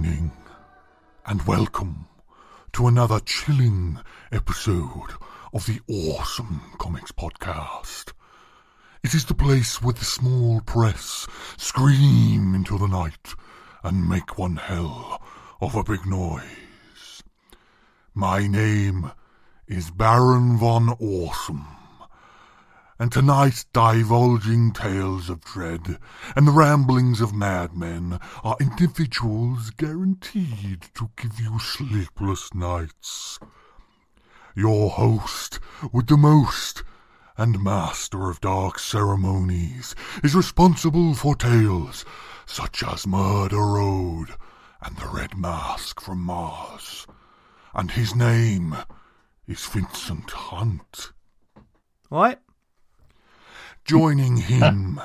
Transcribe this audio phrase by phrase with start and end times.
[0.00, 0.32] Evening,
[1.26, 2.06] and welcome
[2.72, 3.98] to another chilling
[4.32, 5.10] episode
[5.52, 8.14] of the Awesome Comics Podcast.
[9.04, 11.26] It is the place where the small press
[11.58, 13.34] scream into the night
[13.84, 15.20] and make one hell
[15.60, 17.22] of a big noise.
[18.14, 19.12] My name
[19.68, 21.79] is Baron von Awesome
[23.00, 25.98] and tonight divulging tales of dread
[26.36, 33.38] and the ramblings of madmen are individuals guaranteed to give you sleepless nights.
[34.54, 35.60] Your host
[35.94, 36.82] with the most
[37.38, 42.04] and master of dark ceremonies is responsible for tales
[42.44, 44.26] such as Murder Road
[44.82, 47.06] and the Red Mask from Mars.
[47.74, 48.76] And his name
[49.46, 51.12] is Vincent Hunt.
[52.10, 52.42] What?
[53.84, 55.00] Joining him,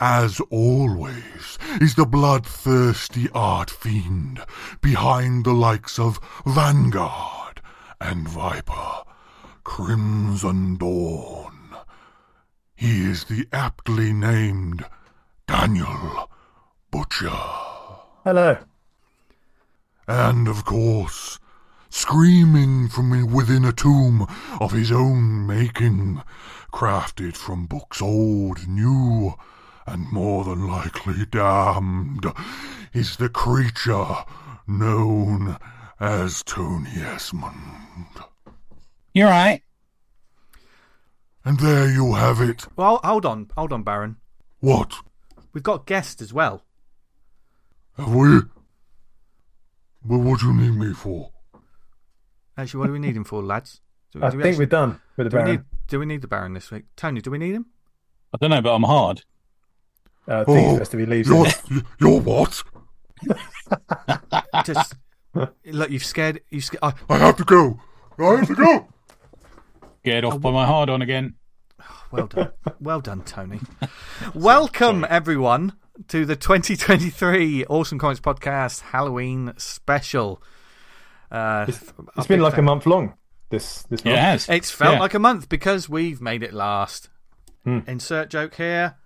[0.00, 4.44] as always, is the bloodthirsty art fiend
[4.80, 7.60] behind the likes of Vanguard
[8.00, 9.02] and Viper,
[9.64, 11.76] Crimson Dawn.
[12.74, 14.86] He is the aptly named
[15.46, 16.30] Daniel
[16.90, 17.28] Butcher.
[18.24, 18.58] Hello.
[20.06, 21.38] And of course,
[21.90, 24.26] screaming from within a tomb
[24.60, 26.22] of his own making,
[26.72, 29.34] crafted from books old, new,
[29.86, 32.26] and more than likely damned,
[32.92, 34.06] is the creature
[34.66, 35.56] known
[36.00, 37.54] as Tony Esmond.
[39.14, 39.62] You're right.
[41.44, 42.66] And there you have it.
[42.76, 44.16] Well, hold on, hold on, Baron.
[44.60, 44.94] What?
[45.52, 46.64] We've got guests as well.
[47.96, 48.40] Have we?
[50.04, 51.30] Well, what do you need me for?
[52.56, 53.80] Actually, what do we need him for, lads?
[54.12, 55.64] Do, I do we think actually- we're done with the do we, Baron.
[55.88, 56.84] Need, do we need the Baron this week?
[56.96, 57.66] Tony, do we need him?
[58.34, 59.22] I don't know, but I'm hard.
[60.28, 61.62] Uh, I think Oh, it's best if he leaves You're, it.
[62.00, 62.62] you're what?
[64.64, 64.94] Just
[65.64, 66.40] look, you've scared.
[66.50, 66.80] You scared.
[66.82, 67.80] Oh, I have to go.
[68.18, 68.88] I have to go.
[70.04, 71.34] Get off by my hard on again.
[72.12, 72.50] well done,
[72.80, 73.60] well done, Tony.
[74.34, 75.72] Welcome everyone
[76.08, 80.42] to the 2023 Awesome Comics Podcast Halloween special.
[81.30, 81.66] Uh,
[82.16, 83.14] It's been like a month long.
[83.50, 84.46] This this Yeah, it month.
[84.46, 84.48] has.
[84.48, 85.00] It's felt Yeah.
[85.00, 87.08] like a month because we've made it last.
[87.64, 87.80] Hmm.
[87.86, 88.96] Insert joke here.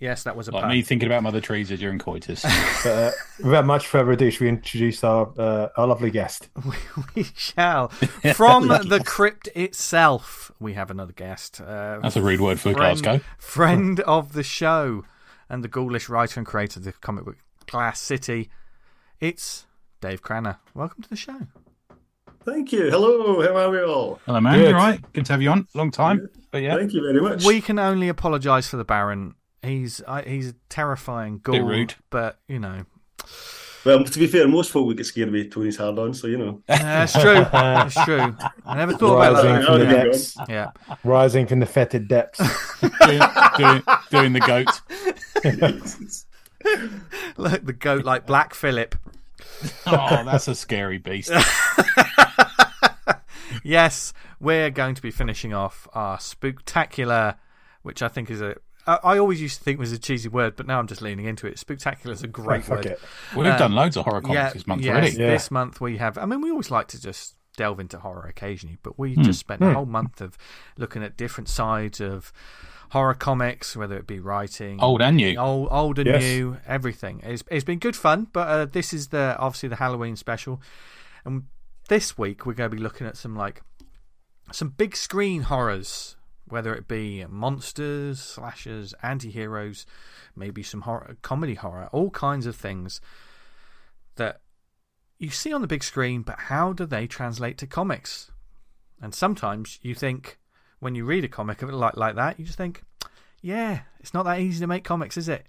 [0.00, 0.70] Yes, that was a Like pun.
[0.70, 2.44] me thinking about Mother Teresa during coitus.
[2.84, 3.10] But, uh,
[3.42, 6.48] without much further ado, should we introduce our uh, our lovely guest?
[7.16, 7.88] we shall.
[7.88, 11.60] From the crypt itself, we have another guest.
[11.60, 13.24] Uh, That's a rude word for friend, Glasgow.
[13.38, 15.04] friend of the show
[15.50, 17.36] and the ghoulish writer and creator of the comic book
[17.66, 18.50] Glass City.
[19.18, 19.66] It's
[20.00, 20.60] Dave Cranna.
[20.74, 21.48] Welcome to the show.
[22.48, 22.90] Thank you.
[22.90, 23.42] Hello.
[23.42, 24.20] How are we all?
[24.26, 24.54] Hello, man.
[24.54, 24.60] Good.
[24.70, 25.12] You all right?
[25.12, 25.66] Good to have you on.
[25.74, 26.28] Long time.
[26.50, 27.44] But yeah, Thank you very much.
[27.44, 29.34] We can only apologise for the Baron.
[29.62, 31.94] He's uh, he's a terrifying ghoul, Bit rude.
[32.10, 32.84] but you know
[33.84, 36.38] Well, to be fair, most folk would get scared with Tony's hard on, so you
[36.38, 36.62] know.
[36.68, 37.44] that's true.
[37.52, 38.36] That's true.
[38.64, 39.64] I never thought about Rising that.
[39.66, 40.04] from the Yeah.
[40.04, 40.36] depths.
[40.48, 40.70] Yeah.
[41.04, 42.40] Rising from the fetid depths.
[42.80, 43.20] doing,
[43.58, 44.80] doing, doing the goat.
[47.36, 48.94] like the goat like Black Philip.
[49.86, 51.30] Oh, that's a scary beast.
[53.64, 57.36] Yes, we're going to be finishing off our spooktacular,
[57.82, 58.56] which I think is a.
[58.86, 61.46] I always used to think was a cheesy word, but now I'm just leaning into
[61.46, 61.56] it.
[61.56, 62.86] Spooktacular is a great Fuck word.
[62.86, 63.00] it.
[63.36, 65.10] Well, we've done loads of horror comics yeah, this month yes, already.
[65.10, 65.26] Yeah.
[65.30, 66.16] This month we have.
[66.16, 69.24] I mean, we always like to just delve into horror occasionally, but we Hmm.
[69.24, 70.38] just spent a whole month of
[70.78, 72.32] looking at different sides of
[72.92, 75.36] horror comics, whether it be writing, Old and new.
[75.36, 76.22] old, old and Yes.
[76.22, 77.20] new, everything.
[77.24, 80.62] It's, it's been good fun, but uh, this is the obviously the Halloween special,
[81.26, 81.42] and
[81.88, 83.62] this week we're going to be looking at some like
[84.52, 89.84] some big screen horrors, whether it be monsters, slashers, anti-heroes,
[90.34, 93.00] maybe some horror, comedy horror, all kinds of things
[94.16, 94.40] that
[95.18, 98.30] you see on the big screen, but how do they translate to comics?
[99.02, 100.38] And sometimes you think
[100.80, 102.82] when you read a comic of it like like that, you just think,
[103.42, 105.46] yeah, it's not that easy to make comics, is it?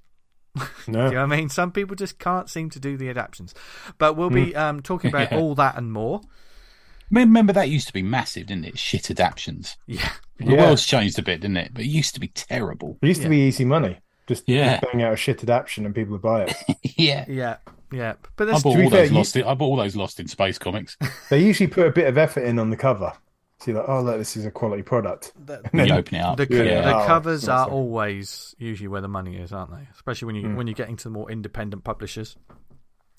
[0.56, 1.50] Do you know what I mean?
[1.50, 3.54] Some people just can't seem to do the adaptions.
[3.98, 5.38] But we'll be um, talking about Yeah.
[5.40, 6.22] all that and more.
[7.12, 8.78] Remember that used to be massive, didn't it?
[8.78, 9.78] Shit adaptions.
[9.88, 10.12] Yeah.
[10.38, 10.58] The Yeah.
[10.66, 11.72] world's changed a bit, didn't it?
[11.74, 12.98] But it used to be terrible.
[13.02, 13.30] It used to Yeah.
[13.30, 13.98] be easy money.
[14.28, 14.80] Just, Yeah.
[14.80, 16.54] just bang out a shit adaptation and people would buy it.
[16.98, 17.26] yeah.
[17.28, 17.58] Yeah.
[17.92, 18.14] Yeah.
[18.36, 19.36] But I bought to be all fair, those you- lost.
[19.36, 20.98] In, I bought all those lost in space comics.
[21.32, 23.14] they usually put a bit of effort in on the cover.
[23.62, 25.34] See, like, oh, look, this is a quality product.
[25.46, 26.38] the, When you open it up.
[26.38, 26.82] the, Yeah.
[26.82, 29.88] the Oh, covers it's are so- always usually where the money is, aren't they?
[29.94, 30.56] Especially when you mm.
[30.56, 32.38] when you're getting to the more independent publishers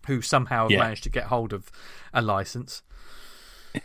[0.07, 0.79] who somehow have Yeah.
[0.81, 1.71] managed to get hold of
[2.15, 2.83] a license.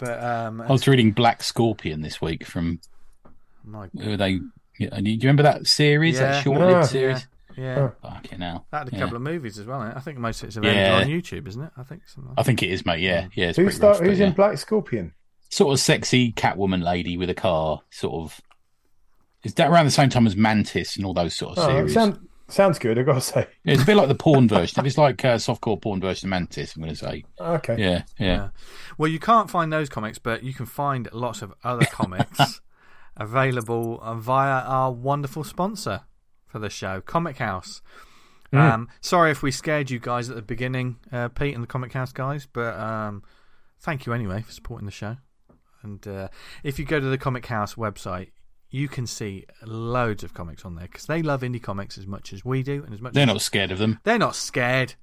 [0.00, 2.80] but um, I was reading Black Scorpion this week from
[3.64, 4.40] my who they.
[4.78, 6.16] Yeah, do you remember that series?
[6.16, 6.32] Yeah.
[6.32, 6.82] that short-lived Yeah.
[6.82, 7.26] series.
[7.56, 8.66] Yeah, Fucking hell.
[8.70, 8.98] that had a Yeah.
[9.02, 9.82] couple of movies as well.
[9.82, 9.92] Eh?
[9.94, 10.98] I think most of it's available Yeah.
[10.98, 11.72] on YouTube, isn't it?
[11.76, 13.00] I think something like I think it is, mate.
[13.00, 13.48] Yeah, yeah.
[13.48, 14.26] It's Who's, pretty star- rough, but who's yeah.
[14.28, 15.12] in Black Scorpion?
[15.50, 18.40] Sort of sexy Catwoman lady with a car, sort of.
[19.44, 21.94] Is that around the same time as Mantis and all those sort of Oh, series?
[21.94, 22.98] sound, sounds good.
[22.98, 23.46] I've gotta say.
[23.64, 24.80] Yeah, it's a bit like the porn version.
[24.80, 27.24] If it's like uh, softcore porn version of Mantis, I'm going to say.
[27.40, 27.76] Okay.
[27.78, 28.26] Yeah, yeah.
[28.26, 28.48] Yeah.
[28.98, 32.60] Well, you can't find those comics, but you can find lots of other comics
[33.16, 36.02] available uh, via our wonderful sponsor
[36.46, 37.80] for the show, Comic House.
[38.50, 41.92] Um, sorry if we scared you guys at the beginning, uh, Pete and the Comic
[41.92, 43.22] House guys, but um,
[43.78, 45.18] thank you anyway for supporting the show.
[45.82, 46.28] And uh,
[46.62, 48.30] if you go to the Comic House website,
[48.70, 52.32] you can see loads of comics on there because they love indie comics as much
[52.32, 53.98] as we do, and as much They're as not scared of them.
[54.04, 54.94] they're not scared.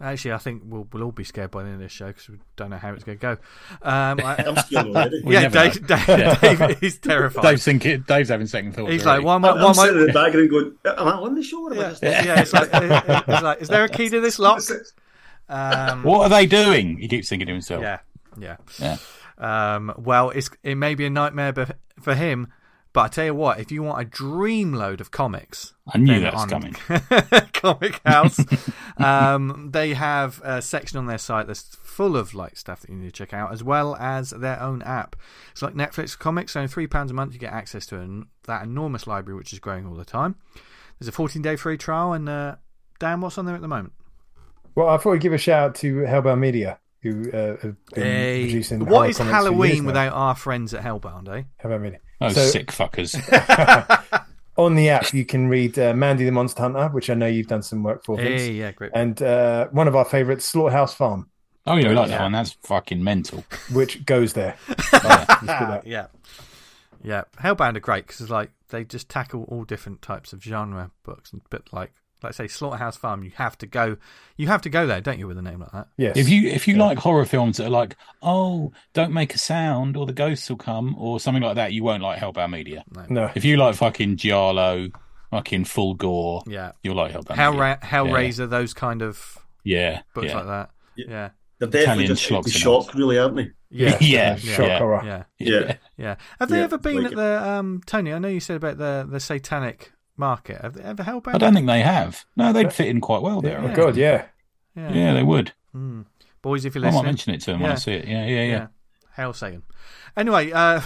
[0.00, 2.28] Actually, I think we'll, we'll all be scared by the end of this show because
[2.28, 3.32] we don't know how it's going to go.
[3.82, 5.22] Um, I, I'm scared already.
[5.26, 7.42] Yeah, never Dave, Dave, Dave is terrified.
[7.42, 8.04] Dave's thinking.
[8.06, 8.92] Dave's having second thoughts.
[8.92, 9.48] He's like, why am I?
[9.50, 9.86] I'm, Why I'm am I?
[9.86, 11.64] sitting in the background going, am I on the show?
[11.66, 14.38] Or am Yeah, just yeah, it's like, it's like, is there a key to this
[14.38, 14.60] lock?
[15.50, 16.98] Um, What are they doing?
[16.98, 17.82] He keeps thinking to himself.
[17.82, 18.00] yeah,
[18.38, 18.56] yeah.
[18.78, 18.98] Yeah.
[19.38, 21.64] Um, well, it's it may be a nightmare be-
[22.00, 22.48] for him,
[22.92, 26.14] but I tell you what, if you want a dream load of comics, I knew
[26.14, 26.74] then that was on coming.
[27.52, 28.38] Comic House,
[28.96, 32.96] um, they have a section on their site that's full of like stuff that you
[32.96, 35.16] need to check out, as well as their own app.
[35.52, 38.64] It's like Netflix comics, so three pounds a month you get access to an, that
[38.64, 40.36] enormous library, which is growing all the time.
[40.98, 42.56] There's a 14 day free trial, and uh,
[42.98, 43.92] Dan, what's on there at the moment?
[44.74, 48.02] Well, I thought we'd give a shout out to Hellbound Media, who uh, have been
[48.04, 48.80] Hey, producing.
[48.80, 49.86] what horror is for years Halloween now.
[49.86, 51.42] without our friends at Hellbound, eh?
[51.62, 51.98] Hellbound Media?
[52.20, 53.14] Oh, So- sick fuckers.
[54.56, 57.46] On the app, you can read uh, Mandy the Monster Hunter, which I know you've
[57.46, 58.42] done some work for, Vince.
[58.42, 58.90] Hey, yeah, great.
[58.92, 61.28] and uh, one of our favourites, Slaughterhouse Farm,
[61.64, 62.16] Oh, yeah, we like Yeah.
[62.18, 62.32] that one.
[62.32, 63.44] That's fucking mental.
[63.72, 64.56] which goes there.
[64.68, 65.82] Let's put that.
[65.86, 66.06] yeah,
[67.04, 67.22] yeah.
[67.38, 71.32] Hellbound are great because it's like they just tackle all different types of genre books,
[71.50, 71.92] but like
[72.22, 73.96] let's say Slaughterhouse Farm, you have to go,
[74.36, 75.88] you have to go there, don't you, with a name like that?
[75.96, 76.16] Yes.
[76.16, 79.96] If you if you like horror films that are like, oh, don't make a sound
[79.96, 82.84] or the ghosts will come or something like that, you won't like Hellbound Media.
[83.08, 84.88] no, If you like fucking Giallo,
[85.30, 87.78] fucking full gore, Yeah, you'll like Hellbound Hell Media.
[87.82, 90.36] Hellraiser, those kind of Yeah, books yeah.
[90.36, 90.70] like that.
[90.96, 91.04] Yeah.
[91.08, 91.28] Yeah,
[91.60, 93.50] They're definitely Italian just out to shock, really, aren't they?
[93.70, 94.78] yeah, Yeah, shock yeah.
[94.78, 95.02] horror.
[95.04, 95.76] yeah, Yeah.
[95.96, 96.16] yeah.
[96.40, 98.12] Have they Yeah, ever been like at the um Tony?
[98.14, 100.60] I know you said about the the Satanic Market.
[100.60, 101.34] Have they ever Hellbound?
[101.34, 102.24] I don't think they have.
[102.36, 103.58] No, they'd fit in quite well there.
[103.58, 103.84] I Oh reckon.
[103.84, 104.26] God, yeah.
[104.76, 104.92] Yeah.
[104.92, 105.52] Yeah, they would.
[105.74, 106.06] Mm.
[106.42, 108.06] Boys, if you're I might mention it to them when I see it.
[108.06, 108.66] Yeah, yeah, yeah.
[109.16, 109.62] Hail Satan.
[110.16, 110.80] Anyway, uh,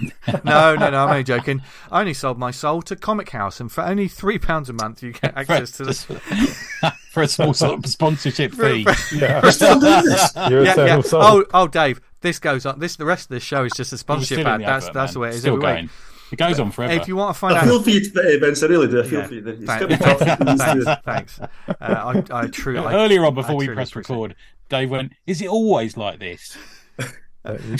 [0.44, 1.62] no, no, no, I'm only joking.
[1.90, 5.02] I only sold my soul to Comic House, and for only three pounds a month,
[5.02, 6.14] you get access to Just the.
[6.14, 8.86] for, for a small sort of sponsorship fee.
[9.12, 9.40] Yeah.
[9.42, 10.32] We're still doing this.
[10.48, 11.00] You're Yeah, a yeah.
[11.00, 11.22] soul.
[11.22, 12.78] Oh, oh, Dave, this goes on.
[12.78, 14.60] This the rest of the show is just a sponsorship ad.
[14.60, 15.84] That's advert, that's the way it is Still going.
[15.84, 15.90] week.
[16.30, 16.92] It goes on forever.
[16.92, 18.62] If you want to find I out, feel for you, uh, Vince.
[18.62, 19.00] I really do.
[19.00, 19.26] I feel Yeah.
[19.26, 19.46] for you.
[19.48, 20.20] It's going to be tough.
[20.58, 21.40] thanks, thanks.
[21.40, 24.36] Uh, I, I truly I- Earlier on, before I we pressed press appreciate record,
[24.68, 26.56] Dave went, "Is it always like this?"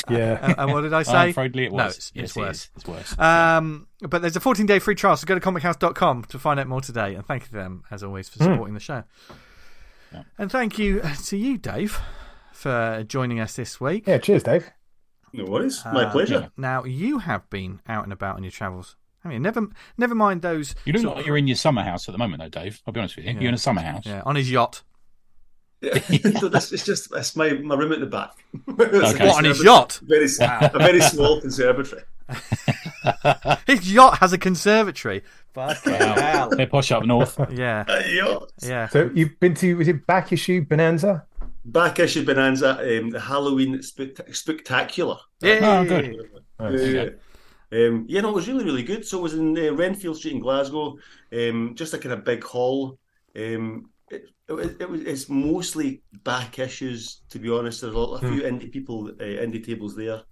[0.08, 0.38] yeah.
[0.40, 1.12] Uh, and what did I say?
[1.12, 1.78] I'm afraid it was.
[1.78, 2.56] No, it's, Yes, it's worse.
[2.56, 2.70] is.
[2.76, 3.18] It's worse.
[3.18, 6.66] Um, but there's a 14 day free trial, so go to comichouse.com to find out
[6.68, 7.14] more today.
[7.14, 9.04] And thank you to them, as always, for supporting the show.
[10.12, 10.22] Yeah.
[10.38, 12.00] And thank you to you, Dave,
[12.52, 14.04] for joining us this week.
[14.06, 14.70] Yeah, cheers, Dave.
[15.32, 15.82] No worries.
[15.84, 16.50] My Uh, pleasure.
[16.56, 18.96] Now, you have been out and about on your travels.
[19.24, 19.66] I mean, never
[19.96, 20.74] never mind those.
[20.84, 22.80] you look sort like of- you're in your summer house at the moment, though, Dave.
[22.86, 23.32] I'll be honest with you.
[23.32, 23.40] Yeah.
[23.40, 24.06] You're in a summer house.
[24.06, 24.82] Yeah, on his yacht.
[26.40, 28.30] So this- it's just it's my, my room at the back.
[28.66, 29.24] It's Okay.
[29.24, 30.00] a What, on his yacht?
[30.02, 32.02] Very, s- a very small conservatory.
[33.66, 35.22] His yacht has a conservatory.
[35.54, 36.50] Fucking hell.
[36.50, 37.38] They're posh up north.
[37.52, 38.52] Yeah, A yacht.
[38.62, 38.88] yeah.
[38.88, 41.24] So you've been to was it back issue Bonanza?
[41.72, 45.16] Back issue Bonanza, um, the Halloween spect- spectacular.
[45.40, 45.58] Yeah.
[45.62, 46.16] Oh, good.
[46.94, 47.08] Yeah.
[47.70, 49.04] Um, yeah, no, it was really, really good.
[49.06, 50.96] So it was in uh, Renfield Street in Glasgow,
[51.32, 52.98] um, just a kind of big hall.
[53.36, 57.82] Um, it, it, was- it was it's mostly back issues, to be honest.
[57.82, 60.22] There's a, lot, a few indie people, uh, indie tables there,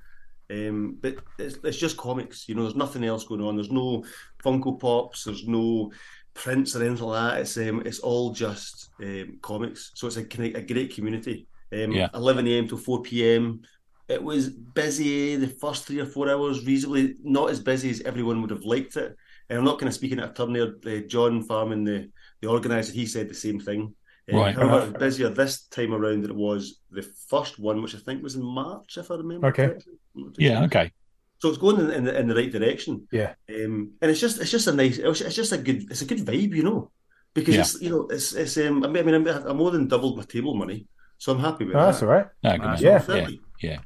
[0.51, 2.49] um, but it's, it's just comics.
[2.49, 3.57] You know, there's nothing else going on.
[3.57, 4.03] There's no
[4.43, 5.25] Funko Pops.
[5.25, 5.93] There's no
[6.37, 7.41] prints or anything like that.
[7.41, 9.91] It's um, it's all just um, comics.
[9.95, 11.49] So it's a kind of a great community.
[11.73, 12.09] Um, Yeah.
[12.15, 12.69] 11 a.m.
[12.69, 13.63] till 4 p.m.
[14.09, 18.41] It was busy the first three or four hours, reasonably not as busy as everyone
[18.41, 19.17] would have liked it.
[19.49, 20.75] And I'm not kind of speaking at a turn there.
[20.87, 23.95] Uh, John Farman, the, the organizer, he said the same thing.
[24.31, 24.55] Um, Right.
[24.55, 27.99] However, it was busier this time around than it was the first one, which I
[27.99, 29.49] think was in March, if I remember.
[29.49, 29.67] Okay.
[29.69, 29.95] correctly.
[30.15, 30.65] I'm not too Yeah, sure.
[30.67, 30.93] okay.
[31.39, 33.07] So it's going in, in, the, in the right direction.
[33.13, 33.35] Yeah.
[33.51, 36.07] Um, and it's just it's just a nice it's it's just a good it's a
[36.07, 36.91] good vibe, you know,
[37.35, 37.61] because Yeah.
[37.61, 40.25] it's you know it's it's um I mean I mean I more than doubled my
[40.25, 40.87] table money,
[41.19, 41.87] so I'm happy with Oh, that.
[41.87, 42.27] that's all right.
[42.43, 42.79] No, good Uh, man.
[42.81, 43.05] Yeah.
[43.09, 43.29] yeah,
[43.61, 43.79] yeah.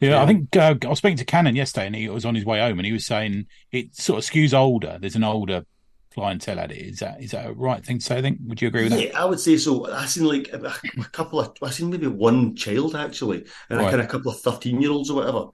[0.00, 2.44] Yeah, I think uh, I was speaking to Cannon yesterday, and he was on his
[2.44, 4.96] way home, and he was saying it sort of skews older.
[5.00, 5.66] There's an older
[6.14, 6.78] clientele at it.
[6.78, 8.18] Is that is that a right thing to say?
[8.18, 8.38] I think.
[8.46, 9.02] Would you agree with that?
[9.02, 9.90] Yeah, I would say so.
[9.90, 13.88] I seen like a, a couple of, I seen maybe one child actually, and Right.
[13.88, 15.46] a kind of couple of thirteen year olds or whatever.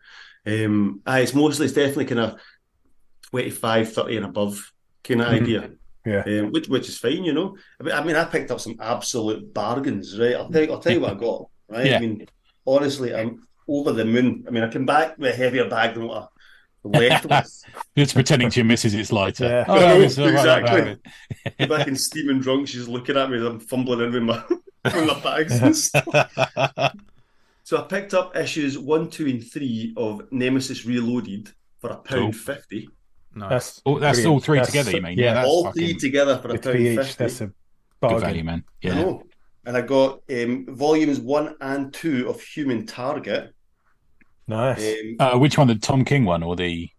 [0.47, 2.41] Um, aye, it's mostly, it's definitely kind of
[3.31, 4.73] 25, 30 and above
[5.03, 5.43] kind of Mhm.
[5.43, 5.71] idea.
[6.07, 6.23] Yeah.
[6.27, 7.57] um, which which is fine, you know.
[7.91, 10.35] I mean, I picked up some absolute bargains, right?
[10.35, 11.87] I'll tell you, I'll tell you what I got, right?
[11.87, 11.97] Yeah.
[11.97, 12.27] I mean,
[12.67, 14.45] honestly, I'm over the moon.
[14.47, 16.29] I mean, I came back with a heavier bag than what
[16.85, 17.65] I left with.
[17.97, 19.47] It's pretending to your missus it's lighter.
[19.47, 19.65] Yeah.
[19.67, 20.99] Oh, no, Exactly.
[21.59, 21.69] right.
[21.71, 22.69] Back in steaming drunk.
[22.69, 24.43] She's looking at me as I'm fumbling in with my
[24.85, 26.05] with my bags and stuff.
[27.65, 32.03] So I picked up issues one, two, and three of Nemesis Reloaded for a Cool.
[32.05, 32.89] pound fifty.
[33.35, 33.49] Nice.
[33.51, 34.33] That's Oh, that's brilliant.
[34.35, 35.19] all three That's- together, you mean?
[35.19, 36.99] Yeah, Yeah, that's All fucking three together for a pound each.
[36.99, 37.15] fifty.
[37.25, 37.55] That's a good
[38.01, 38.21] bargain.
[38.21, 38.65] value, man.
[38.85, 38.95] I Yeah.
[38.95, 39.23] know.
[39.67, 43.55] And I got um, volumes one and two of Human Target.
[44.47, 44.85] Nice.
[44.87, 45.67] Um, Uh, which one?
[45.69, 46.91] The Tom King one or the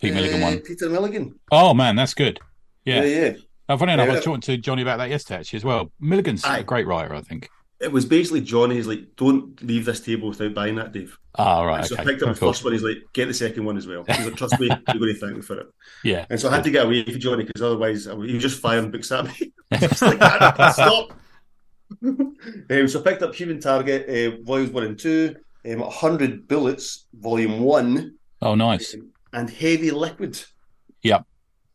[0.00, 0.58] Pete Milligan uh, one?
[0.58, 1.38] Peter Milligan.
[1.52, 2.40] Oh man, that's good.
[2.84, 3.20] Yeah, Yeah.
[3.26, 3.32] yeah.
[3.68, 4.24] Uh, funny enough, I was Yeah.
[4.24, 5.92] talking to Johnny about that yesterday actually as well.
[6.00, 6.58] Milligan's Aye.
[6.58, 7.48] a great writer, I think.
[7.82, 11.18] It was basically Johnny's like, don't leave this table without buying that, Dave.
[11.36, 11.84] Ah, right.
[11.84, 12.02] so okay.
[12.02, 12.72] I picked up the first one.
[12.72, 14.04] He's like, get the second one as well.
[14.06, 15.66] He's like, trust me, you're going to thank me for it.
[16.04, 16.26] Yeah.
[16.30, 18.60] And so I had to get away from Johnny because otherwise I he was just
[18.60, 19.52] firing books at me.
[19.72, 21.18] Like, "Ah, stop.
[22.04, 25.36] um, so I picked up Human Target, uh, volumes one and two,
[25.66, 28.94] um, 100 Bullets, volume one, Oh, nice.
[28.94, 30.42] um, and Heavy Liquid.
[31.02, 31.24] Yep.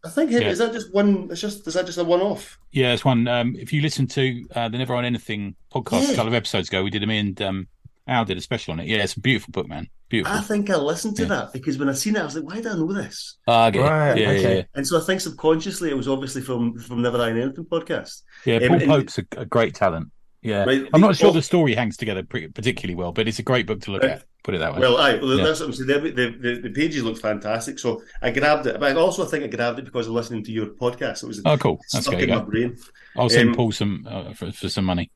[0.05, 0.49] I think Yeah.
[0.49, 1.27] is that just one?
[1.31, 2.57] It's just is that just a one off?
[2.71, 3.27] Yeah, it's one.
[3.27, 6.11] Um, if you listen to uh, the Never on Anything podcast Yeah.
[6.11, 7.67] a couple of episodes ago, we did them and um,
[8.07, 8.87] Al did a special on it.
[8.87, 9.89] Yeah, it's a beautiful book, man.
[10.09, 10.37] Beautiful.
[10.37, 11.27] I think I listened to Yeah.
[11.29, 13.37] that because when I seen it, I was like, why did I know this?
[13.47, 13.69] Ah, I.
[13.71, 14.57] Right, yeah, okay.
[14.57, 18.21] yeah, And so I think subconsciously it was obviously from from Never Dying Anything podcast.
[18.45, 18.57] yeah.
[18.57, 20.09] Um, Paul and- Pope's a, a great talent.
[20.47, 23.39] Yeah, Right, I'm not sure all- the story hangs together pretty, particularly well, but it's
[23.39, 24.11] a great book to look Right.
[24.13, 24.23] at.
[24.43, 24.79] Put it that way.
[24.79, 25.43] Well, aye, well, Yeah.
[25.43, 25.87] that's what I'm saying.
[25.87, 27.77] The, the, the, the pages look fantastic.
[27.79, 28.79] So I grabbed it.
[28.79, 31.23] But I also think I grabbed it because of listening to your podcast.
[31.23, 31.79] It was oh, cool.
[31.91, 32.23] That's stuck good.
[32.23, 32.35] in Yeah.
[32.39, 32.77] my brain.
[33.17, 35.11] I'll send um, Paul some uh, for, for some money.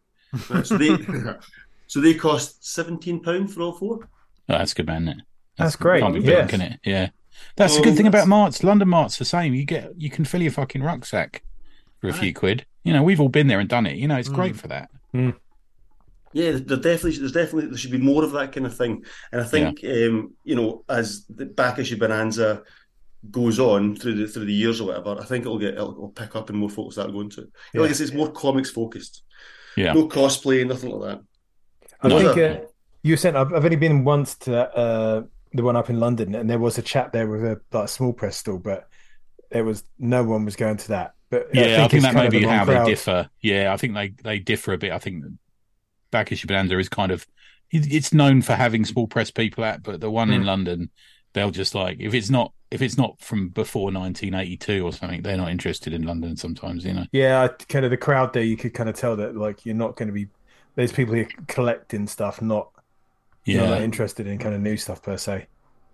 [0.65, 0.97] So they
[1.87, 3.99] so they cost seventeen pound for all four.
[4.49, 5.07] Oh, that's good, man.
[5.07, 5.21] Isn't?
[5.57, 6.25] That's great, Can't be yeah.
[6.41, 6.79] beaten, can it?
[6.83, 7.09] Yeah.
[7.55, 8.63] That's the Well, good thing about that's- marts.
[8.63, 9.53] London marts the same.
[9.53, 11.43] You get you can fill your fucking rucksack
[12.01, 12.65] for a few quid.
[12.83, 13.95] You know, we've all been there and done it.
[13.95, 14.89] You know, it's great for that.
[15.13, 19.03] Yeah, there definitely there's definitely there should be more of that kind of thing.
[19.31, 22.63] And I think um, you know as the back issue bonanza
[23.29, 26.09] goes on through the through the years or whatever, I think it'll get it'll, it'll
[26.09, 27.41] pick up and more folks start going to.
[27.41, 27.49] it.
[27.73, 27.81] Yeah.
[27.81, 29.23] Like I say, it's more comics focused.
[29.75, 29.93] Yeah.
[29.93, 31.23] No cosplay, nothing like that.
[32.01, 32.19] I No.
[32.33, 32.65] think uh,
[33.03, 33.35] you sent.
[33.35, 36.59] I've, I've only been once to that, uh, the one up in London, and there
[36.59, 38.87] was a chap there with a like a small press stall, but
[39.51, 41.13] there was no one was going to that.
[41.31, 42.85] But Yeah, I think, it's that kind may of the be how crowd.
[42.85, 43.29] they differ.
[43.41, 44.91] Yeah, I think they, they differ a bit.
[44.91, 45.23] I think
[46.11, 47.25] back issue bonanza is kind of
[47.73, 50.45] it's known for having small press people at, but the one in Mm.
[50.45, 50.89] London,
[51.33, 55.37] they'll just like if it's not if it's not from before 1982 or something, they're
[55.37, 56.35] not interested in London.
[56.37, 57.05] Sometimes, you know.
[57.13, 58.43] Yeah, I, kind of the crowd there.
[58.43, 60.27] You could kind of tell that like you're not going to be.
[60.75, 62.69] There's people here collecting stuff, not
[63.45, 65.47] Yeah, not interested in kind of new stuff per se.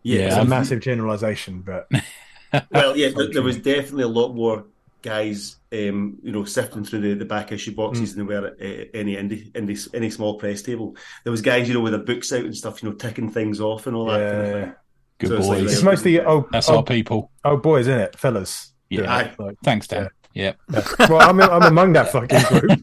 [0.03, 1.87] Yeah, It's I a think- massive generalization, but
[2.71, 4.65] Well, yeah, there, there was definitely a lot more
[5.01, 8.53] guys, um, you know, sifting through the, the back issue boxes than there were at
[8.53, 10.95] uh, any indie, indie, any small press table.
[11.23, 13.59] There was guys, you know, with their books out and stuff, you know, ticking things
[13.59, 14.31] off and all that.
[14.31, 14.75] kind of thing.
[15.19, 15.73] good So it's like boys.
[15.73, 17.31] it's mostly oh That's our oh, people.
[17.43, 18.73] oh boys, isn't it, fellas?
[18.89, 18.97] Yeah.
[18.97, 19.35] doing Aye.
[19.37, 20.09] like, Thanks, Dan.
[20.33, 20.53] Yeah.
[20.69, 20.85] yeah.
[21.09, 22.81] Well, I'm I'm among that fucking group.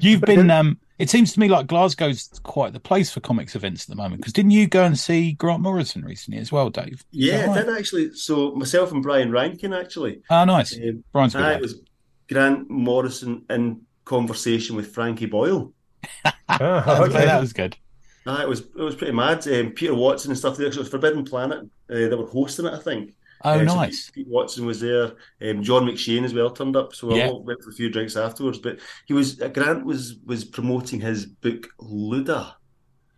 [0.04, 0.50] You've been.
[0.52, 3.96] Um, it seems to me like Glasgow's quite the place for comics events at the
[3.96, 4.22] moment.
[4.22, 6.94] Because didn't you go and see Grant Morrison recently as well, Dave?
[6.94, 8.14] Is Yeah, that I did actually.
[8.14, 10.22] So myself and Brian Rankin actually.
[10.30, 10.78] Oh, nice.
[10.78, 11.44] Um, Brian's good.
[11.44, 11.82] aye, it was
[12.30, 15.74] Grant Morrison in conversation with Frankie Boyle.
[16.26, 17.26] Oh, Okay, okay.
[17.26, 17.76] that was good.
[18.26, 19.46] Aye, it was it was pretty mad.
[19.48, 20.72] Um, Peter Watson and stuff there.
[20.72, 21.64] So it was Forbidden Planet.
[21.90, 23.14] Uh, they were hosting it, I think.
[23.46, 24.06] Oh, Uh, so nice.
[24.10, 25.12] Pete, Pete Watson was there.
[25.42, 26.94] Um, John McShane as well turned up.
[26.96, 27.28] So we Yeah.
[27.30, 28.60] all went for a few drinks afterwards.
[28.60, 32.54] But he was uh, Grant was was promoting his book Luda.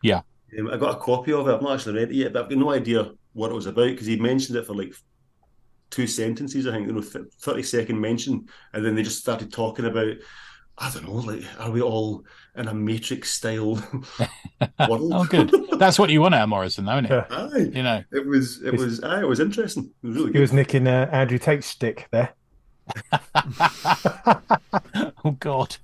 [0.01, 0.21] Yeah.
[0.57, 1.53] Um, I got a copy of it.
[1.53, 3.87] I've not actually read it yet, but I've got no idea what it was about
[3.87, 4.93] because he mentioned it for like
[5.91, 6.65] two sentences.
[6.67, 10.15] I think you know, thirty second mention, and then they just started talking about.
[10.77, 12.25] I don't know, like, are we all
[12.57, 13.75] in a Matrix style
[14.89, 15.11] world?
[15.13, 15.53] Oh, good.
[15.79, 17.11] That's what you want out of Morrison, though, isn't it?
[17.11, 17.25] Yeah.
[17.53, 17.69] Aye.
[17.73, 18.03] You know.
[18.11, 19.91] It was, it It's- was, aye, it was interesting.
[20.03, 20.41] It was really He good.
[20.41, 22.33] was nicking uh, Andrew Tate's stick there.
[25.23, 25.77] oh God,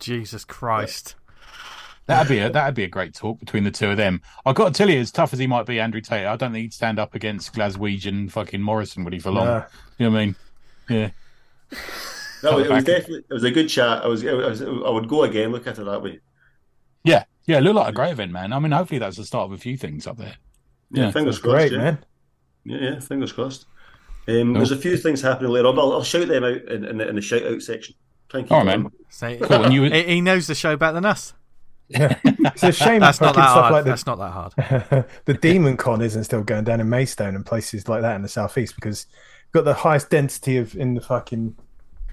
[0.00, 1.14] Jesus Christ.
[2.06, 4.20] that'd be a that'd be a great talk between the two of them.
[4.44, 6.52] I've got to tell you, as tough as he might be, Andrew Tate, I don't
[6.52, 9.18] think he'd stand up against Glaswegian fucking Morrison, would he?
[9.20, 9.66] For long, Uh,
[9.98, 10.36] you know what I mean?
[10.88, 11.10] Yeah.
[12.42, 14.04] No, it was definitely it was a good chat.
[14.04, 15.50] I was, I was I would go again.
[15.52, 16.20] Look at it that way.
[17.04, 18.52] Yeah, yeah, it looked like a great event, man.
[18.52, 20.36] I mean, hopefully that's the start of a few things up there.
[20.92, 21.68] Yeah, Yeah, fingers that's crossed.
[21.68, 21.78] great, yeah.
[21.78, 22.04] man.
[22.64, 23.66] Yeah, yeah, fingers crossed.
[24.26, 26.84] Um, There's a few things happening later on, but I'll, I'll shout them out in,
[26.84, 27.94] in, the, in the shout out section.
[28.28, 28.86] Try and keep All right, man.
[28.86, 28.92] on.
[29.08, 29.64] So Cool.
[29.64, 31.32] And you, he, he knows the show better than us.
[31.88, 32.18] Yeah.
[32.24, 33.72] It's a shame That's not that stuff hard.
[33.72, 35.06] like the That's not that hard.
[35.24, 38.28] the Demon Con isn't still going down in Maidstone and places like that in the
[38.28, 39.06] southeast because
[39.52, 41.56] got the highest density of in the fucking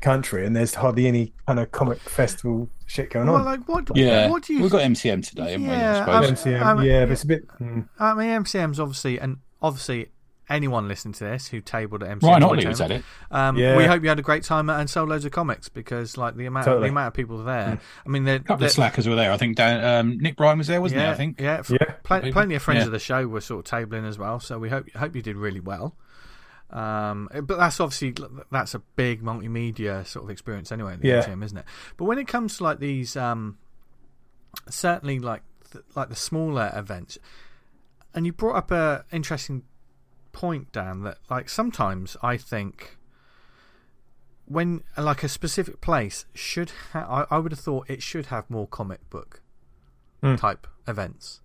[0.05, 3.45] country and there's hardly any kind of comic festival shit going Well, on.
[3.45, 3.89] like what?
[3.97, 4.62] yeah, What do you?
[4.62, 5.74] we've got MCM today, haven't we?
[5.74, 6.43] Yeah, I suppose.
[6.45, 7.47] MCM, um, yeah, but it's a bit.
[7.59, 10.12] mm, I mean, MCM's obviously, and obviously,
[10.47, 12.21] anyone listening to this who tabled at MCM.
[12.21, 13.03] Ryan will Ottley tell was at it.
[13.31, 13.75] Um, Yeah.
[13.77, 16.45] We hope you had a great time and sold loads of comics because, like, the
[16.45, 16.88] amount Totally.
[16.89, 17.79] the amount of people there.
[18.05, 19.31] I mean, they're, A couple they're- of slackers were there.
[19.31, 21.12] I think Dan, um, Nick Bryan was there, wasn't yeah, he?
[21.13, 21.41] I think.
[21.41, 21.77] yeah, Yeah.
[22.03, 22.85] pl- plenty of friends Yeah.
[22.85, 24.39] of the show were sort of tabling as well.
[24.39, 25.95] So we hope hope you did really well.
[26.72, 28.13] Um, but that's obviously
[28.51, 30.98] that's a big multimedia sort of experience anyway.
[31.00, 31.22] The Yeah.
[31.24, 31.65] MCM, isn't it?
[31.98, 33.57] But when it comes to like these, um,
[34.69, 37.17] certainly like th- like the smaller events,
[38.13, 39.63] and you brought up a interesting
[40.31, 42.98] point, Dan, that like sometimes I think
[44.46, 48.50] when like a specific place should ha- I, I would have thought it should have
[48.50, 49.42] more comic book
[50.22, 50.35] Hmm.
[50.35, 51.42] type events,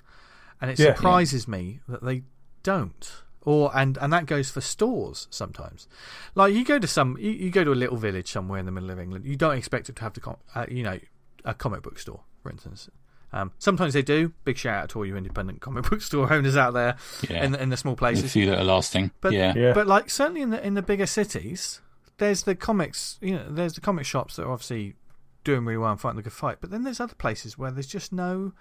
[0.60, 0.94] and it Yeah.
[0.94, 2.22] surprises me that they
[2.62, 3.22] don't.
[3.42, 5.88] Or and and that goes for stores sometimes.
[6.34, 8.72] Like you go to some, you, you go to a little village somewhere in the
[8.72, 9.24] middle of England.
[9.24, 10.98] You don't expect it to have the, com- uh, you know,
[11.44, 12.90] a comic book store, for instance.
[13.32, 14.32] Um, sometimes they do.
[14.44, 16.96] Big shout out to all you independent comic book store owners out there
[17.30, 17.44] Yeah.
[17.44, 18.32] in the, in the small a places.
[18.32, 19.10] few that are lasting.
[19.22, 19.54] But yeah.
[19.56, 19.72] Yeah.
[19.72, 21.80] but like certainly in the in the bigger cities,
[22.18, 23.18] there's the comics.
[23.22, 24.96] You know, there's the comic shops that are obviously
[25.44, 26.58] doing really well and fighting the good fight.
[26.60, 28.52] But then there's other places where there's just no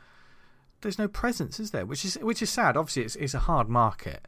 [0.81, 1.85] there's no presence, is there?
[1.85, 2.77] Which is which is sad.
[2.77, 4.25] Obviously, it's it's a hard market.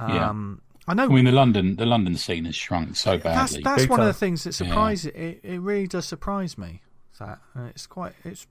[0.00, 0.28] Yeah.
[0.30, 3.60] Um, I know I mean, the London the London scene has shrunk so badly.
[3.62, 4.68] that's Big one of the things that Yeah.
[4.68, 5.40] surprises it.
[5.42, 6.82] It really does surprise me.
[7.18, 8.46] That uh, it's quite it's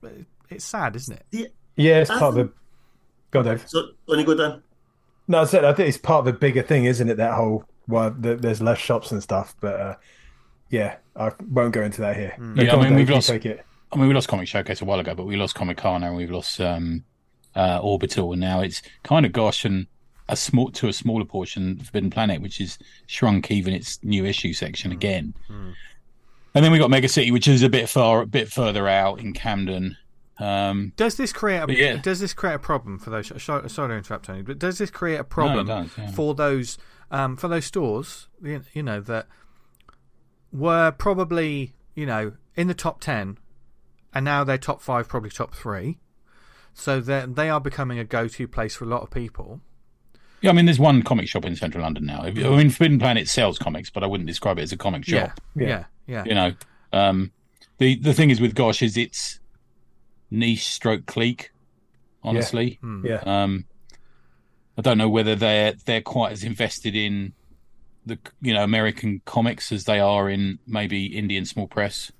[0.50, 1.24] it's sad, isn't it?
[1.30, 1.46] Yeah.
[1.76, 2.58] Yeah, it's I part of think- the.
[3.30, 3.64] Go on, Dave.
[3.68, 4.62] So, when you go down,
[5.26, 7.16] No, I said I think it's part of a bigger thing, isn't it?
[7.16, 9.94] That whole well, th there's less shops and stuff, but uh,
[10.70, 12.34] yeah, I won't go into that here.
[12.38, 13.64] But Yeah, I mean, we've lost- Take it.
[13.90, 16.14] I mean, we lost Comic Showcase a while ago, but we lost Comic Con and
[16.14, 17.04] we've lost um,
[17.56, 19.86] uh, Orbital, and now it's kind of gosh and
[20.28, 24.52] a small to a smaller portion Forbidden Planet, which is shrunk even its new issue
[24.52, 25.34] section again.
[26.54, 29.20] And then we got Mega City, which is a bit far, a bit further out
[29.20, 29.96] in Camden.
[30.38, 31.96] Um, Does this create a yeah.
[31.96, 33.32] does this create a problem for those?
[33.42, 36.10] Sorry, to interrupt, Tony, but does this create a No, problem does, yeah.
[36.12, 36.78] for those
[37.10, 38.28] um, for those stores?
[38.40, 39.26] You, you know that
[40.52, 43.38] were probably you know in the top ten,
[44.14, 45.98] and now they're top five, probably top three.
[46.72, 49.60] So they they are becoming a go to place for a lot of people.
[50.40, 52.22] Yeah, I mean, there's one comic shop in central London now.
[52.22, 55.40] I mean, Forbidden Planet sells comics, but I wouldn't describe it as a comic shop.
[55.54, 55.68] Yeah, Yeah.
[55.68, 56.24] yeah, yeah.
[56.24, 56.52] you know
[56.92, 57.32] um
[57.78, 59.40] the the thing is with gosh is it's
[60.30, 61.50] niche stroke clique
[62.22, 63.04] honestly Mm.
[63.04, 63.64] Yeah, um
[64.78, 67.34] i don't know whether they're they're quite as invested in
[68.06, 72.10] the you know american comics as they are in maybe indian small press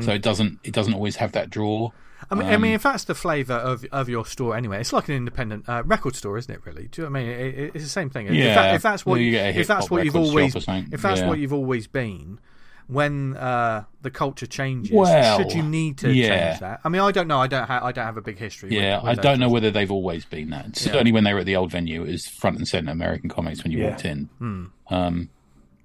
[0.00, 1.90] so it doesn't it doesn't always have that draw
[2.30, 4.92] I mean, I Um, mean, if that's the flavour of of your store anyway, it's
[4.92, 6.60] like an independent uh, record store, isn't it?
[6.66, 6.88] Really?
[6.88, 7.32] Do you know what I mean?
[7.32, 8.26] It, it, it's the same thing.
[8.26, 10.54] If, that, if that's what you you, get a if that's hip-hop what you've always
[10.56, 11.28] if that's Yeah.
[11.28, 12.40] what you've always been,
[12.88, 16.48] when uh, the culture changes, Well, should you need to yeah.
[16.50, 16.80] change that?
[16.84, 17.38] I mean, I don't know.
[17.38, 17.66] I don't.
[17.66, 18.70] Ha- I don't have a big history.
[18.74, 21.46] yeah with i don't know whether they've always been that certainly when they were at
[21.46, 23.90] the old venue it was front and center american comics when you Yeah.
[23.90, 25.28] walked in of- um.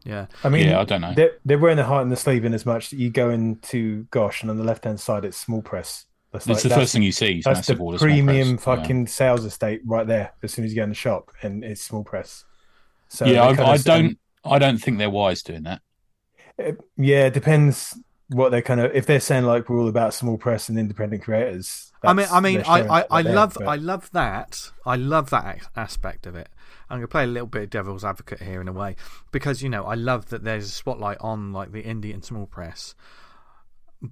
[0.06, 0.26] Yeah.
[0.44, 1.14] I mean, Yeah, I don't know.
[1.14, 4.06] They're, they're wearing the heart and the sleeve in as much that you go into
[4.12, 6.06] Gosh, and on the left hand side it's small press.
[6.34, 8.68] That's it's the that's- first thing you see That's the order premium press.
[8.68, 8.76] Yeah.
[8.82, 10.34] fucking sales estate right there.
[10.44, 12.44] As soon as you go in the shop, and it's small press.
[13.08, 15.82] So yeah they I, kinda don't um, i don't think they're wise doing that
[16.58, 17.98] It- yeah, it depends
[18.30, 18.96] what they're kind of.
[18.96, 21.92] If they're saying like we're all about small press and independent creators.
[22.04, 24.10] I mean, I mean, they're I, showing I, that I there, love, but- I love
[24.12, 24.72] that.
[24.86, 26.50] I love that aspect of it.
[26.90, 28.96] I'm going to play a little bit of devil's advocate here in a way
[29.32, 32.46] because you know I love that there's a spotlight on like the indie and small
[32.46, 32.96] press,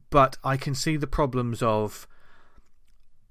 [0.10, 2.08] but I can see the problems of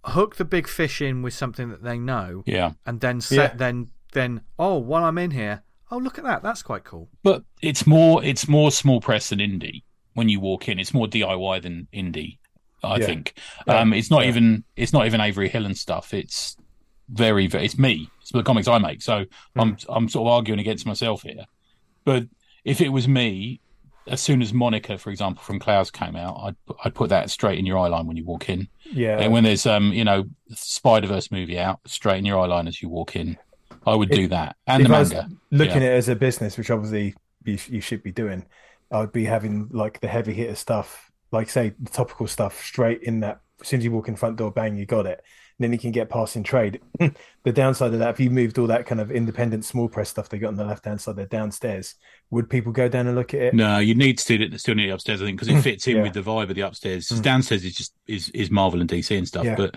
[0.04, 3.56] hook the big fish in with something that they know, yeah and then set Yeah.
[3.56, 7.08] then then oh while I'm in here, oh look at that, that's quite cool.
[7.22, 9.82] but it's more it's more small press than indie
[10.14, 12.38] when you walk in it's more diy than indie
[12.82, 13.06] i Yeah.
[13.06, 13.34] think
[13.66, 13.80] Yeah.
[13.80, 14.28] um it's not Yeah.
[14.30, 16.56] even it's not even avery hill and stuff it's
[17.08, 19.24] very, very it's me it's the comics i make so
[19.56, 21.44] i'm i'm sort of arguing against myself here
[22.04, 22.24] but
[22.64, 23.60] if it was me
[24.10, 27.58] as soon as monica for example from Clowes came out i'd i'd put that straight
[27.58, 30.24] in your eye line when you walk in yeah, and when there's um you know
[30.50, 33.38] spider verse movie out straight in your eye line as you walk in
[33.86, 35.88] i would do that and if the I manga looking yeah.
[35.88, 38.46] at it as a business, which obviously you, you should be doing,
[38.90, 43.20] I'd be having like the heavy hitter stuff, like say the topical stuff, straight in
[43.20, 43.40] that.
[43.60, 45.22] As soon as you walk in front door, bang, you got it.
[45.60, 46.80] Then you can get passing trade.
[46.98, 50.28] the downside of that, if you moved all that kind of independent small press stuff
[50.30, 51.94] they got on the left hand side they're downstairs,
[52.30, 53.54] would people go down and look at it?
[53.54, 55.98] No, you need to still, still need it upstairs, I think, because it fits in
[55.98, 56.02] Yeah.
[56.04, 57.08] with the vibe of the upstairs.
[57.08, 57.22] Mm.
[57.22, 59.44] Downstairs is just is is Marvel and DC and stuff.
[59.44, 59.54] Yeah.
[59.54, 59.76] But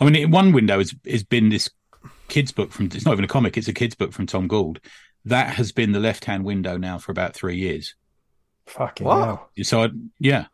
[0.00, 1.68] I mean, in one window has has been this
[2.28, 2.86] kids book from.
[2.86, 4.80] It's not even a comic; it's a kids book from Tom Gauld.
[5.24, 7.96] That has been the left hand window now for about three years.
[8.66, 9.24] Fucking What?
[9.24, 9.50] hell.
[9.62, 9.88] So I,
[10.20, 10.46] yeah,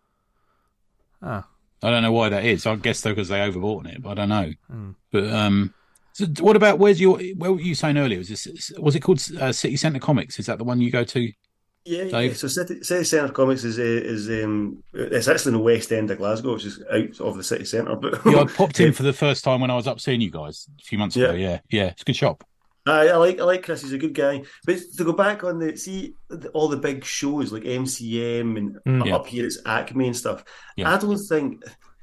[1.22, 1.44] Oh.
[1.82, 2.66] I don't know why that is.
[2.66, 4.52] I guess though because they overbought it, but I don't know.
[4.70, 4.94] Mm.
[5.10, 5.74] But um,
[6.12, 7.20] so what about where's your?
[7.36, 8.18] Where were you saying earlier?
[8.18, 10.38] Was this was it called uh, City Centre Comics?
[10.38, 11.32] Is that the one you go to?
[11.84, 12.10] Yeah, yeah.
[12.10, 12.36] Dave?
[12.36, 16.10] So City, City Centre Comics is uh, is um, it's actually in the west end
[16.10, 17.96] of Glasgow, which is out of the city centre.
[17.96, 20.30] But Yeah, I popped in for the first time when I was up seeing you
[20.30, 21.32] guys a few months ago.
[21.32, 21.48] Yeah.
[21.48, 22.44] Yeah, yeah, it's a good shop.
[22.86, 23.82] I, I like I like Chris.
[23.82, 24.42] He's a good guy.
[24.64, 28.76] But to go back on the see the- all the big shows like MCM and
[28.86, 29.06] Mm.
[29.06, 29.16] Yeah.
[29.16, 30.44] up here it's Acme and stuff.
[30.76, 30.92] Yeah.
[30.92, 31.62] I don't think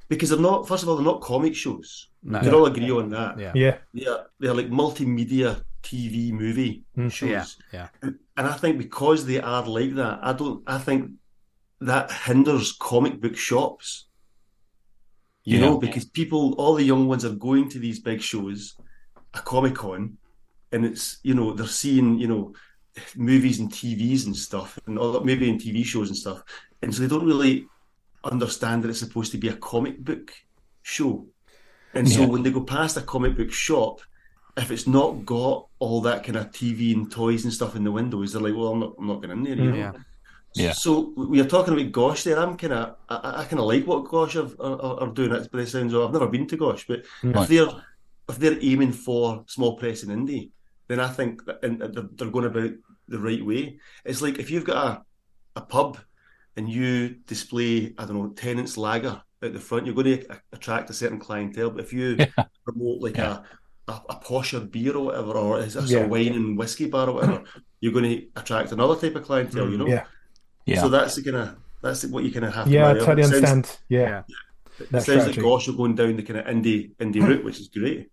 [0.10, 0.68] because they're not.
[0.68, 2.10] First of all, they're not comic shows.
[2.24, 2.40] No.
[2.40, 3.40] We can all agree on that.
[3.40, 3.52] Yeah.
[3.56, 3.78] Yeah.
[3.94, 7.12] They're they're like multimedia TV movie Mm.
[7.12, 7.58] shows.
[7.74, 7.88] Yeah.
[8.04, 8.10] Yeah.
[8.38, 10.62] And I think because they are like that, I don't.
[10.68, 11.12] I think
[11.82, 14.06] that hinders comic book shops.
[15.44, 15.66] You Yeah.
[15.66, 18.76] know, because people, all the young ones, are going to these big shows,
[19.34, 20.18] a Comic Con,
[20.78, 22.44] and it's you know they're seeing you know
[23.16, 26.40] movies and TVs and stuff, and all maybe in TV shows and stuff,
[26.82, 27.56] and so they don't really
[28.24, 30.32] understand that it's supposed to be a comic book
[30.82, 31.14] show.
[31.94, 32.28] And so Yeah.
[32.34, 34.02] when they go past a comic book shop,
[34.64, 37.92] if it's not got all that kind of TV and toys and stuff in the
[38.00, 39.78] windows, they're like, "Well, I'm not, I'm not going in there." You know?
[39.78, 39.94] Yeah.
[40.56, 40.74] Yeah.
[40.74, 42.40] So we are talking about Gosh there.
[42.40, 45.30] I'm kind of, I, I kind of like what Gosh are, are, are doing.
[45.30, 46.02] That's by the sounds of.
[46.04, 47.32] I've never been to Gosh, but hmm.
[47.34, 47.44] Right.
[47.44, 47.74] if they're
[48.30, 50.52] if they're aiming for small press and indie,
[50.88, 52.72] then I think that and they're, going about
[53.08, 53.80] the right way.
[54.06, 54.86] It's like if you've got
[55.56, 55.98] a, a pub
[56.56, 60.90] and you display, I don't know, Tennent's Lager at the front, you're going to attract
[60.90, 61.70] a certain clientele.
[61.72, 62.44] But if you Yeah.
[62.66, 63.40] promote like Yeah.
[63.88, 66.06] a, a a posher beer or whatever, or it's a Yeah.
[66.06, 67.44] wine and whiskey bar or whatever,
[67.82, 69.70] you're going to attract another type of clientele.
[69.70, 70.06] You mm, know, Yeah.
[70.66, 72.66] Yeah, so that's the kind of that's what you kind of have.
[72.66, 73.80] to Yeah, I totally It sounds- understand.
[73.90, 74.24] Yeah.
[74.80, 77.60] It That sounds like gosh, you're going down the kind of indie indie route, which
[77.60, 78.10] is great.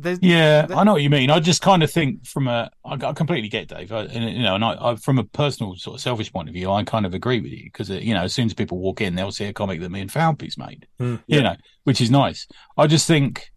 [0.00, 0.66] There's, yeah.
[0.66, 1.30] That- I know what you mean.
[1.30, 3.92] I just kind of think from a, I, I completely get Dave.
[3.92, 6.54] I, and, you know, and I, I, from a personal sort of selfish point of
[6.54, 9.00] view, I kind of agree with you because you know, as soon as people walk
[9.00, 10.86] in, they'll see a comic that me and Falpy's made.
[11.00, 11.22] Mm.
[11.26, 12.46] You know, which is nice.
[12.76, 13.50] I just think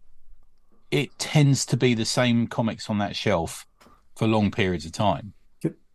[0.90, 3.66] it tends to be the same comics on that shelf
[4.16, 5.32] for long periods of time.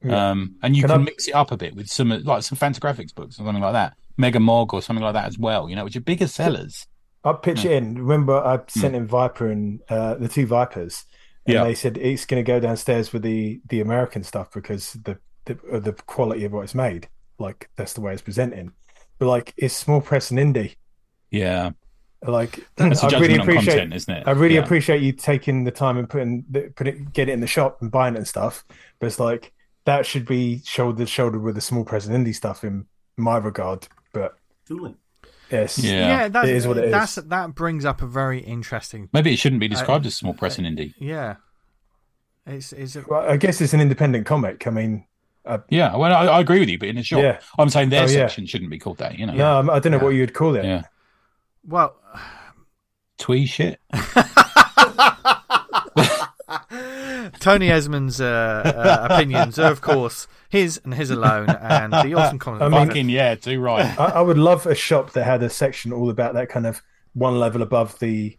[0.04, 0.30] Yeah.
[0.30, 3.14] Um, and you Can can, mix it up a bit with some like some Fantagraphics
[3.14, 5.70] books or something like that, Mega Mog or something like that as well.
[5.70, 6.88] You know, which are bigger sellers.
[7.24, 7.98] I'll pitch it hmm.
[7.98, 8.00] in.
[8.00, 8.80] Remember, I hmm.
[8.80, 11.06] sent in Viper and uh, the two Vipers,
[11.46, 11.64] and Yeah.
[11.64, 15.58] they said it's going to go downstairs with the the American stuff because the the,
[15.72, 17.10] of the quality of what it's made.
[17.40, 18.74] Like that's the way it's presenting.
[19.20, 20.76] But like, it's small press and indie.
[21.32, 21.72] Yeah,
[22.26, 23.74] Like, that's a I judgment really on appreciate.
[23.74, 24.24] content, isn't it?
[24.28, 24.62] I really yeah.
[24.62, 27.82] appreciate you taking the time and putting the, put it, get it in the shop
[27.82, 28.64] and buying it and stuff.
[29.00, 29.54] But it's like
[29.86, 32.86] that should be shoulder to shoulder with the small press and indie stuff in
[33.18, 33.88] my regard.
[34.14, 34.36] But
[34.68, 34.96] Totally.
[35.52, 35.92] Yes, Yeah.
[35.92, 36.92] yeah, that's, It is what it is.
[36.92, 39.10] that's that brings up a very interesting.
[39.14, 40.94] Maybe it shouldn't be uh, described as small press and indie.
[41.00, 41.36] Yeah,
[42.46, 44.66] it's it's a, Well, I guess it's an independent comic.
[44.68, 45.06] I mean,
[45.46, 47.40] uh, Yeah, well, I, I agree with you, but in a shop, Yeah.
[47.58, 48.12] I'm saying their Oh, yeah.
[48.28, 49.18] section shouldn't be called that.
[49.18, 50.04] You know, no, I don't know Yeah.
[50.04, 50.66] what you'd call it.
[50.66, 50.84] yeah,
[51.68, 51.96] well.
[53.18, 53.80] twee shit.
[57.40, 62.40] Tony Esmond's uh, uh, opinions are, of course, his and his alone, and the Awesome
[62.40, 62.62] Comics.
[62.64, 64.00] I mean- Fucking yeah, do right.
[64.00, 66.82] I, I would love a shop that had a section all about that kind of
[67.14, 68.38] one level above the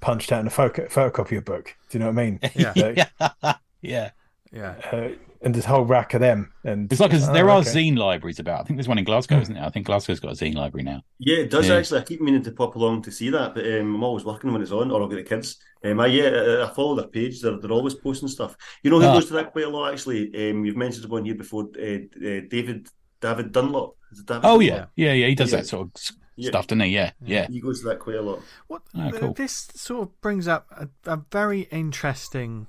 [0.00, 1.76] punched out in a photo, photocopier book.
[1.90, 2.40] Do you know what I mean?
[2.54, 2.72] Yeah.
[2.76, 4.10] Like, yeah,
[4.52, 5.08] yeah, uh,
[5.44, 6.52] and this whole rack of them.
[6.64, 7.70] And it's like 'cause Oh, there are okay.
[7.70, 8.60] zine libraries about.
[8.60, 9.64] I think there's one in Glasgow, isn't there?
[9.64, 11.02] I think Glasgow's got a zine library now.
[11.18, 11.76] Yeah, it does Yeah.
[11.76, 12.00] actually.
[12.00, 14.62] I keep meaning to pop along to see that, but um, I'm always working when
[14.62, 15.58] it's on, or I'll get the kids.
[15.84, 17.40] Um, I yeah, I, I follow their page.
[17.40, 18.56] They're, they're always posting stuff.
[18.82, 19.14] You know who Ah.
[19.14, 19.92] goes to that quite a lot?
[19.92, 21.68] Actually, um, you've mentioned one here before.
[21.78, 21.82] Uh,
[22.16, 22.88] uh, David
[23.20, 23.96] David Dunlop.
[24.12, 24.62] Is it David Oh Dunlop?
[24.62, 25.26] yeah, yeah, yeah.
[25.28, 25.58] He does Yeah.
[25.58, 25.92] that sort of
[26.36, 26.50] Yeah.
[26.50, 26.90] stuff, doesn't he?
[26.90, 27.46] Yeah, yeah.
[27.48, 28.40] He goes to that quite a lot.
[28.68, 29.32] What Oh, cool.
[29.34, 32.68] this sort of brings up a, a very interesting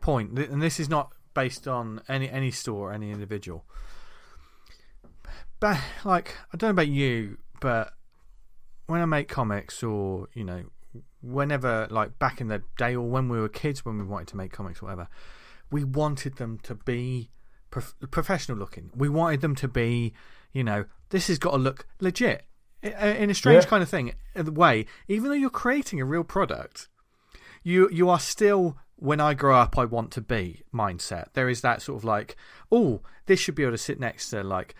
[0.00, 3.64] point, and this is not based on any any store, or any individual.
[5.60, 7.92] But like, I don't know about you, but
[8.86, 10.64] when I make comics, or you know,
[11.22, 14.36] whenever like back in the day, or when we were kids, when we wanted to
[14.36, 15.08] make comics, or whatever,
[15.70, 17.30] we wanted them to be
[17.70, 18.90] prof- professional looking.
[18.94, 20.12] We wanted them to be,
[20.52, 22.44] you know, this has got to look legit
[22.82, 23.70] in a strange Yeah.
[23.70, 24.86] kind of thing uh, way.
[25.08, 26.88] Even though you're creating a real product,
[27.62, 31.32] you you are still when I grow up, I want to be mindset.
[31.34, 32.36] There is that sort of like,
[32.72, 34.74] oh, this should be able to sit next to like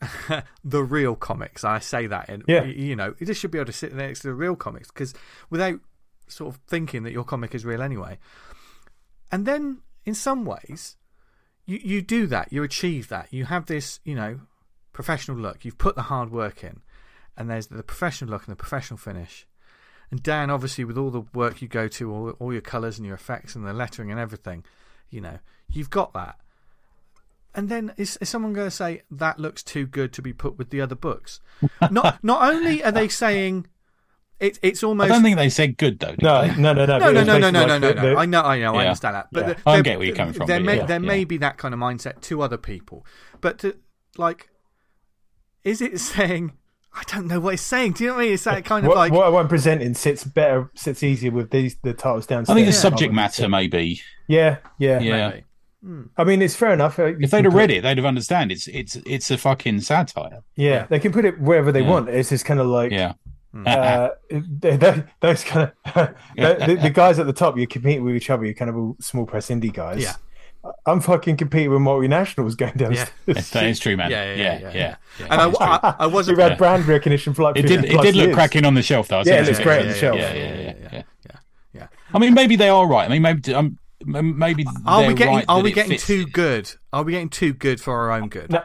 [0.64, 1.64] the real comics.
[1.64, 2.64] I say that, in, Yeah.
[2.64, 5.14] you know, this should be able to sit next to the real comics because
[5.50, 5.80] without
[6.28, 8.18] sort of thinking that your comic is real anyway.
[9.32, 10.96] And then, in some ways,
[11.66, 12.52] you you do that.
[12.52, 13.32] You achieve that.
[13.32, 14.40] You have this, you know,
[14.92, 15.64] professional look.
[15.64, 16.80] You've put the hard work in,
[17.36, 19.46] and there's the professional look and the professional finish.
[20.10, 23.06] And Dan, obviously, with all the work you go to, all, all your colours and
[23.06, 24.64] your effects and the lettering and everything,
[25.10, 25.38] you know,
[25.70, 26.36] you've got that.
[27.54, 30.56] And then is, is someone going to say that looks too good to be put
[30.56, 31.40] with the other books?
[31.90, 33.66] not not only are they saying
[34.40, 35.10] it, it's almost.
[35.10, 36.14] I don't think they said good though.
[36.22, 36.98] No, no, no, no.
[36.98, 38.16] no, no, no, no, no, no, no, no.
[38.16, 39.52] I know, I know, I understand that, but Yeah.
[39.54, 40.86] the- I get where you're coming from, There may yeah.
[40.86, 43.04] there may be that kind of mindset to other people,
[43.40, 43.76] but to,
[44.16, 44.48] like,
[45.64, 46.52] is it saying?
[46.98, 47.92] I don't know what it's saying.
[47.92, 48.34] Do you know what I mean?
[48.34, 51.76] It's that kind of what, like what I'm presenting sits better, sits easier with these
[51.82, 52.50] the titles downstairs.
[52.50, 52.78] I think the Yeah.
[52.80, 54.00] subject matter maybe.
[54.26, 55.28] Yeah, yeah, Yeah.
[55.28, 55.44] maybe.
[56.16, 56.98] I mean, it's fair enough.
[56.98, 58.50] uh, If they'd have read it, they'd have understand.
[58.50, 60.42] It's it's it's a fucking satire.
[60.56, 60.86] yeah, Yeah.
[60.90, 61.88] they can put it wherever they Yeah.
[61.88, 62.08] want.
[62.08, 63.12] It's just kind of like Yeah.
[63.64, 65.94] uh, they, they, those kind of
[66.36, 67.56] the, the, the guys at the top.
[67.56, 68.44] You're competing with each other.
[68.44, 70.02] You're kind of all small press indie guys.
[70.02, 70.14] Yeah.
[70.86, 73.50] I'm fucking competing with multinationals going downstairs.
[73.50, 74.10] that is true, man.
[74.10, 74.58] Yeah, yeah, yeah.
[74.74, 75.26] yeah, yeah.
[75.30, 76.36] And I, I, I wasn't.
[76.38, 77.84] We've had brand recognition for like It did.
[77.84, 78.34] It did look years.
[78.34, 79.20] cracking on the shelf, though.
[79.20, 79.64] I Yeah, it looks that.
[79.64, 80.16] great on yeah, the shelf.
[80.18, 81.02] Yeah, Yeah, yeah, yeah, yeah, yeah, yeah.
[81.26, 81.36] yeah,
[81.74, 81.86] yeah.
[82.12, 83.04] I mean, maybe they are right.
[83.04, 85.34] I mean, maybe um, m- maybe Are we getting?
[85.36, 86.06] right are we getting fits.
[86.06, 86.70] too good?
[86.92, 88.50] Are we getting too good for our own good?
[88.50, 88.62] No.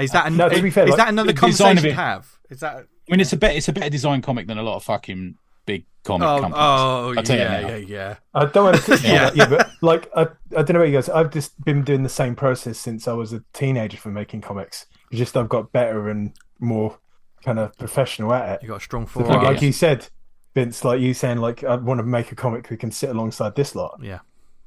[0.00, 2.38] Is that an, No, to be fair, is like, that another conversation of to have?
[2.50, 2.76] Is that?
[2.76, 5.36] I mean, it's a better it's a better design comic than a lot of fucking
[5.66, 6.56] big comic Oh, companies.
[6.58, 8.16] oh I'll yeah, yeah, yeah.
[8.34, 8.96] I don't want to.
[9.02, 9.12] Yeah.
[9.12, 9.30] yeah.
[9.34, 11.08] yeah, but like I, I don't know about you guys.
[11.08, 14.86] I've just been doing the same process since I was a teenager for making comics.
[15.10, 16.98] It's just I've got better and more
[17.44, 18.62] kind of professional at it.
[18.62, 19.44] You got a strong So, forearm.
[19.44, 20.08] like you said,
[20.54, 23.54] Vince, like you saying, like I want to make a comic that can sit alongside
[23.54, 24.20] this lot, Yeah,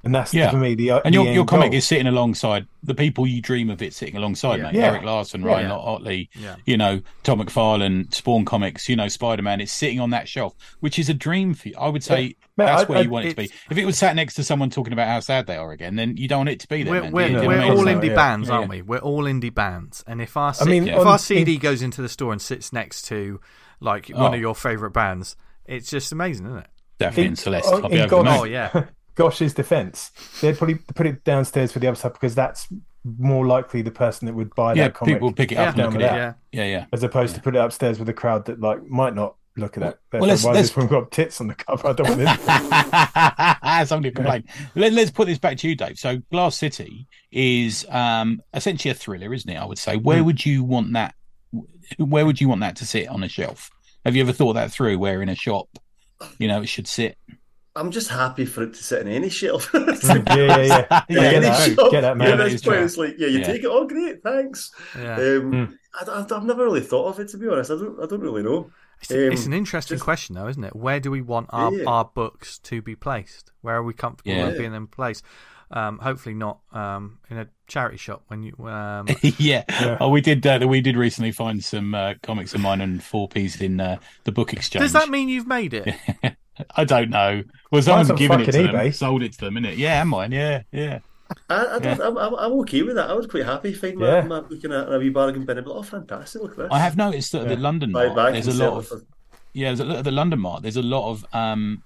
[0.03, 0.51] and that's Yeah.
[0.51, 1.77] for me the uh, And the your end your comic goal.
[1.77, 4.63] is sitting alongside the people you dream of it sitting alongside, Yeah.
[4.63, 4.75] mate.
[4.75, 4.85] Yeah.
[4.91, 5.47] Erik Larsen, Yeah.
[5.47, 5.75] Ryan Yeah.
[5.75, 6.55] Ottley, yeah.
[6.65, 9.59] you know, Tom McFarlane, Spawn Comics, you know, Spider Man.
[9.59, 11.75] It's sitting on that shelf, which is a dream for you.
[11.79, 13.49] I would say Mate, that's I- where I- you want it to be.
[13.69, 16.15] If it was sat next to someone talking about how sad they are again, then
[16.17, 16.93] you don't want it to be there.
[16.93, 17.11] We're, man.
[17.11, 18.15] we're, Do you- do you we're know what I all indie yeah.
[18.15, 18.55] bands, Yeah.
[18.55, 18.81] aren't we?
[18.81, 22.01] We're all indie bands, and if our C- mean, if on- our CD goes into
[22.01, 23.39] the store and sits next to
[23.79, 24.35] like one Oh.
[24.35, 26.67] of your favorite bands, it's just amazing, isn't it?
[26.99, 27.69] Definitely in In- Celeste.
[27.71, 28.69] oh, I'll be over God- Oh yeah,
[29.17, 32.67] Gosh's defense, they'd probably put it downstairs for the other stuff because that's
[33.19, 35.93] more likely the person that would buy Yeah, that comic people pick it up and
[35.93, 36.15] look at it.
[36.15, 36.33] yeah.
[36.51, 36.85] Yeah, yeah.
[36.93, 39.81] as opposed to put it upstairs with a crowd that like might not look at
[39.81, 39.99] that.
[40.13, 41.87] Well, let's- Why let's- this one got tits on the cover?
[41.87, 43.89] I don't want this.
[43.89, 44.43] Somebody complained.
[44.75, 45.97] Let, us put this back to you, Dave.
[45.97, 49.55] So, Glass City is um, essentially a thriller, isn't it?
[49.57, 49.97] I would say.
[49.97, 51.15] Where would you want that?
[51.97, 53.71] Where would you want that to sit on a shelf?
[54.05, 54.99] Have you ever thought that through?
[54.99, 55.69] Where in a shop,
[56.37, 57.17] you know, it should sit?
[57.77, 59.69] I'm just happy for it to sit in any shelf.
[59.73, 60.25] yeah, yeah,
[60.65, 60.85] yeah.
[60.89, 61.75] Yeah, get Any that.
[61.75, 61.91] shelf.
[61.91, 62.29] Get that, Yeah, man.
[62.31, 62.77] that that's is point.
[62.79, 63.45] It's like, yeah, you Yeah.
[63.45, 63.67] take it.
[63.69, 64.71] Oh, great, thanks.
[64.97, 65.13] yeah.
[65.15, 65.77] Um, Mm.
[65.99, 67.71] I, have never really thought of it to be honest.
[67.71, 67.99] I don't.
[68.01, 68.69] I don't really know.
[69.01, 70.75] It's, it's Um, an interesting just- question, though, isn't it?
[70.75, 71.85] Where do we want our, Yeah.
[71.87, 73.51] our books to be placed?
[73.61, 74.47] Where are we comfortable Yeah.
[74.47, 75.21] with being in place?
[75.69, 78.53] Um, hopefully not um, in a charity shop when you.
[78.65, 79.63] Um, yeah.
[79.69, 79.97] Yeah.
[79.99, 80.45] Oh, we did.
[80.47, 83.97] Uh, we did recently find some uh, comics of mine and four P's in uh,
[84.23, 84.81] the book exchange.
[84.83, 85.93] does that mean you've made it?
[86.75, 87.43] I don't know.
[87.71, 89.77] Well, someone's on given it to fucking them, sold it to them, innit?
[89.77, 90.31] Yeah, mine.
[90.31, 90.99] Yeah, yeah.
[91.49, 93.09] I, I don't, I'm, I'm, I'm okay with that.
[93.09, 94.21] I was quite happy finding my, Yeah.
[94.21, 96.41] my looking at a wee bargain bin like, oh, fantastic!
[96.41, 96.67] Look at this.
[96.71, 99.01] I have noticed that at the London Mart, back there's a lot of for-
[99.53, 100.61] yeah, there's a, at the London Mart.
[100.61, 101.83] There's a lot of um,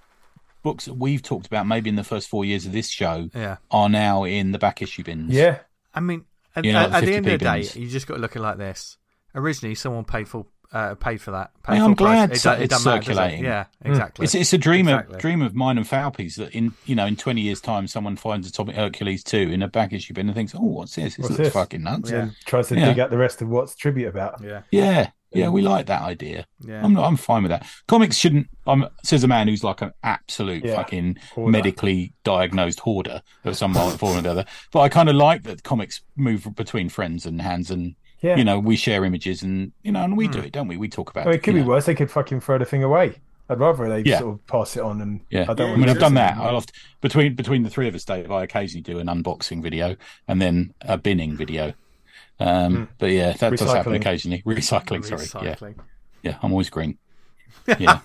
[0.62, 1.66] books that we've talked about.
[1.66, 3.58] Maybe in the first four years of this show, Yeah.
[3.72, 5.34] are now in the back issue bins.
[5.34, 5.60] Yeah,
[5.96, 7.76] I mean, at, You know, at, at the end of the day, bins.
[7.76, 8.98] you just got to look at it like this.
[9.34, 11.52] Originally, someone paid for uh, paid for that.
[11.64, 13.06] Paid Hey, full I'm glad it, so- it it's doesn't matter, it?
[13.06, 13.44] circulating.
[13.44, 14.24] Yeah, exactly.
[14.24, 15.16] It's it's a dream Exactly.
[15.16, 18.16] of dream of mine and Falpy's that in you know in twenty years time someone
[18.16, 21.18] finds Atomic Hercules two in a back issue bin and thinks oh what's this this
[21.20, 21.54] What's looks this?
[21.54, 22.18] fucking nuts Yeah.
[22.22, 22.86] and tries to Yeah.
[22.86, 24.42] dig out the rest of what's tribute about.
[24.44, 26.84] yeah, yeah yeah we like that idea yeah.
[26.84, 29.92] I'm not, I'm fine with that comics shouldn't I'm says a man who's like an
[30.04, 30.76] absolute Yeah.
[30.76, 31.52] fucking Hoarder.
[31.52, 35.64] medically diagnosed hoarder of some form or the other but I kind of like that
[35.64, 39.92] comics move between friends and hands and Yeah, you know we share images and you
[39.92, 40.46] know and we do Hmm.
[40.46, 41.68] it don't we we talk about I mean, it could be know.
[41.68, 41.86] worse.
[41.86, 43.16] They could fucking throw the thing away.
[43.50, 44.20] I'd rather they Yeah.
[44.20, 46.14] sort of pass it on and Yeah, I don't I want mean, to I've done
[46.14, 46.38] that.
[46.38, 46.66] I love
[47.02, 48.32] between between the three of us, Dave.
[48.32, 49.96] I occasionally do an unboxing video
[50.28, 51.74] and then a binning video.
[52.40, 54.42] Um, But yeah, that does happen occasionally.
[54.46, 55.46] Recycling, sorry.
[55.46, 55.56] Yeah,
[56.24, 56.38] yeah.
[56.42, 56.98] I'm always green.
[57.80, 58.00] Yeah,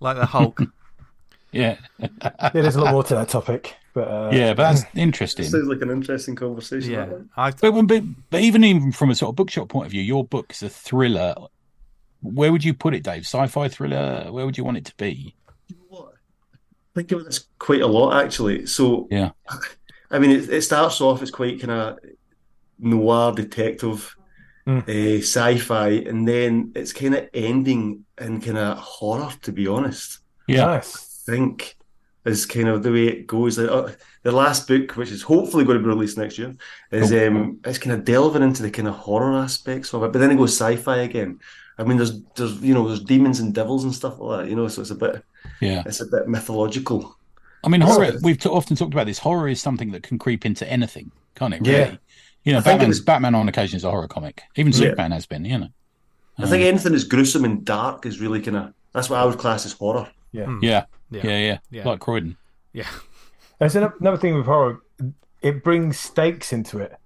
[0.00, 0.60] Like the Hulk.
[1.52, 4.54] yeah, Yeah, there's a lot more to that topic, but uh, yeah.
[4.54, 5.44] But that's interesting.
[5.46, 6.92] Sounds like an interesting conversation.
[6.92, 7.08] yeah.
[7.36, 10.02] I, But, when- but but even even from a sort of bookshop point of view,
[10.02, 11.34] your book is a thriller.
[12.20, 13.22] Where would you put it, Dave?
[13.22, 14.28] Sci-fi thriller?
[14.30, 15.34] Where would you want it to be?
[15.68, 16.12] You know what?
[16.54, 18.66] I think about this quite a lot actually.
[18.66, 19.30] So Yeah.
[20.10, 21.98] I mean, it, it starts off as quite kind of
[22.78, 24.14] noir detective,
[24.64, 24.88] Mm.
[24.88, 29.30] uh, sci-fi, and then it's kind of ending in kind of horror.
[29.42, 30.70] To be honest, Yeah.
[30.70, 30.80] I
[31.26, 31.76] think
[32.24, 33.58] is kind of the way it goes.
[33.58, 36.54] Like, uh, the last book, which is hopefully going to be released next year,
[36.90, 40.18] is um, it's kind of delving into the kind of horror aspects of it, but
[40.20, 41.40] then it goes sci-fi again.
[41.78, 44.50] I mean, there's there's you know there's demons and devils and stuff like that.
[44.50, 45.24] You know, so it's a bit
[45.60, 45.82] Yeah.
[45.86, 47.16] it's a bit mythological.
[47.64, 48.04] I mean, horror.
[48.04, 48.22] Yes.
[48.22, 49.18] We've t- often talked about this.
[49.18, 51.64] Horror is something that can creep into anything, can't it?
[51.64, 51.72] Yeah.
[51.84, 51.98] Really.
[52.44, 54.42] You know, I think it Batman's, was- Batman on occasion is a horror comic.
[54.56, 54.78] Even Yeah.
[54.78, 55.44] Superman has been.
[55.44, 55.68] You know.
[56.38, 59.38] I think anything that's gruesome and dark is really kind of that's what I would
[59.38, 60.08] class as horror.
[60.32, 60.58] Yeah.
[60.60, 60.84] Yeah.
[61.12, 61.38] Yeah.
[61.38, 61.58] Yeah.
[61.70, 61.84] Yeah.
[61.88, 62.36] Like Croydon.
[62.72, 62.88] Yeah.
[63.58, 64.80] There's ano- another thing with horror.
[65.40, 66.96] It brings stakes into it,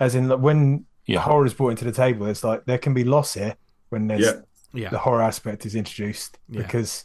[0.00, 1.20] as in like, when Yeah.
[1.20, 3.56] horror is brought into the table, it's like there can be loss here
[3.90, 4.32] when there's Yeah.
[4.72, 4.88] Yeah.
[4.90, 6.62] the horror aspect is introduced Yeah.
[6.62, 7.04] because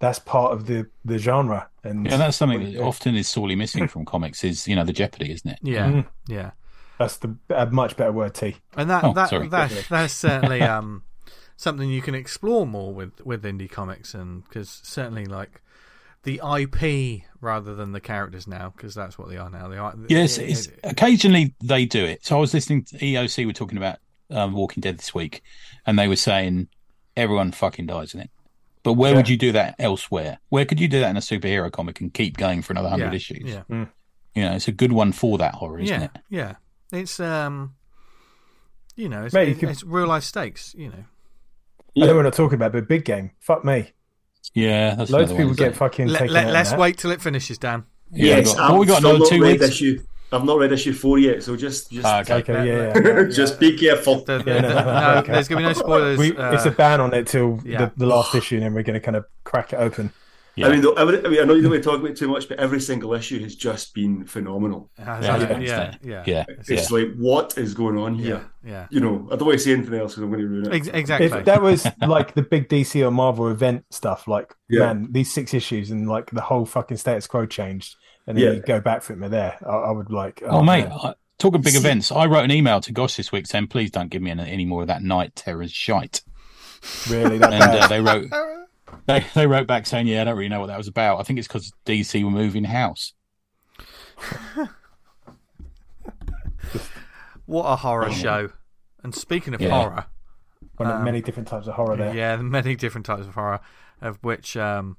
[0.00, 1.68] that's part of the the genre.
[1.84, 4.42] And Yeah, that's something that often is sorely missing from comics.
[4.44, 5.58] Is you know the jeopardy, isn't it?
[5.62, 5.86] Yeah.
[5.90, 6.06] Mm.
[6.28, 6.50] Yeah.
[6.98, 8.34] that's the a much better word.
[8.34, 8.56] T.
[8.76, 9.48] And that Oh, that, sorry.
[9.48, 11.02] that that's certainly um
[11.56, 15.60] something you can explore more with with indie comics and because certainly like
[16.24, 19.68] the IP rather than the characters now because that's what they are now.
[19.68, 22.24] They are Yes, it- it's, it- occasionally they do it.
[22.24, 23.98] So I was listening to EOC We're talking about
[24.30, 25.42] um, Walking Dead this week,
[25.86, 26.68] and they were saying
[27.16, 28.30] everyone fucking dies in it.
[28.82, 29.16] But where Yeah.
[29.18, 30.38] would you do that elsewhere?
[30.48, 33.12] Where could you do that in a superhero comic and keep going for another hundred
[33.12, 33.42] yeah, issues?
[33.44, 33.62] Yeah.
[33.68, 36.04] You know, it's a good one for that horror, isn't yeah.
[36.06, 36.10] it?
[36.28, 36.54] Yeah.
[36.92, 37.74] It's um
[38.96, 41.04] you know, it's, Mate, you it- could- it's real life stakes, you know.
[41.96, 43.30] I know we're not talking about, but big game.
[43.40, 43.92] Fuck me.
[44.54, 46.78] Yeah, that's Loads of people one, get isn't fucking Let, taken let, let's that.
[46.78, 47.84] wait till it finishes, Dan.
[48.12, 49.64] Yeah, yes, we got- we got still another not two read weeks.
[49.74, 50.02] issue.
[50.32, 52.34] I've not read issue four yet, so just just Ah, okay.
[52.36, 53.12] Okay, yeah, Let- yeah.
[53.12, 54.24] let- just be careful.
[54.24, 55.32] The- the- Yeah, the- no, no, no, okay.
[55.32, 56.18] there's gonna be no spoilers.
[56.18, 57.86] We, uh, it's a ban on it till yeah.
[57.86, 60.12] the, the last issue, and then we're going to kind of crack it open.
[60.56, 60.68] Yeah.
[60.68, 62.16] I mean, though, I, I mean, I know you don't want to talk about it
[62.16, 64.90] too much, but every single issue has just been phenomenal.
[64.98, 68.48] Yeah, yeah, yeah, yeah, yeah, yeah, It's like, what is going on here?
[68.64, 68.86] yeah.
[68.90, 70.74] You know, I don't want to say anything else because I'm going to ruin it.
[70.74, 71.26] Ex- exactly.
[71.26, 74.92] If that was like the big DC or Marvel event stuff, like Yeah.
[74.92, 78.50] man, these six issues and like the whole fucking status quo changed, and then Yeah.
[78.52, 80.40] you go back for it, and there, I, I would like.
[80.46, 80.98] Oh, mate, man.
[81.02, 84.08] I, talking big events, I wrote an email to Gosh this week saying, please don't
[84.08, 86.22] give me any, any more of that night terrors shite.
[87.10, 87.38] really?
[87.44, 88.28] That And uh, they wrote
[89.06, 91.18] they, they wrote back saying, yeah, I don't really know what that was about.
[91.20, 93.12] I think it's because DC were moving house.
[97.46, 98.50] What a horror show!
[99.02, 99.68] And speaking of Yeah.
[99.68, 100.06] horror,
[100.78, 102.14] One of um, many different types of horror there.
[102.14, 103.60] yeah, many different types of horror,
[104.00, 104.96] of which um,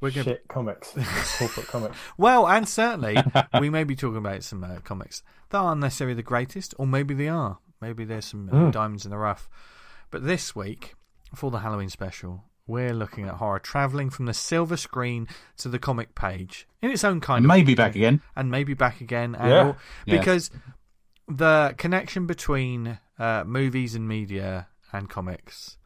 [0.00, 0.24] we're going.
[0.24, 0.92] to Shit comics,
[1.38, 1.96] corporate comics.
[2.16, 3.18] Well, and certainly
[3.60, 7.12] we may be talking about some uh, comics that aren't necessarily the greatest, or maybe
[7.14, 7.58] they are.
[7.82, 8.72] Maybe there's some uh, Mm.
[8.72, 9.50] diamonds in the rough.
[10.10, 10.94] But this week,
[11.34, 15.78] for the Halloween special, we're looking at horror traveling from the silver screen to the
[15.78, 18.20] comic page in its own kind of Maybe back again.
[18.34, 19.34] and maybe back again.
[19.34, 19.58] And Yeah.
[19.66, 20.18] all- Yeah.
[20.18, 20.50] because
[21.28, 25.78] the connection between uh, movies and media and comics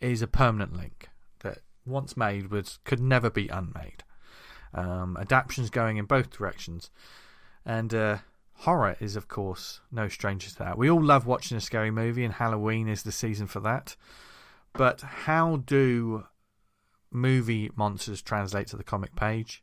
[0.00, 1.08] is a permanent link
[1.40, 4.02] that once made was could never be unmade.
[4.74, 6.90] Um, adaptions going in both directions,
[7.64, 8.18] and uh,
[8.54, 10.76] horror is of course no stranger to that.
[10.76, 13.94] We all love watching a scary movie, and Halloween is the season for that.
[14.74, 16.26] But how do
[17.10, 19.62] movie monsters translate to the comic page?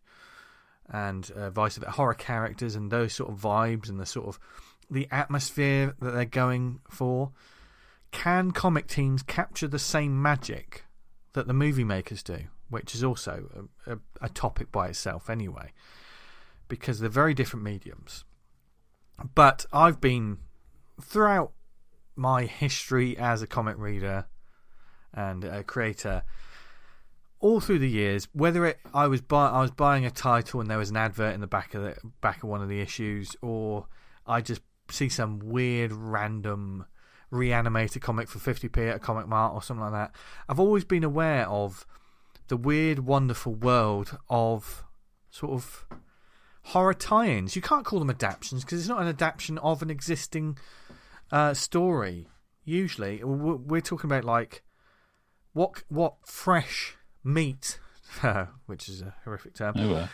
[0.91, 4.39] and uh, vice versa, horror characters and those sort of vibes and the sort of
[4.89, 7.31] the atmosphere that they're going for.
[8.11, 10.83] Can comic teams capture the same magic
[11.31, 12.39] that the movie makers do,
[12.69, 15.71] which is also a, a, a topic by itself anyway,
[16.67, 18.25] because they're very different mediums.
[19.33, 20.39] But I've been
[21.01, 21.53] throughout
[22.17, 24.25] my history as a comic reader
[25.13, 26.23] and a creator
[27.41, 30.69] all through the years, whether it I was buy, I was buying a title and
[30.69, 33.35] there was an advert in the back of the back of one of the issues,
[33.41, 33.87] or
[34.25, 36.85] I just see some weird random
[37.31, 40.11] reanimated comic for 50p at a comic mart or something like that.
[40.47, 41.85] I've always been aware of
[42.47, 44.83] the weird, wonderful world of
[45.29, 45.85] sort of
[46.63, 47.55] horror tie-ins.
[47.55, 50.57] You can't call them adaptations because it's not an adaptation of an existing
[51.31, 52.27] uh, story.
[52.65, 54.61] Usually, we're talking about like
[55.53, 57.79] what what fresh meat,
[58.65, 60.09] which is a horrific term, Oh, well.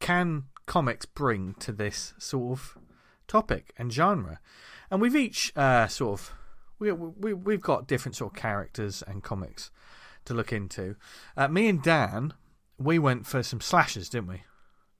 [0.00, 2.78] can comics bring to this sort of
[3.26, 4.40] topic and genre?
[4.90, 6.34] And we've each uh, sort of
[6.78, 9.70] we, we we've got different sort of characters and comics
[10.26, 10.96] to look into.
[11.36, 12.34] Uh, me and Dan,
[12.78, 14.42] we went for some slashers, didn't we?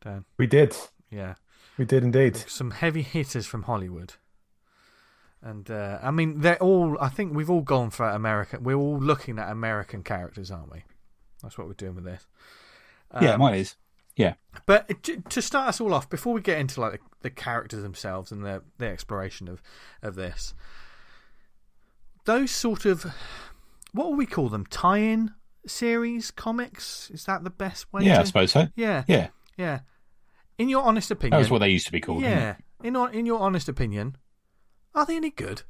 [0.02, 0.76] Dan, We did,
[1.10, 1.34] yeah,
[1.76, 2.36] we did indeed.
[2.36, 4.14] some heavy hitters from Hollywood.
[5.42, 6.96] And uh, I mean, they're all.
[7.00, 8.64] I think we've all gone for American.
[8.64, 10.82] We're all looking at American characters, aren't we?
[11.42, 12.26] That's what we're doing with this.
[13.20, 13.76] yeah, Um, mine is.
[14.16, 14.34] Yeah.
[14.66, 17.82] But to, to start us all off, before we get into like the, the characters
[17.82, 19.62] themselves and the the exploration of
[20.02, 20.54] of this,
[22.24, 23.06] those sort of
[23.92, 24.66] what will we call them?
[24.66, 25.32] Tie-in
[25.66, 27.10] series comics?
[27.10, 28.02] Is that the best way?
[28.02, 28.20] Yeah, to...
[28.22, 28.66] I suppose so.
[28.74, 29.80] Yeah, Yeah, yeah.
[30.58, 32.22] In your honest opinion, that was what they used to be called.
[32.22, 32.56] yeah.
[32.82, 34.16] In in your honest opinion,
[34.94, 35.62] are they any good?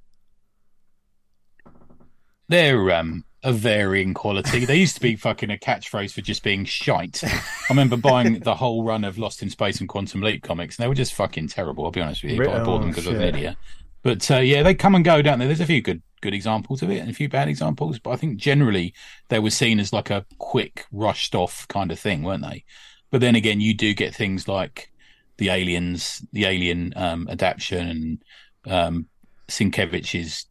[2.48, 4.64] They're um, of varying quality.
[4.64, 7.22] They used to be fucking a catchphrase for just being shite.
[7.24, 7.40] I
[7.70, 10.88] remember buying the whole run of Lost in Space and Quantum Leap comics, and they
[10.88, 11.84] were just fucking terrible.
[11.84, 13.56] I'll be honest with you, but I bought them Oh, because I was an idiot.
[14.02, 15.46] But uh, yeah, they come and go, don't they?
[15.46, 18.16] There's a few good good examples of it and a few bad examples, but I
[18.16, 18.92] think generally
[19.28, 22.64] they were seen as like a quick, rushed off kind of thing, weren't they?
[23.10, 24.90] But then again, you do get things like
[25.36, 28.22] the aliens, the alien um, adaptation, and
[28.68, 29.06] um,
[29.48, 30.46] Sienkiewicz's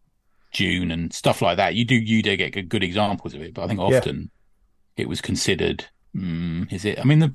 [0.53, 1.75] Dune and stuff like that.
[1.75, 3.97] You do you do get good, good examples of it, but I think Yeah.
[3.97, 4.31] often
[4.95, 5.85] it was considered.
[6.15, 6.99] Mm, is it?
[6.99, 7.33] I mean the.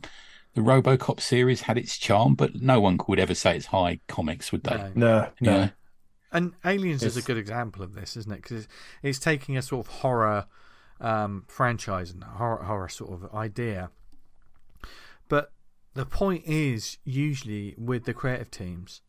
[0.54, 4.52] The RoboCop series had its charm, but no one would ever say it's high comics,
[4.52, 4.76] would they?
[4.76, 4.90] No.
[4.94, 5.56] No, no.
[5.56, 5.68] Yeah.
[6.30, 8.42] And Aliens is a good example of this, isn't it?
[8.42, 8.68] Because it's,
[9.02, 10.44] it's taking a sort of horror
[11.00, 13.88] um, franchise and horror, horror sort of idea.
[15.28, 15.52] But
[15.94, 19.00] the point is usually with the creative teams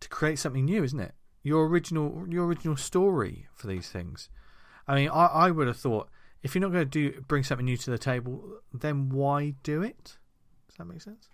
[0.00, 1.12] to create something new, isn't it?
[1.42, 4.28] Your original, your original story for these things.
[4.86, 6.08] I mean, I, I would have thought
[6.42, 9.82] if you're not going to do bring something new to the table, then why do
[9.82, 10.16] it?
[10.68, 11.28] Does that make sense?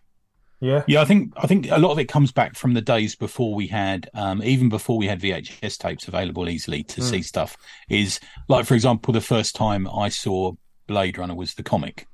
[0.60, 0.84] Yeah.
[0.86, 3.54] Yeah, I think I think a lot of it comes back from the days before
[3.54, 7.56] we had, um, even before we had VHS tapes available easily to see stuff.
[7.88, 10.52] Is like, for example, the first time I saw
[10.86, 12.06] Blade Runner was the comic.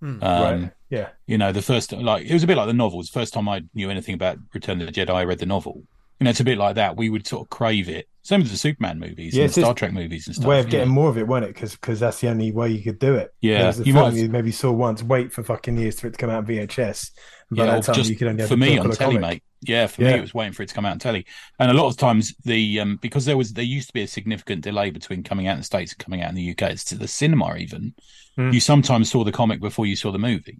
[0.00, 0.22] Hmm.
[0.22, 0.72] Um, right.
[0.90, 1.08] Yeah.
[1.26, 3.08] You know, the first like it was a bit like the novels.
[3.10, 5.82] First time I knew anything about Return of the Jedi, I read the novel.
[6.20, 6.96] You know, it's a bit like that.
[6.96, 8.08] We would sort of crave it.
[8.22, 10.46] Same with the Superman movies Yeah, and the Star Trek movies and stuff.
[10.48, 10.94] way of getting know.
[10.94, 11.70] more of it, wasn't it?
[11.80, 13.32] Because that's the only way you could do it.
[13.40, 16.28] Yeah, you might- you maybe saw once, wait for fucking years for it to come
[16.28, 17.12] out in VHS.
[17.50, 19.20] By Yeah, that time, just you could only have for me on telly, comic.
[19.20, 19.42] mate.
[19.62, 21.24] Yeah, for me it was waiting for it to come out on telly.
[21.58, 24.06] And a lot of times the um because there was there used to be a
[24.08, 26.62] significant delay between coming out in the States and coming out in the UK.
[26.70, 27.94] It's to the cinema even.
[28.36, 28.50] Hmm.
[28.52, 30.58] You sometimes saw the comic before you saw the movie.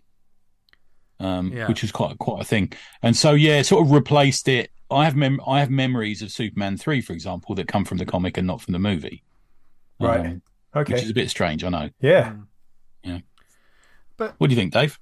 [1.20, 1.66] Um Yeah.
[1.68, 2.72] which was quite quite a thing.
[3.02, 4.70] And so yeah, sort of replaced it.
[4.90, 8.06] I have mem- I have memories of Superman 3 for example that come from the
[8.06, 9.22] comic and not from the movie.
[10.00, 10.20] Right.
[10.26, 10.42] Um,
[10.76, 10.92] Okay.
[10.92, 11.88] Which is a bit strange, I know.
[12.00, 12.34] yeah.
[13.02, 13.18] Yeah.
[14.16, 14.98] But what do you think, Dave?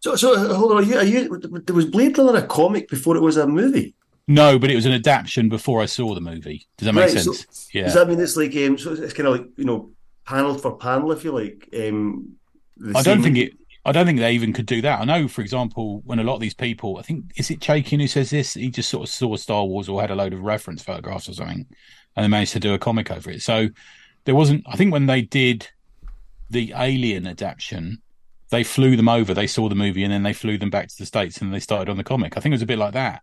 [0.00, 0.78] So, so hold on.
[0.78, 3.94] Are you, are you, there was Blade Runner a comic before it was a movie?
[4.26, 6.66] No, but it was an adaptation before I saw the movie.
[6.76, 7.68] Does that make Right, so- sense?
[7.72, 7.84] yeah.
[7.84, 9.90] Does that mean it's like um, so it's kind of like you know
[10.26, 11.68] panel for panel, if you like?
[11.72, 12.36] Um,
[12.76, 13.52] the I don't think it.
[13.86, 15.00] I don't think they even could do that.
[15.00, 18.00] I know, for example, when a lot of these people, I think, is it Chaykin
[18.00, 18.54] who says this?
[18.54, 21.34] He just sort of saw Star Wars or had a load of reference photographs or
[21.34, 21.66] something,
[22.16, 23.42] and they managed to do a comic over it.
[23.42, 23.68] So
[24.24, 24.64] there wasn't.
[24.66, 25.68] I think when they did
[26.48, 28.00] the Alien adaptation,
[28.50, 29.34] they flew them over.
[29.34, 31.60] They saw the movie and then they flew them back to the states and they
[31.60, 32.36] started on the comic.
[32.36, 33.22] I think it was a bit like that.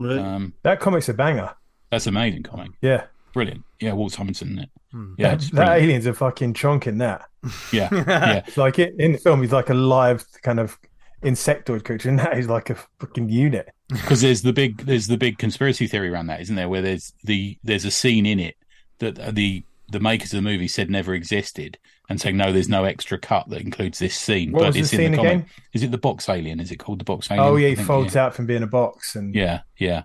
[0.00, 0.18] Right.
[0.18, 1.50] Um, That comic's a banger.
[1.90, 3.04] that's amazing comic, Yeah.
[3.32, 3.64] brilliant.
[3.80, 4.66] Yeah, Walt Simonson.
[4.92, 5.06] Isn't it?
[5.06, 5.14] Hmm.
[5.18, 7.26] Yeah, that, that alien's a fucking chonking that.
[7.72, 8.42] yeah, yeah.
[8.56, 10.78] Like it, in the film, he's like a live kind of
[11.22, 13.68] insectoid creature, and that is like a fucking unit.
[13.88, 16.68] because there's the big there's the big conspiracy theory around that, isn't there?
[16.68, 18.56] Where there's the there's a scene in it
[18.98, 21.78] that the the makers of the movie said never existed,
[22.08, 24.80] and saying no, there's no extra cut that includes this scene, What but was the
[24.80, 25.32] it's in scene the comic.
[25.32, 25.46] again?
[25.72, 26.60] Is it the box alien?
[26.60, 27.46] Is it called the box alien?
[27.46, 28.26] Oh yeah, I he folds yeah.
[28.26, 30.04] out from being a box, and Yeah, yeah,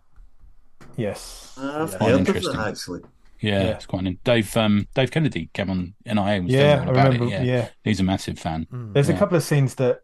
[0.95, 1.97] yes, I've yeah.
[1.97, 2.57] quite heard of interesting.
[2.57, 3.01] that actually.
[3.44, 3.64] Yeah.
[3.64, 3.70] Yeah.
[3.72, 4.06] It's quite.
[4.06, 7.26] In- Dave um Dave Kennedy came on NIA and was yeah, telling I about remember.
[7.26, 7.30] it.
[7.32, 7.44] Yeah.
[7.44, 7.70] Yeah.
[7.84, 8.66] he's a massive fan.
[8.70, 8.94] Hmm.
[8.94, 9.16] there's Yeah.
[9.16, 10.02] a couple of scenes that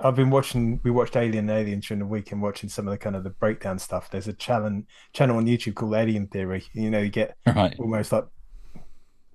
[0.00, 0.78] I've been watching.
[0.84, 3.24] We watched Alien and Alien during the week, and watching some of the kind of
[3.24, 4.10] the breakdown stuff.
[4.10, 6.64] There's a channel channel on YouTube called Alien Theory.
[6.72, 7.74] You know, you get Right.
[7.78, 8.24] almost like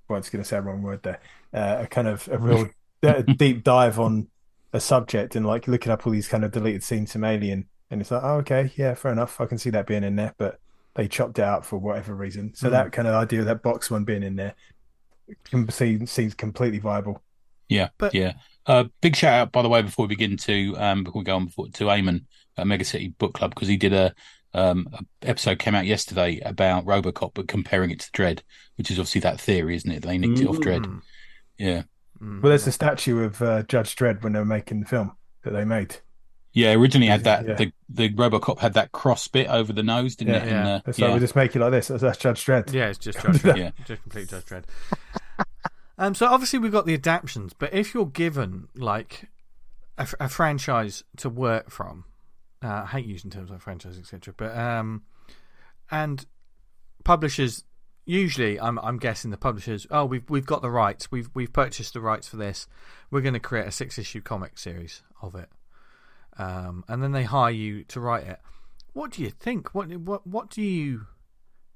[0.08, 1.20] well, I was going to say a wrong word there.
[1.52, 2.68] Uh, a kind of a real
[3.02, 4.28] a deep dive on
[4.72, 8.00] a subject and like looking up all these kind of deleted scenes from Alien, and
[8.00, 9.40] it's like, oh, okay, yeah, fair enough.
[9.40, 10.58] I can see that being in there, but
[10.94, 12.54] they chopped it out for whatever reason.
[12.54, 12.72] So Mm.
[12.72, 14.54] that kind of idea of that box one being in there
[15.44, 17.22] can seem, seems completely viable.
[17.68, 18.34] Yeah, But- yeah.
[18.66, 21.36] Uh, big shout out, by the way, before we begin to um, before we go
[21.36, 22.24] on before, to Eamon
[22.56, 24.14] at Mega City Book Club because he did a,
[24.54, 28.40] um, a episode came out yesterday about RoboCop, but comparing it to Dredd,
[28.76, 30.02] which is obviously that theory, isn't it?
[30.02, 30.84] They nicked it off Dredd.
[30.86, 31.00] Mm.
[31.58, 31.82] Yeah,
[32.22, 32.40] Mm.
[32.40, 35.50] Well, there's a statue of uh, Judge Dredd when they were making the film that
[35.52, 35.96] they made.
[36.54, 36.72] Yeah.
[36.72, 37.54] Originally had that Yeah.
[37.54, 40.46] the the RoboCop had that cross bit over the nose, didn't it?
[40.48, 40.58] Yeah.
[40.58, 41.12] And, uh, It's yeah.
[41.12, 41.88] we just make it like this.
[41.88, 42.72] That's Judge Dredd.
[42.72, 43.56] Yeah, it's just Judge Dredd.
[43.58, 43.70] Yeah.
[43.84, 44.64] Just complete Judge Dredd.
[45.98, 49.28] um, so obviously we've got the adaptions, but if you're given like
[49.96, 52.04] a franchise to work from,
[52.64, 54.34] uh, I hate using terms like franchise, etc.
[54.36, 55.02] But um,
[55.90, 56.24] and
[57.04, 57.62] publishers
[58.04, 61.94] usually, I'm I'm guessing the publishers, oh, we've we've got the rights, we've we've purchased
[61.94, 62.66] the rights for this,
[63.10, 65.48] we're going to create a six issue comic series of it,
[66.38, 68.40] um, and then they hire you to write it.
[68.92, 69.74] What do you think?
[69.74, 71.06] What what what do you?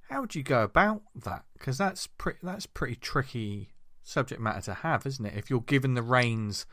[0.08, 1.44] How would you go about that?
[1.58, 3.70] Because that's pretty that's pretty tricky
[4.02, 5.34] subject matter to have, isn't it?
[5.36, 6.66] If you're given the reins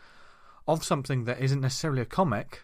[0.68, 2.62] of something that isn't necessarily a comic,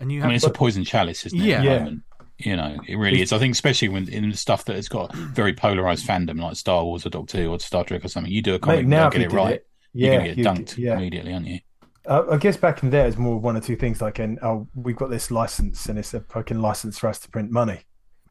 [0.00, 1.44] and you I mean, it's a poison chalice, isn't it?
[1.44, 1.62] Yeah.
[1.62, 1.78] Yeah.
[1.78, 2.02] moment?
[2.38, 3.32] You know, it really is.
[3.32, 6.84] I think, especially when in the stuff that has got very polarized fandom, like Star
[6.84, 8.88] Wars or Doctor Who or Star Trek or something, you do a comic, Mate, you
[8.88, 10.96] now don't get it right, it, you're going to you- get dunked yeah.
[10.96, 11.60] immediately, aren't you?
[12.06, 14.66] Uh, I guess back in there, it's more one or two things like, an, oh,
[14.74, 17.82] we've got this license and it's a fucking license for us to print money.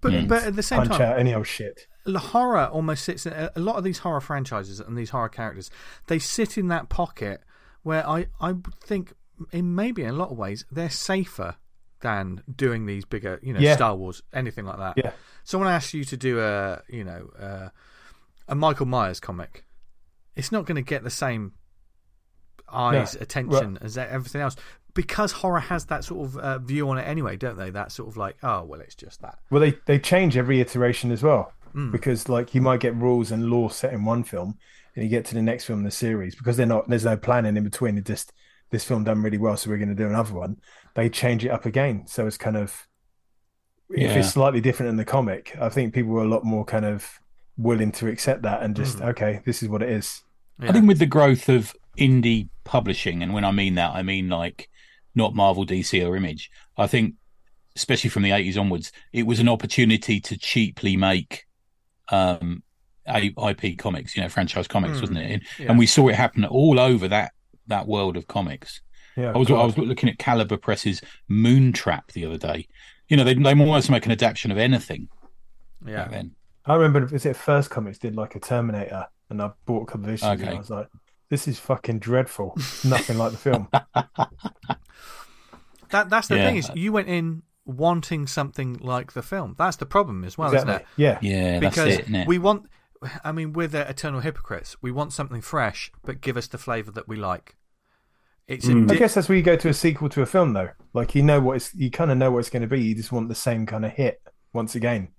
[0.02, 0.28] but, Mm.
[0.28, 1.88] but at the same Punch time, out any old shit.
[2.06, 5.70] the horror almost sits in a lot of these horror franchises and these horror characters
[6.08, 7.42] they sit in that pocket
[7.84, 9.14] where i i think
[9.52, 11.56] in maybe in a lot of ways they're safer
[12.00, 13.76] than doing these bigger you know Yeah.
[13.76, 15.12] star wars anything like that Yeah.
[15.44, 17.70] someone asks you to do a you know uh,
[18.48, 19.66] a michael myers comic
[20.36, 21.52] it's not going to get the same
[22.74, 23.22] eyes No.
[23.22, 24.56] attention as everything else
[24.94, 28.10] because horror has that sort of uh, view on it anyway don't they that sort
[28.10, 31.54] of like oh well it's just that Well, they, they change every iteration as well
[31.74, 31.90] Mm.
[31.90, 34.58] because, like, you might get rules and law set in one film,
[34.94, 36.90] and you get to the next film in the series because they're not.
[36.90, 37.98] There's no planning in between.
[37.98, 38.34] It just
[38.72, 40.58] this film done really well, so we're going to do another one.
[40.96, 42.90] They change it up again, so it's kind of
[43.90, 45.56] if it's slightly different in the comic.
[45.62, 47.20] I think people were a lot more kind of
[47.58, 50.24] willing to accept that and just okay, this is what it is.
[50.62, 50.70] Yeah.
[50.70, 54.30] I think with the growth of indie publishing, and when I mean that, I mean
[54.30, 54.70] like
[55.16, 56.50] not Marvel, DC, or Image.
[56.78, 57.16] I think,
[57.76, 61.46] especially from the 80s onwards, it was an opportunity to cheaply make
[62.10, 62.64] um,
[63.08, 65.02] IP comics, you know, franchise comics, Mm.
[65.02, 65.32] wasn't it?
[65.32, 65.70] And, Yeah.
[65.70, 67.34] and we saw it happen all over that
[67.68, 68.82] that world of comics.
[69.16, 72.68] Yeah, I was I was looking at Caliber Press's Moontrap the other day.
[73.08, 75.10] You know, they they or make an adaptation of anything
[75.86, 76.32] yeah then.
[76.66, 80.06] I remember was it First Comics did like a Terminator, and I bought a couple
[80.06, 80.52] of issues, and Okay.
[80.52, 80.88] I was like,
[81.32, 82.56] "This is fucking dreadful.
[82.84, 83.68] Nothing like the film."
[85.92, 86.46] That that's the Yeah.
[86.48, 89.56] thing is you went in wanting something like the film.
[89.58, 90.74] That's the problem as well, exactly.
[90.74, 90.88] isn't it?
[90.96, 92.28] Yeah, Yeah, Because that's it, isn't it?
[92.28, 92.68] we want.
[93.24, 94.76] I mean, we're the eternal hypocrites.
[94.82, 97.58] We want something fresh, but give us the flavour that we like.
[98.48, 98.82] It's hmm.
[98.82, 100.70] a I di- guess that's where you go to a sequel to a film, though.
[100.94, 102.82] Like you know what it's, you kind of know what it's going to be.
[102.82, 104.22] You just want the same kind of hit
[104.54, 105.10] once again,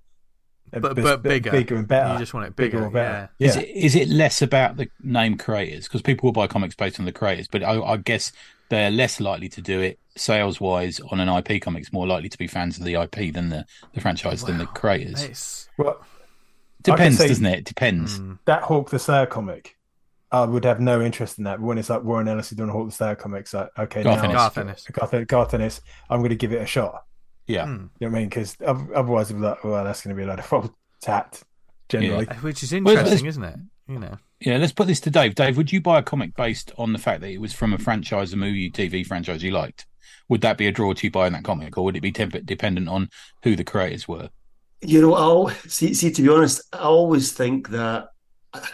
[0.73, 2.15] A but but bigger, bigger and better.
[2.15, 3.31] You just want it bigger, or better.
[3.39, 3.49] yeah.
[3.49, 6.75] Is Yeah, it is it less about the name creators because people will buy comics
[6.75, 8.33] based on the creators, but I, I guess
[8.71, 12.39] they're less likely to do it sales wise on an IP comics, more likely to
[12.39, 15.23] be fans of the IP than the, the franchise than the creators.
[15.23, 16.03] It's well,
[16.83, 17.59] Depends, say- doesn't it?
[17.61, 18.19] It depends.
[18.19, 19.77] mm, that Hawk the Slayer comic,
[20.31, 21.61] I would have no interest in that.
[21.61, 24.25] But when it's like Warren Ellis doing Hawk the Slayer comics, like okay, Garth now
[24.25, 24.37] Ennis.
[24.37, 24.87] Garth Ennis.
[24.91, 27.05] Garth, Garth Ennis, I'm going to give it a shot.
[27.47, 27.89] Yeah, mm.
[27.99, 28.29] You know what I mean?
[28.29, 30.71] Because otherwise, it'd well, that's going to be a lot of old
[31.01, 31.43] tat
[31.89, 32.27] generally.
[32.41, 33.57] which is interesting, it's- isn't it?
[33.89, 34.59] You know, yeah.
[34.59, 35.35] Let's put this to Dave.
[35.35, 37.79] Dave, would you buy a comic based on the fact that it was from a
[37.79, 39.87] franchise, a movie, TV franchise you liked?
[40.29, 42.47] Would that be a draw to you buying that comic, or would it be temp-
[42.47, 43.09] dependent on
[43.43, 44.31] who the creators were?
[44.81, 45.93] You know, I'll see.
[45.95, 48.09] See, to be honest, I always think that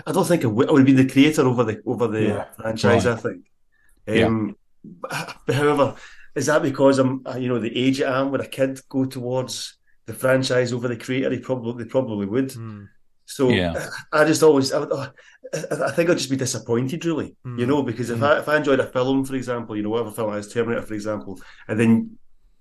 [0.06, 2.44] I don't think I would, I would be the creator over the over the Yeah.
[2.60, 3.06] franchise.
[3.06, 3.14] Right.
[3.14, 4.24] I think.
[4.26, 5.96] Um, but However,
[6.38, 8.30] is that because I'm, uh, you know, the age I am?
[8.30, 9.76] Would a kid go towards
[10.06, 11.30] the franchise over the creator?
[11.30, 12.50] He probably, they probably would.
[12.50, 12.88] Mm.
[13.26, 13.88] So Yeah.
[14.12, 15.10] I just always, I, I
[15.52, 17.36] I think I'd just be disappointed, really.
[17.46, 17.58] Mm.
[17.58, 20.10] You know, because if I if I enjoyed a film, for example, you know, whatever
[20.10, 22.18] film it is, Terminator, for example, and then,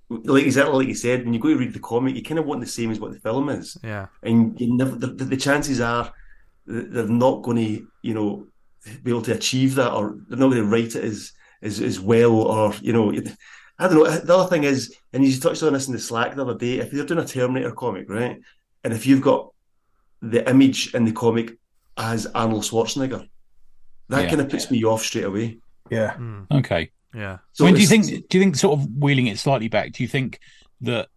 [0.09, 2.45] like exactly like you said, when you go to read the comic, you kind of
[2.45, 4.95] want the same as what the film is, yeah, and you never.
[4.95, 6.13] The, the chances are
[6.65, 8.47] they're not going to, you know,
[9.03, 11.99] be able to achieve that, or they're not going to write it as as as
[11.99, 13.13] well, or you know.
[13.79, 14.09] I don't know.
[14.09, 16.79] The other thing is, and you touched on this in the Slack the other day.
[16.79, 18.39] If you're doing a Terminator comic, right,
[18.83, 19.51] and if you've got
[20.21, 21.57] the image in the comic
[21.95, 23.27] as Arnold Schwarzenegger,
[24.09, 24.29] that Yeah.
[24.29, 25.59] kind of puts me off straight away.
[25.91, 26.47] Yeah, mm.
[26.51, 26.89] Okay.
[27.13, 27.37] yeah.
[27.53, 28.05] So when do you think?
[28.29, 29.91] Do you think sort of wheeling it slightly back?
[29.93, 30.39] Do you think
[30.81, 31.09] that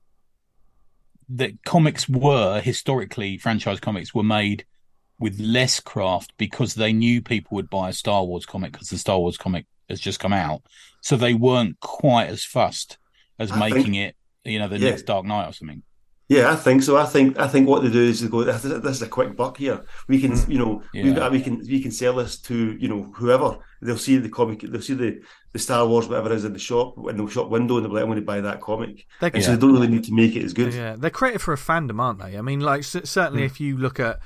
[1.31, 4.65] that comics were historically franchise comics were made
[5.19, 8.99] with less craft because they knew people would buy a Star Wars comic because the
[8.99, 10.63] Star Wars comic has just come out,
[11.03, 12.99] so they weren't quite as fussed
[13.39, 14.91] as I making think- it, you know, the Yeah.
[14.91, 15.83] next Dark Knight or something.
[16.29, 16.97] Yeah, I think so.
[16.97, 19.37] I think I think what they do is they go, "This this is a quick
[19.37, 19.81] buck here.
[20.07, 20.49] We can, mm.
[20.49, 21.03] you know, Yeah.
[21.03, 23.59] we've got, we can we can sell this to you know whoever.
[23.83, 25.19] They'll see the comic, they'll see the
[25.53, 27.91] the Star Wars whatever it is in the shop in the shop window, and they'll
[27.91, 30.05] be like, "I'm going to buy that comic." They, And so they don't really need
[30.05, 30.73] to make it as good.
[30.73, 32.39] Yeah, they're created for a fandom, aren't they?
[32.39, 33.47] I mean, like c- certainly mm.
[33.47, 34.21] if you look at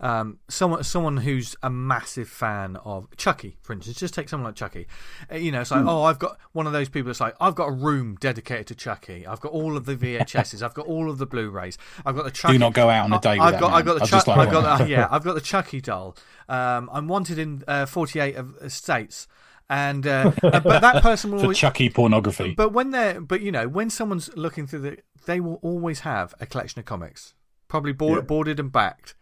[0.00, 4.54] um, someone someone who's a massive fan of Chucky, for instance, just take someone like
[4.56, 4.86] Chucky.
[5.30, 7.54] Uh, you know, it's like, oh, I've got one of those people that's like, I've
[7.54, 9.26] got a room dedicated to Chucky.
[9.26, 10.62] I've got all of the VHSs.
[10.62, 11.76] I've got all of the Blu-rays.
[12.06, 12.54] I've got the Chucky.
[12.54, 13.38] Do not go out on a date.
[13.38, 13.72] with I've got.
[13.72, 14.88] I've got the I'd Chuck, just like I've got one.
[14.88, 16.16] the, yeah, I've got the Chucky doll.
[16.48, 19.28] Um, I'm wanted in uh, 48 of uh, states,
[19.68, 22.54] and uh, uh, but that person will for always, Chucky pornography.
[22.56, 24.96] but when they're, but you know, when someone's looking through the,
[25.26, 27.34] they will always have a collection of comics,
[27.68, 28.22] probably board, Yeah.
[28.22, 29.14] boarded and backed.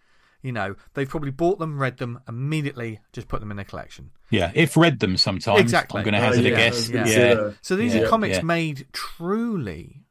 [0.42, 4.10] You know, they've probably bought them, read them, immediately just put them in their collection.
[4.30, 5.60] Yeah, if read them sometimes.
[5.60, 5.98] Exactly.
[5.98, 6.74] I'm going to hazard yeah, a I guess.
[6.74, 7.06] was Yeah.
[7.06, 7.50] Yeah.
[7.60, 8.42] So these Yeah, are comics yeah.
[8.42, 10.04] made truly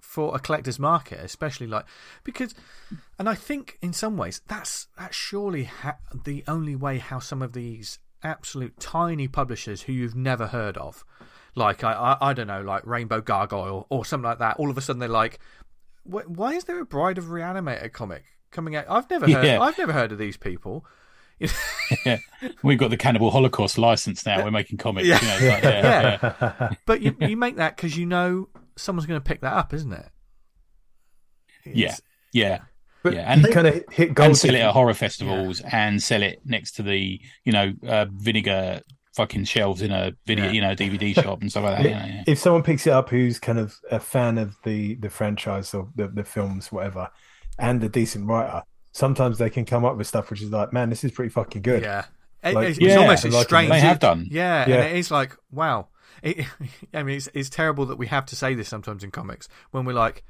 [0.00, 1.84] for a collector's market, especially like
[2.24, 2.54] because,
[3.18, 7.42] and I think in some ways that's that's surely ha- the only way how some
[7.42, 11.04] of these absolute tiny publishers who you've never heard of,
[11.54, 14.78] like I I, I don't know, like Rainbow Gargoyle or something like that, all of
[14.78, 15.38] a sudden they're like,
[16.04, 18.86] "Wh- why is there a Bride of Reanimator comic coming out?
[18.88, 19.60] I've never heard Yeah.
[19.60, 20.84] I've never heard of these people.
[22.04, 22.18] Yeah.
[22.62, 24.44] We've got the Cannibal Holocaust license now.
[24.44, 25.06] We're making comics.
[25.08, 25.20] Yeah.
[25.22, 26.70] You know, like, yeah, yeah.
[26.86, 29.92] But you you make that because you know someone's going to pick that up, isn't
[29.92, 30.08] it?
[31.64, 31.84] Yeah.
[31.86, 32.00] It's-
[32.32, 32.58] yeah.
[33.02, 34.26] But Yeah, and- kind of hit gold.
[34.28, 38.04] and sell it at horror festivals and sell it next to the you know uh,
[38.12, 38.82] vinegar
[39.16, 40.50] fucking shelves in a video Yeah.
[40.52, 41.84] you know DVD shop and stuff like that.
[41.84, 42.24] You know, yeah.
[42.26, 45.88] if someone picks it up who's kind of a fan of the the franchise or
[45.96, 47.08] the, the films whatever
[47.60, 50.90] and a decent writer sometimes they can come up with stuff which is like man
[50.90, 52.04] this is pretty fucking good Yeah.
[52.42, 53.70] Like- it's, Yeah, almost like strange.
[53.70, 54.26] They have done.
[54.30, 54.76] Yeah, Yeah.
[54.76, 55.88] and it is like, wow.
[56.22, 56.46] It,
[56.94, 59.84] I mean, it's, it's terrible that we have to say this sometimes in comics when
[59.84, 60.24] we're like,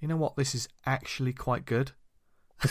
[0.00, 1.92] you know what, this is actually quite good.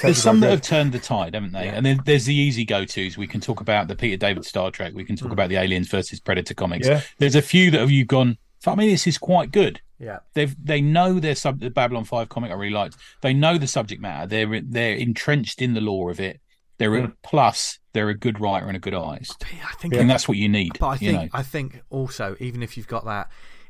[0.01, 1.65] There's some that have turned the tide, haven't they?
[1.65, 1.73] Yeah.
[1.73, 3.17] And then there's the easy go tos.
[3.17, 4.93] We can talk about the Peter David Star Trek.
[4.95, 5.33] We can talk hmm.
[5.33, 6.87] about the Aliens versus Predator comics.
[6.87, 7.01] Yeah.
[7.19, 8.39] There's a few that have you gone.
[8.61, 9.81] Fuck me, this is quite good.
[9.99, 10.19] Yeah.
[10.33, 12.97] They've they know their sub the Babylon Five comic I really liked.
[13.21, 14.27] They know the subject matter.
[14.27, 16.41] They're they're entrenched in the lore of it.
[16.77, 17.05] They're Mm.
[17.05, 20.37] a, plus they're a good writer and a good artist, I think, and that's what
[20.37, 20.77] you need.
[20.77, 21.39] but I you think, know.
[21.39, 23.29] I think also, even if you've got that,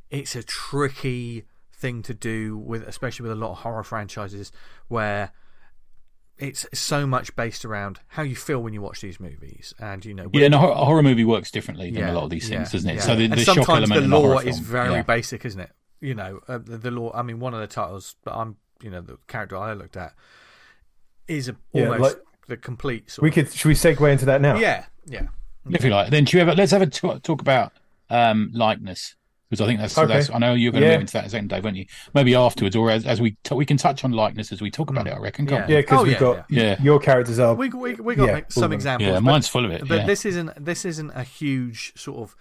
[0.10, 4.52] it's a tricky thing to do with, especially with a lot of horror franchises
[4.88, 5.32] where
[6.38, 10.14] it's so much based around how you feel when you watch these movies, and you
[10.16, 12.30] know, Yeah, and a, hor- a horror movie works differently than Yeah, a lot of
[12.32, 12.96] these things, yeah, doesn't it?
[12.96, 13.02] yeah.
[13.02, 15.02] So the, the shock sometimes element the in a horror law is film, very yeah.
[15.04, 15.70] basic, isn't it?
[16.02, 17.12] You know, uh, the, the law.
[17.16, 20.14] I mean, one of the titles that I'm, you know, the character I looked at
[21.28, 23.10] is a, Yeah, almost like- the complete.
[23.10, 25.28] Sort we could should we segue into that now yeah, yeah,
[25.72, 26.12] if you like.
[26.12, 26.54] Then, do you ever?
[26.54, 27.72] Let's have a talk, talk about
[28.12, 29.16] um, likeness
[29.50, 30.14] because I think that's, Okay.
[30.14, 30.30] that's.
[30.30, 30.94] I know you're going to Yeah.
[30.96, 31.86] move into that in a second, Dave, won't you?
[32.14, 34.92] Maybe afterwards, or as, as we t- we can touch on likeness as we talk
[34.92, 35.14] about it.
[35.14, 35.48] I reckon.
[35.48, 36.82] can't yeah because Oh, we've yeah, got yeah.
[36.84, 39.08] your characters are we we we got Yeah, some examples.
[39.08, 39.88] yeah, but- mine's full of it.
[39.88, 40.06] but yeah.
[40.06, 42.36] this isn't this isn't a huge sort of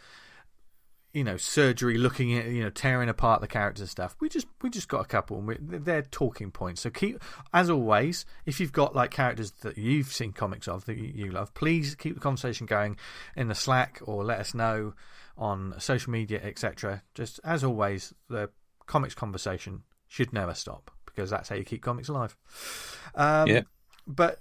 [1.15, 4.69] you know surgery looking at you know tearing apart the characters stuff we just we
[4.69, 8.73] just got a couple and we, they're talking points so keep as always if you've
[8.73, 12.21] got like characters that you've seen comics of that you, you love please keep the
[12.21, 12.97] conversation going
[13.37, 14.93] in the slack or let us know
[15.39, 18.51] on social media etc just as always the
[18.87, 22.37] comics conversation should never stop because that's how you keep comics alive
[23.15, 23.63] um, Yeah.
[24.07, 24.41] but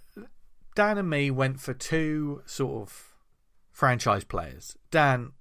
[0.76, 3.14] Dan and me went for two sort of
[3.72, 4.76] franchise players.
[4.90, 5.34] Dan,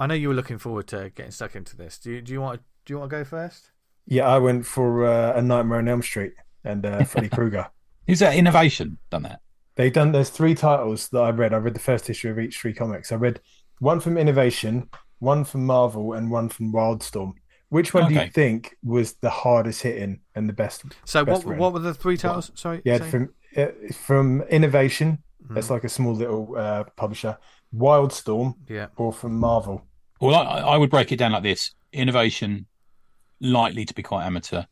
[0.00, 1.98] I know you were looking forward to getting stuck into this.
[1.98, 3.70] Do you, do you want do you want to go first?
[4.06, 6.32] yeah I went for uh, a Nightmare on Elm Street
[6.64, 7.68] and uh, Freddy Krueger
[8.06, 8.98] Is that innovation?
[9.10, 9.40] Done that?
[9.76, 10.12] They've done.
[10.12, 11.54] There's three titles that I read.
[11.54, 13.12] I read the first issue of each three comics.
[13.12, 13.40] I read
[13.78, 14.88] one from Innovation,
[15.20, 17.34] one from Marvel, and one from Wildstorm.
[17.68, 20.82] Which one do you think was the hardest hitting and the best?
[21.04, 21.60] So Best what friend.
[21.60, 22.50] what were the three titles?
[22.56, 23.10] Sorry, Yeah, say?
[23.10, 25.22] from uh, from Innovation.
[25.44, 25.54] Mm-hmm.
[25.54, 27.38] That's like a small little uh, publisher.
[27.74, 28.88] Wildstorm, yeah.
[28.96, 29.86] or from Marvel.
[30.20, 32.66] Well, I, I would break it down like this: innovation
[33.40, 34.64] likely to be quite amateur,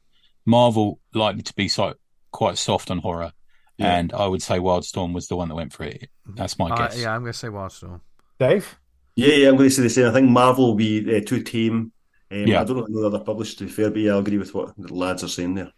[0.45, 1.95] Marvel likely to be so,
[2.33, 3.33] quite soft on horror,
[3.79, 3.97] Yeah.
[3.97, 6.11] and I would say Wildstorm was the one that went for it.
[6.27, 7.01] That's my Uh, guess.
[7.01, 8.01] yeah, I'm going to say Wildstorm.
[8.39, 8.79] Dave.
[9.17, 10.07] Yeah, yeah, I'm going to say the same.
[10.07, 11.93] I think Marvel will be uh, too tame.
[12.31, 12.61] Um, Yeah.
[12.61, 14.75] I don't know any other publishers to be fair, but yeah, I agree with what
[14.77, 15.73] the lads are saying there.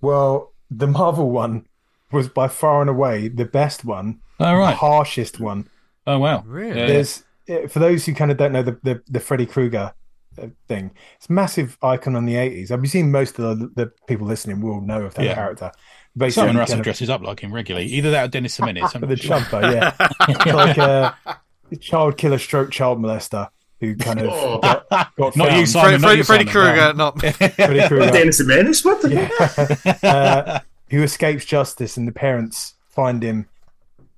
[0.00, 1.66] Well, the Marvel one
[2.10, 4.74] was by far and away the best one, Oh the right.
[4.74, 5.68] harshest one.
[6.06, 6.42] Oh wow.
[6.46, 6.72] Really?
[6.74, 9.92] There's for those who kind of don't know the the, the Freddy Krueger
[10.40, 10.90] uh, thing.
[11.16, 12.70] It's a massive icon on the 80s.
[12.70, 15.34] I've seen most of the, the people listening will know of that Yeah.
[15.34, 15.70] character.
[15.74, 17.86] Simon Basically, Russell kind of- dresses up like him regularly.
[17.88, 18.92] Either that or Dennis Semenis.
[18.92, 19.38] The not sure.
[19.38, 19.92] chumper, yeah,
[20.28, 21.16] It's like a,
[21.72, 23.48] a child killer, stroke child molester
[23.80, 24.58] who kind of Oh.
[24.60, 25.66] got, got Not you.
[25.66, 26.00] Simon.
[26.00, 27.20] Freddy, not you, Freddy, Freddy Krueger, not
[27.56, 28.10] Freddy Krueger.
[28.10, 29.02] Dennis the Menace, what?
[29.02, 29.10] The...
[30.02, 30.08] Yeah.
[30.10, 33.48] uh, who escapes justice, and the parents find him,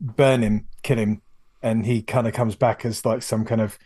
[0.00, 1.22] burn him, kill him,
[1.66, 3.76] and he kind of comes back as like some kind of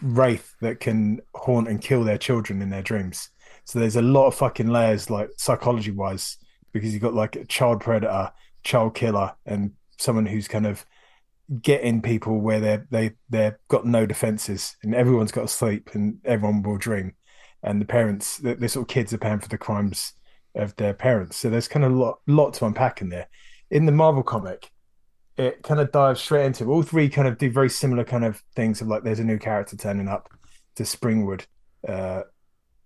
[0.00, 3.28] wraith that can haunt and kill their children in their dreams.
[3.66, 6.38] So there's a lot of fucking layers, like psychology wise,
[6.72, 8.32] because you've got like a child predator,
[8.64, 10.86] child killer, and someone who's kind of
[11.60, 16.18] getting people where they're they they've got no defenses, and everyone's got to sleep, and
[16.24, 17.14] everyone will dream,
[17.62, 20.14] and the parents, the, the sort of kids are paying for the crimes
[20.54, 21.36] of their parents.
[21.36, 23.28] So there's kind of a lot lot to unpack in there.
[23.70, 24.70] In the Marvel comic,
[25.36, 28.42] it kind of dives straight into all three kind of do very similar kind of
[28.54, 30.28] things of like there's a new character turning up
[30.76, 31.44] to Springwood.
[31.86, 32.22] Uh,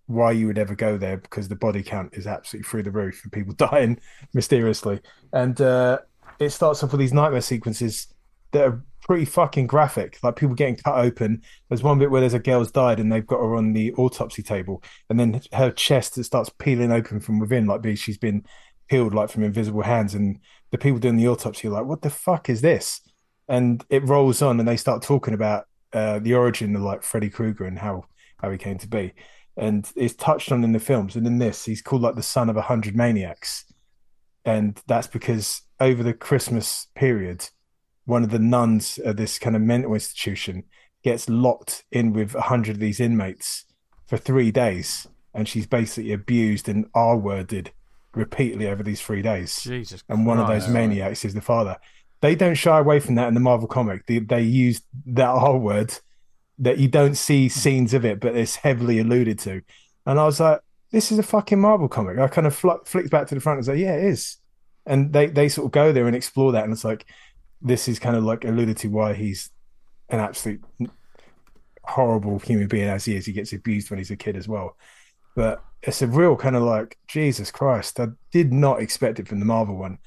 [0.06, 3.20] why you would ever go there because the body count is absolutely through the roof
[3.24, 3.98] and people dying
[4.32, 5.00] mysteriously.
[5.32, 5.98] And uh,
[6.38, 8.06] it starts off with these nightmare sequences
[8.52, 10.18] that are pretty fucking graphic.
[10.22, 11.42] Like people getting cut open.
[11.68, 14.42] There's one bit where there's a girl's died and they've got her on the autopsy
[14.42, 18.44] table, and then her chest it starts peeling open from within, like she's been
[18.88, 20.14] peeled like from invisible hands.
[20.14, 20.38] And
[20.70, 23.00] the people doing the autopsy are like, "What the fuck is this?"
[23.48, 27.30] And it rolls on, and they start talking about uh, the origin of like Freddy
[27.30, 28.04] Krueger and how
[28.38, 29.14] how he came to be.
[29.56, 32.50] And it's touched on in the films, and in this, he's called like the son
[32.50, 33.64] of a hundred maniacs,
[34.44, 37.48] and that's because over the Christmas period,
[38.04, 40.64] one of the nuns at this kind of mental institution
[41.02, 43.64] gets locked in with a hundred of these inmates
[44.06, 47.72] for three days, and she's basically abused and R worded
[48.16, 49.62] repeatedly over these three days.
[49.62, 51.76] Jesus and one of those maniacs is the father.
[52.22, 54.06] They don't shy away from that in the Marvel comic.
[54.06, 55.94] They, they use that R word
[56.58, 59.60] that you don't see scenes of it, but it's heavily alluded to.
[60.06, 60.60] And I was like,
[60.90, 62.18] this is a fucking Marvel comic.
[62.18, 64.38] I kind of fl- flicked back to the front and was like, yeah, it is.
[64.86, 66.64] And they, they sort of go there and explore that.
[66.64, 67.04] And it's like,
[67.60, 69.50] this is kind of like alluded to why he's
[70.08, 70.64] an absolute
[71.84, 73.26] horrible human being as he is.
[73.26, 74.76] He gets abused when he's a kid as well.
[75.36, 79.38] But it's a real kind of like, Jesus Christ, I did not expect it from
[79.38, 79.98] the Marvel one.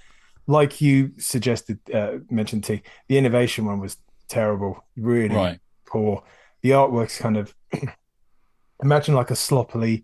[0.48, 3.96] Like you suggested, uh, mentioned T, the innovation one was
[4.28, 5.60] terrible, really Right.
[5.86, 6.24] poor.
[6.64, 7.56] The artwork's kind of
[8.84, 10.04] imagine like a sloppily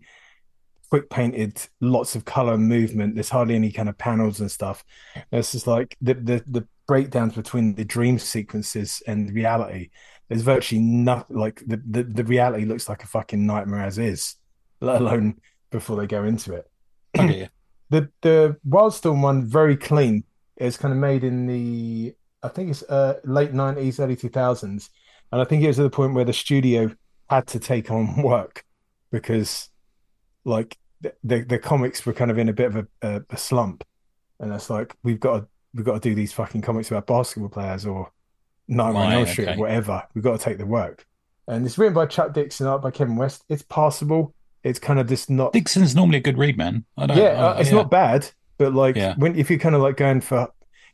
[0.88, 3.14] quick painted, lots of color and movement.
[3.14, 4.84] There's hardly any kind of panels and stuff.
[5.32, 9.90] It's just like the the, the breakdowns between the dream sequences and reality.
[10.28, 14.36] There's virtually nothing like the, the the reality looks like a fucking nightmare as is,
[14.80, 17.50] let alone before they go into it.
[17.88, 20.24] The the Wildstorm one very clean.
[20.56, 24.90] It's kind of made in the I think it's uh, late nineties, early two thousands,
[25.30, 26.90] and I think it was at the point where the studio
[27.30, 28.64] had to take on work
[29.10, 29.68] because
[30.44, 33.36] like the the, the comics were kind of in a bit of a, a, a
[33.36, 33.84] slump,
[34.40, 37.50] and it's like we've got to we've got to do these fucking comics about basketball
[37.50, 38.10] players or
[38.68, 39.58] Nightmare on Elm Street, okay.
[39.58, 40.02] whatever.
[40.14, 41.06] We've got to take the work,
[41.46, 43.44] and it's written by Chuck Dixon, art by Kevin West.
[43.48, 44.34] It's passable.
[44.66, 46.84] It's kind of just not Dixon's normally a good read, man.
[46.98, 47.16] I don't.
[47.16, 49.14] yeah, uh, it's not bad, but like Yeah.
[49.16, 50.48] when if you're kind of like going for,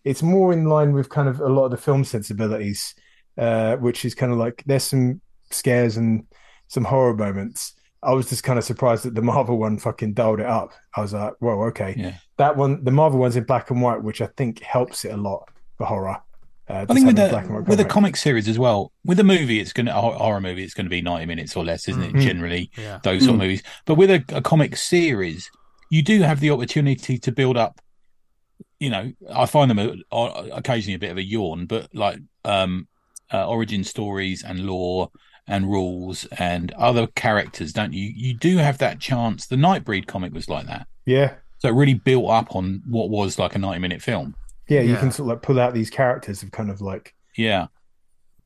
[0.05, 2.95] it's more in line with kind of a lot of the film sensibilities,
[3.39, 5.21] uh, which is kind of like there's some
[5.51, 6.27] scares and
[6.69, 7.75] some horror moments.
[8.03, 10.73] I was just kind of surprised that the Marvel one fucking dialed it up.
[10.97, 11.95] I was like, whoa, okay.
[11.97, 12.15] Yeah.
[12.37, 15.17] That one, the Marvel one's in black and white, which I think helps it a
[15.17, 15.49] lot
[15.79, 16.19] for horror.
[16.73, 17.89] Uh, I think with a the black with a comic.
[17.89, 18.93] comic series as well.
[19.05, 20.65] With a movie, it's going to horror movie.
[20.65, 22.13] It's going to be ninety minutes or less, isn't it?
[22.15, 22.23] Mm.
[22.23, 22.99] Generally, Yeah.
[23.03, 23.63] those sort of movies.
[23.85, 25.51] But with a, a comic series,
[25.91, 27.81] you do have the opportunity to build up.
[28.81, 32.19] You know, I find them a, a- occasionally a bit of a yawn, but like
[32.45, 32.89] um,
[33.33, 35.11] uh, origin stories and lore
[35.47, 38.11] and rules and other characters, don't you?
[38.15, 39.47] You do have that chance.
[39.47, 43.39] The Nightbreed comic was like that, yeah, so it really built up on what was
[43.39, 44.35] like a ninety-minute film.
[44.73, 47.67] Yeah, you can sort of like pull out these characters of kind of like Yeah,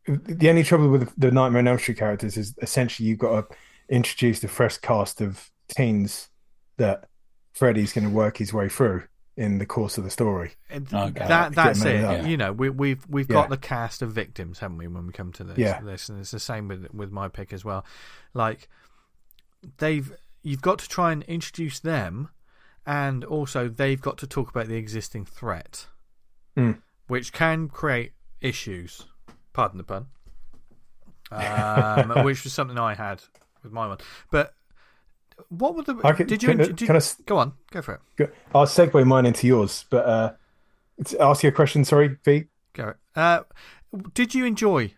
[0.07, 3.57] the only trouble with the Nightmare on Elm Street characters is essentially you've got to
[3.89, 6.29] introduce a fresh cast of teens
[6.77, 7.09] that
[7.55, 9.03] Freddy's going to work his way through
[9.37, 10.53] in the course of the story.
[10.71, 11.27] And oh, Okay.
[11.27, 11.85] That that's it.
[11.85, 12.27] made up.
[12.27, 13.35] You know, we, we've we've Yeah.
[13.35, 14.87] got the cast of victims, haven't we?
[14.89, 15.81] When we come to this, Yeah.
[15.81, 17.85] this, and it's the same with with my pick as well.
[18.33, 18.69] Like
[19.79, 20.13] they've,
[20.43, 22.29] you've got to try and introduce them,
[22.87, 25.87] and also they've got to talk about the existing threat,
[26.57, 26.79] Mm.
[27.09, 29.05] which can create issues.
[29.53, 30.07] Pardon the pun.
[31.33, 33.21] Um, which was something I had
[33.63, 33.99] with my one,
[34.31, 34.55] but.
[35.51, 35.95] What were the?
[35.97, 36.49] Could- did you?
[36.51, 38.01] can- did- can I go on, go for it.
[38.17, 40.33] Go- I'll segue mine into yours, but uh,
[40.99, 41.85] it's, ask you a question.
[41.85, 42.47] Sorry, Pete.
[42.73, 42.95] Go.
[43.15, 43.41] Uh,
[44.15, 44.95] did you enjoy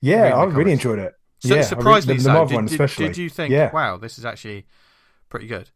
[0.00, 1.14] Yeah, I really enjoyed it.
[1.38, 2.32] So yeah, surprisingly the, so.
[2.32, 3.06] the did, one did- especially.
[3.06, 4.66] did you think, Yeah, wow, this is actually
[5.30, 5.70] pretty good?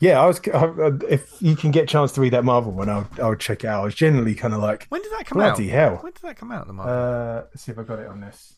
[0.00, 0.20] Yeah.
[0.20, 0.40] I was.
[0.52, 3.64] I, if you can get a chance to read that Marvel one, I'll I'll check
[3.64, 3.82] it out.
[3.82, 5.56] I was generally kind of like, When did that come out?
[5.56, 5.96] bloody hell.
[5.96, 6.66] When did that come out?
[6.66, 6.94] The Marvel?
[6.94, 8.54] Uh, let's see if I got it on this.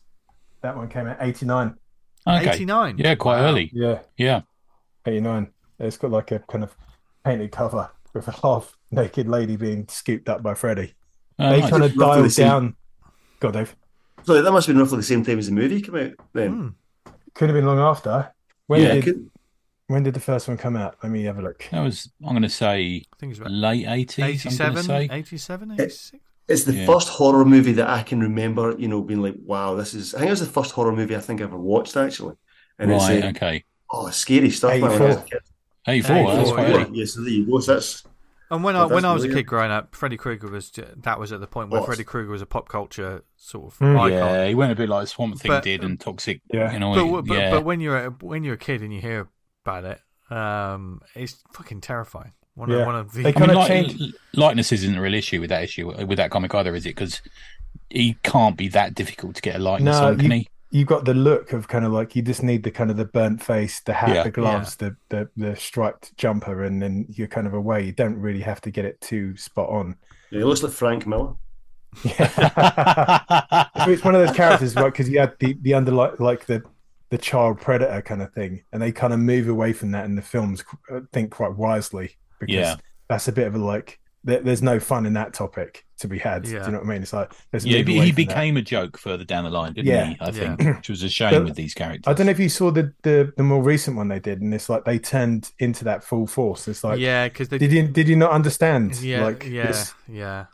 [0.61, 1.75] That one came out eighty nine.
[2.27, 2.97] okay, 89.
[2.97, 3.47] yeah, quite Wow.
[3.47, 3.69] early.
[3.73, 4.41] Yeah, Yeah,
[5.05, 5.51] 89.
[5.79, 6.75] It's got like a kind of
[7.23, 10.93] painted cover with a half naked lady being scooped up by Freddy.
[11.39, 11.69] Uh, they nice.
[11.69, 12.47] kind of Roughly the dialed same.
[12.47, 12.75] down.
[13.39, 13.75] God, Dave.
[14.23, 16.51] So that must have been roughly the same time as the movie came out then.
[16.51, 17.11] Hmm.
[17.33, 18.33] Could have been long after.
[18.67, 19.29] When yeah, did could-
[19.89, 20.95] when did the first one come out?
[21.03, 21.65] Let me have a look.
[21.71, 24.23] That was, I'm going to say, I think it's about late 80s.
[24.23, 25.09] 87, going to say.
[25.11, 26.11] 87, 86.
[26.47, 26.85] it's the Yeah.
[26.85, 30.13] first horror movie that I can remember, you know, being like, wow, this is.
[30.15, 32.35] I think it was the first horror movie I think I ever watched actually.
[32.77, 33.63] And Right, it's uh, okay.
[33.91, 34.71] oh, scary stuff.
[34.71, 35.25] man, when I was a 84.
[35.29, 35.39] kid.
[35.87, 36.75] 84, that's 84, quite yeah.
[36.85, 36.99] early.
[36.99, 37.59] Yeah, so there you go.
[37.59, 38.03] So that's
[38.51, 41.31] And when I when I was a kid growing up, Freddy Krueger was that was
[41.31, 41.85] at the point where Oh.
[41.85, 43.95] Freddy Krueger was a pop culture sort of Mm.
[43.99, 44.11] icon.
[44.11, 46.41] Yeah, he went a bit like Swamp Thing But- did and Toxic.
[46.53, 46.71] Yeah.
[46.73, 47.51] You know, But, but, yeah.
[47.51, 49.27] but when you're a, when you're a kid and you hear
[49.77, 52.33] about it, um, it's fucking terrifying.
[52.55, 52.77] One Yeah.
[52.79, 55.39] of one of the They I mean, of like, changed- likeness isn't a real issue
[55.39, 56.89] with that issue with that comic either, is it?
[56.95, 57.21] Because
[57.89, 60.49] he can't be that difficult to get a likeness No, on, can you- he?
[60.71, 63.05] you got the look of kind of like you just need the kind of the
[63.05, 64.23] burnt face, the hat, Yeah.
[64.23, 67.83] the gloves, the, the the striped jumper, and then you're kind of away.
[67.85, 69.95] You don't really have to get it too spot on.
[70.31, 71.33] Yeah, he looks like Frank Miller.
[72.03, 73.65] Yeah.
[73.87, 74.85] It's one of those characters, right?
[74.91, 76.61] Because you had the the under like, like the
[77.09, 80.15] the child predator kind of thing, and they kind of move away from that in
[80.15, 80.63] the films.
[80.91, 82.75] I uh, think quite wisely because Yeah.
[83.07, 83.99] that's a bit of a like.
[84.25, 86.43] There, there's no fun in that topic to be had.
[86.43, 87.01] Do you know what I mean?
[87.01, 88.15] It's like let's yeah, move he from that.
[88.15, 90.05] became a joke further down the line, didn't Yeah.
[90.07, 90.17] he?
[90.19, 90.55] I Yeah.
[90.57, 92.03] think, which was a shame But with these characters.
[92.05, 94.53] I don't know if you saw the, the the more recent one they did, and
[94.53, 96.67] it's like they turned into that full force.
[96.67, 98.99] It's like, yeah, because they did you did you not understand?
[99.01, 100.45] yeah like yeah this yeah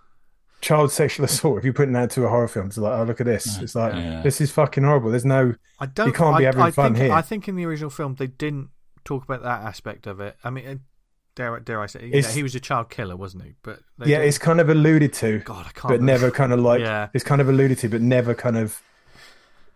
[0.65, 1.57] child sexual assault.
[1.59, 3.57] If you're putting that to a horror film, it's like, oh look at this.
[3.61, 4.21] It's like Yeah.
[4.23, 5.11] this is fucking horrible.
[5.11, 6.07] There's no I don't.
[6.07, 7.13] You can't be I, having I fun think, here.
[7.13, 8.69] I think in the original film they didn't
[9.03, 10.35] talk about that aspect of it.
[10.43, 10.75] I mean, uh,
[11.35, 13.53] dare dare I say, yeah, he was a child killer, wasn't he?
[13.61, 15.83] But they yeah, didn't- it's kind of alluded to, God, I can't.
[15.83, 16.11] but remember.
[16.11, 17.09] never kind of like Yeah.
[17.13, 18.81] it's kind of alluded to, but never kind of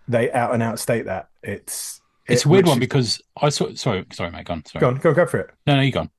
[0.08, 3.22] they out and out state that it's It's it- a weird which one is- because
[3.42, 3.74] I saw.
[3.76, 4.46] Sorry, sorry, mate.
[4.46, 4.66] Go on.
[4.66, 4.82] Sorry.
[4.82, 5.52] go on, go go for it.
[5.68, 6.10] No, no, you go on.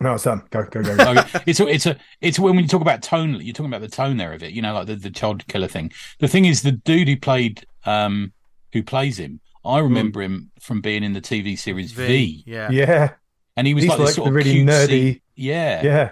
[0.00, 0.42] No, it's done.
[0.50, 0.96] Go go go.
[0.96, 1.10] go.
[1.12, 1.40] Okay.
[1.46, 4.16] it's a, it's a, it's when you talk about tone, you're talking about the tone
[4.18, 4.52] there of it.
[4.52, 5.92] You know, like the, the child killer thing.
[6.18, 8.32] The thing is, the dude who played, um,
[8.72, 12.70] who plays him, I remember him from being in the TV series V, V, yeah,
[12.70, 13.10] yeah,
[13.56, 15.82] and he was He's like this like sort the of really cutesy, nerdy- yeah.
[15.82, 16.02] yeah.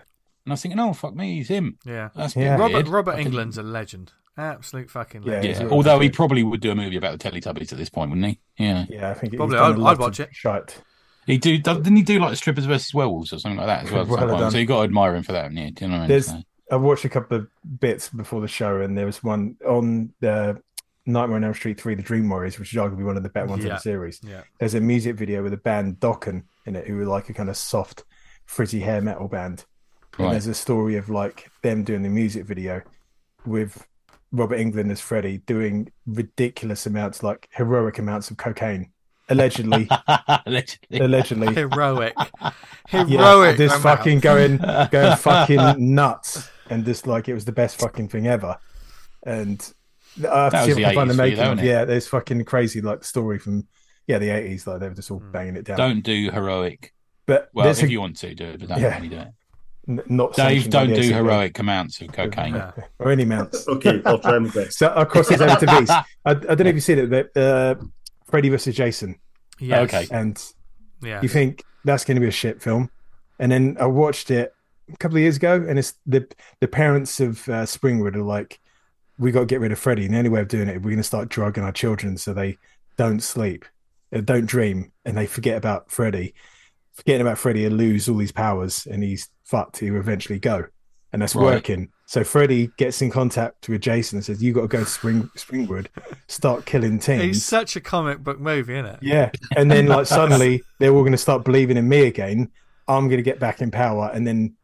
[0.46, 1.78] And I was thinking, oh fuck me, he's him.
[1.84, 2.08] yeah.
[2.16, 2.56] That's Yeah.
[2.56, 2.88] Robert weird.
[2.88, 5.46] Robert I can- Englund's a legend, absolute fucking Yeah, legend.
[5.46, 8.10] he's Yeah, although he probably would do a movie about the Teletubbies at this point,
[8.10, 8.40] wouldn't he?
[8.64, 10.30] Yeah, Yeah, I think he's Probably, I'd- I'd watch it.
[10.32, 10.82] Shite.
[11.26, 11.58] He do.
[11.58, 14.04] Didn't he do like strippers versus werewolves or something like that as well?
[14.40, 14.50] Well.
[14.52, 15.70] So you got to admire him for that, haven't you?
[15.70, 16.08] Do you know what I mean?
[16.08, 17.46] There's- So- I watched a couple of
[17.78, 20.60] bits before the show, and there was one on the
[21.06, 23.46] Nightmare on Elm Street 3, The Dream Warriors, which is arguably one of the better
[23.48, 24.18] ones in the series.
[24.24, 24.40] Yeah.
[24.58, 27.50] There's a music video with a band Dokken in it, who were like a kind
[27.50, 28.04] of soft,
[28.46, 29.66] frizzy hair metal band.
[30.18, 32.80] And there's a story of like them doing the music video
[33.44, 33.86] with
[34.32, 38.90] Robert Englund as Freddy doing ridiculous amounts, like heroic amounts of cocaine.
[39.28, 39.88] Allegedly,
[40.46, 40.98] Allegedly.
[41.00, 41.54] allegedly.
[41.54, 42.14] Heroic,
[42.92, 43.56] Yeah, heroic.
[43.56, 48.26] just fucking going, going fucking nuts, and just like it was the best fucking thing
[48.26, 48.58] ever.
[49.24, 49.60] And
[50.30, 51.48] I have to see if I find the 80s you, making though, of.
[51.52, 51.70] wasn't it?
[51.70, 53.66] Yeah, there's fucking crazy like story from
[54.06, 54.66] yeah the eighties.
[54.66, 55.78] Like they were just all banging it down.
[55.78, 56.92] Don't do heroic.
[57.26, 58.94] but Well, if a, you want to do it, but don't Yeah.
[58.96, 59.28] really do it.
[59.88, 61.14] n- not Dave, don't do ACB.
[61.14, 62.54] heroic amounts of cocaine.
[62.56, 62.72] Yeah.
[62.98, 63.66] or any amounts.
[63.66, 64.76] Okay, I'll try my best.
[64.78, 65.90] So I'll cross this over to Beast.
[65.90, 67.76] I, I don't know if you've seen it, but uh,
[68.34, 69.14] Freddy versus Jason,
[69.60, 69.82] Yeah.
[69.82, 70.08] Okay.
[70.10, 70.42] and
[71.00, 71.22] Yeah.
[71.22, 72.90] you think that's going to be a shit film,
[73.38, 74.52] and then I watched it
[74.92, 76.26] a couple of years ago, and it's the
[76.58, 78.58] the parents of uh, Springwood are like,
[79.20, 80.90] we got to get rid of Freddy, and the only way of doing it, we're
[80.90, 82.58] going to start drugging our children so they
[82.96, 83.64] don't sleep,
[84.12, 86.34] uh, don't dream, and they forget about Freddy.
[86.94, 89.78] Forgetting about Freddy, he'll lose all these powers, and he's fucked.
[89.78, 90.64] He will eventually go,
[91.12, 91.44] and that's Right.
[91.54, 91.90] working.
[92.06, 95.30] So Freddy gets in contact with Jason and says, "You got to go to Spring
[95.36, 95.86] Springwood,
[96.28, 98.98] start killing teens." It's such a comic book movie, isn't it?
[99.02, 99.30] Yeah.
[99.56, 102.50] And then like suddenly they're all going to start believing in me again.
[102.86, 104.54] I'm going to get back in power and then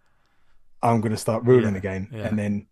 [0.83, 2.09] I'm going to start ruling Yeah, again.
[2.13, 2.27] yeah.
[2.27, 2.67] And then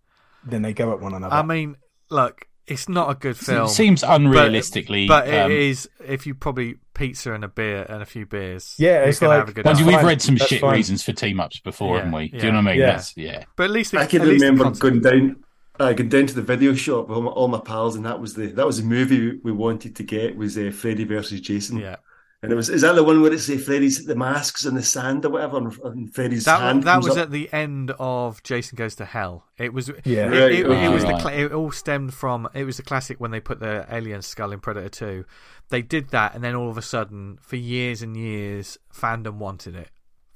[0.45, 1.35] then they go at one another.
[1.35, 1.77] I mean,
[2.11, 3.67] look, it's not a good film.
[3.67, 5.09] It seems unrealistically.
[5.09, 8.75] but um, it is if you probably pizza and a beer and a few beers.
[8.79, 10.75] Yeah, you're it's like- have a good That's Mind we've read some That's shit fine.
[10.75, 12.29] reasons for team ups before, Yeah, haven't we?
[12.29, 12.81] Do you know what I mean?
[12.81, 12.87] Yeah.
[12.93, 13.45] That's, yeah.
[13.57, 15.37] But at least the, I can at least remember concept- going down,
[15.81, 18.21] uh, going down to the video shop with all my, all my pals, and that
[18.21, 21.79] was the that was the movie we wanted to get was uh, Freddy versus Jason.
[21.79, 21.97] Yeah,
[22.41, 24.83] And it was is that the one where it's uh, Freddy's the masks and the
[24.83, 27.25] sand or whatever, and, and Freddy's that hand that was up?
[27.25, 29.45] at the end of Jason Goes to Hell.
[29.57, 30.27] It was Yeah.
[30.27, 31.21] It, Right, it, it right, was right.
[31.21, 34.53] cla it all stemmed from it was the classic when they put the alien skull
[34.53, 35.25] in Predator Two.
[35.71, 39.75] They did that, and then all of a sudden, for years and years, fandom wanted
[39.75, 39.91] it.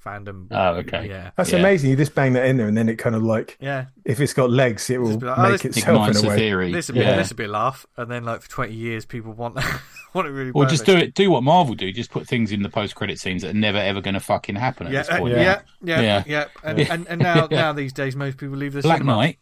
[0.04, 0.48] Fandom.
[0.50, 1.08] Oh, okay.
[1.08, 1.30] Yeah.
[1.36, 1.60] That's Yeah.
[1.60, 1.90] amazing.
[1.90, 3.86] You just bang that in there and then it kind of like, Yeah.
[4.04, 6.28] if it's got legs, it will Just be like, oh, make this- itself in a
[6.28, 6.36] way.
[6.36, 6.72] theory.
[6.72, 7.16] This would be Yeah.
[7.16, 9.54] this would be a laugh, and then like for twenty years, people want
[10.14, 10.50] want it really.
[10.50, 11.14] Or just do it.
[11.14, 11.92] Do what Marvel do.
[11.92, 14.88] Just put things in the post-credit scenes that are never ever going to fucking happen
[14.88, 15.34] at Yeah, this uh, point.
[15.34, 16.24] yeah, yeah, yeah, Yeah.
[16.26, 16.44] yeah.
[16.64, 16.86] And, Yeah.
[16.90, 17.60] and, and now Yeah.
[17.60, 19.16] now these days, most people leave the Black cinema.
[19.16, 19.38] Knight.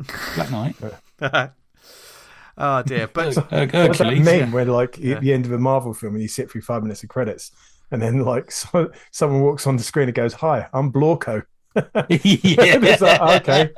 [0.34, 0.76] Black Knight.
[2.58, 4.24] oh dear, but Uh, What's that Hercules.
[4.24, 4.50] meme yeah.
[4.50, 5.16] where like Yeah.
[5.16, 7.50] at the end of a Marvel film and you sit through five minutes of credits
[7.94, 11.84] and then like so, someone walks on the screen and goes, "Hi, I'm Blorko." yeah.
[12.10, 13.70] It's like, okay.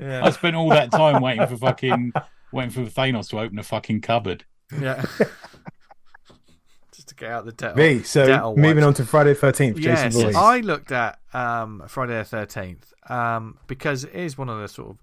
[0.00, 2.12] yeah, I spent all that time waiting for fucking
[2.52, 4.44] waiting for Thanos to open a fucking cupboard.
[4.80, 5.04] yeah.
[6.92, 7.76] just to get out the debt.
[7.76, 8.02] V.
[8.04, 8.86] So Dettel moving wipes.
[8.86, 9.78] on to Friday Thirteenth.
[9.78, 10.36] Yes, Jason Voorhees.
[10.36, 14.90] I looked at um, Friday the Thirteenth um, because it is one of the sort
[14.90, 14.98] of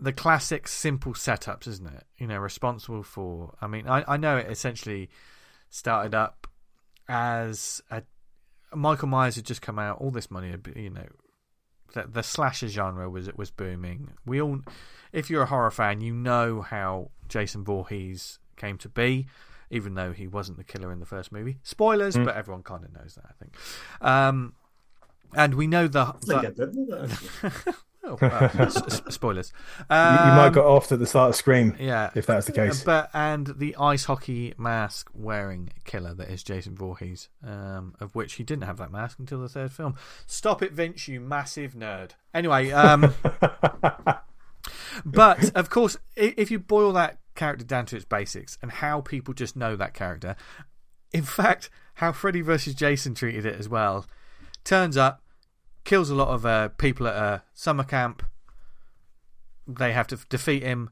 [0.00, 2.04] the classic simple setups, isn't it?
[2.18, 3.54] You know, responsible for.
[3.60, 5.10] I mean, I, I know it essentially
[5.68, 6.46] started up
[7.08, 8.02] as a
[8.74, 9.98] Michael Myers had just come out.
[10.00, 11.06] All this money, had been- you know,
[11.94, 14.10] the, the slasher genre was was booming.
[14.24, 14.60] We all,
[15.12, 19.26] if you're a horror fan, you know how Jason Voorhees came to be,
[19.70, 21.58] even though he wasn't the killer in the first movie.
[21.62, 23.56] Spoilers, but everyone kind of knows that, I think.
[24.00, 24.54] Um,
[25.34, 26.00] and we know the.
[26.00, 27.74] I think I the know that.
[28.04, 29.52] oh, s- spoilers.
[29.78, 32.52] You, you might Um, got off at the start of Scream yeah, if that's the
[32.52, 32.82] case.
[32.84, 38.34] but and the ice hockey mask wearing killer that is Jason Voorhees, um, of which
[38.34, 39.94] he didn't have that mask until the third film.
[40.26, 42.10] Stop it, Vince, you massive nerd.
[42.34, 43.14] Anyway, um,
[45.04, 49.34] but of course, if you boil that character down to its basics and how people
[49.34, 50.36] just know that character,
[51.12, 54.06] in fact, how Freddy versus Jason treated it as well,
[54.64, 55.22] turns up,
[55.84, 58.22] kills a lot of uh, people at a summer camp.
[59.66, 60.90] They have to defeat him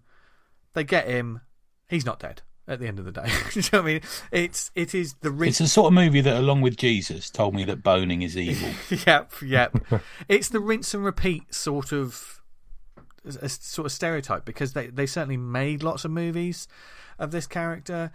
[0.74, 1.40] they get him.
[1.88, 3.26] He's not dead at the end of the day.
[3.54, 4.00] You know what I mean?
[4.30, 7.54] It's it is the rin- It's the sort of movie that, along with Jesus, told
[7.54, 8.70] me that boning is evil.
[9.06, 9.76] yep yep.
[10.28, 12.40] it's the rinse and repeat sort of
[13.24, 16.68] a sort of stereotype because they they certainly made lots of movies
[17.18, 18.12] of this character,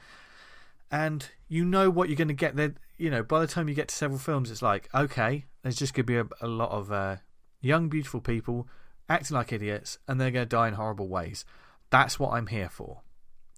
[0.89, 2.75] and you know what you're going to get there.
[2.97, 5.93] You know, by the time you get to several films, it's like okay, there's just
[5.93, 7.17] going to be a, a lot of uh,
[7.61, 8.67] young, beautiful people
[9.09, 11.45] acting like idiots, and they're going to die in horrible ways.
[11.91, 13.01] That's what I'm here for.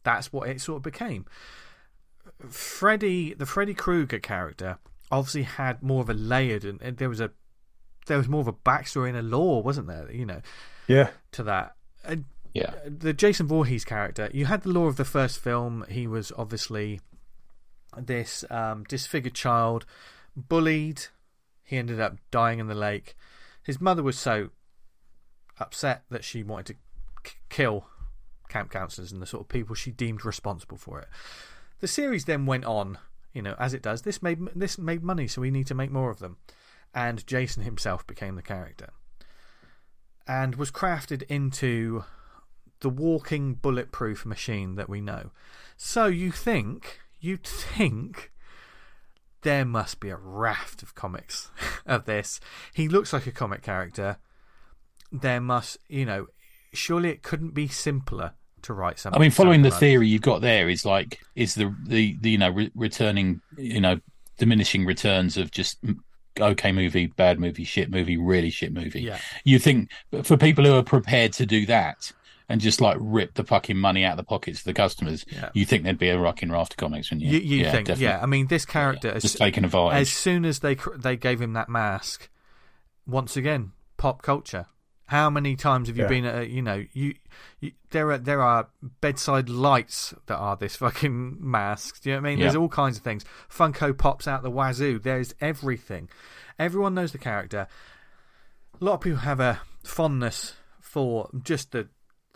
[0.04, 1.26] That's what it sort of became.
[2.50, 4.78] Freddy, the Freddy Krueger character,
[5.12, 7.32] obviously had more of a layered, and, and there was a
[8.08, 10.10] there was more of a backstory and a lore, wasn't there?
[10.12, 10.42] You know,
[10.88, 11.10] yeah.
[11.34, 11.76] to that.
[12.06, 12.74] And Yeah.
[12.86, 15.86] the Jason Voorhees character, you had the lore of the first film.
[15.90, 17.02] He was obviously
[17.98, 19.86] this um, disfigured child,
[20.36, 21.06] bullied.
[21.64, 23.16] He ended up dying in the lake.
[23.64, 24.50] His mother was so
[25.60, 26.78] upset that she wanted
[27.24, 27.88] to kill
[28.48, 31.08] camp counselors and the sort of people she deemed responsible for it.
[31.80, 32.98] The series then went on,
[33.34, 34.04] you know, as it does.
[34.04, 36.38] This made this made money, so we need to make more of them.
[36.93, 38.89] And Jason himself became the character
[40.28, 42.04] and was crafted into
[42.82, 45.32] the walking bulletproof machine that we know.
[45.78, 48.32] So you think, you'd think
[49.41, 51.49] there must be a raft of comics
[51.86, 52.39] of this.
[52.74, 54.18] He looks like a comic character.
[55.11, 56.28] There must, you know,
[56.74, 59.20] surely it couldn't be simpler to write something.
[59.20, 62.32] I mean, following the like- theory you've got there is like is the the, the
[62.32, 63.99] you know re- returning you know
[64.38, 65.78] diminishing returns of just
[66.39, 69.01] okay movie, bad movie, shit movie, really shit movie.
[69.01, 69.20] Yeah.
[69.43, 69.89] You think
[70.24, 72.11] for people who are prepared to do that
[72.50, 75.50] and just like rip the fucking money out of the pockets of the customers, Yeah.
[75.54, 77.58] you think there'd be a rocking raft of comics, wouldn't You, you?
[77.58, 78.06] you think, definitely.
[78.06, 78.22] yeah.
[78.22, 80.02] I mean, this character, as, just taking advantage.
[80.02, 82.30] as soon as they they gave him that mask,
[83.06, 84.68] once again, pop culture.
[85.08, 86.10] How many times have you Yeah.
[86.10, 86.36] been at?
[86.39, 87.16] A, you know, you,
[87.62, 88.68] you there are there are
[89.00, 92.02] bedside lights that are this fucking mask.
[92.02, 92.39] Do you know what I mean?
[92.39, 93.24] There's all kinds of things.
[93.50, 95.00] Funko pops out the wazoo.
[95.00, 96.10] There's everything.
[96.60, 97.68] Everyone knows the character.
[98.82, 101.88] A lot of people have a fondness for just the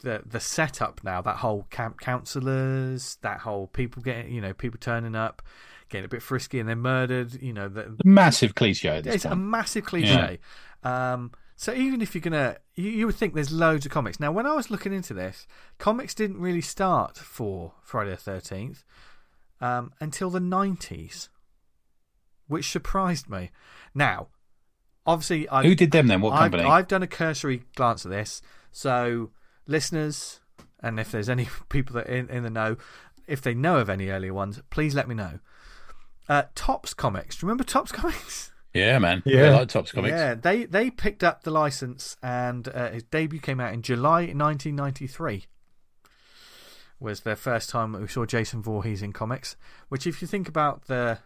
[0.01, 1.21] the the setup now.
[1.21, 5.41] That whole camp counselors, that whole people getting, you know, people turning up,
[5.89, 7.41] getting a bit frisky and then murdered.
[7.41, 10.39] You know, the, Massive cliche at this it's a massive cliche.
[10.83, 14.19] Um, so even if you're gonna, you, you would think there's loads of comics.
[14.19, 15.45] Now, when I was looking into this,
[15.77, 18.83] comics didn't really start for Friday the Thirteenth
[19.59, 21.29] um, until the '90s,
[22.47, 23.51] which surprised me.
[23.93, 24.29] Now,
[25.05, 26.21] obviously, I Who did them then?
[26.21, 26.63] What I've, company?
[26.63, 28.41] I've done a cursory glance at this.
[28.71, 29.29] So,
[29.67, 30.39] listeners,
[30.81, 32.77] and if there's any people that are in, in the know,
[33.27, 35.39] if they know of any earlier ones, please let me know.
[36.29, 37.35] Uh, Topps Comics.
[37.35, 38.51] Do you remember Topps Comics?
[38.73, 39.21] Yeah, man.
[39.25, 39.47] Yeah.
[39.47, 40.11] I like Topps Comics.
[40.11, 44.27] Yeah, they they picked up the license, and uh, his debut came out in July
[44.27, 45.45] 1993.
[46.99, 49.55] Was the first time we saw Jason Voorhees in comics.
[49.89, 51.17] Which, if you think about the,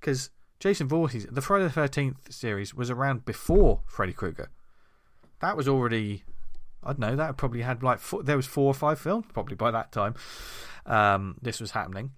[0.00, 4.48] because Jason Voorhees, the Friday the Thirteenth series was around before Freddy Krueger.
[5.40, 6.24] That was already,
[6.84, 9.56] I don't know, that probably had like four, there was four or five films probably
[9.56, 10.14] by that time.
[10.86, 12.12] Um, this was happening.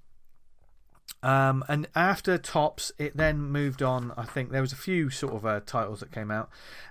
[1.22, 4.12] Um, and after Topps, it then moved on.
[4.16, 6.50] I think there was a few sort of uh, titles that came out.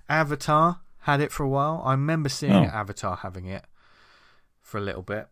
[0.09, 1.81] Avatar had it for a while.
[1.85, 2.63] I remember seeing Oh.
[2.63, 3.65] Avatar having it
[4.61, 5.27] for a little bit.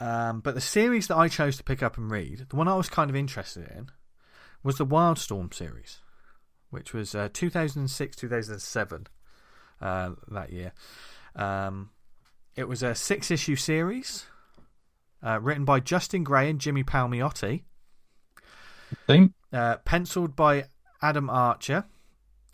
[0.00, 2.74] Um, but the series that I chose to pick up and read, the one I
[2.76, 3.90] was kind of interested in,
[4.62, 5.98] was the Wildstorm series,
[6.70, 9.06] which was uh, 2006 2007
[9.80, 10.72] uh, that year.
[11.36, 11.90] Um,
[12.56, 14.26] it was a six issue series
[15.22, 17.62] uh, written by Justin Gray and Jimmy Palmiotti
[19.06, 19.32] Think?
[19.52, 20.66] uh, penciled by
[21.02, 21.84] Adam Archer,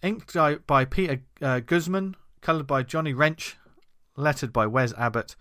[0.03, 3.57] inked by, by Peter uh, Guzman, coloured by Jonny Rench,
[4.17, 5.37] lettered by Wes Abbott,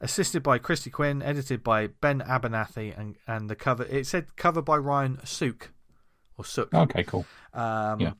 [0.00, 4.60] assisted by Kristy Quinn, edited by Ben Abernathy, and, and the cover it said cover
[4.60, 5.72] by Ryan Sook,
[6.36, 6.74] or Sook.
[6.74, 7.24] Okay, cool.
[7.54, 8.12] Um, Yeah.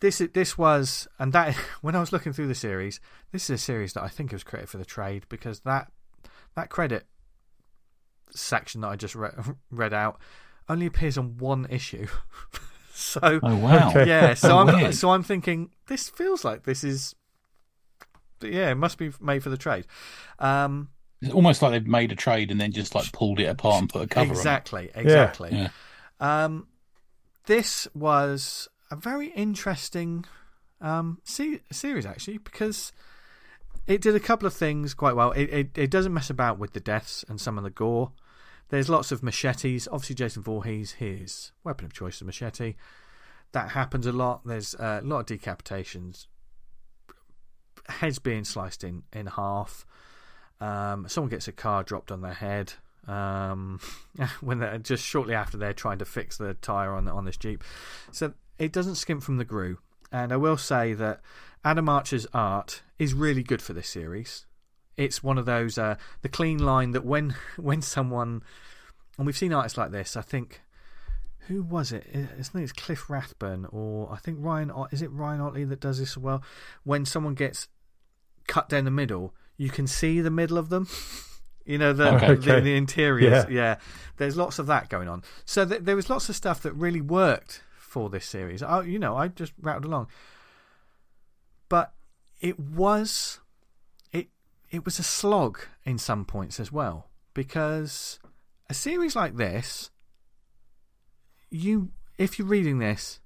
[0.00, 3.00] This this was and that when I was looking through the series,
[3.32, 5.90] this is a series that I think was created for the trade because that
[6.54, 7.06] that credit
[8.30, 9.34] section that I just read,
[9.70, 10.20] read out
[10.68, 12.06] only appears on one issue.
[12.94, 13.92] so Oh wow.
[13.94, 14.94] Yeah, so I'm Weird.
[14.94, 17.14] so I'm thinking this feels like this is
[18.42, 19.86] yeah, it must be made for the trade.
[20.38, 20.90] Um,
[21.20, 23.88] It's almost like they've made a trade and then just like pulled it apart and
[23.88, 25.50] put a cover exactly, exactly.
[25.50, 25.70] on it.
[26.20, 26.68] Um,
[27.46, 30.24] this was a very interesting
[30.80, 32.92] um, se- series actually because
[33.86, 35.32] it did a couple of things quite well.
[35.32, 38.12] It, it it doesn't mess about with the deaths and some of the gore.
[38.68, 39.88] There's lots of machetes.
[39.90, 42.74] Obviously, Jason Voorhees, his weapon of choice is machete.
[43.52, 44.42] That happens a lot.
[44.44, 46.26] There's uh, a lot of decapitations,
[47.88, 49.86] heads being sliced in in half.
[50.60, 52.74] Um, someone gets a car dropped on their head.
[53.06, 53.80] Um,
[54.42, 57.64] when they're just shortly after they're trying to fix the tire on on this jeep,
[58.12, 59.78] so it doesn't skimp from the grue.
[60.10, 61.20] And I will say that
[61.64, 64.46] Adam Archer's art is really good for this series.
[64.96, 68.42] It's one of those uh, the clean line that when when someone
[69.16, 70.16] and we've seen artists like this.
[70.16, 70.60] I think
[71.48, 72.04] who was it?
[72.12, 74.70] I think it's Cliff Rathburn or I think Ryan.
[74.92, 76.42] Is it Ryan Ottley that does this as well?
[76.84, 77.68] When someone gets
[78.46, 80.88] cut down the middle, you can see the middle of them.
[81.64, 82.34] You know the Okay.
[82.34, 83.44] the, the interiors.
[83.48, 83.50] Yeah.
[83.50, 83.76] Yeah.
[84.16, 85.22] there's lots of that going on.
[85.44, 88.62] So th- there was lots of stuff that really worked for this series.
[88.62, 90.08] I, you know, I just rattled along,
[91.68, 91.94] but
[92.40, 93.40] it was
[94.12, 94.28] it
[94.70, 98.18] it was a slog in some points as well because
[98.70, 99.90] a series like this,
[101.50, 103.20] you if you're reading this,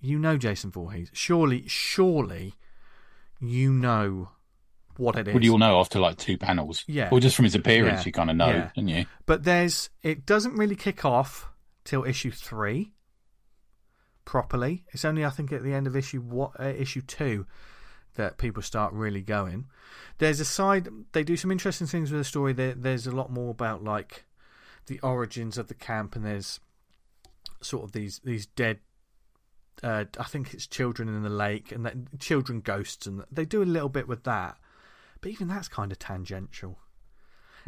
[0.00, 1.10] you know Jason Voorhees.
[1.12, 2.54] Surely, surely,
[3.40, 4.30] you know
[4.96, 5.34] what it is.
[5.34, 6.84] Well, you'll know after like two panels.
[6.86, 7.08] Yeah.
[7.10, 8.06] Or just from his appearance, Yeah.
[8.06, 8.70] you kind of know, Yeah.
[8.76, 9.06] don't you?
[9.26, 11.48] But there's it doesn't really kick off
[11.84, 12.92] till issue three
[14.24, 14.84] properly.
[14.92, 17.46] It's only I think at the end of issue what uh, issue two
[18.14, 19.66] that people start really going.
[20.18, 22.52] There's a side they do some interesting things with the story.
[22.52, 24.24] There, there's a lot more about like
[24.86, 26.60] the origins of the camp, and there's
[27.60, 28.78] sort of these these dead.
[29.82, 33.62] Uh, I think it's children in the lake and that, children ghosts, and they do
[33.62, 34.56] a little bit with that.
[35.20, 36.78] But even that's kind of tangential.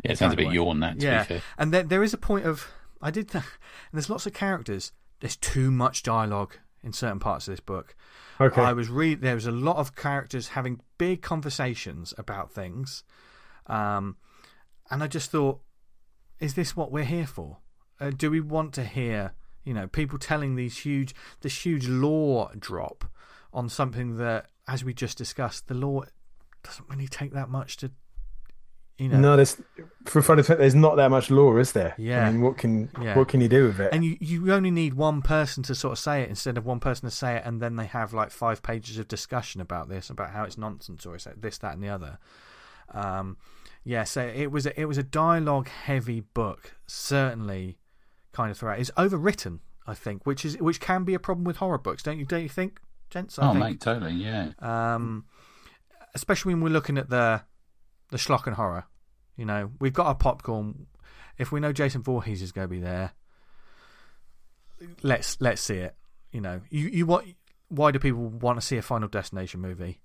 [0.04, 1.42] Yeah, it sounds a bit yawn that, to yeah, be fair.
[1.58, 2.68] and there there is a point of
[3.02, 3.52] I did, th- and
[3.92, 4.92] there's lots of characters.
[5.20, 7.94] There's too much dialogue in certain parts of this book.
[8.40, 8.60] Okay.
[8.60, 13.02] I was read there was a lot of characters having big conversations about things,
[13.66, 14.16] um,
[14.90, 15.60] and I just thought,
[16.38, 17.58] is this what we're here for?
[17.98, 19.32] Uh, do we want to hear
[19.64, 23.04] you know people telling these huge this huge law drop
[23.52, 26.02] on something that, as we just discussed, the law
[26.62, 27.90] doesn't really take that much to
[28.98, 29.60] you know No, there's
[30.06, 31.94] for Friday the there's not that much law, is there?
[31.98, 32.26] Yeah.
[32.26, 33.16] I mean, what can Yeah.
[33.16, 33.92] what can you do with it?
[33.92, 36.80] And you, you only need one person to sort of say it instead of one
[36.80, 40.08] person to say it, and then they have like five pages of discussion about this,
[40.10, 42.18] about how it's nonsense or it's this, that, and the other.
[42.94, 43.36] Um,
[43.84, 47.78] yeah, so it was a, it was a dialogue heavy book, certainly,
[48.32, 48.78] kind of throughout.
[48.80, 52.18] It's overwritten, I think, which is which can be a problem with horror books, don't
[52.18, 52.24] you?
[52.24, 53.38] Don't you think, gents?
[53.38, 53.64] I Oh, think.
[53.64, 54.50] mate, totally, yeah.
[54.60, 55.24] Um,
[56.14, 57.42] especially when we're looking at the
[58.10, 58.84] the schlock and horror.
[59.36, 60.86] You know, we've got our popcorn.
[61.38, 63.12] If we know Jason Voorhees is going to be there,
[65.02, 65.94] let's let's see it.
[66.32, 67.24] You know, you you what?
[67.68, 70.00] Why do people want to see a Final Destination movie?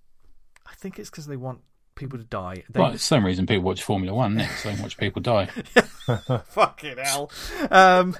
[0.65, 1.59] I think it's because they want
[1.95, 2.63] people to die.
[2.69, 4.57] They, Well, it's the same reason people watch Formula One, isn't it?
[4.77, 5.45] So watch people die.
[6.47, 7.31] fucking hell.
[7.69, 8.17] Um,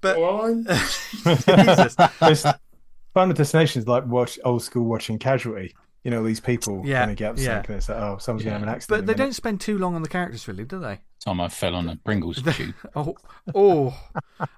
[0.00, 0.16] but
[0.66, 2.46] Jesus, There's-
[3.14, 5.74] Final Destination is like watch old school watching Casualty.
[6.06, 7.56] You know, these people Yeah, kind of get up to yeah.
[7.56, 9.00] something and it's like, oh, someone's going to have an accident.
[9.00, 11.00] but they don't spend too long on the characters, really, do they?
[11.18, 12.76] Time I fell on a Pringles tube.
[12.94, 13.16] Oh,
[13.52, 13.98] oh!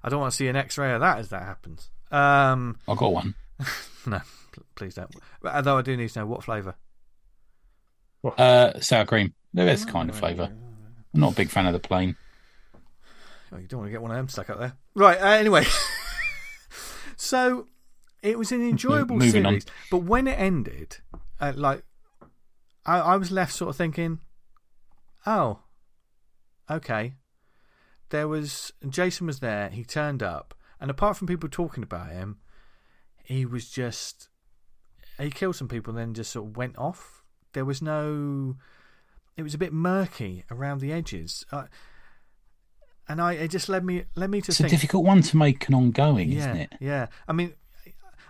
[0.05, 1.89] I don't want to see an X-ray of that as that happens.
[2.11, 3.35] Um, I got one.
[4.07, 4.21] no,
[4.75, 5.11] please don't.
[5.41, 6.75] But Although I do need to know what flavour.
[8.37, 9.33] Uh, sour cream.
[9.55, 10.53] They're kind of flavour.
[11.15, 12.17] I'm not a big fan of the plain.
[13.51, 15.19] Oh, you don't want to get one of them stuck up there, right?
[15.19, 15.65] Uh, anyway,
[17.17, 17.69] so
[18.23, 19.53] it was an enjoyable Moving on.
[19.53, 20.99] series, but when it ended,
[21.41, 21.85] uh, like
[22.85, 24.21] I, I was left sort of thinking,
[25.27, 25.61] oh,
[26.71, 27.15] okay.
[28.11, 29.69] There was Jason was there.
[29.69, 32.39] He turned up, and apart from people talking about him,
[33.23, 34.29] he was just
[35.21, 37.23] he killed some people, and then just sort of went off.
[37.53, 38.57] There was no.
[39.37, 41.45] It was a bit murky around the edges.
[41.53, 41.65] Uh,
[43.09, 45.69] and I it just led me led me to It's a difficult one to make
[45.69, 46.73] an ongoing, yeah, isn't it?
[46.81, 47.55] Yeah, I mean,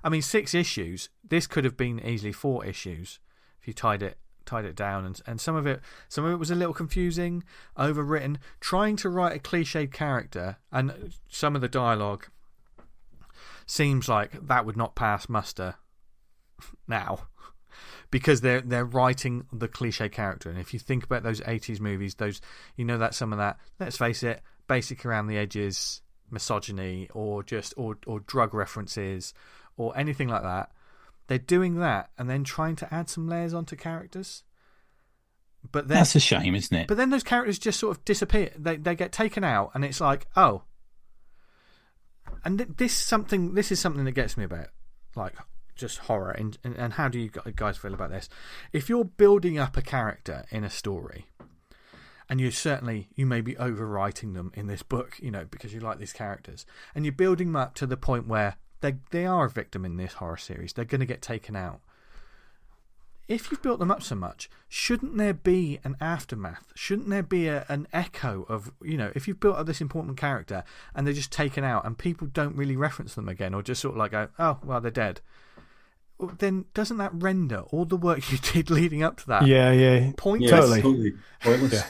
[0.03, 1.09] I mean, six issues.
[1.29, 3.21] This could have been easily four issues
[3.61, 4.19] if you tied it
[4.49, 7.45] tied it down, and and some of it some of it was a little confusing,
[7.77, 8.37] overwritten.
[8.61, 12.27] Trying to write a cliched character, and some of the dialogue.
[13.67, 15.75] seems like that would not pass muster
[16.89, 17.29] now
[18.11, 20.49] because they're they're writing the cliche character.
[20.49, 22.41] And if you think about those '80s movies, those
[22.77, 26.01] you know that some of that, let's face it, basic around the edges,
[26.31, 29.35] misogyny or just or or drug references
[29.79, 30.71] or anything like that.
[31.29, 34.43] They're doing that and then trying to add some layers onto characters.
[35.73, 36.89] But then, That's a shame, isn't it?
[36.89, 38.51] but then those characters just sort of disappear.
[38.57, 40.63] They they get taken out, and it's like, oh.
[42.45, 43.55] And th- this something.
[43.55, 44.69] This is something that gets me about
[45.17, 45.35] like
[45.75, 46.31] just horror.
[46.31, 48.29] And, and and how do you guys feel about this?
[48.73, 51.27] If you're building up a character in a story,
[52.29, 55.81] and you certainly you may be overwriting them in this book, you know, because you
[55.81, 56.65] like these characters,
[56.95, 59.97] and you're building them up to the point where they they are a victim in
[59.97, 60.73] this horror series.
[60.73, 61.81] They're going to get taken out
[63.29, 66.73] if you've built them up so much, shouldn't there be an aftermath?
[66.75, 70.17] Shouldn't there be a, an echo of, you know, if you've built up this important
[70.17, 70.65] character
[70.95, 73.93] and they're just taken out and people don't really reference them again or just sort
[73.93, 75.21] of like go, oh, well, they're dead,
[76.39, 80.13] then doesn't that render all the work you did leading up to that Yeah, yeah.
[80.17, 80.51] pointless?
[80.51, 80.81] Yeah, Totally.
[80.83, 81.73] totally pointless.
[81.75, 81.85] Yeah.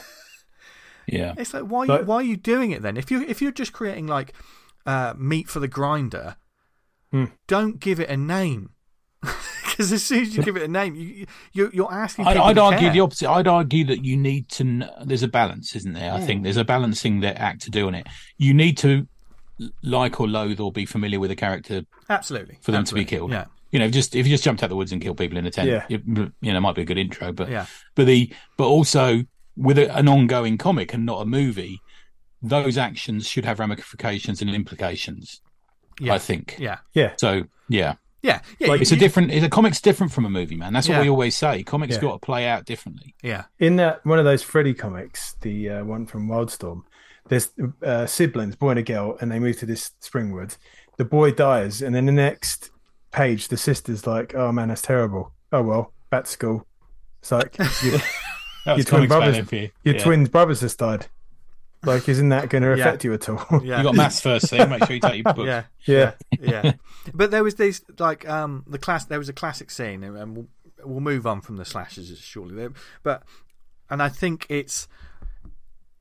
[1.19, 1.33] yeah.
[1.37, 2.97] It's like why Like- why are you doing it then?
[2.97, 4.33] If you if you're just creating like
[4.85, 6.35] uh, meat for the grinder,
[7.11, 7.25] Hmm.
[7.47, 8.69] don't give it a name.
[9.69, 12.27] Because as soon as you give it a name, you, you you're asking.
[12.27, 12.91] I'd, I'd to argue care.
[12.91, 13.29] the opposite.
[13.29, 14.83] I'd argue that you need to.
[15.05, 16.11] There's a balance, isn't there?
[16.11, 16.25] I Hmm.
[16.25, 18.05] think there's a balancing that act to do on it.
[18.37, 19.07] You need to
[19.81, 22.57] like or loathe or be familiar with a character Absolutely.
[22.61, 23.31] for them to be killed.
[23.31, 23.45] Yeah.
[23.71, 25.51] You know, just if you just jumped out the woods and killed people in a
[25.51, 25.85] tent, Yeah.
[25.87, 26.01] it,
[26.41, 27.31] you know, might be a good intro.
[27.31, 27.65] But Yeah.
[27.95, 29.23] but the but also
[29.55, 31.79] with a, an ongoing comic and not a movie,
[32.41, 35.39] those actions should have ramifications and implications.
[35.99, 36.13] Yeah.
[36.13, 36.55] I think.
[36.59, 36.77] Yeah.
[36.93, 37.13] Yeah.
[37.17, 38.41] So yeah, Yeah.
[38.59, 38.67] Yeah.
[38.69, 39.31] Like, it's you- a different.
[39.31, 40.73] It's a comic's different from a movie, man.
[40.73, 41.01] That's what Yeah.
[41.03, 41.63] we always say.
[41.63, 42.01] Comics Yeah.
[42.01, 43.15] got to play out differently.
[43.23, 43.43] Yeah.
[43.59, 46.83] In that one of those Freddy comics, the uh, one from Wildstorm,
[47.27, 47.49] there's
[47.85, 50.57] uh, siblings, boy and a girl, and they move to this Springwood.
[50.97, 52.71] The boy dies, and then the next
[53.11, 55.31] page, the sister's like, "Oh man, that's terrible.
[55.51, 56.67] Oh well, back to school."
[57.21, 57.99] It's like your,
[58.65, 59.69] That's your twin brothers, value for you.
[59.83, 60.03] your Yeah.
[60.03, 61.07] twin brothers just died.
[61.83, 62.87] Like, isn't that going to Yeah.
[62.89, 63.45] affect you at all?
[63.63, 63.77] Yeah.
[63.77, 64.69] You got maths first thing.
[64.69, 65.45] Make sure you take your book.
[65.47, 65.63] Yeah.
[65.85, 66.73] yeah, yeah.
[67.13, 69.05] But there was these like um the class.
[69.05, 70.47] There was a classic scene, and- and we'll,
[70.83, 72.55] we'll move on from the slashes shortly.
[72.55, 72.71] There,
[73.03, 73.23] but
[73.89, 74.87] and I think it's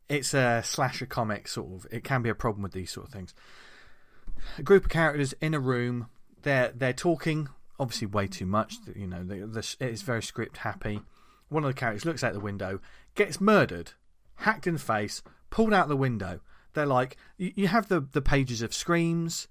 [0.08, 1.86] it's a slasher comic sort of.
[1.92, 3.34] It can be a problem with these sort of things.
[4.56, 6.08] A group of characters in a room.
[6.42, 7.48] They're they're talking
[7.78, 8.76] obviously way too much.
[8.96, 11.00] You know, the, the, it's very script happy.
[11.48, 12.80] One of the characters looks out the window,
[13.14, 13.92] gets murdered,
[14.36, 16.40] hacked in the face, pulled out the window.
[16.74, 19.48] They're like, you, have the, the pages of screams,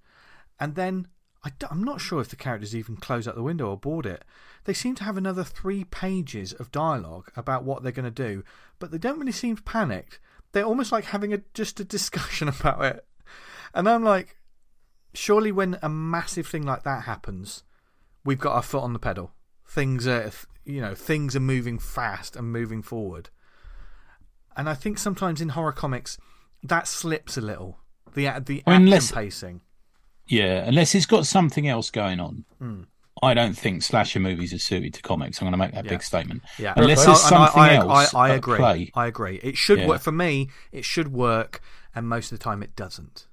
[0.59, 1.07] and then
[1.43, 4.23] I am not sure if the characters even close out the window or board it.
[4.65, 8.43] They seem to have another three pages of dialogue about what they're going to do,
[8.79, 10.19] but they don't really seem panicked.
[10.51, 13.05] They're almost like having a just a discussion about it.
[13.73, 14.37] And I'm like,
[15.13, 17.63] surely when a massive thing like that happens,
[18.23, 19.31] we've got our foot on the pedal.
[19.65, 20.31] Things are,
[20.65, 23.29] you know, things are moving fast and moving forward.
[24.57, 26.17] And I think sometimes in horror comics,
[26.63, 27.79] that slips a little.
[28.15, 29.61] The the Well, action unless- pacing.
[30.27, 32.43] Yeah, unless it's got something else going on.
[32.59, 32.81] Hmm.
[33.23, 35.39] I don't think slasher movies are suited to comics.
[35.41, 35.89] I'm going to make that Yeah.
[35.91, 36.41] big statement.
[36.59, 38.57] Yeah, Unless And there's I- something I, else I, I agree.
[38.57, 38.91] play.
[38.93, 39.35] I agree.
[39.41, 39.87] It should Yeah.
[39.87, 40.49] work for me.
[40.71, 41.61] It should work,
[41.95, 43.26] and most of the time it doesn't.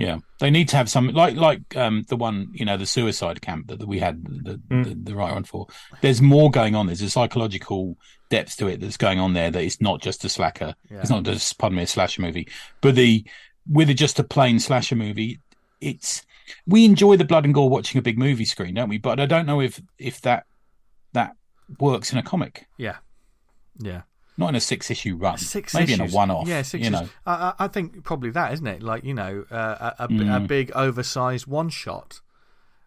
[0.00, 3.42] Yeah, they need to have some like like um, the one you know the suicide
[3.42, 4.84] camp that, that we had the, Mm.
[4.84, 5.66] the the right one for.
[6.00, 6.86] There's more going on.
[6.86, 7.96] There's a psychological
[8.30, 9.50] depth to it that's going on there.
[9.50, 10.74] That it's not just a slacker.
[10.90, 11.00] Yeah.
[11.00, 12.48] It's not just pardon me a slasher movie,
[12.80, 13.24] but the
[13.70, 15.38] with a, just a plain slasher movie,
[15.80, 16.22] it's
[16.66, 18.98] we enjoy the blood and gore watching a big movie screen, don't we?
[18.98, 20.46] But I don't know if if that
[21.12, 21.36] that
[21.78, 22.66] works in a comic.
[22.78, 22.96] Yeah,
[23.78, 24.02] yeah.
[24.40, 25.38] Not in a six issue run.
[25.38, 26.00] Six maybe issues.
[26.00, 26.48] in a one off.
[26.48, 26.82] Yeah, six.
[26.84, 27.10] You know, issues.
[27.26, 28.82] I, I think probably that isn't it.
[28.82, 30.46] Like you know, uh, a, a, a Mm.
[30.48, 32.20] big oversized one shot,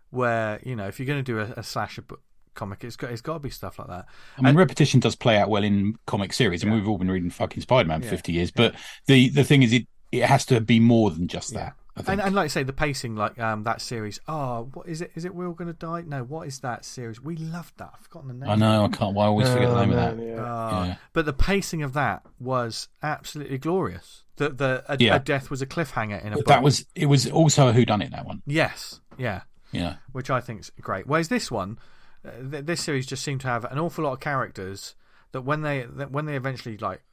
[0.10, 2.22] where you know if you're going to do a, a slasher book
[2.56, 4.06] comic, it's got it's got to be stuff like that.
[4.38, 7.10] I mean, And- repetition does play out well in comic series, and we've all been
[7.12, 8.12] reading fucking Spider Man for Yeah.
[8.12, 8.52] fifty years.
[8.52, 8.76] But
[9.08, 11.74] the the thing is, it it has to be more than just that.
[11.96, 12.10] I think.
[12.10, 14.20] And, and like I say, the pacing, like um, that series.
[14.28, 15.12] Oh, what is it?
[15.16, 16.02] Is it We're All Gonna Die?
[16.08, 17.22] No, what is that series?
[17.22, 17.92] We loved that.
[17.94, 18.50] I've forgotten the name.
[18.50, 19.16] I know I can't.
[19.16, 20.24] Well, I always forget the name of that.
[20.26, 20.42] yeah.
[20.44, 20.96] Ah, Yeah.
[21.14, 24.24] But the pacing of that was absolutely glorious.
[24.38, 25.16] The the a, Yeah.
[25.16, 26.46] a death was a cliffhanger in a book.
[26.48, 27.06] that was it.
[27.06, 28.42] Was also a whodunit that one.
[28.48, 29.42] yes, yeah,
[29.72, 31.06] Yeah, which I think is great.
[31.06, 31.78] Whereas this one,
[32.26, 34.96] uh, th- this series just seemed to have an awful lot of characters
[35.34, 37.04] that when they that when they eventually like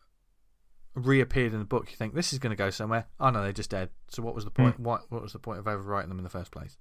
[0.94, 3.06] reappeared in the book, you think this is going to go somewhere.
[3.18, 3.90] Oh no, they're just dead.
[4.08, 4.62] So what was the hmm.
[4.62, 4.80] point?
[4.80, 6.76] What what was the point of overwriting them in the first place?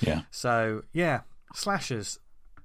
[0.00, 0.22] yeah.
[0.30, 1.20] So yeah,
[1.54, 2.18] slashers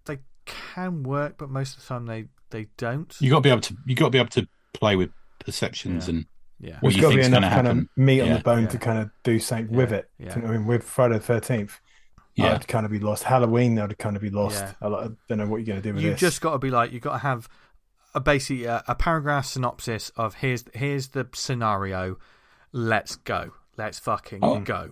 [0.06, 3.16] they can work, but most of the time they they don't.
[3.20, 3.78] You got to be able to.
[3.86, 6.16] You got to be able to play with perceptions Yeah.
[6.16, 6.26] and
[6.60, 6.74] Yeah.
[6.80, 8.70] what There's you got to be enough kind of meat on the bone Yeah.
[8.70, 9.78] to kind of do something Yeah.
[9.78, 10.10] with it.
[10.18, 10.30] Yeah.
[10.30, 10.68] Do you know what I mean?
[10.68, 11.80] With Friday the Thirteenth,
[12.36, 12.56] Yeah.
[12.56, 13.24] I'd kind of be lost.
[13.24, 14.64] Halloween, I'd kind of be lost.
[14.82, 14.88] Yeah.
[14.88, 16.06] I, don't know what you're going to do with it.
[16.06, 16.22] You've this.
[16.22, 17.48] just got to be like you've got to have
[18.14, 22.18] a basically a, a paragraph synopsis of here's here's the scenario.
[22.72, 23.52] Let's go.
[23.78, 24.60] Let's fucking Oh.
[24.60, 24.92] go.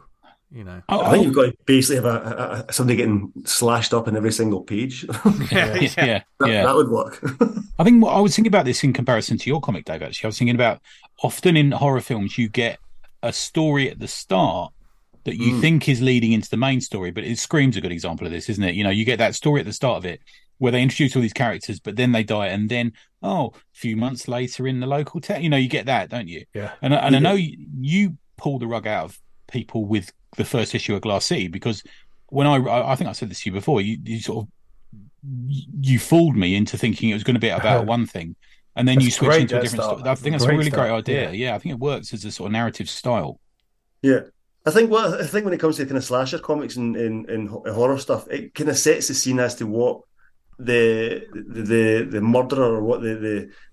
[0.51, 0.81] You know.
[0.89, 4.07] Oh, I think you've got to basically have a, a, a, somebody getting slashed up
[4.07, 5.05] in every single page.
[5.51, 5.75] Yeah.
[5.75, 6.63] yeah, yeah, that, yeah.
[6.65, 7.23] that would work.
[7.79, 10.01] I think what I was thinking about this in comparison to your comic, Dave.
[10.01, 10.81] Actually, I was thinking about
[11.23, 12.79] often in horror films you get
[13.21, 14.73] a story at the start
[15.25, 15.61] that you Mm.
[15.61, 18.49] think is leading into the main story, but it screams a good example of this,
[18.49, 18.73] isn't it?
[18.73, 20.21] You know, you get that story at the start of it
[20.59, 23.97] where they introduce all these characters, but then they die, and then oh, a few
[23.97, 26.45] months later in the local town, you know, you get that, don't you?
[26.53, 26.71] Yeah.
[26.81, 29.19] And, I- and I know you, you pull the rug out of
[29.51, 31.81] people with the first issue of Glass City because
[32.27, 34.49] when I, I I think I said this to you before, you, you sort of
[35.81, 38.35] you fooled me into thinking it was going to be about one thing,
[38.75, 39.83] and then That's you switch into a different.
[39.83, 40.07] start.
[40.07, 41.23] I think that's a Great really great idea.
[41.23, 41.31] yeah.
[41.31, 41.55] Yeah.
[41.55, 43.39] I think it works as a sort of narrative style.
[44.01, 44.21] Yeah.
[44.65, 47.29] I think what I think when it comes to kind of slasher comics and, and,
[47.29, 50.01] and horror stuff, it kind of sets the scene as to what
[50.59, 53.15] the the the, the murderer or what the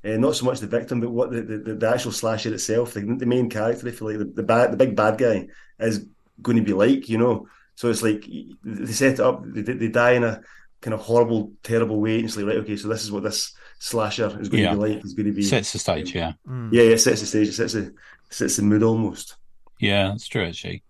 [0.03, 2.95] the uh, not so much the victim, but what the, the, the actual slasher itself,
[2.95, 5.49] the, the main character, if you like, the, the bad the big bad guy
[5.81, 6.07] is
[6.41, 7.49] going to be like, you know.
[7.75, 8.25] So it's like
[8.65, 10.41] they set it up, they, they die in a
[10.81, 13.53] kind of horrible, terrible way, and it's like right, okay, so this is what this
[13.79, 14.71] slasher is going Yeah.
[14.71, 15.05] to be like.
[15.05, 16.15] It's going to be Sets the stage.
[16.15, 16.33] Yeah.
[16.49, 16.73] Mm.
[16.73, 17.93] yeah, yeah, it sets the stage, it sets the
[18.31, 19.37] sets the mood almost.
[19.79, 20.45] Yeah, that's true.
[20.45, 20.83] Actually.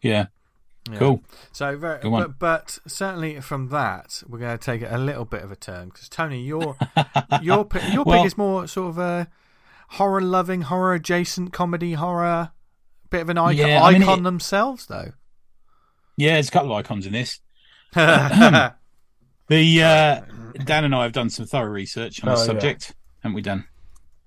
[0.00, 0.26] Yeah.
[0.90, 0.98] Yeah.
[0.98, 1.22] Cool.
[1.52, 2.22] So, very, Go on.
[2.22, 5.56] but, but certainly from that, we're going to take it a little bit of a
[5.56, 6.76] turn because Tony, your
[7.42, 9.28] your your Well- pick is more sort of a
[9.90, 12.50] horror loving, horror adjacent comedy horror,
[13.10, 15.12] bit of an icon, Yeah, I mean, icon it- themselves though.
[16.16, 17.40] Yeah, there's a couple of icons in this.
[19.48, 20.20] The uh,
[20.64, 22.46] Dan and I have done some thorough research on Oh, the yeah.
[22.46, 23.64] subject, haven't we, Dan?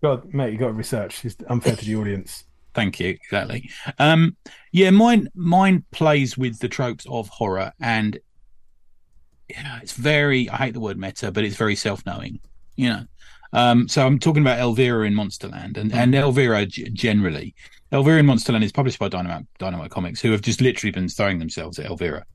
[0.03, 1.25] God, mate, you got to research.
[1.25, 2.44] It's unfair to the audience.
[2.75, 3.09] Thank you.
[3.09, 3.69] Exactly.
[3.97, 4.35] Um,
[4.71, 8.19] yeah, mine mine plays with the tropes of horror, and
[9.47, 10.49] it's very.
[10.49, 12.39] I hate the word meta, but it's very self knowing.
[12.75, 13.05] You know.
[13.53, 17.55] Um, so I'm talking about Elvira in Monsterland, and and Elvira g- generally.
[17.93, 21.39] Elvira in Monsterland is published by Dynamite Dynamite Comics, who have just literally been throwing
[21.39, 22.25] themselves at Elvira.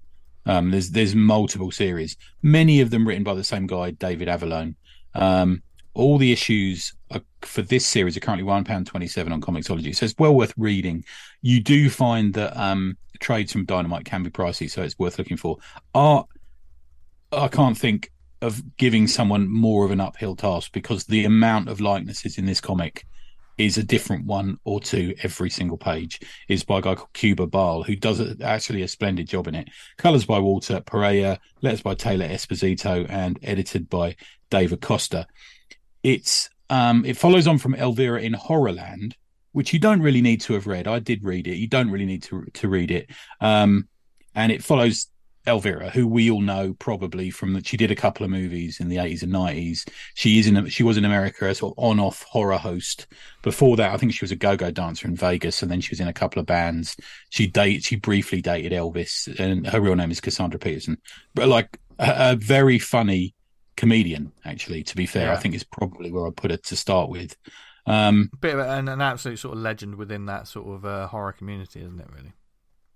[0.46, 4.76] Um, there's there's multiple series, many of them written by the same guy, David Avallone.
[5.14, 5.62] Um,
[5.94, 9.94] all the issues are, for this series are currently one pound twenty seven on Comixology,
[9.94, 11.04] so it's well worth reading.
[11.42, 15.36] You do find that um, trades from Dynamite can be pricey, so it's worth looking
[15.36, 15.58] for.
[15.94, 16.26] Art,
[17.32, 18.10] I can't think
[18.42, 22.60] of giving someone more of an uphill task because the amount of likenesses in this
[22.60, 23.04] comic
[23.58, 26.20] is a different one or two every single page.
[26.48, 29.54] Is by a guy called Kewber Baal, who does a, actually a splendid job in
[29.54, 29.68] it.
[29.98, 34.16] Colors by Walter Pereira, letters by Taylor Esposito, and edited by
[34.48, 35.26] David Costa.
[36.02, 39.14] It's um, it follows on from Elvira in Horrorland,
[39.52, 40.86] which you don't really need to have read.
[40.86, 41.56] I did read it.
[41.56, 43.10] You don't really need to to read it.
[43.40, 43.88] Um,
[44.34, 45.08] and it follows
[45.46, 48.88] Elvira, who we all know probably from that she did a couple of movies in
[48.88, 49.86] the eighties and nineties.
[50.14, 53.06] She is in she was in America a sort of on off horror host.
[53.42, 55.92] Before that, I think she was a go go dancer in Vegas, and then she
[55.92, 56.96] was in a couple of bands.
[57.30, 60.98] She date she briefly dated Elvis, and her real name is Cassandra Peterson.
[61.34, 63.34] But like a, a very funny
[63.80, 64.82] comedian, actually.
[64.84, 65.32] To be fair, Yeah.
[65.32, 67.34] I think is probably where I put it to start with.
[67.86, 71.32] Um, bit of an, an absolute sort of legend within that sort of uh, horror
[71.32, 72.08] community, isn't it?
[72.14, 72.32] Really?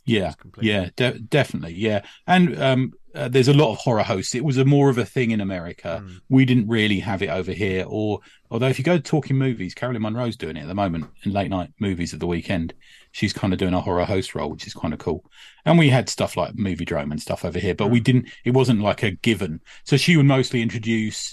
[0.05, 2.05] Yeah, yeah, de- definitely, yeah.
[2.27, 4.35] And um, uh, there's a lot of horror hosts.
[4.35, 6.03] It was a more of a thing in America.
[6.05, 6.21] Mm.
[6.29, 7.87] We didn't really have it over here.
[7.89, 8.21] Or
[8.51, 11.33] although if you go to talking movies, Caroline Munro's doing it at the moment in
[11.33, 12.75] late night movies of the weekend.
[13.15, 15.25] She's kind of doing a horror host role, which is kind of cool.
[15.65, 18.29] And we had stuff like Moviedrome and stuff over here, but we didn't.
[18.45, 19.61] It wasn't like a given.
[19.85, 21.33] So she would mostly introduce.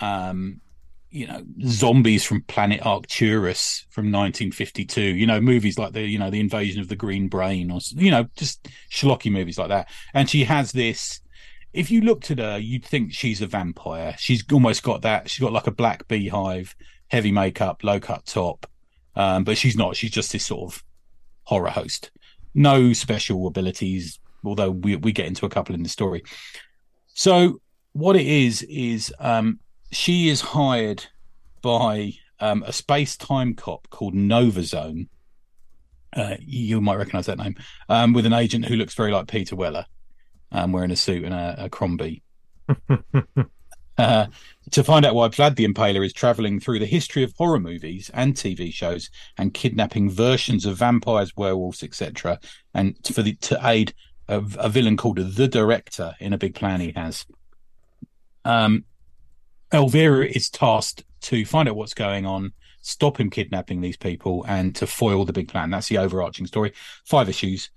[0.00, 0.60] Um,
[1.10, 5.00] you know, zombies from planet Arcturus from 1952.
[5.00, 8.10] You know, movies like the, you know, the invasion of the Green Brain, or you
[8.10, 9.88] know, just schlocky movies like that.
[10.12, 11.20] And she has this.
[11.72, 14.16] If you looked at her, you'd think she's a vampire.
[14.18, 15.30] She's almost got that.
[15.30, 16.74] She's got like a black beehive,
[17.06, 18.66] heavy makeup, low cut top,
[19.14, 19.94] um, but she's not.
[19.94, 20.82] She's just this sort of
[21.44, 22.10] horror host.
[22.54, 26.22] No special abilities, although we we get into a couple in the story.
[27.14, 27.60] So
[27.92, 29.60] what it is is um,
[29.90, 31.04] she is hired
[31.62, 35.08] by um, a space time cop called Nova Zone.
[36.14, 37.54] Uh, you might recognize that name.
[37.88, 39.86] Um, with an agent who looks very like Peter Weller,
[40.50, 42.22] um, wearing a suit and a, a Crombie.
[43.98, 44.26] uh,
[44.70, 48.10] to find out why Vlad the Impaler is traveling through the history of horror movies
[48.14, 52.38] and TV shows and kidnapping versions of vampires, werewolves, etc.,
[52.74, 53.92] and for the to aid
[54.28, 57.26] a, a villain called the Director in a big plan he has.
[58.44, 58.84] Um,
[59.72, 62.52] Elvira is tasked to find out what's going on,
[62.82, 65.70] stop him kidnapping these people and to foil the big plan.
[65.70, 66.72] That's the overarching story.
[67.04, 67.70] Five issues.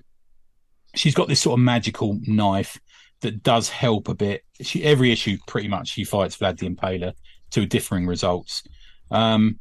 [0.96, 2.80] She's got this sort of magical knife
[3.22, 4.44] that does help a bit.
[4.62, 7.14] She every issue pretty much she fights Vlad the Impaler
[7.52, 8.64] to differing results.
[9.12, 9.60] Um,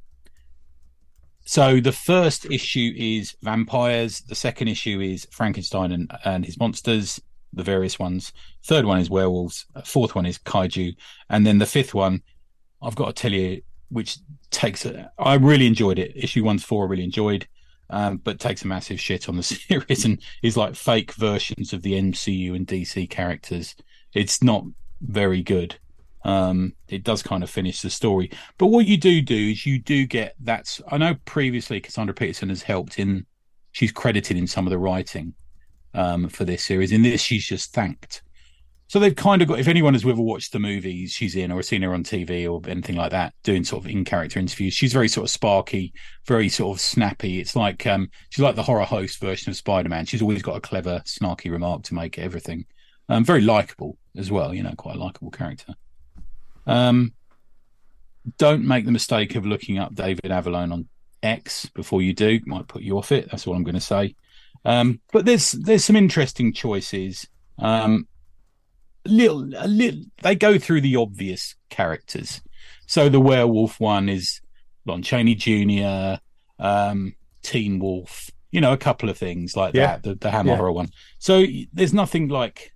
[1.46, 4.20] so the first issue is vampires.
[4.20, 7.20] The second issue is Frankenstein and, and his monsters,
[7.52, 8.32] the various ones.
[8.64, 9.66] Third one is werewolves.
[9.84, 10.94] Fourth one is kaiju,
[11.28, 12.22] and then the fifth one,
[12.82, 14.18] I've got to tell you, which
[14.50, 14.86] takes.
[15.18, 16.12] I really enjoyed it.
[16.16, 17.46] Issue one's four, I really enjoyed,
[17.90, 21.82] um, but takes a massive shit on the series and is like fake versions of
[21.82, 23.74] the MCU and DC characters.
[24.12, 24.64] It's not
[25.00, 25.76] very good.
[26.24, 28.30] Um, it does kind of finish the story.
[28.56, 32.48] But what you do do is you do get that's I know previously Cassandra Peterson
[32.48, 33.26] has helped in
[33.72, 35.34] she's credited in some of the writing
[35.92, 36.92] um, for this series.
[36.92, 38.22] In this, she's just thanked.
[38.94, 41.60] So they've kind of got if anyone has ever watched the movies she's in or
[41.64, 44.92] seen her on TV or anything like that, doing sort of in character interviews, she's
[44.92, 45.92] very sort of sparky,
[46.28, 47.40] very sort of snappy.
[47.40, 50.06] It's like um, she's like the horror host version of Spider Man.
[50.06, 52.66] She's always got a clever, snarky remark to make everything.
[53.08, 55.74] Um, very likable as well, you know, quite a likable character.
[56.64, 57.14] Um,
[58.38, 60.88] don't make the mistake of looking up David Avallone on
[61.20, 63.28] X before you do; might put you off it.
[63.28, 64.14] That's all I'm going to say.
[64.64, 67.26] Um, but there's there's some interesting choices.
[67.58, 68.06] Um,
[69.08, 72.40] little, a little, they go through the obvious characters.
[72.86, 74.40] So the werewolf one is
[74.86, 76.20] Lon Chaney Jr.,
[76.58, 79.86] um, Teen Wolf, you know, a couple of things like Yeah.
[79.86, 80.02] that.
[80.02, 80.56] The, the Hammer Yeah.
[80.56, 80.88] horror one.
[81.18, 82.70] So there's nothing like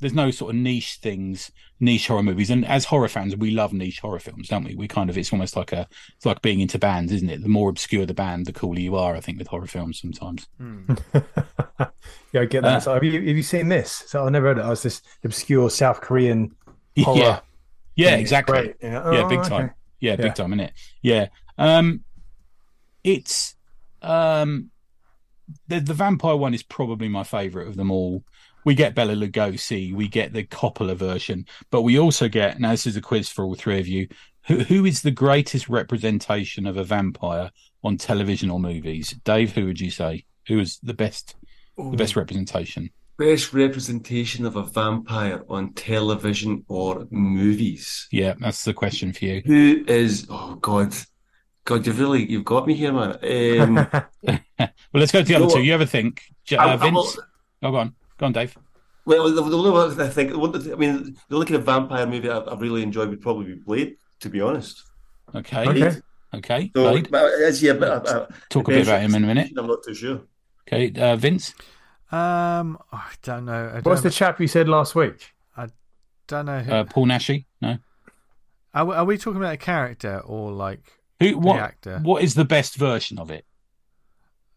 [0.00, 1.50] there's no sort of niche things,
[1.80, 2.50] niche horror movies.
[2.50, 4.74] And as horror fans, we love niche horror films, don't we?
[4.74, 5.86] We kind of it's almost like a
[6.16, 7.42] it's like being into bands, isn't it?
[7.42, 9.14] The more obscure the band, the cooler you are.
[9.16, 10.46] I think with horror films sometimes.
[12.34, 12.76] yeah, I get that.
[12.76, 14.04] Uh, so have you have you seen this?
[14.06, 14.62] So I never heard it.
[14.62, 16.54] I was this obscure South Korean
[16.98, 17.18] horror.
[17.18, 17.40] Yeah,
[17.96, 18.74] yeah, exactly.
[18.82, 19.70] Yeah, yeah, Oh, big time.
[20.00, 20.16] Yeah, Yeah.
[20.16, 20.72] big time, in it?
[21.00, 21.28] Yeah.
[21.56, 22.04] Um
[23.02, 23.54] it's
[24.02, 24.70] um
[25.68, 28.24] the the vampire one is probably my favourite of them all.
[28.64, 32.86] We get Bela Lugosi, we get the Coppola version, but we also get, now this
[32.86, 34.08] is a quiz for all three of you,
[34.46, 37.50] who, who is the greatest representation of a vampire
[37.82, 39.10] on television or movies?
[39.24, 40.24] Dave, who would you say?
[40.48, 41.36] Who is the best
[41.76, 42.90] the best representation?
[43.16, 48.08] Best representation of a vampire on television or movies.
[48.10, 49.42] Yeah, that's the question for you.
[49.46, 50.26] Who is?
[50.28, 50.92] Oh God,
[51.64, 53.18] God, you've really you've got me here, man.
[53.60, 53.74] Um,
[54.24, 54.40] well,
[54.94, 55.56] let's go to the other You two.
[55.56, 55.64] what?
[55.64, 56.22] You ever think,
[56.52, 56.94] uh, I Vince?
[56.94, 57.24] will-
[57.62, 57.94] Oh, go on.
[58.18, 58.56] Go on, Dave.
[59.06, 62.28] well, the, the only one I think, I mean, the only kind of vampire movie
[62.28, 64.82] I've, I've really enjoyed would probably be Blade, to be honest.
[65.34, 65.66] Okay.
[65.68, 66.00] Okay.
[66.34, 66.70] Okay.
[66.76, 67.10] So, Blade.
[67.10, 67.88] but is he a bit?
[67.88, 69.52] A, a, Talk a bit about him in a minute.
[69.56, 70.20] I'm not too sure.
[70.66, 70.92] Okay.
[71.00, 71.54] Uh, Vince.
[72.12, 73.68] Um, I don't know.
[73.68, 75.32] I don't, What's the chap you said last week?
[75.56, 75.68] I
[76.26, 76.60] don't know.
[76.60, 77.44] Who, Uh, Paul Naschy.
[77.60, 77.78] No.
[78.72, 80.80] are, we, are we talking about a character or like
[81.20, 81.38] Who?
[81.38, 81.60] What?
[81.60, 81.98] actor.
[82.02, 83.44] What is the best version of it?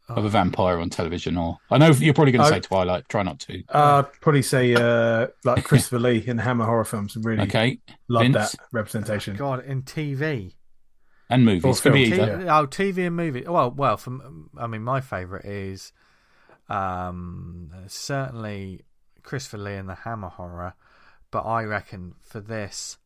[0.09, 0.27] Of Oh.
[0.27, 2.55] a vampire on television, or I know you're probably going to Oh.
[2.55, 3.09] say Twilight.
[3.09, 3.61] Try not to.
[3.67, 7.17] Uh, I'd probably say uh, like Christopher Lee in Hammer horror films.
[7.17, 7.79] Really Okay.
[8.07, 8.35] love Vince?
[8.53, 9.35] that representation.
[9.35, 10.53] God in TV?
[11.29, 11.65] And movies.
[11.65, 12.17] Or Could be either.
[12.37, 13.43] TV Oh, TV and movie.
[13.47, 15.91] Well, well, from I mean, my favourite is
[16.69, 18.81] um, certainly
[19.23, 20.73] Christopher Lee and the Hammer horror,
[21.31, 22.97] but I reckon for this,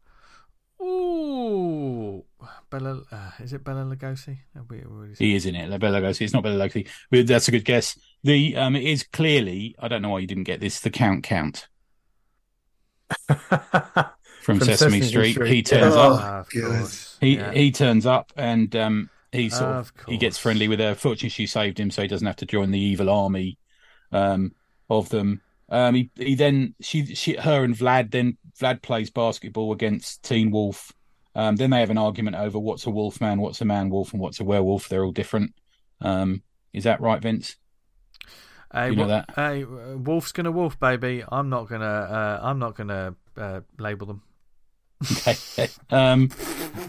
[0.81, 2.23] ooh,
[2.69, 4.37] Bela, uh, is it Bela Lugosi?
[4.55, 5.79] Have we already said- He is in it.
[5.79, 6.21] Bela Lugosi.
[6.21, 6.87] It's not Bela Lugosi.
[7.09, 7.97] But That's a good guess.
[8.23, 9.75] The um, it is clearly.
[9.79, 10.79] I don't know why you didn't get this.
[10.79, 11.67] The Count Count
[13.27, 13.39] from,
[14.41, 15.33] From Sesame, Sesame Street.
[15.33, 15.61] Street, He yeah.
[15.63, 16.47] turns Oh, up.
[17.21, 17.45] Of God.
[17.45, 17.53] course.
[17.53, 17.63] He yeah.
[17.63, 20.95] he turns up and um, he sort of, Of he gets friendly with her.
[20.95, 23.57] Fortunately, she saved him, so he doesn't have to join the evil army
[24.11, 24.53] um,
[24.89, 25.41] of them.
[25.69, 30.51] Um, he he then she she her and Vlad then Vlad plays basketball against Teen
[30.51, 30.91] Wolf.
[31.33, 34.11] Um, then they have an argument over what's a wolf man, what's a man wolf,
[34.11, 34.89] and what's a werewolf.
[34.89, 35.53] They're all different.
[36.01, 36.43] Um,
[36.73, 37.55] is that right, Vince?
[38.73, 39.29] Hey, You know that?
[39.35, 41.23] Hey, wolf's gonna wolf, baby.
[41.29, 41.85] I'm not gonna.
[41.85, 44.23] Uh, I'm not gonna uh, label them.
[45.27, 45.69] Okay.
[45.89, 46.29] Um,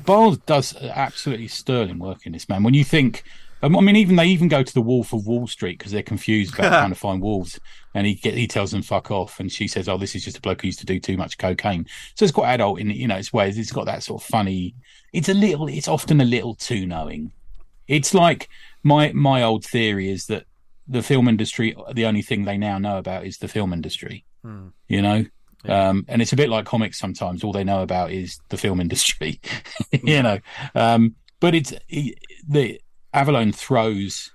[0.05, 2.63] Bowles does absolutely sterling work in this man.
[2.63, 3.25] When you think,
[3.63, 6.03] um, I mean, even they even go to the Wolf of Wall Street because they're
[6.03, 7.59] confused about trying to find wolves,
[7.95, 10.39] and he get, he tells them fuck off, and she says, "Oh, this is just
[10.39, 13.07] a bloke who used to do too much cocaine." So it's quite adult in you
[13.07, 13.57] know its ways.
[13.57, 14.75] It's got that sort of funny.
[15.13, 15.69] It's a little.
[15.69, 17.33] It's often a little too knowing.
[17.89, 18.49] It's like
[18.83, 20.45] my my old theory is that
[20.89, 24.25] the film industry, the only thing they now know about is the film industry.
[24.43, 24.69] Hmm.
[24.89, 25.25] You know,
[25.65, 25.89] Yeah.
[25.89, 27.45] um, and it's a bit like comics sometimes.
[27.45, 29.41] All they know about is the film industry,
[30.03, 30.39] you know.
[30.75, 32.17] Um, but it's he,
[32.49, 32.81] the
[33.13, 34.31] Avalon throws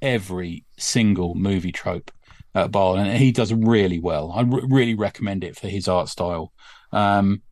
[0.00, 2.10] every single movie trope
[2.54, 4.32] at Baal, and he does really well.
[4.34, 6.52] I really recommend it for his art style.
[6.92, 7.42] Um,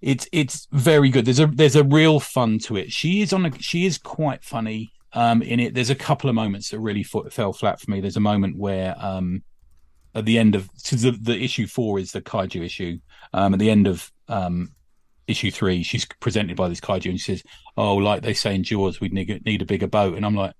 [0.00, 1.24] it's it's very good.
[1.24, 2.92] There's a there's a real fun to it.
[2.92, 5.74] She is on a she is quite funny um, in it.
[5.74, 8.00] There's a couple of moments that really fo- fell flat for me.
[8.00, 9.42] There's a moment where um,
[10.14, 12.98] at the end of so the, the issue four is the kaiju issue.
[13.32, 14.72] Um, at the end of um,
[15.26, 17.42] issue three, she's presented by this kaiju and she says,
[17.76, 20.54] "Oh, like they say in Jaws, we'd need, need a bigger boat." And I'm like,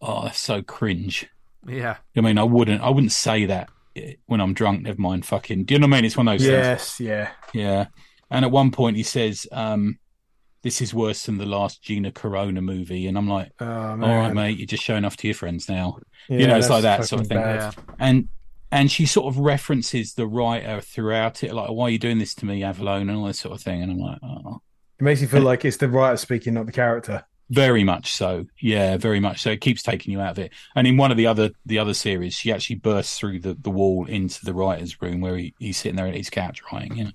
[0.00, 1.28] "Oh, that's so cringe."
[1.66, 1.96] Yeah.
[2.16, 4.82] I mean, I wouldn't I wouldn't say that eh, when I'm drunk.
[4.82, 5.64] Never mind, fucking.
[5.64, 6.04] Do you know what I mean?
[6.04, 6.52] It's one of those things.
[6.52, 7.30] Yes, yeah.
[7.52, 7.86] Yeah.
[8.30, 9.98] And at one point he says, um,
[10.62, 13.06] this is worse than the last Gina Corona movie.
[13.06, 15.98] And I'm like, Oh, all right, mate, you're just showing off to your friends now.
[16.28, 17.36] Yeah, you know, it's like that sort of thing.
[17.36, 17.76] bad.
[17.98, 18.28] And
[18.74, 22.34] and she sort of references the writer throughout it, like, why are you doing this
[22.36, 23.82] to me, Avalon?" and all this sort of thing.
[23.82, 24.60] And I'm like, oh,
[24.98, 27.24] It makes you feel like it's the writer speaking, not the character.
[27.50, 28.46] very much so.
[28.60, 29.50] Yeah, very much so.
[29.50, 30.52] It keeps taking you out of it.
[30.74, 33.70] And in one of the other the other series, she actually bursts through the, the
[33.70, 37.04] wall into the writer's room where he, he's sitting there at his couch writing, you
[37.04, 37.10] know.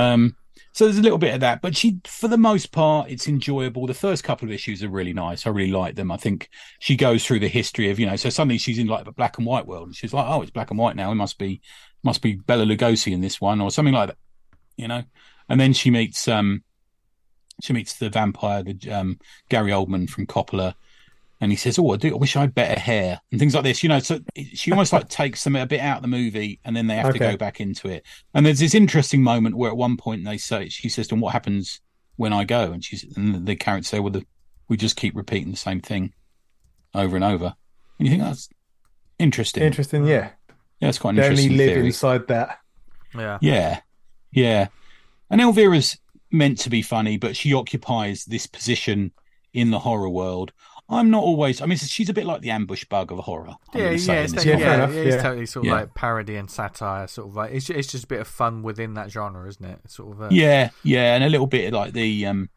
[0.00, 0.36] Um
[0.74, 3.86] so there's a little bit of that, but she, for the most part, it's enjoyable.
[3.86, 5.46] The first couple of issues are really nice.
[5.46, 6.10] I really like them.
[6.10, 9.06] I think she goes through the history of, you know, so suddenly she's in like
[9.06, 11.12] a black and white world, and she's like, oh, it's black and white now.
[11.12, 11.60] It must be,
[12.02, 14.18] must be Bela Lugosi in this one, or something like that,
[14.76, 15.04] you know.
[15.48, 16.64] And then she meets, um,
[17.62, 20.74] she meets the vampire, the um, Gary Oldman from Coppola,
[21.44, 22.12] and he says, "Oh, I do.
[22.14, 24.18] I wish I had better hair and things like this." You know, so
[24.52, 27.12] she almost like takes them a bit out of the movie, and then they have
[27.12, 28.04] to go back into it.
[28.34, 31.32] And there's this interesting moment where at one point they say, she says, "And what
[31.32, 31.80] happens
[32.16, 34.26] when I go?" And she's and the characters say, "Well, the,
[34.68, 36.12] we just keep repeating the same thing
[36.94, 37.54] over and over."
[37.98, 38.48] And you think that's
[39.18, 39.62] interesting.
[39.62, 40.30] Interesting, yeah.
[40.80, 41.86] Yeah, it's quite an They only live theory.
[41.86, 42.58] inside that.
[43.14, 43.38] Yeah.
[43.40, 43.80] Yeah,
[44.32, 44.68] yeah.
[45.30, 45.98] And Elvira's
[46.30, 49.12] meant to be funny, but she occupies this position
[49.52, 50.52] in the horror world.
[50.88, 51.62] I'm not always.
[51.62, 53.54] I mean, she's a bit like the ambush bug of horror.
[53.74, 55.76] Yeah, yeah, it's, this that- Yeah, yeah, it's totally sort of Yeah.
[55.80, 58.94] like parody and satire, sort of like it's it's just a bit of fun within
[58.94, 59.80] that genre, isn't it?
[59.88, 62.50] Sort of uh, yeah, yeah, and a little bit like the um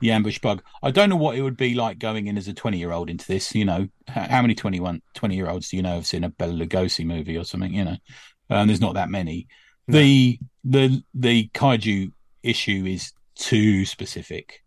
[0.00, 0.62] the ambush bug.
[0.82, 3.10] I don't know what it would be like going in as a 20 year old
[3.10, 3.54] into this.
[3.54, 6.52] You know, how many 21, 20 year olds do you know have seen a Bela
[6.54, 7.72] Lugosi movie or something?
[7.74, 7.96] You know,
[8.50, 9.48] um, there's not that many.
[9.88, 12.12] The the the kaiju
[12.44, 14.62] issue is too specific.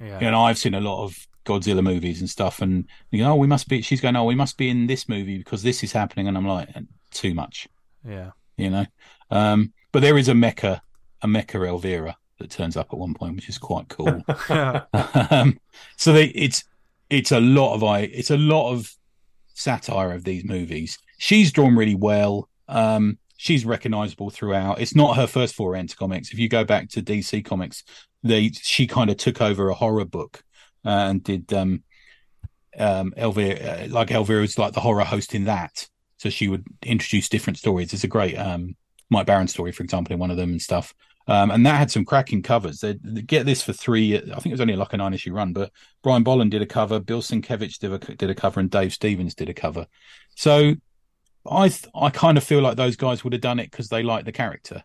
[0.00, 3.32] yeah, you know, I've seen a lot of Godzilla movies and stuff, and you know,
[3.32, 3.82] oh, we must be.
[3.82, 6.46] She's going, oh, we must be in this movie because this is happening, and I'm
[6.46, 6.68] like,
[7.10, 7.68] too much,
[8.06, 8.30] yeah.
[8.56, 8.86] you know.
[9.30, 10.80] Um, but there is a mecha,
[11.22, 14.22] a mecha Elvira that turns up at one point, which is quite cool.
[15.30, 15.58] um,
[15.96, 16.64] so they, it's
[17.08, 18.92] it's a lot of I, it's a lot of
[19.54, 20.98] satire of these movies.
[21.18, 22.48] She's drawn really well.
[22.68, 24.80] Um, she's recognizable throughout.
[24.80, 26.32] It's not her first foray into comics.
[26.32, 27.82] If you go back to DC Comics,
[28.22, 30.49] they she kind of took over a horror book uh,
[30.84, 31.82] and did um,
[32.78, 35.88] um, Elvira, uh, like Elvira was like the horror host in that.
[36.18, 37.90] So she would introduce different stories.
[37.90, 38.76] There's a great um,
[39.08, 40.94] Mike Baron story, for example, in one of them and stuff.
[41.26, 42.80] Um, and that had some cracking covers.
[42.80, 44.16] They they get this for three.
[44.16, 45.70] I think it was only like a nine issue run, but
[46.02, 49.34] Brian Bolland did a cover, Bill Sienkiewicz did a, did a cover, and Dave Stevens
[49.34, 49.86] did a cover.
[50.34, 50.74] So
[51.48, 54.02] I th- I kind of feel like those guys would have done it because they
[54.02, 54.82] like the character.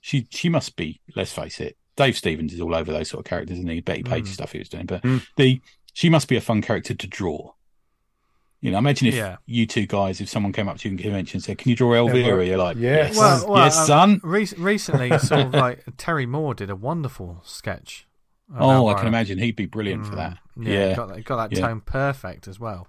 [0.00, 1.00] She she must be.
[1.14, 1.76] Let's face it.
[1.96, 3.80] Dave Stevens is all over those sort of characters, isn't he?
[3.80, 4.32] Bettie Page Mm.
[4.32, 5.26] stuff he was doing, but Mm.
[5.36, 5.60] the
[5.92, 7.52] she must be a fun character to draw.
[8.60, 9.36] You know, imagine if Yeah.
[9.46, 11.76] you two guys, if someone came up to you in convention and said, "Can you
[11.76, 13.14] draw Elvira?" well, You're like, yes.
[13.14, 16.76] "Yes, Well, well, yes, um, son." Re- recently, sort of like Terry Moore did a
[16.76, 18.06] wonderful sketch.
[18.58, 20.38] Oh, I can imagine he'd be brilliant for Mm, that.
[20.60, 20.94] Yeah, Yeah.
[20.96, 21.66] got that, got that Yeah.
[21.66, 22.88] tone perfect as well.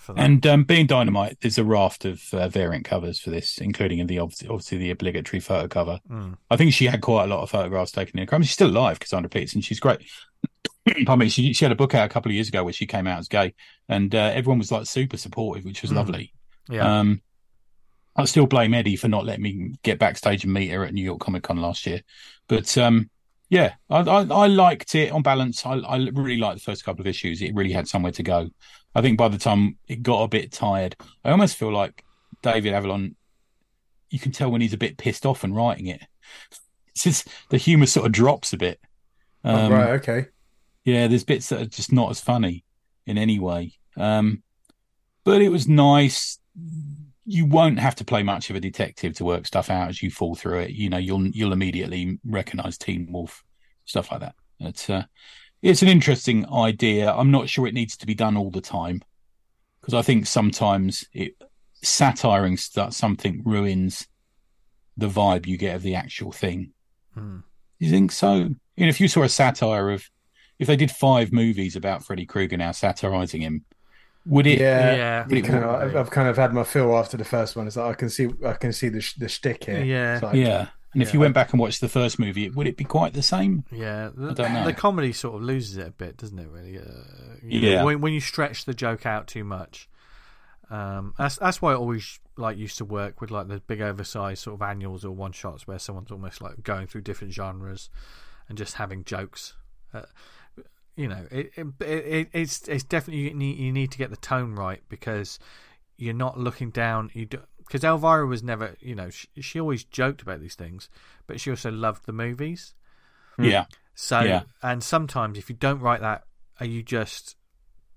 [0.00, 0.22] For that.
[0.24, 4.18] And um, being dynamite, there's a raft of uh, variant covers for this, including the
[4.18, 6.00] obviously, the obligatory photo cover.
[6.10, 6.36] Mm.
[6.50, 8.28] I think she had quite a lot of photographs taken in.
[8.30, 9.60] I mean, she's still alive, Cassandra Peterson.
[9.60, 10.00] She's great.
[11.06, 11.28] Pardon me.
[11.28, 13.18] She, she had a book out a couple of years ago where she came out
[13.18, 13.54] as gay,
[13.88, 15.96] and uh, everyone was like super supportive, which was Mm.
[15.96, 16.32] lovely.
[16.68, 17.20] yeah, Um,
[18.16, 21.04] I still blame Eddie for not letting me get backstage and meet her at New
[21.04, 22.00] York Comic Con last year.
[22.48, 23.08] But um,
[23.50, 25.64] yeah, I, I, I liked it on balance.
[25.64, 27.40] I, I really liked the first couple of issues.
[27.42, 28.48] It really had somewhere to go.
[28.94, 32.04] I think by the time it got a bit tired, I almost feel like
[32.42, 33.16] David Avalon.
[34.10, 36.02] You can tell when he's a bit pissed off and writing it.
[36.88, 38.80] It's just the humour sort of drops a bit.
[39.44, 40.26] Oh, Um, right, okay.
[40.84, 42.64] yeah, there's bits that are just not as funny
[43.06, 43.74] in any way.
[43.96, 44.42] Um,
[45.24, 46.40] but it was nice.
[47.24, 50.10] You won't have to play much of a detective to work stuff out as you
[50.10, 50.70] fall through it.
[50.70, 53.44] You know, you'll you'll immediately recognize Teen Wolf,
[53.84, 54.34] stuff like that.
[54.58, 55.04] It's uh,
[55.62, 57.12] it's an interesting idea.
[57.12, 59.02] I'm not sure it needs to be done all the time
[59.80, 61.34] because I think sometimes it
[61.82, 64.06] satiring st- something ruins
[64.96, 66.72] the vibe you get of the actual thing.
[67.16, 67.42] Mm.
[67.78, 68.34] You think so?
[68.34, 70.08] You know, if you saw a satire of,
[70.58, 73.64] if they did five movies about Freddy Krueger now satirizing him,
[74.26, 74.60] would it?
[74.60, 75.70] Yeah, yeah, you kind of.
[75.70, 77.66] I've, I've kind of had my fill after the first one.
[77.66, 79.82] It's like I can see, I can see the sh- the shtick here.
[79.82, 80.20] Yeah.
[80.22, 82.82] Like, yeah, And if you went back and watched the first movie, would it be
[82.84, 83.64] quite the same?
[83.70, 84.64] Yeah, the, I don't know.
[84.64, 86.48] the comedy sort of loses it a bit, doesn't it?
[86.48, 86.82] Really, uh,
[87.44, 87.84] you know, Yeah.
[87.84, 89.88] when, when you stretch the joke out too much,
[90.70, 94.42] um, that's that's why I always like used to work with like the big oversized
[94.42, 97.90] sort of annuals or one shots where someone's almost like going through different genres
[98.48, 99.54] and just having jokes.
[99.92, 100.02] Uh,
[100.96, 104.16] you know, it, it, it it's it's definitely you need, you need to get the
[104.16, 105.38] tone right because
[105.96, 107.10] you're not looking down.
[107.14, 107.26] You
[107.70, 110.88] because Elvira was never, you know, she, she always joked about these things,
[111.28, 112.74] but she also loved the movies.
[113.36, 113.44] Hmm.
[113.44, 113.64] Yeah.
[113.94, 114.42] So, Yeah.
[114.60, 116.24] and sometimes if you don't write that,
[116.58, 117.36] are you just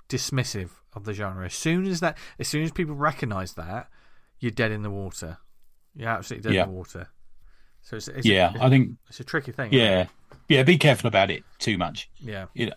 [0.10, 1.46] dismissive of the genre?
[1.48, 3.90] As soon as that, as soon as people recognise that,
[4.40, 5.38] you're dead in the water.
[5.96, 6.64] You're absolutely dead Yeah.
[6.66, 7.08] in the water.
[7.82, 8.54] So it's, it's Yeah.
[8.56, 9.74] a, I think, it's a tricky thing.
[9.74, 10.06] yeah.
[10.50, 10.62] Yeah.
[10.64, 12.10] Be careful about it too much.
[12.20, 12.74] yeah, Yeah.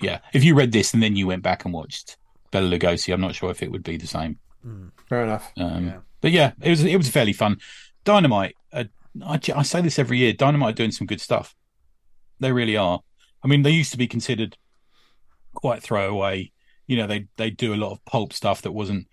[0.00, 0.18] Yeah.
[0.34, 2.18] If you read this and then you went back and watched
[2.50, 4.38] Bela Lugosi, I'm not sure if it would be the same.
[5.08, 5.52] Fair enough.
[5.56, 5.98] Um, Yeah.
[6.20, 7.58] But yeah, it was it was fairly fun.
[8.04, 8.84] Dynamite, uh,
[9.24, 10.32] I, I say this every year.
[10.32, 11.54] Dynamite are doing some good stuff.
[12.40, 13.00] They really are.
[13.42, 14.56] I mean, they used to be considered
[15.52, 16.50] quite throwaway.
[16.86, 19.06] You know, they they do a lot of pulp stuff that wasn't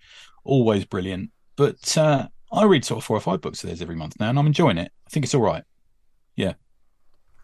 [0.44, 1.30] always brilliant.
[1.56, 4.30] But uh, I read sort of four or five books of theirs every month now,
[4.30, 4.90] and I'm enjoying it.
[5.06, 5.64] I think it's all right.
[6.34, 6.54] Yeah.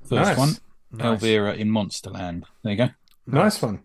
[0.00, 0.38] First Nice.
[0.38, 0.48] one,
[0.92, 1.04] Nice.
[1.04, 2.44] Elvira in Monsterland.
[2.62, 2.88] There you go.
[3.26, 3.80] Nice one.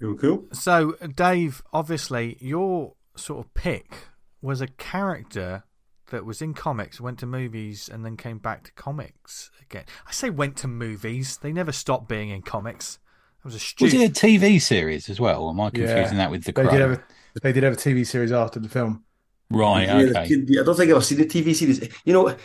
[0.00, 0.44] Cool, cool.
[0.52, 4.08] So, Dave, obviously, your sort of pick
[4.40, 5.64] was a character
[6.10, 9.84] that was in comics, went to movies, and then came back to comics again.
[10.06, 12.98] I say went to movies; they never stopped being in comics.
[13.42, 15.50] That was a Was it a TV series as well?
[15.50, 16.24] Am I confusing Yeah.
[16.24, 17.04] that with the They did have a
[17.42, 19.04] they did have a TV series after the film.
[19.50, 19.86] Right.
[19.86, 20.58] Yeah, okay.
[20.60, 21.80] I don't think I've seen the TV series.
[22.04, 22.38] You know, th-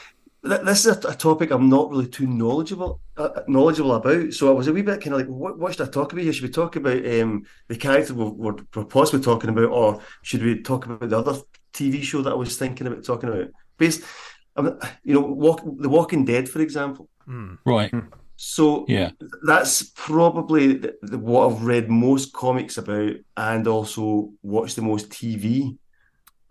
[0.44, 4.34] this is a, a topic I'm not really too knowledgeable uh, knowledgeable about.
[4.34, 6.24] So I was a wee bit kind of like, what, what should I talk about
[6.24, 6.34] here?
[6.34, 10.44] Should we talk about um, the character we're, we're, we're possibly talking about, or should
[10.44, 11.40] we talk about the other
[11.74, 13.48] TV show that I was thinking about talking about?
[13.78, 14.04] Based,
[14.56, 17.08] um, you know, walk, The Walking Dead, for example.
[17.26, 17.56] Hmm.
[17.66, 17.94] Right.
[18.36, 19.12] So Yeah.
[19.46, 25.10] that's probably the, the, what I've read most comics about, and also watched the most
[25.10, 25.78] TV.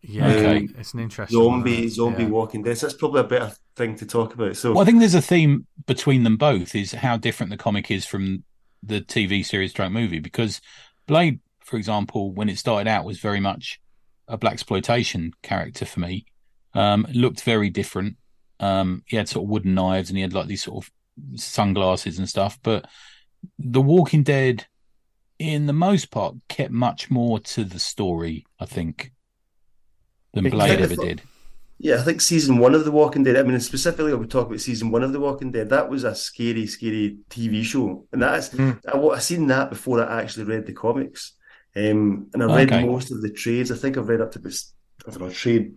[0.01, 0.69] Yeah, Okay.
[0.79, 1.91] it's an interesting Zombie, that.
[1.93, 2.29] zombie Yeah.
[2.31, 2.79] Walking Dead.
[2.79, 4.57] So that's probably a better thing to talk about.
[4.57, 7.91] So Well, I think there's a theme between them both is how different the comic
[7.91, 8.45] is from
[8.83, 10.19] the TV series stroke movie.
[10.19, 10.61] Because
[11.07, 13.81] Blade, for example, when it started out, was very much
[14.29, 16.27] a blaxploitation character for me.
[16.75, 18.17] Um, looked very different.
[18.61, 22.19] Um, he had sort of wooden knives and he had like these sort of sunglasses
[22.19, 22.59] and stuff.
[22.63, 22.87] But
[23.59, 24.67] The Walking Dead,
[25.39, 29.13] in the most part, kept much more to the story, I think,
[30.33, 31.23] than Blade ever did.
[31.83, 33.37] Yeah, I think season one of The Walking Dead.
[33.37, 35.71] I mean, specifically, I would talk about season one of The Walking Dead.
[35.71, 38.81] That was a scary, scary TV show, and that's Mm.
[38.93, 41.35] I, I seen that before I actually read the comics.
[41.77, 42.85] Um, and I read Okay.
[42.87, 43.73] most of the trades.
[43.73, 44.75] I think I've read up to this,
[45.07, 45.75] I don't know, trade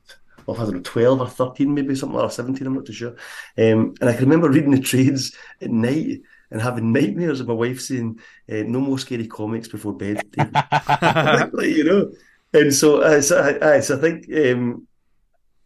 [0.47, 2.67] of I don't know, twelve or thirteen, maybe something like or seventeen.
[2.67, 3.15] I'm not too sure.
[3.57, 6.21] Um, and I can remember reading the trades at night
[6.51, 8.19] and having nightmares of my wife saying,
[8.51, 10.21] uh, "No more scary comics before bed."
[11.53, 12.11] Like, you know.
[12.53, 14.87] And so, uh, so, I, I, so I think um,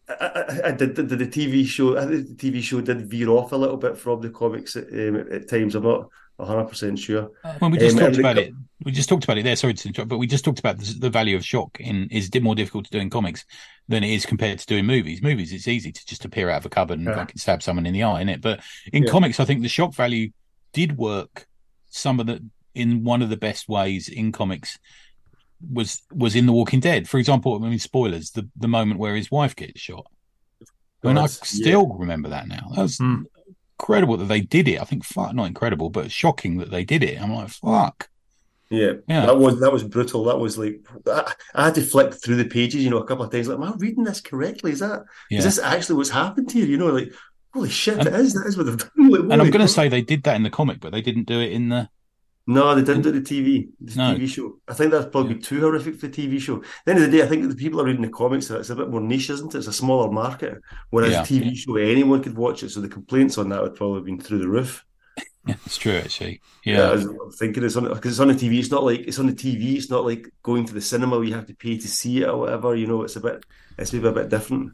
[0.10, 0.14] I,
[0.64, 1.98] I, I did, did the TV show.
[1.98, 4.88] I think the TV show did veer off a little bit from the comics at,
[4.92, 5.76] um, at, times.
[5.76, 7.32] I'm not 100 percent sure.
[7.62, 8.54] Well, we just Um, talked and the about it.
[8.86, 9.56] We just talked about it there.
[9.56, 12.30] Sorry to interrupt, but we just talked about the, the value of shock in is
[12.42, 13.46] more difficult to do in comics
[13.90, 15.22] than it is compared to doing movies.
[15.22, 17.16] Movies, it's easy to just appear out of a cupboard and Yeah.
[17.16, 18.42] fucking stab someone in the eye, in it.
[18.42, 18.62] But
[18.94, 19.12] in Yeah.
[19.12, 20.32] comics, I think the shock value
[20.74, 21.46] did work.
[21.90, 22.44] Some of the
[22.76, 24.78] in one of the best ways in comics
[25.72, 27.08] was was in The Walking Dead.
[27.10, 30.06] For example, I mean, spoilers: the the moment where his wife gets shot.
[31.04, 32.72] I mean, I still remember that now.
[32.76, 33.24] That was Hmm.
[33.80, 34.82] incredible that they did it.
[34.82, 37.22] I think, fuck, not incredible, but shocking that they did it.
[37.22, 38.10] I'm like, fuck.
[38.70, 39.26] Yeah, Yeah.
[39.26, 40.26] that was that was brutal.
[40.26, 43.26] That was like I, I had to flick through the pages, you know, a couple
[43.26, 43.48] of times.
[43.48, 44.72] Like, am I reading this correctly?
[44.74, 45.40] Is that Yeah.
[45.40, 46.66] is this actually what's happened here?
[46.66, 47.12] You know, like
[47.54, 48.34] holy shit, And- it is.
[48.34, 48.90] That is what they've done.
[49.10, 51.26] Like, And I'm going to say they did that in the comic, but they didn't
[51.28, 51.90] do it in the.
[52.56, 54.16] No, they didn't do the TV, the No.
[54.16, 54.60] TV show.
[54.68, 56.56] I think that's probably too horrific for the TV show.
[56.58, 58.48] At the end of the day, I think the people are reading the comics.
[58.48, 59.58] So it's a bit more niche, isn't it?
[59.60, 60.60] It's a smaller market.
[60.90, 61.22] Whereas Yeah.
[61.22, 62.70] a TV show, anyone could watch it.
[62.72, 64.84] So the complaints on that would probably have been through the roof.
[65.46, 66.42] Yeah, it's true actually.
[66.66, 68.58] Yeah, Yeah, I was I'm thinking it's on because it's on the TV.
[68.60, 69.76] It's not like it's on the TV.
[69.78, 72.28] It's not like going to the cinema where you have to pay to see it
[72.30, 72.76] or whatever.
[72.76, 73.46] You know, it's a bit.
[73.78, 74.72] It's maybe a bit different.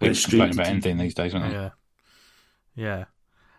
[0.00, 1.54] we It's complain straight about anything these days, aren't they?
[1.54, 1.70] Yeah,
[2.76, 3.04] yeah.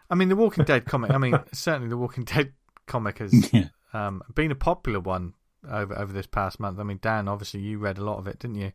[0.09, 1.11] I mean, the Walking Dead comic.
[1.11, 2.53] I mean, certainly the Walking Dead
[2.91, 3.67] comic has Yeah.
[3.93, 5.33] um, been a popular one
[5.69, 6.79] over over this past month.
[6.79, 8.71] I mean, Dan, obviously you read a lot of it, didn't you?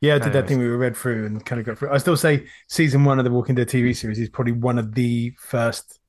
[0.00, 1.92] Yeah, I did that thing we read through and kind of got through.
[1.92, 4.94] I still say season one of the Walking Dead TV series is probably one of
[4.94, 6.00] the first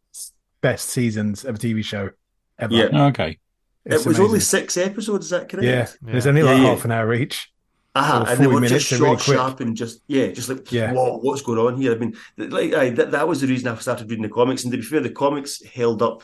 [0.62, 2.10] best seasons of a TV show
[2.58, 2.74] ever.
[2.74, 2.90] Yeah.
[2.92, 3.38] Oh, okay.
[3.86, 5.26] It's it was only six episodes.
[5.26, 5.66] Is that correct?
[5.66, 5.88] yeah.
[6.02, 6.30] There's Yeah.
[6.30, 6.70] only like Yeah, yeah.
[6.70, 7.52] half an hour each.
[7.96, 10.72] Uh-huh, and they 40 were just they're short, really sharp, and just yeah, just like
[10.72, 10.92] Yeah.
[10.94, 11.92] whoa, what's going on here?
[11.94, 14.64] I mean, like aye, that, that was the reason I started reading the comics.
[14.64, 16.24] And to be fair, the comics held up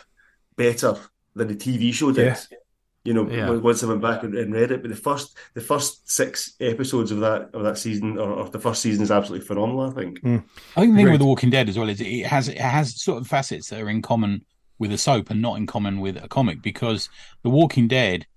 [0.60, 0.96] better
[1.36, 2.26] than the TV show did.
[2.28, 2.58] Yeah.
[3.06, 3.50] You know, Yeah.
[3.52, 7.12] once I went back and, and read it, but the first the first six episodes
[7.12, 9.90] of that of that season or, or the first season is absolutely phenomenal.
[9.90, 10.20] I think.
[10.20, 13.02] I think the thing with The Walking Dead as well is it has it has
[13.02, 14.44] sort of facets that are in common
[14.80, 17.10] with a soap and not in common with a comic because
[17.44, 18.28] The Walking Dead,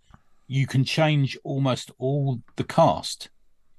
[0.46, 3.30] you can change almost all the cast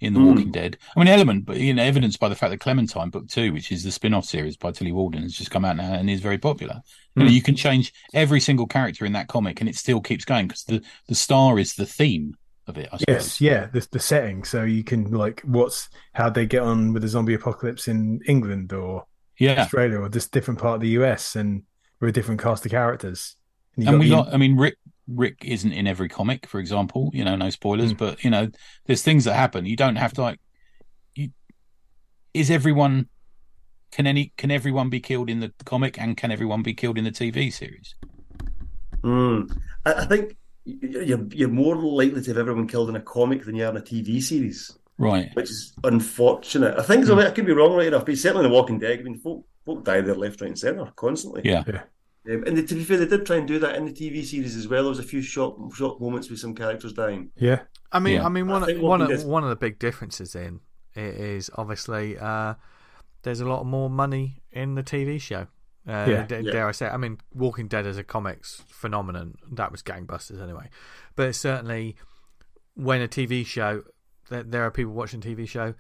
[0.02, 0.28] in The Mm.
[0.28, 0.78] Walking Dead.
[0.96, 3.72] I mean, element, but you know, evidenced by the fact that Clementine Book Two, which
[3.72, 6.38] is the spin-off series by Tilly Walden, has just come out now and is very
[6.38, 6.82] popular.
[7.16, 10.26] You know, you can change every single character in that comic and it still keeps
[10.26, 12.36] going because the the star is the theme
[12.68, 12.90] of it.
[12.92, 13.16] I suppose.
[13.16, 14.44] Yes, yeah, the the setting.
[14.44, 18.74] So you can like, what's how they get on with the zombie apocalypse in England
[18.74, 19.06] or
[19.38, 19.62] Yeah.
[19.62, 21.64] Australia or this different part of the US, and
[22.00, 23.36] we're a different cast of characters.
[23.76, 24.78] you and got we the- got, I mean, Rick
[25.08, 27.12] Rick isn't in every comic, for example.
[27.14, 27.98] You know, no spoilers, Mm.
[27.98, 28.50] but you know,
[28.86, 29.66] there's things that happen.
[29.66, 30.40] You don't have to like.
[31.16, 31.30] You,
[32.34, 33.10] is everyone?
[33.94, 34.34] Can any?
[34.38, 37.54] Can everyone be killed in the comic, and can everyone be killed in the TV
[37.54, 37.94] series?
[39.04, 39.56] Mm.
[39.86, 43.56] I, I think you're you're more likely to have everyone killed in a comic than
[43.56, 45.30] you are in a TV series, Right.
[45.36, 46.78] which is unfortunate.
[46.80, 47.20] I think so.
[47.20, 49.46] I could be wrong right enough, but certainly in The Walking Dead, I mean, folk,
[49.66, 51.42] folk die there left, right, and centre constantly.
[51.46, 51.64] Yeah.
[52.26, 54.56] Um, and to be fair, they did try and do that in the TV series
[54.56, 54.84] as well.
[54.84, 57.30] There was a few short, short moments with some characters dying.
[57.36, 57.60] yeah,
[57.92, 58.26] I mean, Yeah.
[58.26, 60.62] I mean, I one think one of, one of the big differences in
[60.96, 62.54] it is obviously uh,
[63.24, 65.48] there's a lot more money in the TV show.
[65.88, 66.26] Uh, Yeah.
[66.28, 66.52] d- Yeah.
[66.52, 66.88] Dare I say?
[66.88, 70.70] I mean, Walking Dead as a comics phenomenon that was gangbusters anyway,
[71.16, 71.96] but certainly
[72.76, 73.84] when a TV show
[74.30, 75.74] there, there are people watching TV show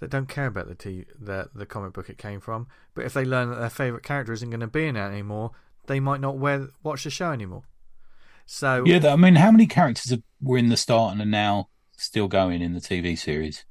[0.00, 3.14] that don't care about the t- the the comic book it came from, but if
[3.14, 5.52] they learn that their favorite character isn't going to be in it anymore,
[5.86, 7.62] they might not wear, watch the show anymore.
[8.46, 9.12] So Yeah.
[9.12, 12.74] I mean, how many characters were in the start and are now still going in
[12.74, 13.64] the TV series?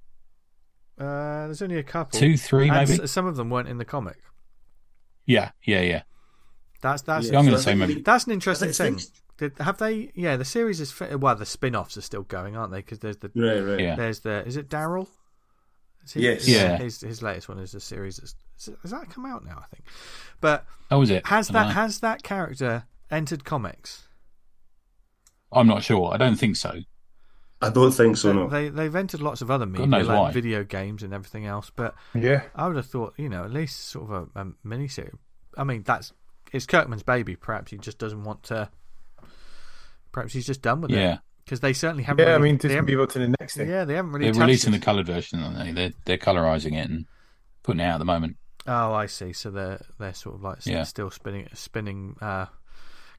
[1.00, 2.20] Uh, there's only a couple.
[2.20, 3.04] Two, three, And maybe.
[3.04, 4.18] s- some of them weren't in the comic.
[5.26, 5.52] Yeah.
[5.64, 5.82] Yeah.
[5.82, 6.02] Yeah.
[6.82, 9.10] That's that's I'm gonna say maybe- that's an interesting think- thing.
[9.38, 10.12] Did, have they?
[10.14, 12.78] Yeah, the series is fi- well, the spin-offs are still going, aren't they?
[12.80, 13.80] Because there's the Right, right.
[13.80, 13.96] Yeah.
[13.96, 15.08] there's the is it Daryl?
[16.06, 16.48] Is he- Yes.
[16.48, 16.78] Yeah.
[16.78, 18.18] His his latest one is a series.
[18.18, 18.36] That's,
[18.84, 19.58] has that come out now?
[19.64, 19.86] I think.
[20.42, 21.26] But Oh, was it?
[21.28, 21.74] has I that know.
[21.74, 24.08] has that character entered comics?
[25.52, 26.14] I'm not sure.
[26.14, 26.80] I don't think so.
[27.64, 28.32] I don't think so.
[28.34, 28.48] No.
[28.50, 30.32] They they've entered lots of other media, like why.
[30.32, 31.72] video games and everything else.
[31.76, 34.88] But yeah, I would have thought, you know, at least sort of a, a mini
[34.88, 35.14] series.
[35.58, 36.14] I mean, that's
[36.52, 37.36] it's Kirkman's baby.
[37.36, 38.70] Perhaps he just doesn't want to.
[40.12, 40.96] Perhaps he's just done with it.
[40.98, 41.18] Yeah.
[41.44, 42.28] because they certainly haven't.
[42.28, 42.36] yeah.
[42.36, 43.70] I mean, they just haven't- move on to the next thing.
[43.70, 44.26] yeah, they haven't really.
[44.26, 45.72] They're touched releasing the coloured version, aren't they?
[45.72, 47.06] They're they're colorizing it and
[47.64, 48.38] putting it out at the moment.
[48.68, 49.34] Oh, I see.
[49.34, 50.84] So they're they're sort of like Yeah.
[50.84, 52.46] still spinning spinning uh,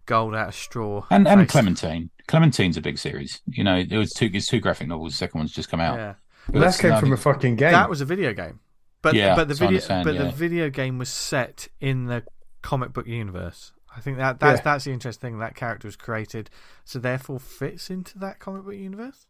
[0.06, 1.04] gold out of straw.
[1.10, 1.50] And and Face.
[1.50, 2.10] Clementine.
[2.26, 3.40] Clementine's a big series.
[3.46, 5.12] You know, it was two it's two graphic novels.
[5.12, 5.96] The second one's just come out.
[5.98, 6.14] Yeah,
[6.50, 7.72] Well, that came not- from a fucking game.
[7.72, 8.60] that was a video game.
[9.02, 10.22] But Yeah, but the video but yeah.
[10.24, 12.24] the video game was set in the
[12.62, 13.72] comic book universe.
[13.94, 14.64] I think that that's Yeah.
[14.64, 15.38] that's the interesting thing.
[15.40, 16.48] That character was created,
[16.84, 19.26] so therefore fits into that comic book universe.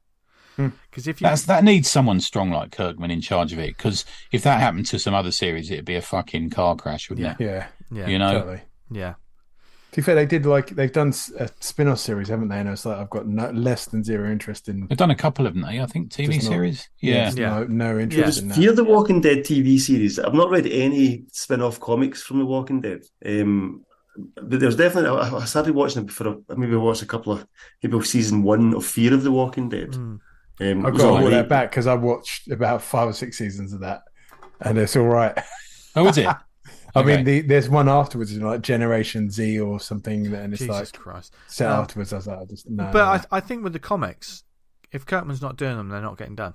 [0.56, 0.68] Hmm.
[0.88, 3.76] Because if you That's that needs someone strong like Kirkman in charge of it.
[3.76, 7.26] Because if that happened to some other series, it'd be a fucking car crash, wouldn't
[7.40, 7.46] Yeah.
[7.46, 7.68] it?
[7.90, 8.60] yeah, yeah You know, totally.
[8.92, 9.14] yeah
[9.94, 12.58] To be fair, they did like they've done a spin-off series, haven't they?
[12.58, 14.88] And it's like I've got no, less than zero interest in.
[14.88, 15.64] they've done a couple of them.
[15.64, 15.80] eh?
[15.80, 16.88] I think TV Just not- series.
[17.00, 17.48] Yeah, Yeah.
[17.60, 18.02] no, no Yeah.
[18.02, 18.56] interest in that.
[18.56, 20.18] Fear the Walking Dead TV series.
[20.18, 23.02] I've not read any spin-off comics from The Walking Dead.
[23.24, 23.84] Um,
[24.34, 25.10] but there's definitely.
[25.10, 27.46] I I started watching it for a, maybe I watched a couple of
[27.82, 29.92] maybe season one of Fear of the Walking Dead.
[29.92, 30.18] Mm.
[30.60, 33.72] Um, I've got to all that back because I watched about five or six seasons
[33.72, 34.02] of that,
[34.60, 35.36] and it's all right.
[35.94, 36.26] Oh, is it?
[36.94, 37.16] I Okay.
[37.16, 40.92] mean, the, there's one afterwards, you know, like Generation Z or something, and it's Jesus
[40.92, 41.34] like Christ!
[41.48, 42.12] set Um, afterwards.
[42.12, 42.84] I was like, I just no.
[42.92, 43.22] but no, I, no.
[43.32, 44.44] I think with the comics,
[44.92, 46.54] if Kirkman's not doing them, they're not getting done.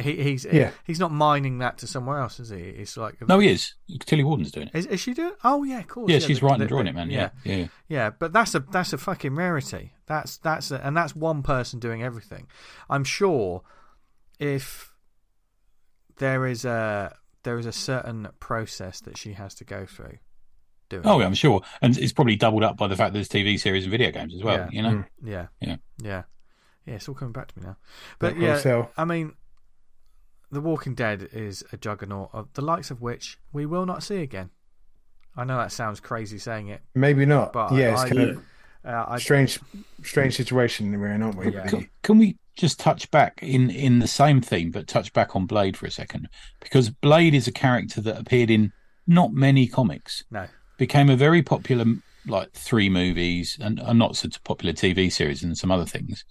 [0.00, 0.72] He, he's Yeah.
[0.84, 2.56] he's not mining that to somewhere else, is he?
[2.58, 3.74] It's like No, he is.
[4.00, 4.74] Tilly Walden's doing it.
[4.76, 5.32] Is, is she doing?
[5.44, 6.10] Oh yeah, of course.
[6.10, 7.10] Yeah, she's the- writing the- and drawing the- it, man.
[7.10, 7.66] Yeah, yeah.
[7.88, 8.10] yeah.
[8.10, 9.92] But that's a that's a fucking rarity.
[10.06, 12.48] That's that's a, and that's one person doing everything.
[12.90, 13.62] I'm sure
[14.40, 14.92] if
[16.18, 17.14] there is a
[17.46, 20.18] there is a certain process that she has to go through.
[20.88, 21.62] Doing Oh, yeah, I'm sure.
[21.80, 24.34] And it's probably doubled up by the fact that there's TV series and video games
[24.34, 24.56] as well.
[24.58, 24.68] Yeah.
[24.72, 25.04] You know, Mm.
[25.24, 25.76] yeah, Yeah.
[26.02, 26.22] yeah,
[26.84, 26.94] yeah.
[26.96, 27.76] It's all coming back to me now.
[28.18, 28.90] But Like yeah, sale.
[28.96, 29.32] I mean,
[30.52, 34.22] The Walking Dead is a juggernaut of the likes of which we will not see
[34.22, 34.50] again.
[35.36, 37.52] I know that sounds crazy saying it, maybe not.
[37.52, 38.42] but yeah, it's I, kind of
[38.84, 39.58] uh, I strange,
[40.02, 41.52] strange situation we're in, aren't we?
[41.52, 41.66] Yeah.
[41.66, 45.46] can, can we just touch back in in the same theme, but touch back on
[45.46, 46.28] Blade for a second?
[46.60, 48.72] Because Blade is a character that appeared in
[49.06, 50.24] not many comics.
[50.30, 50.46] no.
[50.78, 51.84] became a very popular
[52.26, 56.24] like three movies and a not so popular TV series and some other things.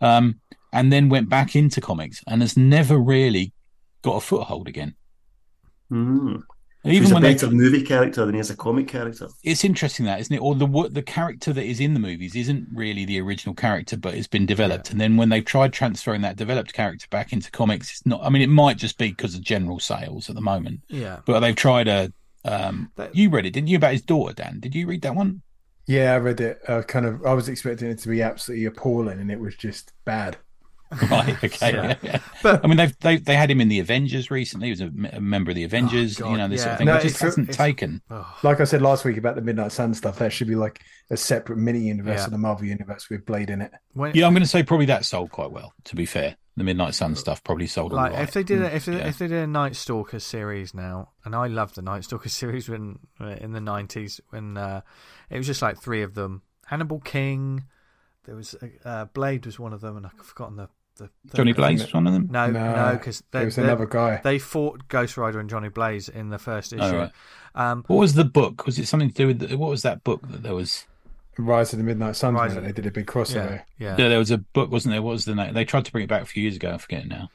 [0.00, 0.40] Um,
[0.72, 3.52] and then went back into comics and has never really
[4.00, 4.94] got a foothold again.
[5.90, 6.42] Mm.
[6.84, 9.28] Even He's a when they, better movie character than he is a comic character.
[9.44, 10.40] it's interesting that, isn't it?
[10.40, 13.96] Or the what the character that is in the movies isn't really the original character,
[13.96, 14.90] but it's been developed.
[14.90, 18.20] And then when they've tried transferring that developed character back into comics, it's not.
[18.24, 21.20] I mean, it might just be because of general sales at the moment, Yeah.
[21.24, 22.12] but they've tried a.
[22.44, 23.76] Um, That- you read it, didn't you?
[23.76, 24.58] About his daughter, Dan?
[24.58, 25.42] Did you read that one?
[25.86, 26.60] Yeah, I read it.
[26.66, 29.92] Uh, kind of, I was expecting it to be absolutely appalling, and it was just
[30.04, 30.36] bad.
[31.10, 31.42] Right.
[31.44, 31.72] Okay.
[31.72, 31.86] Yeah.
[31.86, 31.96] yeah.
[32.02, 32.18] yeah.
[32.42, 34.68] But- I mean, they've they they had him in the Avengers recently.
[34.68, 36.16] He was a, a member of the Avengers.
[36.18, 36.72] God, you know, this sort yeah.
[36.72, 36.86] of thing.
[36.86, 38.02] No, it just it's- hasn't it's- taken.
[38.10, 40.80] Oh, Like I said last week about the Midnight Sun stuff, that should be like
[41.10, 42.24] a separate mini universe Yeah.
[42.26, 43.72] of the Marvel universe with Blade in it.
[43.92, 45.72] when, Yeah, I'm going to say probably that sold quite well.
[45.84, 48.22] To be fair, the Midnight Sun stuff probably sold all like right.
[48.22, 49.08] if they did a, if they, Yeah.
[49.08, 52.68] if they did a Night Stalker series now, and I love the Night Stalker series
[52.68, 54.82] when in the nineties when uh,
[55.30, 56.42] it was just like three of them.
[56.66, 57.64] Hannibal King,
[58.24, 58.54] there was
[58.84, 61.94] uh, Blade was one of them, and I've forgotten the the, the Johnny Blaze was
[61.94, 62.28] one of them.
[62.30, 64.20] No, no, because there was another guy.
[64.22, 66.82] They fought Ghost Rider and Johnny Blaze in the first issue.
[66.82, 67.10] Oh, right.
[67.54, 68.66] Um, What was the book?
[68.66, 70.86] Was it something to do with the, what was that book that there was?
[71.38, 72.34] Rise of the Midnight Sun.
[72.34, 73.62] Rise of- They did a big crossover.
[73.78, 73.96] yeah.
[73.98, 75.00] Yeah, there was a book, wasn't there?
[75.02, 75.54] What was the name?
[75.54, 76.72] They tried to bring it back a few years ago.
[76.74, 77.30] I forget it now.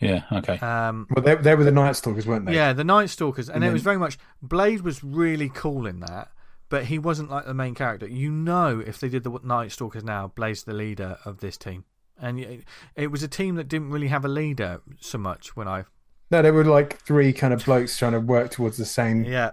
[0.00, 0.22] Yeah.
[0.32, 0.58] Okay.
[0.58, 2.54] Um, Well, they, they were the Night Stalkers, weren't they?
[2.54, 6.00] Yeah, the Night Stalkers, and, And it was very much Blade was really cool in
[6.00, 6.28] that,
[6.68, 8.06] but he wasn't like the main character.
[8.06, 11.84] You know, if they did the Night Stalkers now, Blade's the leader of this team,
[12.20, 12.64] and it,
[12.94, 15.84] it was a team that didn't really have a leader so much when I.
[16.30, 19.52] No, they were like three kind of blokes trying to work towards the same Yeah,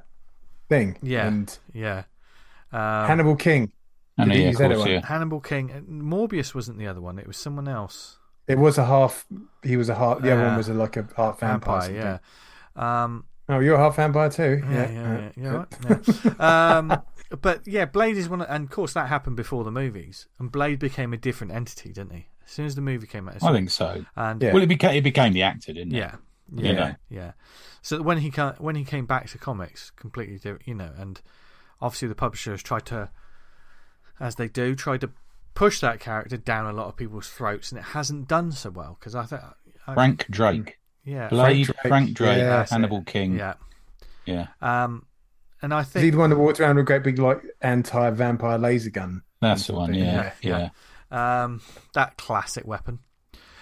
[0.69, 0.97] thing.
[1.01, 1.27] Yeah.
[1.27, 2.03] And yeah.
[2.71, 3.71] Um, Hannibal King.
[4.17, 4.89] I know, he yeah, of use course, one?
[4.91, 5.05] yeah.
[5.05, 7.19] Hannibal King, uh, Morbius wasn't the other one.
[7.19, 8.17] It was someone else.
[8.47, 9.25] It was a half.
[9.63, 10.21] He was a half.
[10.21, 10.47] The other Yeah.
[10.49, 11.81] one was a, like a half vampire.
[11.81, 12.21] Vampire,
[12.75, 13.03] yeah.
[13.03, 14.61] Um, Oh, you're a half vampire too.
[14.71, 15.31] yeah, yeah, yeah.
[15.35, 15.49] yeah,
[15.89, 16.07] right,
[16.39, 16.77] yeah.
[16.77, 17.01] um,
[17.41, 20.49] but yeah, Blade is one, of, and of course that happened before the movies, and
[20.51, 22.27] Blade became a different entity, didn't he?
[22.45, 24.03] As soon as the movie came out, I think so.
[24.15, 24.53] and Yeah.
[24.53, 25.97] Well, it became it became the actor, didn't it?
[25.97, 26.15] Yeah,
[26.53, 26.95] You yeah, know.
[27.09, 27.31] yeah.
[27.81, 31.21] So when he ca- when he came back to comics, completely different, you know, and
[31.81, 33.09] obviously the publishers tried to,
[34.19, 35.09] as they do, tried to
[35.53, 38.97] push that character down a lot of people's throats, and it hasn't done so well
[38.99, 39.41] because I think,
[39.93, 41.77] Frank Drake, yeah, Blade, Drake.
[41.87, 42.75] Frank Drake, Yeah, that's it.
[42.75, 43.37] Hannibal King.
[43.37, 43.53] yeah,
[44.25, 45.05] yeah, um,
[45.61, 47.41] and I think he think the one that walked around with a great big like
[47.61, 49.21] anti-vampire laser gun?
[49.41, 49.93] that's the one.
[49.93, 50.69] Yeah, Yeah, yeah.
[51.13, 51.61] Um,
[51.93, 52.99] that classic weapon,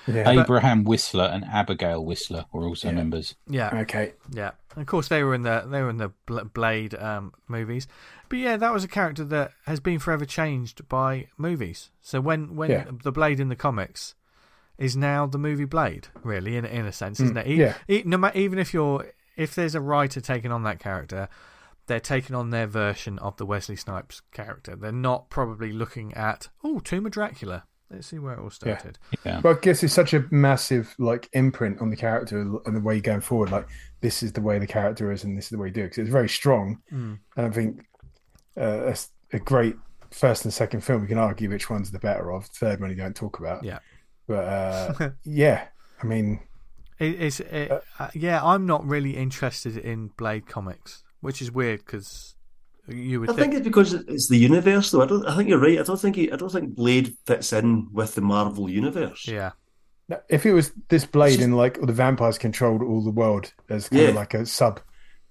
[0.07, 0.29] Yeah.
[0.29, 2.95] Abraham Whistler and Abigail Whistler were also Yeah.
[2.95, 3.35] members.
[3.47, 4.13] yeah, Okay.
[4.31, 6.11] Yeah, of course they were in the they were in the
[6.53, 7.87] Blade um, movies,
[8.29, 11.91] but yeah, that was a character that has been forever changed by movies.
[12.01, 12.85] So when when Yeah.
[13.03, 14.15] the Blade in the comics
[14.77, 17.47] is now the movie Blade, really in in a sense, isn't it?
[17.47, 17.75] E- yeah.
[17.87, 19.05] e- no matter even if you're
[19.37, 21.27] if there's a writer taking on that character,
[21.87, 24.75] they're taking on their version of the Wesley Snipes character.
[24.75, 27.65] They're not probably looking at oh Tomb of Dracula.
[27.89, 28.97] Let's see where it all started.
[29.25, 32.79] Yeah, Well, I guess it's such a massive like imprint on the character and the
[32.79, 33.51] way you're going forward.
[33.51, 33.67] Like
[33.99, 35.89] this is the way the character is, and this is the way you do it.
[35.89, 36.81] Because it's very strong.
[36.91, 37.19] Mm.
[37.35, 37.85] And I think
[38.55, 39.75] uh, that's a great
[40.11, 41.01] first and second film.
[41.01, 42.45] We can argue which one's the better of.
[42.45, 43.63] Third one you don't talk about.
[43.63, 43.79] Yeah.
[44.25, 45.67] But uh, yeah,
[46.01, 46.39] I mean,
[46.99, 48.41] It, it's it, uh, yeah.
[48.41, 52.35] I'm not really interested in Blade comics, which is weird because
[52.87, 55.01] you would I think it's because it's the universe, though.
[55.01, 55.25] I don't.
[55.25, 55.79] I think you're right.
[55.79, 56.15] I don't think.
[56.15, 59.27] He, I don't think Blade fits in with the Marvel universe.
[59.27, 59.51] yeah,
[60.29, 63.87] if it was this blade just- and like the vampires controlled all the world as
[63.89, 64.81] kind of like a sub,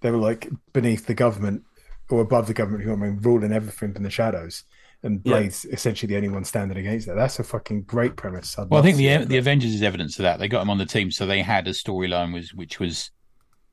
[0.00, 1.64] they were like beneath the government
[2.08, 4.64] or above the government, you know I mean, ruling everything from the shadows.
[5.02, 5.32] And Yeah.
[5.38, 7.14] Blade's essentially the only one standing against that.
[7.14, 8.58] That's a fucking great premise.
[8.58, 10.38] I'd Well, I think the see the Avengers is evidence of that.
[10.38, 13.10] They got him on the team, so they had a storyline was which was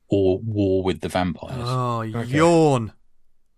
[0.08, 1.54] or war with the vampires.
[1.58, 2.92] Oh, yawn.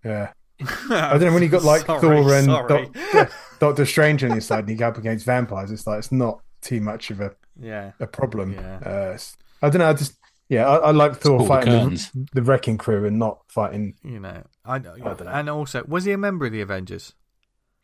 [0.04, 0.32] yeah.
[0.90, 2.86] I don't know when you got like Sorry, Thor and sorry.
[2.92, 5.70] Doctor, Doctor Strange on your side and you go up against vampires.
[5.70, 8.52] It's like it's not too much of a, yeah, a problem.
[8.52, 8.76] Yeah.
[8.78, 9.18] Uh,
[9.62, 9.88] I don't know.
[9.88, 10.16] I just
[10.50, 13.94] yeah, I, I like Thor fighting the, the wrecking crew and not fighting.
[14.02, 15.16] you know, I, don't know.
[15.28, 17.14] and also was he a member of the Avengers?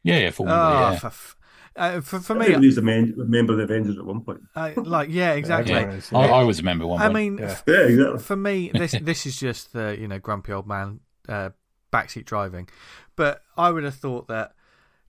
[0.02, 0.98] Yeah, yeah, formally, Oh, yeah.
[0.98, 1.35] for, f-
[1.76, 3.98] uh, for, for I me, think he was a, man, a member of the Avengers
[3.98, 4.40] at one point.
[4.54, 5.74] I, like yeah, exactly.
[5.74, 6.18] everyone Yeah.
[6.18, 6.40] I.
[6.40, 7.14] I was a member at one I point.
[7.14, 7.44] mean, Yeah.
[7.50, 8.18] f- Yeah, exactly.
[8.20, 11.50] for me, this this is just the you know grumpy old man uh,
[11.92, 12.68] backseat driving,
[13.16, 14.52] but I would have thought that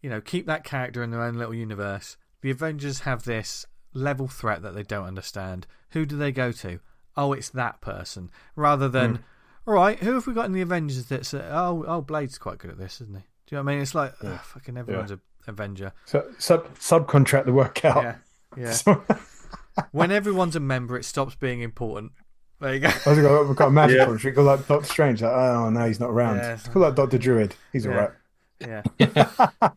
[0.02, 2.18] you know keep that character in their own little universe.
[2.42, 5.66] The Avengers have this level threat that they don't understand.
[5.92, 6.80] Who do they go to?
[7.16, 9.24] Oh, it's that person, rather than
[9.66, 9.98] all right.
[10.00, 12.78] Who have we got in the Avengers that's uh, oh oh Blade's quite good at
[12.78, 13.22] this, isn't he?
[13.48, 13.82] Do you know what I mean?
[13.82, 15.94] It's like ugh, fucking everyone's a Avenger.
[16.06, 18.04] So sub subcontract the work out.
[18.04, 18.16] Yeah,
[18.58, 18.72] yeah.
[18.74, 19.04] So-
[19.92, 22.12] when everyone's a member, it stops being important.
[22.60, 22.88] There you go.
[22.88, 24.06] I was like, we've got a magic Yeah.
[24.06, 24.32] country.
[24.32, 25.22] Call like Doctor Strange.
[25.22, 26.38] Like, oh no, he's not around.
[26.38, 26.58] Yeah.
[26.74, 27.54] Call like Doctor Druid.
[27.72, 27.92] He's Yeah.
[27.92, 28.12] all right.
[28.60, 28.82] Yeah.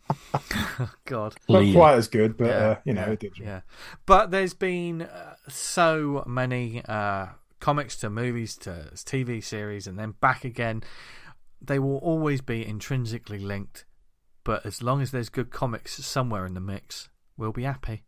[1.05, 1.35] God.
[1.49, 1.75] Not Leo.
[1.75, 3.39] quite as good, but Yeah, uh, you know, yeah, it did.
[3.39, 3.61] Yeah,
[4.07, 7.27] but there's been uh, so many uh,
[7.61, 10.83] comics to movies to TV series and then back again.
[11.61, 13.85] They will always be intrinsically linked,
[14.45, 18.05] but as long as there's good comics somewhere in the mix, we'll be happy.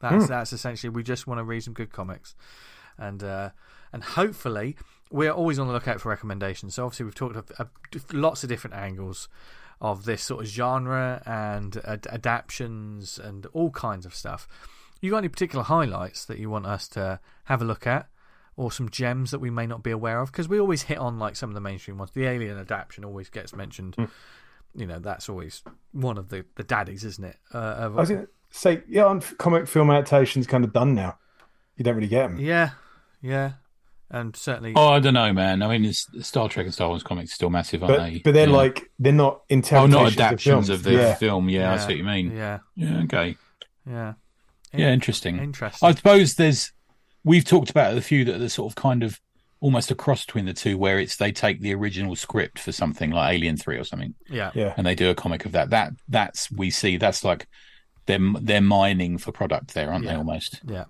[0.00, 2.34] That's that's essentially we just want to read some good comics,
[2.98, 3.50] and uh,
[3.92, 4.76] and hopefully
[5.10, 6.74] we're always on the lookout for recommendations.
[6.74, 7.68] So obviously we've talked of, of
[8.12, 9.28] lots of different angles
[9.80, 14.48] of this sort of genre and ad- adaptions and all kinds of stuff.
[15.00, 18.08] You got any particular highlights that you want us to have a look at,
[18.56, 20.32] or some gems that we may not be aware of?
[20.32, 22.12] Because we always hit on like some of the mainstream ones.
[22.12, 23.96] The Alien adaptation always gets mentioned.
[24.74, 27.36] You know, that's always one of the, the daddies, isn't it?
[27.54, 30.94] Uh, of, I was going to say, yeah, on comic film adaptations, kind of done
[30.94, 31.18] now.
[31.76, 32.38] You don't really get them.
[32.38, 32.70] yeah,
[33.20, 33.52] yeah,
[34.10, 34.72] and certainly.
[34.76, 35.62] Oh, I don't know, man.
[35.62, 38.18] I mean, it's, Star Trek and Star Wars comics are still massive, aren't but they?
[38.18, 38.54] but they're Yeah.
[38.54, 41.14] like they're not oh, not adaptations of, of, the yeah.
[41.14, 41.48] film.
[41.48, 42.36] Yeah, I see what you mean.
[42.36, 43.36] Yeah, Yeah, okay.
[43.88, 44.14] yeah,
[44.72, 45.38] Yeah, interesting.
[45.38, 45.88] interesting.
[45.88, 46.72] I suppose there's
[47.24, 49.20] we've talked about a few that are the sort of kind of
[49.60, 53.10] almost a cross between the two, where it's they take the original script for something
[53.10, 54.74] like Alien Three or something, yeah, Yeah.
[54.76, 55.70] and they do a comic of that.
[55.70, 57.46] That that's we see that's like
[58.06, 60.14] they're they're mining for product there, aren't they?
[60.14, 60.84] Almost, yeah.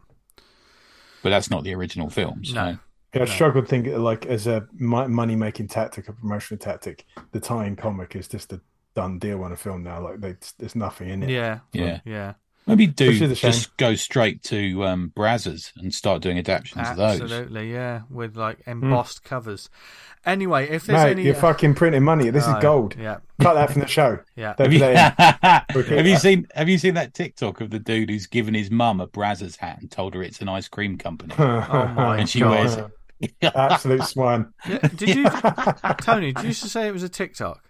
[1.22, 2.44] but that's not the original film.
[2.44, 2.54] So.
[2.54, 2.78] No.
[3.14, 7.04] Yeah, I struggle to think like as a money making tactic, a promotional tactic.
[7.30, 8.60] The tie-in comic is just a
[8.96, 10.02] done deal on a film now.
[10.02, 11.30] Like they, there's nothing in it.
[11.30, 12.00] Yeah, Yeah.
[12.04, 12.34] yeah.
[12.66, 13.52] Maybe do Which is a shame.
[13.52, 17.20] just go straight to um, Brazzers and start doing adaptations of those.
[17.20, 19.68] Absolutely, yeah, with like embossed covers.
[20.24, 22.30] Anyway, if there's Mate, any, you're fucking printing money.
[22.30, 22.96] This Oh, is gold.
[22.98, 24.20] Yeah, Cut that from the show.
[24.36, 24.54] yeah.
[24.56, 24.80] Have you.
[25.76, 25.96] Okay.
[25.96, 29.00] have you seen Have you seen that TikTok of the dude who's given his mum
[29.00, 32.40] a Brazzers hat and told her it's an ice cream company, Oh my and she
[32.40, 32.50] God.
[32.50, 33.54] wears it?
[33.54, 34.46] Absolute swine.
[34.96, 35.24] Did you,
[36.00, 36.32] Tony?
[36.32, 37.60] Did you used to say it was a TikTok?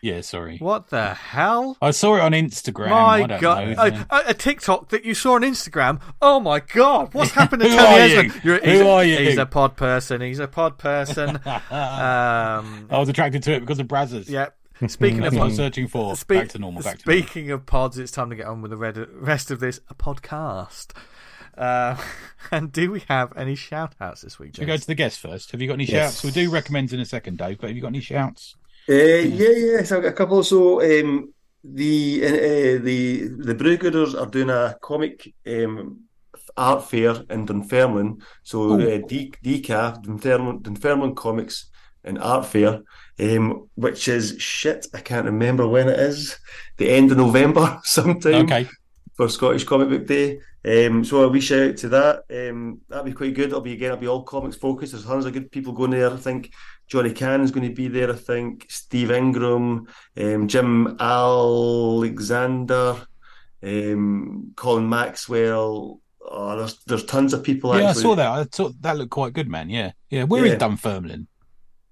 [0.00, 0.56] Yeah, sorry.
[0.58, 1.76] What the hell?
[1.82, 2.86] I saw it on Instagram.
[2.90, 3.82] I My don't God, know.
[3.82, 6.00] a, a- a TikTok that you saw on Instagram.
[6.22, 8.16] Oh my God, what's happened to Who Tony are you?
[8.20, 8.44] Esmond?
[8.44, 9.16] You're, Who he's, a- are you?
[9.18, 10.20] He's a pod person.
[10.22, 11.36] He's a pod person.
[11.46, 14.28] um, I was attracted to it because of Brazzers.
[14.28, 14.48] yeah.
[14.86, 16.16] Speaking of what I'm pods, searking for.
[16.16, 16.82] Spe- back to normal.
[16.82, 17.22] Back to normal.
[17.26, 20.92] speaking of pods, it's time to get on with the rest of this a podcast.
[21.58, 21.96] Uh,
[22.50, 24.54] and do we have any shout outs this week?
[24.54, 25.50] Should we go to the guest first?
[25.50, 26.14] Have you got any Yes.
[26.14, 26.24] shouts?
[26.24, 28.56] We do recommend in a second, Dave, but have you got any shouts?
[28.88, 29.82] Uh, yeah, yeah.
[29.84, 30.42] So I've got a couple.
[30.42, 31.32] So um,
[31.62, 36.00] the uh, the the Brewgooders are doing a comic um,
[36.56, 38.22] art fair in Dunfermline.
[38.42, 41.70] So uh, D- DCAF, Dunfermline, Dunfermline Comics
[42.02, 42.80] and Art Fair,
[43.20, 44.86] um, which is shit.
[44.94, 46.38] I can't remember when it is.
[46.78, 48.66] The end of November sometime Okay.
[49.14, 50.40] for Scottish Comic Book Day.
[50.64, 52.24] Um, so a wee shout out to that.
[52.30, 53.48] Um, that'll be quite good.
[53.48, 54.92] It'll be again, it'll be all comics focused.
[54.92, 56.10] There's tons of good people going there.
[56.10, 56.52] I think
[56.90, 58.10] Johnny Cannon's going to be there.
[58.10, 59.86] I think Steve Ingram,
[60.18, 60.96] um, Jim
[62.00, 62.96] Alexander,
[63.62, 66.00] um, Colin Maxwell.
[66.22, 67.70] Oh, there's there's tons of people.
[67.70, 67.82] Out there.
[67.84, 68.26] Yeah, I saw that.
[68.30, 69.70] I thought that looked quite good, man.
[69.70, 70.24] Yeah, yeah.
[70.24, 70.58] Where is Yeah.
[70.58, 71.26] Dunfermline?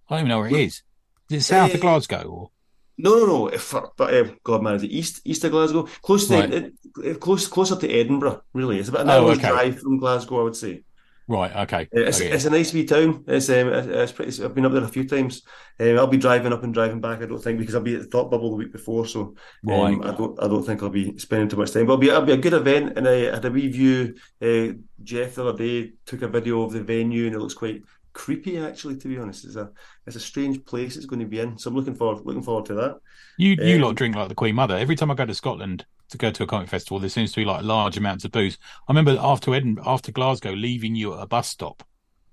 [0.08, 0.82] I don't even know where it is.
[1.30, 2.50] Is it south of Eh, Glasgow or?
[2.98, 3.46] No, no, no.
[3.48, 5.84] If, but uh, God, man, is it east east of Glasgow?
[6.02, 6.52] Close to Right.
[6.52, 8.42] it- close closer to Edinburgh.
[8.52, 9.48] Really, it's about an Oh, hour's okay.
[9.48, 10.40] drive from Glasgow.
[10.40, 10.82] I would say.
[11.28, 11.54] Right.
[11.54, 11.88] Okay.
[11.92, 12.30] It's, Okay.
[12.30, 13.22] it's a nice wee town.
[13.28, 14.42] It's um, it's, it's pretty.
[14.42, 15.42] I've been up there a few times.
[15.78, 17.20] Um, I'll be driving up and driving back.
[17.22, 19.34] I don't think because I'll be at the Thought Bubble the week before, so um,
[19.62, 19.98] Right.
[20.02, 20.42] I don't.
[20.42, 21.84] I don't think I'll be spending too much time.
[21.86, 22.96] But it'll be, it'll be a good event.
[22.96, 24.14] And I had a review.
[24.40, 24.72] Uh,
[25.02, 27.82] Jeff the other day took a video of the venue, and it looks quite
[28.14, 28.56] creepy.
[28.58, 29.70] Actually, to be honest, it's a
[30.06, 31.58] it's a strange place it's going to be in.
[31.58, 32.96] So I'm looking forward looking forward to that.
[33.36, 34.78] You you Um, lot drink like the Queen Mother.
[34.78, 37.40] Every time I go to Scotland to go to a comic festival, there seems to
[37.40, 38.58] be like large amounts of booze.
[38.88, 41.82] I remember after Edinburgh, after Glasgow, leaving you at a bus stop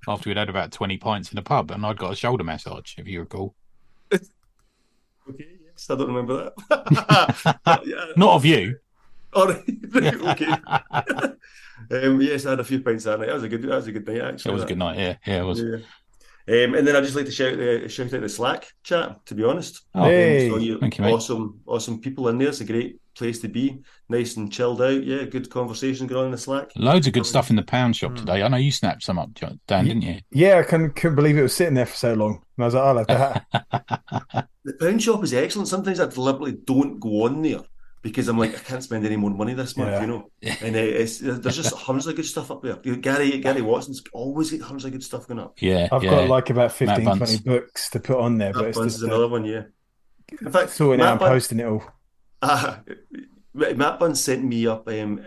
[0.08, 2.94] after we'd had about twenty pints in a pub, and I'd got a shoulder massage,
[2.98, 3.56] if you recall.
[5.28, 5.46] Okay.
[5.66, 7.58] Yes, I don't remember that.
[7.86, 8.06] Yeah.
[8.16, 8.78] Not of you.
[9.34, 9.64] All right.
[9.96, 10.46] okay.
[10.46, 13.26] um, yes, I had a few pints that night.
[13.28, 13.64] That was a good.
[13.64, 14.22] That was a good night.
[14.22, 14.98] Actually, It was a good night.
[15.00, 15.62] Yeah, yeah, it was.
[15.62, 15.76] Yeah.
[16.48, 19.26] Um, and then I just like to shout uh, shout out the Slack chat.
[19.26, 20.48] To be honest, Oh, Hey.
[20.50, 21.14] so you thank you, mate.
[21.14, 22.50] awesome, awesome people in there.
[22.50, 23.82] It's a great place to be.
[24.10, 25.04] Nice and chilled out.
[25.04, 26.72] Yeah, good conversation going on in the Slack.
[26.76, 28.18] Loads of good stuff in the pound shop Mm.
[28.18, 28.44] today.
[28.44, 30.20] I know you snapped some up, Jo- Dan, didn't you?
[30.32, 32.42] Yeah, I couldn't, couldn't believe it was sitting there for so long.
[32.58, 34.48] And I was like, I'll have that.
[34.66, 35.68] The pound shop is excellent.
[35.68, 37.60] Sometimes I deliberately don't go on there
[38.02, 40.02] because I'm like I can't spend any more money this month, Yeah.
[40.02, 40.32] you know.
[40.62, 42.80] And uh, it's there's just hundreds of good stuff up there.
[42.84, 45.62] You know, Gary Gary Watson's always got hundreds of good stuff going up.
[45.62, 46.10] Yeah, I've yeah.
[46.10, 49.08] got like about 15, 20 books to put on there, but it's Bunce just is
[49.08, 49.64] another one, yeah.
[50.42, 51.84] In fact, sorting out Matt and Bunce, posting it all.
[52.42, 52.78] Uh,
[53.54, 55.20] Matt Bunce sent me up um,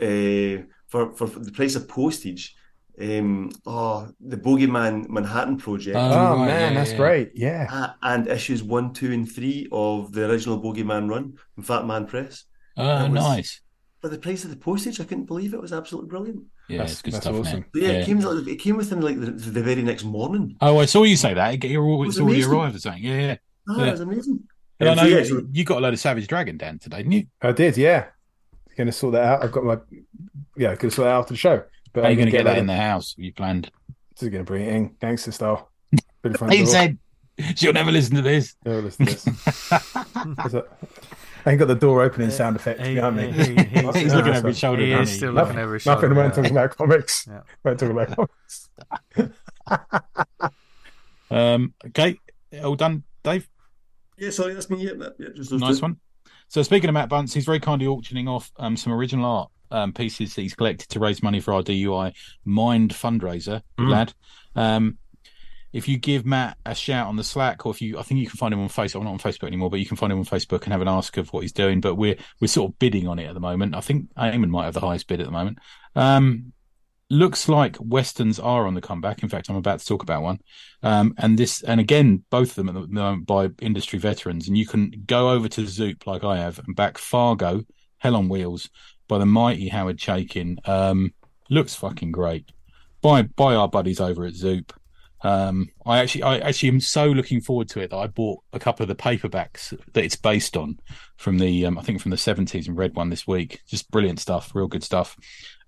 [0.00, 2.54] uh, for for the price of postage
[3.00, 6.96] um, oh, the Bogeyman Manhattan Project, Oh, Oh man, yeah, that's yeah.
[6.98, 7.30] great.
[7.34, 7.66] Yeah.
[7.70, 12.06] uh, and issues one, two, and three of the original Bogeyman run from Fat Man
[12.06, 12.44] Press.
[12.76, 13.60] Oh, That was- nice.
[14.02, 15.56] For the price of the postage, I couldn't believe it.
[15.56, 16.42] It was absolutely brilliant.
[16.68, 17.34] Yeah, That's- it's good that's stuff.
[17.36, 17.64] isn't awesome.
[17.74, 17.82] it?
[17.82, 17.98] Yeah, Yeah.
[18.00, 20.56] It, came, like- it came within like the, the very next morning.
[20.60, 21.54] Oh, I saw you say that.
[21.54, 22.52] It- It's was already amazing.
[22.52, 23.02] arrived or something.
[23.02, 23.36] Yeah, yeah.
[23.68, 23.86] Oh, Yeah.
[23.88, 24.40] it was amazing.
[24.80, 26.98] And I know yeah, you, so- you got a load of Savage Dragon down today,
[26.98, 27.26] didn't you?
[27.42, 28.06] I did, yeah.
[28.76, 29.44] Gonna sort that out.
[29.44, 29.78] I've got my
[30.56, 31.62] yeah, gonna sort that out after the show.
[31.92, 32.60] But are you going to gonna get that in.
[32.62, 33.14] in the house?
[33.18, 33.70] You planned?
[34.18, 35.70] Just gonna bring it in, gangster style.
[36.22, 36.96] Through front He said
[37.56, 38.54] she'll never listen to this.
[38.64, 39.26] Oh, listen to this.
[41.44, 42.80] I ain't got the door opening sound effect.
[42.80, 43.32] He- You know what I mean?
[43.34, 43.54] he- he-
[44.00, 44.82] He's Yeah, looking over his shoulder.
[44.82, 45.16] He doesn't is he?
[45.16, 46.14] still Nothing- looking over his Nothing shoulder.
[46.14, 46.30] when yeah.
[46.34, 47.26] talking about comics.
[47.28, 47.40] Yeah.
[47.62, 48.68] When talking about comics.
[51.32, 52.18] Um, okay,
[52.64, 53.48] all done, Dave.
[54.20, 54.84] Yeah, sorry, that's me.
[54.84, 55.96] Yeah, that- yeah just Nice one.
[56.48, 59.92] So speaking of Matt Bunce, he's very kindly auctioning off um, some original art um,
[59.92, 62.12] pieces that he's collected to raise money for our DUI
[62.44, 63.62] Mind fundraiser.
[63.78, 63.90] Mm.
[63.90, 64.14] lad.
[64.56, 64.98] Um,
[65.72, 68.26] if you give Matt a shout on the Slack, or if you, I think you
[68.26, 68.96] can find him on Facebook.
[68.96, 70.88] I'm not on Facebook anymore, but you can find him on Facebook and have an
[70.88, 71.80] ask of what he's doing.
[71.80, 73.76] But we're we're sort of bidding on it at the moment.
[73.76, 75.58] I think Eamon might have the highest bid at the moment.
[75.94, 76.52] Um,
[77.10, 79.22] looks like westerns are on the comeback.
[79.22, 80.38] In fact, I'm about to talk about one.
[80.82, 84.48] Um, and this, and again, both of them at the moment by industry veterans.
[84.48, 87.62] And you can go over to Zoop like I have and back Fargo,
[87.98, 88.70] Hell on Wheels
[89.08, 90.66] by the mighty Howard Chaykin.
[90.66, 91.12] Um,
[91.50, 92.50] looks fucking great.
[93.02, 94.72] By by our buddies over at Zoop.
[95.22, 98.58] Um, I actually, I actually am so looking forward to it that I bought a
[98.58, 100.78] couple of the paperbacks that it's based on
[101.18, 103.60] from the, um, I think from the seventies and read one this week.
[103.66, 105.16] Just brilliant stuff, real good stuff.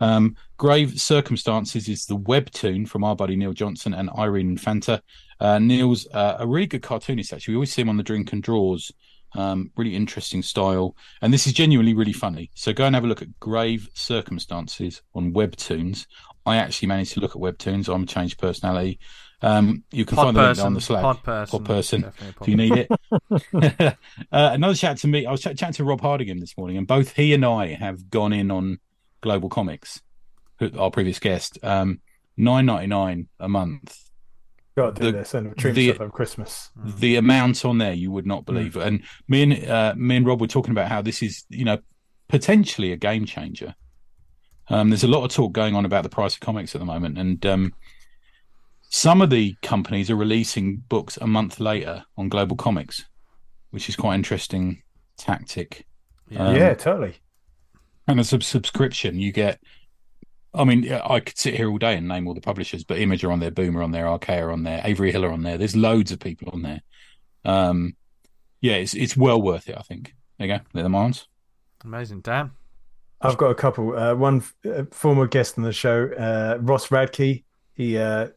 [0.02, 5.00] Um, Grave Circumstances is the webtoon from our buddy Neil Johnson and Irene Infanta.
[5.38, 7.52] Uh, Neil's uh, a really good cartoonist, actually.
[7.52, 8.90] We always see him on the Drink and Draws.
[9.34, 10.96] Um, really interesting style.
[11.22, 12.50] And this is genuinely really funny.
[12.54, 16.06] So go and have a look at Grave Circumstances on Webtoons.
[16.44, 17.88] I actually managed to look at Webtoons.
[17.88, 18.98] I'm a changed personality.
[19.40, 21.02] Um, you can Pod find the link on the Slack.
[21.02, 22.90] pod person, Pod person, pod if you need it.
[24.32, 25.26] uh, another chat to me.
[25.26, 28.10] I was ch- chatting to Rob Hardigan this morning, and both he and I have
[28.10, 28.80] gone in on
[29.22, 30.02] Global Comics,
[30.58, 31.58] who, our previous guest.
[31.62, 32.00] Um,
[32.34, 33.94] Nine ninety nine a month.
[34.74, 36.70] Got to do The- this and treat the- myself Christmas.
[36.82, 38.74] The amount on there you would not believe.
[38.76, 41.78] And me and uh, me and Rob were talking about how this is, you know,
[42.28, 43.74] potentially a game changer.
[44.68, 46.86] Um, there's a lot of talk going on about the price of comics at the
[46.86, 47.74] moment, and um,
[48.88, 53.04] some of the companies are releasing books a month later on Global Comics,
[53.72, 54.82] which is quite interesting
[55.18, 55.86] tactic.
[56.30, 56.46] Yeah.
[56.48, 57.16] Um, yeah, totally.
[58.06, 59.60] And as a subscription, you get.
[60.54, 63.24] I mean, I could sit here all day and name all the publishers, but Image
[63.24, 65.56] are on there, Boomer on there, Archaia are on there, Avery Hill are on there.
[65.56, 66.82] There's loads of people on there.
[67.44, 67.96] Um,
[68.60, 69.76] yeah, it's it's well worth it.
[69.78, 70.14] I think.
[70.38, 70.60] There you go.
[70.74, 71.26] They're the mines.
[71.84, 72.52] Amazing, Dan.
[73.20, 73.96] I've got a couple.
[73.96, 77.44] Uh, one uh, former guest on the show, uh, Ross Radke.
[77.74, 78.28] He uh,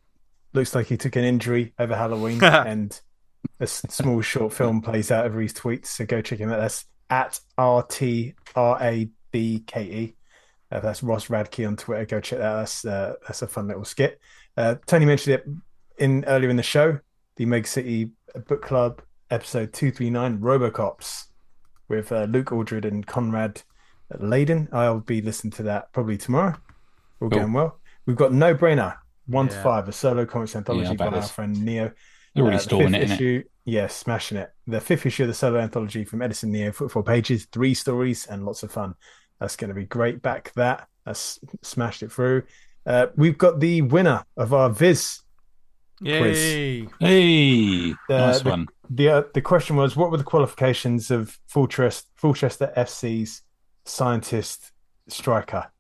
[0.54, 3.00] looks like he took an injury over Halloween, and
[3.60, 5.88] a s- small short film plays out over his tweets.
[5.88, 6.60] So go check him out.
[6.60, 10.16] That's at R T R A D K E.
[10.72, 12.06] Uh, that's Ross Radke on Twitter.
[12.06, 12.58] Go check that out.
[12.60, 14.20] That's uh, that's a fun little skit.
[14.58, 15.46] Uh, Tony mentioned it
[15.98, 17.00] in earlier in the show.
[17.36, 18.12] The Meg City
[18.48, 21.26] Book Club episode two three nine RoboCops
[21.90, 23.62] with uh, Luke Aldred and Conrad
[24.14, 24.68] Layden.
[24.74, 26.56] I'll be listening to that probably tomorrow.
[27.22, 27.40] All Cool.
[27.40, 27.80] going well.
[28.06, 28.96] We've got No Brainer
[29.28, 31.92] one to five, a solo comics anthology bet by our friend Neo.
[32.34, 34.52] They're already Uh, the fifth it, issue, yeah, smashing it.
[34.68, 38.46] The fifth issue of the solo anthology from Edison Neo, four pages, three stories, and
[38.46, 38.94] lots of fun.
[39.40, 40.22] That's going to be great.
[40.22, 42.44] Back that, that's smashed it through.
[42.86, 45.22] Uh, we've got the winner of our Viz.
[46.02, 46.88] Yay!
[47.00, 48.68] Hey, Uh, nice the- one.
[48.90, 53.42] The uh, the question was, what were the qualifications of Fulchester, Fulchester FC's
[53.86, 54.72] scientist
[55.08, 55.72] striker?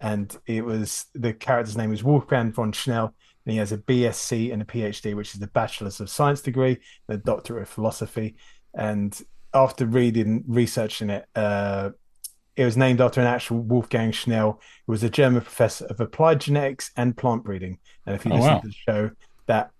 [0.00, 3.14] And it was the character's name was Wolfgang von Schnell,
[3.44, 6.78] and he has a BSc and a PhD, which is the Bachelor's of Science degree,
[7.06, 8.34] the Doctorate of Philosophy.
[8.74, 9.16] And
[9.54, 11.90] after reading, researching it, uh,
[12.60, 16.40] it was named after an actual Wolfgang Schnell, who was a German professor of applied
[16.40, 17.78] genetics and plant breeding.
[18.06, 18.60] And if you Oh, listen wow.
[18.60, 19.10] to the show,
[19.46, 19.70] that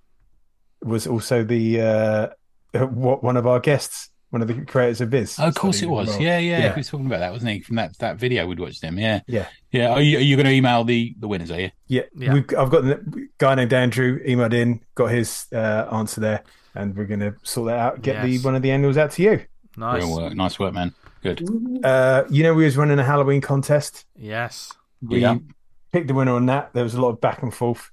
[0.82, 2.28] was also the uh,
[2.86, 5.39] what one of our guests, one of the creators of this.
[5.39, 6.09] Oh, of course it was.
[6.09, 6.20] well.
[6.20, 6.74] Yeah, yeah, Yeah.
[6.74, 7.61] He was talking about that, wasn't he?
[7.61, 8.98] From that, that video we'd watched him.
[8.98, 9.47] Yeah, Yeah.
[9.73, 9.90] yeah.
[9.90, 11.51] Are you, are you going to email the, the winners?
[11.51, 11.70] Are you?
[11.89, 12.32] Yeah, Yeah.
[12.32, 13.01] We've, I've got a
[13.39, 16.44] guy named Andrew emailed in, got his uh, answer there,
[16.74, 18.02] and we're going to sort that out.
[18.02, 19.44] Get the one of the annuals out to you.
[19.77, 20.02] Nice.
[20.02, 20.35] Real work.
[20.35, 20.94] Nice work, man.
[21.22, 21.47] Good.
[21.84, 24.06] Uh, you know, we was running a Halloween contest.
[24.16, 24.72] Yes.
[25.02, 25.36] We Yeah.
[25.92, 26.70] picked the winner on that.
[26.72, 27.90] There was a lot of back and forth,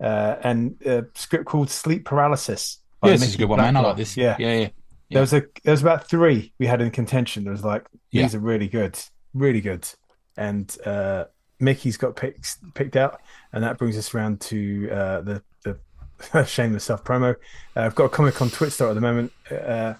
[0.00, 2.78] uh, and a script called Sleep Paralysis.
[3.00, 3.68] by Yeah, this is a good one, man.
[3.68, 3.90] I Blacklock.
[3.90, 4.16] like this.
[4.16, 4.36] Yeah.
[4.38, 4.68] yeah, yeah.
[5.10, 7.44] There was a there was about three we had in contention.
[7.44, 8.98] There was like these are really good,
[9.34, 9.88] really good,
[10.36, 11.24] and uh,
[11.60, 13.20] Mickey's got picked picked out,
[13.52, 17.34] and that brings us around to uh, the the shameless self promo.
[17.76, 19.32] Uh, I've got a comic on Twitter at the moment.
[19.50, 19.94] Uh,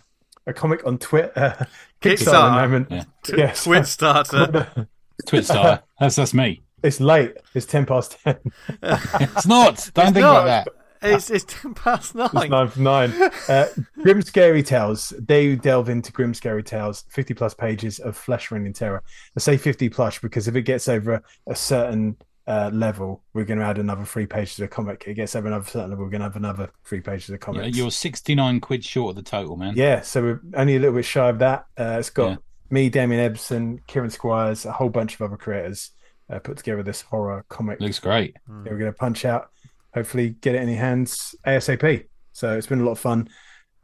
[0.48, 1.64] a comic on Twitter, uh,
[2.00, 2.88] Kickstarter at the moment.
[2.90, 3.04] Yeah.
[3.36, 3.64] Yes.
[3.64, 4.88] Twit starter.
[5.26, 5.82] Twitstar.
[5.98, 6.62] that's that's me.
[6.82, 7.36] It's late.
[7.54, 8.38] It's ten past ten.
[8.82, 9.90] It's not.
[9.94, 10.46] Don't think not.
[10.46, 10.68] like that.
[11.02, 12.26] It's it's ten past nine.
[12.26, 12.50] It's nine.
[12.50, 13.12] nine for nine.
[13.48, 13.66] Uh,
[14.00, 15.12] Grim Scary Tales.
[15.18, 19.02] They delve into Grim Scary Tales, 50 plus pages of flesh rending terror.
[19.36, 22.16] I say 50 plus because if it gets over a certain
[22.48, 25.04] uh, level, we're going to add another three pages of comic.
[25.06, 27.64] It gets over another certain level, we're going to have another three pages of Yeah,
[27.66, 29.74] you're 69 quid short of the total, man.
[29.76, 31.66] Yeah, so we're only a little bit shy of that.
[31.78, 32.36] Uh, it's got Yeah.
[32.70, 35.90] me, Damien Ebson, Kieran Squires, a whole bunch of other creators
[36.30, 37.80] uh, put together this horror comic.
[37.80, 38.34] Looks great.
[38.46, 39.50] that we're going to punch out.
[39.94, 42.06] Hopefully, get it in your hands ASAP.
[42.32, 43.28] So it's been a lot of fun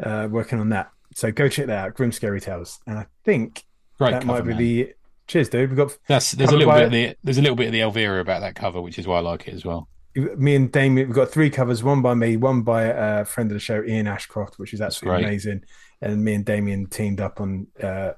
[0.03, 0.91] uh, working on that.
[1.15, 2.79] So go check that out, Grim Scary Tales.
[2.87, 3.65] And I think
[3.99, 4.59] Great that cover, might be man.
[4.59, 4.95] the
[5.27, 5.71] cheers, dude.
[5.71, 7.81] We've got That's there's a little bit of the there's a little bit of the
[7.81, 9.89] Elvira about that cover, which is why I like it as well.
[10.15, 11.09] me and Damien.
[11.09, 14.07] We've got three covers: one by me, one by a friend of the show, Ian
[14.07, 15.63] Ashcroft, which is absolutely amazing.
[16.01, 18.13] And me and Damien teamed up on uh,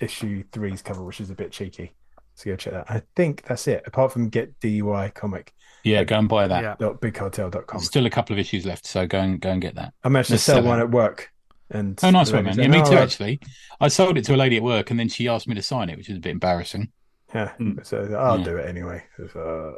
[0.00, 1.94] issue three's cover, which is a bit cheeky.
[2.34, 2.90] So go check that.
[2.90, 3.82] I think that's it.
[3.86, 5.54] Apart from get DUI comic
[5.84, 6.62] Yeah, go and buy that.
[6.62, 6.74] Yeah.
[6.78, 7.80] dot bigcartel.com.
[7.80, 9.94] Still a couple of issues left, so go and go and get that.
[10.04, 10.68] I managed to sell seven.
[10.68, 11.30] one at work.
[11.70, 12.54] And Oh, nice the one, man.
[12.54, 12.96] said, Yeah, me "Oh, too.
[12.96, 13.40] I- Actually,
[13.80, 15.90] I sold it to a lady at work, and then she asked me to sign
[15.90, 16.92] it, which is a bit embarrassing.
[17.34, 17.72] Yeah, Hmm.
[17.82, 18.44] so I'll Yeah.
[18.44, 19.02] do it anyway.
[19.18, 19.72] Uh,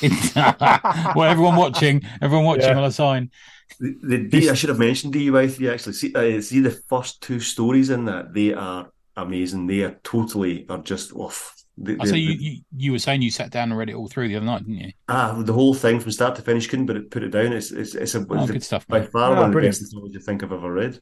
[1.14, 2.76] well, everyone watching, everyone watching, Yeah.
[2.76, 3.30] will I sign?
[3.78, 5.92] The, the D, I should have mentioned DUI three actually.
[5.92, 9.66] See, uh, see the first two stories in that they are amazing.
[9.66, 11.54] They are totally are just off.
[11.76, 13.94] They, I they- say you, you you were saying you sat down and read it
[13.94, 14.92] all through the other night, didn't you?
[15.08, 17.52] ah the whole thing from start to finish couldn't but put it down.
[17.52, 19.82] It's it's, it's a, Oh, it's good stuff, by far Oh, one of the best
[19.82, 20.98] anthologies I think I've ever read.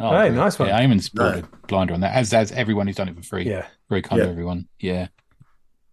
[0.00, 0.32] Oh, Hey, great.
[0.36, 0.68] nice one.
[0.68, 1.42] Yeah, Eamon's pulled Yeah.
[1.62, 3.44] a blinder on that, as as everyone who's done it for free.
[3.48, 4.24] yeah, Very kind Yeah.
[4.26, 4.66] of everyone.
[4.78, 5.08] Yeah.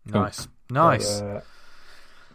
[0.06, 1.20] Nice, nice.
[1.22, 1.42] Uh,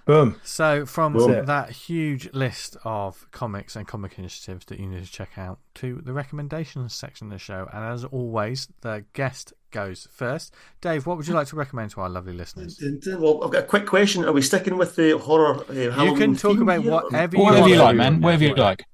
[0.04, 0.36] boom.
[0.42, 1.46] So, from Boom.
[1.46, 6.02] that huge list of comics and comic initiatives that you need to check out to
[6.04, 10.52] the recommendations section of the show, and as always, the guest goes first.
[10.82, 12.78] Dave, what would you like to recommend to our lovely listeners?
[13.06, 14.24] Well, I've got a quick question.
[14.26, 15.64] Are we sticking with the horror?
[15.70, 15.72] Uh,
[16.04, 16.90] You can talk about here?
[16.92, 18.14] whatever you Whatever you like, man.
[18.14, 18.68] Yeah, Whatever you whatever.
[18.68, 18.84] like.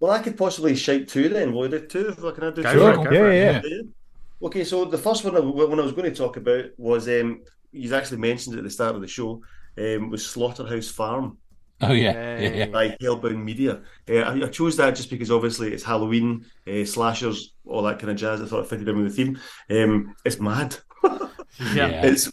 [0.00, 1.52] Well, I could possibly shout two then.
[1.52, 2.08] Will I do two?
[2.08, 2.78] If I can I do Go two?
[2.78, 3.04] for Sure.
[3.04, 3.82] go Yeah, yeah, Yeah.
[4.42, 7.42] Okay, so the first one I- when I was going to talk about was um,
[7.72, 9.42] you actually mentioned it at the start of the show
[9.78, 11.38] um, was Slaughterhouse Farm
[11.82, 12.66] Oh yeah, yeah, yeah.
[12.66, 13.82] by Hellbound Media.
[14.08, 18.10] Uh, I, I chose that just because obviously it's Halloween, uh, slashers, all that kind
[18.10, 18.40] of jazz.
[18.40, 19.38] I thought it fitted in with the theme.
[19.70, 20.76] Um, it's mad.
[21.58, 21.88] Yeah.
[21.88, 22.06] Yeah.
[22.06, 22.30] It's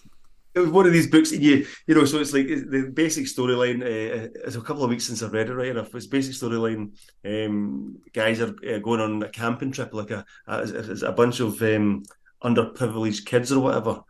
[0.55, 2.89] it was one of these books, and you you know, so it's like it's- the
[2.91, 3.81] basic storyline.
[3.81, 5.93] Uh, it's a couple of weeks since I've read it, right enough.
[5.95, 6.91] It's basic storyline.
[7.25, 10.59] Um, guys are uh, going on a camping trip, like a a,
[11.05, 12.03] a bunch of um,
[12.43, 14.01] underprivileged kids or whatever,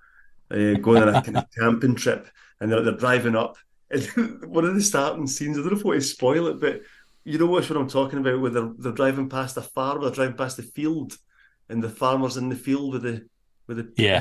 [0.51, 2.27] uh, going on a kind of camping trip,
[2.59, 3.57] and they're, they're driving up.
[3.91, 4.03] And
[4.47, 6.81] one of the starting scenes, I don't know if I want to spoil it, but
[7.23, 10.11] you know what's what I'm talking about, where they're, they're driving past a farm, they're
[10.11, 11.17] driving past the field,
[11.69, 13.27] and the farmer's in the field with the
[13.67, 14.19] with the Yeah.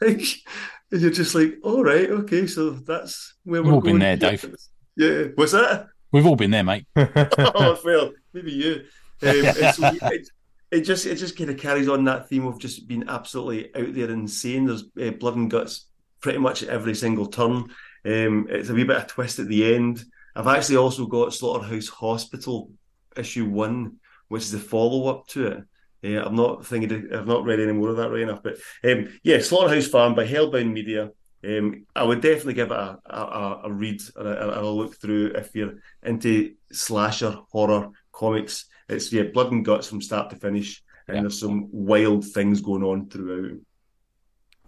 [0.00, 0.54] I think it's like,
[0.90, 4.18] and you're just like, all right, okay, so that's where We've we're all been going.
[4.18, 4.54] there, Dave.
[4.96, 5.88] Yeah, what's that?
[6.12, 6.86] We've all been there, mate.
[6.96, 8.84] oh, well, maybe you.
[9.22, 10.28] Um, and so it,
[10.70, 13.94] it just it just kind of carries on that theme of just being absolutely out
[13.94, 14.66] there insane.
[14.66, 15.86] There's uh, blood and guts
[16.20, 17.64] pretty much every single turn.
[18.04, 20.04] Um, it's a wee bit of twist at the end.
[20.34, 22.70] I've actually also got Slaughterhouse Hospital
[23.16, 23.96] issue one,
[24.28, 25.64] which is the follow up to it.
[26.04, 29.08] Uh, I'm not thinking I've not read any more of that right enough, but um,
[29.22, 31.10] yeah, Slaughterhouse Farm by Hellbound Media.
[31.44, 35.00] Um, I would definitely give it a, a, a read and a, and a look
[35.00, 38.66] through if you're into slasher horror comics.
[38.88, 41.22] It's yeah, blood and guts from start to finish, and Yeah.
[41.22, 43.58] there's some wild things going on throughout.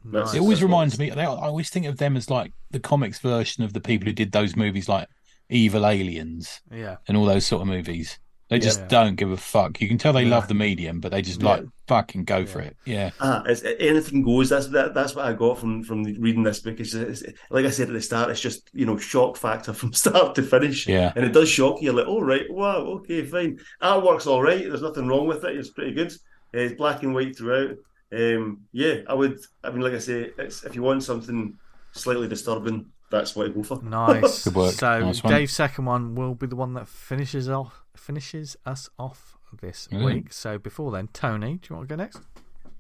[0.05, 0.35] Nice.
[0.35, 1.11] It always reminds me.
[1.11, 4.33] I always think of them as like the comics version of the people who did
[4.33, 5.09] those movies, like
[5.51, 6.97] Evil Aliens Yeah.
[7.09, 8.19] and all those sort of movies.
[8.51, 8.89] They just Yeah.
[8.89, 9.81] don't give a fuck.
[9.81, 10.31] You can tell they Yeah.
[10.31, 11.49] love the medium, but they just Yeah.
[11.51, 12.77] like fucking go for it.
[12.85, 14.49] Yeah, Ah, it's, anything goes.
[14.51, 16.79] That's that, that's what I got from from reading this book.
[16.81, 19.93] It's, it's, like I said at the start, it's just you know shock factor from
[19.93, 20.87] start to finish.
[20.89, 21.13] yeah.
[21.17, 21.87] and it does shock you.
[21.87, 23.59] You're like, oh right, wow, okay, fine.
[23.81, 24.65] That works all right.
[24.65, 25.57] There's nothing wrong with it.
[25.57, 26.13] It's pretty good.
[26.55, 27.77] Uh, It's black and white throughout.
[28.13, 29.39] Um, yeah, I would.
[29.63, 31.55] I mean, like I say, it's, if you want something
[31.93, 33.81] slightly disturbing, that's what I go for.
[33.85, 34.43] Nice.
[34.45, 34.73] Good work.
[34.75, 35.21] So Nice.
[35.21, 37.80] Dave's second one will be the one that finishes off
[38.11, 40.05] finishes us off this Mm.
[40.05, 40.33] week.
[40.33, 42.19] So before then, Tony, do you want to go next?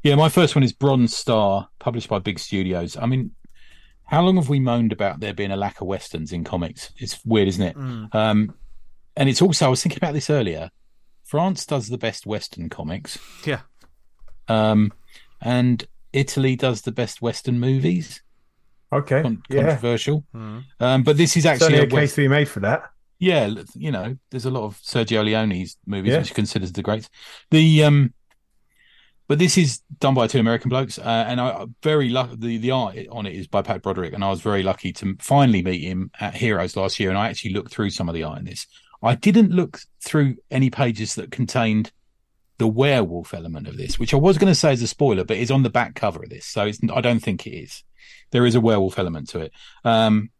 [0.02, 2.96] Yeah, my first one is Bronze Star, published by Big Studios.
[2.96, 3.30] I mean,
[4.06, 6.90] how long have we moaned about there being a lack of westerns in comics?
[6.96, 7.76] It's weird, isn't it?
[7.76, 8.12] Mm.
[8.12, 8.54] Um,
[9.16, 10.70] and it's also, I was thinking about this earlier.
[11.22, 13.16] France does the best western comics,
[13.46, 13.60] Yeah.
[14.48, 14.92] um,
[15.40, 18.20] and Italy does the best western movies.
[18.92, 19.22] Okay.
[19.22, 19.62] Con- yeah.
[19.62, 20.24] controversial.
[20.34, 20.64] Mm.
[20.80, 22.90] Um, but this is Certainly actually a a case West- to be made for that.
[23.20, 26.18] Yeah, you know, there's a lot of Sergio Leone's movies Yeah.
[26.18, 27.08] which he considers the greats.
[27.52, 28.14] The um,
[29.28, 32.34] but this is done by two American blokes, uh, and I very lucky.
[32.36, 35.14] The the art on it is by Pat Broderick, and I was very lucky to
[35.20, 37.10] finally meet him at Heroes last year.
[37.10, 38.66] And I actually looked through some of the art in this.
[39.02, 41.92] I didn't look through any pages that contained
[42.58, 45.36] the werewolf element of this, which I was going to say is a spoiler, but
[45.38, 47.84] it's on the back cover of this, so it's, I don't think it is.
[48.32, 49.52] There is a werewolf element to it.
[49.84, 50.30] Um,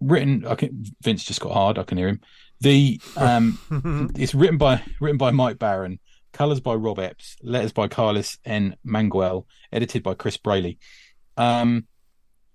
[0.00, 1.78] written, I can, Vince just got hard.
[1.78, 2.20] I can hear him.
[2.60, 3.58] The um,
[4.16, 6.00] it's written by written by Mike Baron,
[6.32, 8.76] colors by Rob Epps, letters by Carlos N.
[8.86, 10.78] Mangual, edited by Chris Brayley.
[11.36, 11.86] Um,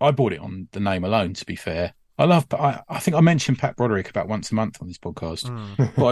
[0.01, 1.33] I bought it on the name alone.
[1.35, 2.47] To be fair, I love.
[2.51, 5.93] I, I think I mentioned Pat Broderick about once a month on this podcast, Mm.
[5.95, 6.05] but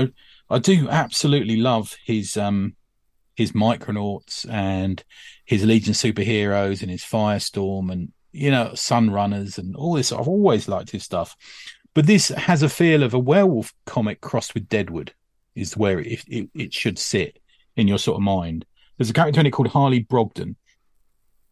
[0.49, 2.75] I, I do absolutely love his um
[3.35, 5.03] his Micronauts and
[5.45, 10.11] his Legion superheroes and his Firestorm and you know Sunrunners and all this.
[10.11, 11.35] I've always liked his stuff,
[11.93, 15.13] but this has a feel of a werewolf comic crossed with Deadwood.
[15.55, 17.39] Is where it it, it should sit
[17.75, 18.65] in your sort of mind.
[18.97, 20.55] There's a character in it called Harley Brogdon,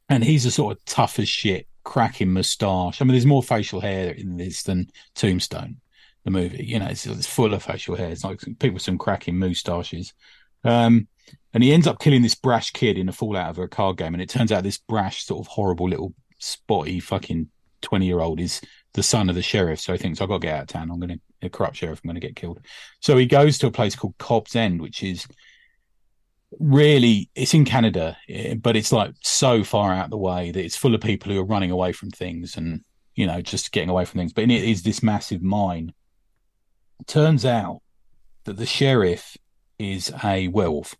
[0.07, 3.01] and he's a sort of tough as shit, cracking moustache.
[3.01, 5.77] I mean, there's more facial hair in this than Tombstone,
[6.23, 6.63] the movie.
[6.63, 8.09] You know, it's, it's full of facial hair.
[8.09, 10.13] It's like people with some cracking moustaches.
[10.63, 11.07] Um,
[11.53, 14.13] and he ends up killing this brash kid in a fallout of a card game.
[14.13, 17.49] And it turns out this brash, sort of horrible little spotty fucking
[17.81, 18.61] 20 year old is
[18.93, 19.79] the son of the sheriff.
[19.79, 20.91] So he thinks, I've got to get out of town.
[20.91, 22.59] I'm going to, a corrupt sheriff, I'm going to get killed.
[22.99, 25.27] So he goes to a place called Cobb's End, which is
[26.59, 30.77] really, it's in Canada, eh, but it's like so far out the way that it's
[30.77, 32.83] full of people who are running away from things and,
[33.15, 34.33] you know, just getting away from things.
[34.33, 35.93] But it is this massive mine.
[37.07, 37.81] Turns out
[38.45, 39.37] that the sheriff
[39.77, 40.95] is a werewolf,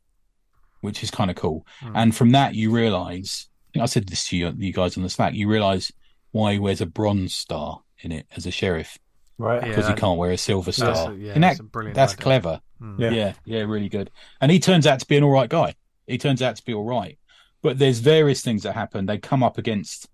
[0.82, 1.66] which is kind of cool.
[1.82, 1.92] Mm.
[1.96, 5.10] And from that, you realize, think I said this to you, you guys on the
[5.10, 5.92] Slack, you realize
[6.32, 8.98] why he wears a bronze star in it as a sheriff
[9.38, 9.62] Right.
[9.62, 11.14] Yeah, because he can't wear a silver That's star.
[11.14, 12.24] a- yeah, And that's that- a brilliant that's idea.
[12.24, 12.62] clever.
[12.82, 13.00] Mm.
[13.00, 13.10] Yeah.
[13.12, 14.12] Yeah, yeah, really good.
[14.42, 15.76] And he turns out to be an all right guy.
[16.08, 17.18] He turns out to be all right.
[17.62, 19.06] But there's various things that happen.
[19.06, 20.10] They come up against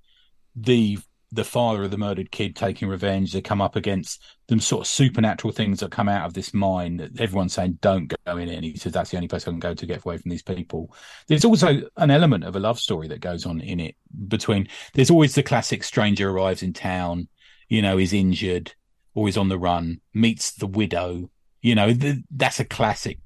[0.56, 0.99] the
[1.36, 3.34] the father of the murdered kid taking revenge.
[3.34, 6.98] They come up against them sort of supernatural things that come out of this mine
[6.98, 8.56] that everyone's saying don't go in it.
[8.56, 10.41] And he says that's the only place I can go to get away from these
[10.41, 10.94] people.
[11.28, 13.95] There's also an element of a love story that goes on in it
[14.28, 17.28] between there's always the classic stranger arrives in town,
[17.68, 18.74] you know, is injured,
[19.14, 21.30] always on the run, meets the widow.
[21.62, 23.20] You know, th- that's a classic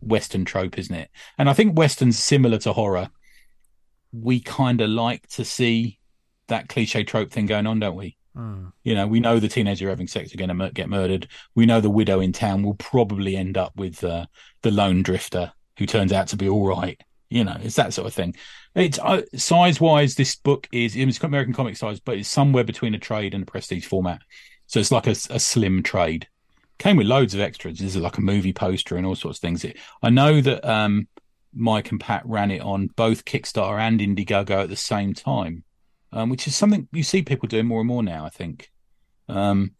[0.00, 1.10] Western trope, isn't it?
[1.38, 3.10] And I think Western's similar to horror.
[4.12, 6.00] We kind of like to see
[6.48, 8.16] that cliche trope thing going on, don't we?
[8.36, 8.72] Mm.
[8.82, 11.28] You know, we know the teenager having sex are going to mur- get murdered.
[11.54, 14.26] We know the widow in town will probably end up with uh,
[14.62, 17.00] the lone drifter who turns out to be all right.
[17.28, 18.34] You know, it's that sort of thing.
[18.74, 22.94] It's uh, size wise, this book is it's American comic size, but it's somewhere between
[22.94, 24.20] a trade and a prestige format.
[24.66, 26.28] So it's like a, a slim trade.
[26.78, 27.78] Came with loads of extras.
[27.78, 29.64] This is like a movie poster and all sorts of things.
[29.64, 31.06] It, I know that um,
[31.54, 35.64] Mike and Pat ran it on both Kickstarter and Indiegogo at the same time,
[36.12, 38.24] um, which is something you see people doing more and more now.
[38.24, 38.70] I think.
[39.28, 39.72] Um,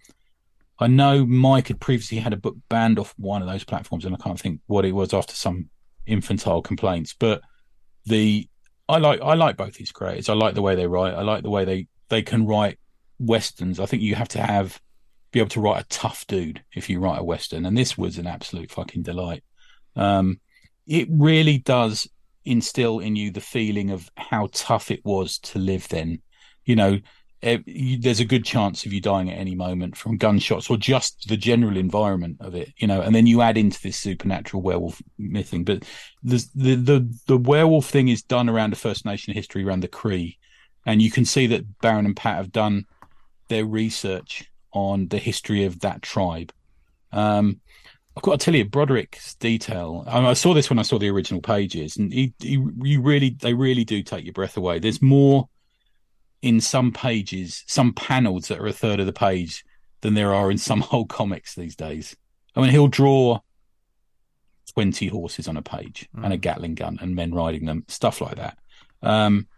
[0.79, 4.15] I know Mike had previously had a book banned off one of those platforms, and
[4.15, 5.69] I can't think what it was after some
[6.07, 7.15] infantile complaints.
[7.17, 7.43] But
[8.07, 8.49] the
[8.89, 10.29] I like I like both these creators.
[10.29, 11.15] I like the way they write.
[11.15, 12.79] I like the way they they can write
[13.19, 13.79] westerns.
[13.79, 14.81] I think you have to have
[15.31, 18.19] be able to write a tough dude if you write a western, and this was
[18.19, 19.45] an absolute fucking delight.
[19.97, 20.41] Um,
[20.87, 22.09] it really does
[22.45, 26.21] instill in you the feeling of how tough it was to live then.
[26.65, 26.99] You know,
[27.43, 30.77] eh, you, there's a good chance of you dying at any moment from gunshots or
[30.77, 32.73] just the general environment of it.
[32.77, 35.65] You know, and then you add into this supernatural werewolf mything.
[35.65, 35.85] But
[36.23, 39.89] the the the, the werewolf thing is done around a First Nation history around the
[39.89, 40.39] Cree,
[40.87, 42.87] and you can see that Baron and Pat have done
[43.49, 46.53] their research on the history of that tribe.
[47.13, 47.61] Um,
[48.17, 50.05] I've got to tell you, Broderick's detail.
[50.07, 53.31] I, I saw this when I saw the original pages, and he, he, you really,
[53.31, 54.79] they really do take your breath away.
[54.79, 55.49] There's more
[56.43, 59.65] in some pages, some panels that are a third of the page
[60.03, 62.15] than there are in some whole comics these days.
[62.55, 63.41] I mean, he'll draw
[64.75, 68.37] 20 horses on a page and a Gatling gun and men riding them, stuff like
[68.37, 68.59] that.
[69.03, 69.49] Um,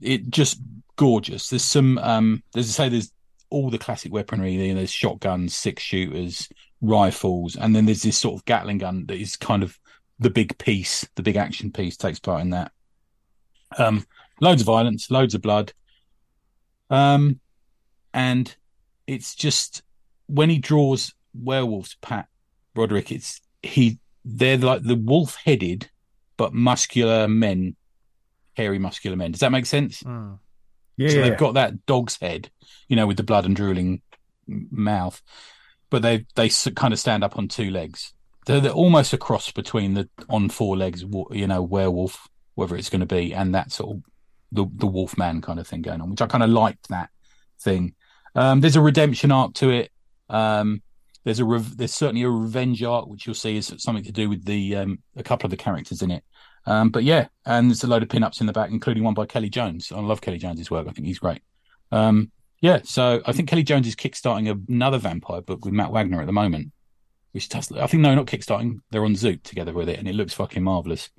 [0.00, 0.60] it just
[0.96, 1.48] gorgeous.
[1.48, 3.10] There's some, um, there's to say, there's
[3.48, 4.72] all the classic weaponry.
[4.72, 6.48] There's shotguns, six shooters,
[6.80, 9.78] rifles, and then there's this sort of Gatling gun that is kind of
[10.18, 12.72] the big piece, the big action piece takes part in that.
[13.78, 14.06] Um,
[14.40, 15.72] loads of violence, loads of blood.
[16.88, 17.40] Um,
[18.14, 18.54] and
[19.06, 19.82] it's just
[20.26, 22.28] when he draws werewolves, Pat
[22.74, 25.88] Broderick, it's he they're like the wolf headed
[26.36, 27.76] but muscular men,
[28.54, 29.32] hairy muscular men.
[29.32, 30.02] Does that make sense?
[30.02, 30.38] Mm.
[30.96, 31.38] Yeah, so yeah, they've yeah.
[31.38, 32.50] got that dog's head,
[32.88, 34.02] you know, with the blood and drooling
[34.46, 35.20] mouth,
[35.90, 38.12] but they they kind of stand up on two legs.
[38.46, 42.90] They're, they're almost a cross between the on four legs, you know, werewolf, whether it's
[42.90, 44.02] going to be, and that sort of
[44.52, 47.10] the the wolf man kind of thing going on, which I kind of liked that
[47.60, 47.94] thing.
[48.34, 49.90] Um, there's a redemption arc to it.
[50.28, 50.82] Um,
[51.24, 54.28] there's a rev- there's certainly a revenge arc, which you'll see is something to do
[54.28, 56.22] with the um, a couple of the characters in it.
[56.66, 59.26] Um, but yeah, and there's a load of pin-ups in the back, including one by
[59.26, 59.92] Kelly Jones.
[59.92, 60.86] I love Kelly Jones's work.
[60.88, 61.42] I think he's great.
[61.92, 62.30] Um,
[62.60, 66.26] yeah, so I think Kelly Jones is kickstarting another vampire book with Matt Wagner at
[66.26, 66.72] the moment,
[67.32, 67.70] which does.
[67.72, 68.80] I think no, not kickstarting.
[68.90, 71.10] They're on Zoop together with it, and it looks fucking marvelous.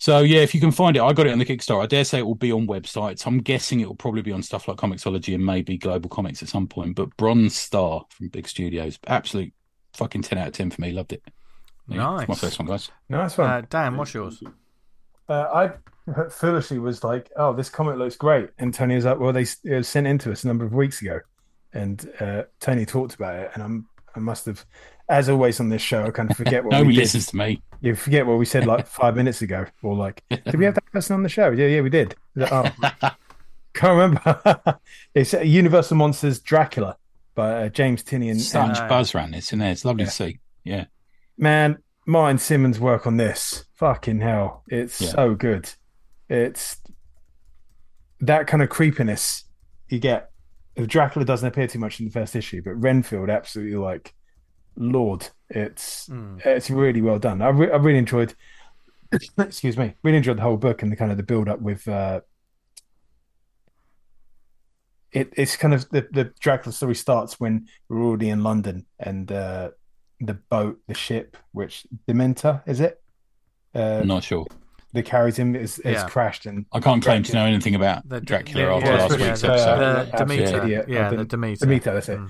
[0.00, 1.82] So yeah, if you can find it, I got it on the Kickstarter.
[1.82, 3.26] I dare say it will be on websites.
[3.26, 6.48] I'm guessing it will probably be on stuff like Comixology and maybe Global Comics at
[6.48, 6.94] some point.
[6.94, 9.52] But Bronze Star from Big Studios, absolute
[9.94, 10.92] fucking ten out of ten for me.
[10.92, 11.22] Loved it.
[11.88, 12.90] Yeah, it's my first one, guys.
[13.08, 13.50] Nice one.
[13.50, 14.40] Uh, Dan, what's yours?
[15.28, 15.72] Uh,
[16.06, 19.42] I foolishly was like, "Oh, this comic looks great," and Tony was like, "Well, they
[19.64, 21.20] it was sent in to us a number of weeks ago,"
[21.72, 24.64] and uh, Tony talked about it, and I'm I must have,
[25.08, 27.00] as always on this show, I kind of forget what Nobody we did.
[27.02, 27.62] listens to me.
[27.80, 30.86] You forget what we said like five minutes ago, or like, did we have that
[30.92, 31.50] person on the show?
[31.50, 32.14] Yeah, yeah, we did.
[32.34, 32.70] Like, oh,
[33.74, 34.78] can't remember.
[35.14, 36.96] it's uh, Universal Monsters Dracula
[37.34, 40.08] by uh, James Tynion and, buzz around this, and there, it's lovely Yeah.
[40.08, 40.38] to see.
[40.64, 40.84] Yeah,
[41.36, 45.08] man, Martin Simmonds' work on this, fucking hell, it's Yeah.
[45.10, 45.70] so good.
[46.28, 46.80] It's
[48.20, 49.44] that kind of creepiness
[49.88, 50.30] you get.
[50.76, 54.14] Dracula doesn't appear too much in the first issue, but Renfield absolutely like
[54.76, 55.28] Lord.
[55.48, 56.44] It's Mm.
[56.44, 57.42] it's really well done.
[57.42, 58.34] I, re- I really enjoyed.
[59.38, 61.86] excuse me, really enjoyed the whole book and the kind of the build up with.
[61.88, 62.20] uh
[65.10, 69.32] it, it's kind of the, the Dracula story starts when we're already in London and
[69.32, 69.70] uh,
[70.20, 73.00] the boat, the ship, which Dementor is it?
[73.74, 74.46] Uh, I'm not sure.
[74.94, 76.08] that carries him is, is Yeah.
[76.08, 79.10] crashed and I can't claim to know anything about The- Dracula yeah, after yeah, last
[79.20, 79.80] yeah, week's yeah, episode.
[79.80, 79.92] yeah.
[79.92, 80.62] the absolute Demeter.
[80.64, 80.84] idiot.
[80.88, 81.60] Yeah, the- the Demeter.
[81.66, 82.18] Demeter, that's it.
[82.18, 82.28] Mm.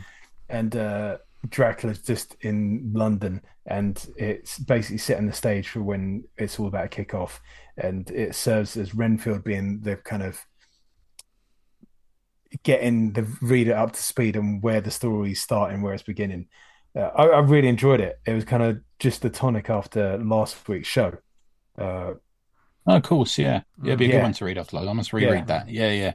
[0.48, 6.59] and uh, Dracula's just in London, and it's basically setting the stage for when it's
[6.59, 7.40] all about to kick off,
[7.77, 10.44] and it serves as Renfield being the kind of
[12.65, 16.48] getting the reader up to speed on where the story's starting, where it's beginning.
[16.97, 18.19] Uh, I, I really enjoyed it.
[18.27, 21.19] It was kind of just the tonic after last week's show.
[21.78, 22.14] Uh,
[22.90, 23.60] Oh, of course, yeah.
[23.82, 24.14] Yeah, it'd be a Yeah.
[24.14, 24.78] good one to read after.
[24.78, 25.44] I must reread Yeah.
[25.44, 25.68] that.
[25.68, 26.12] Yeah, yeah.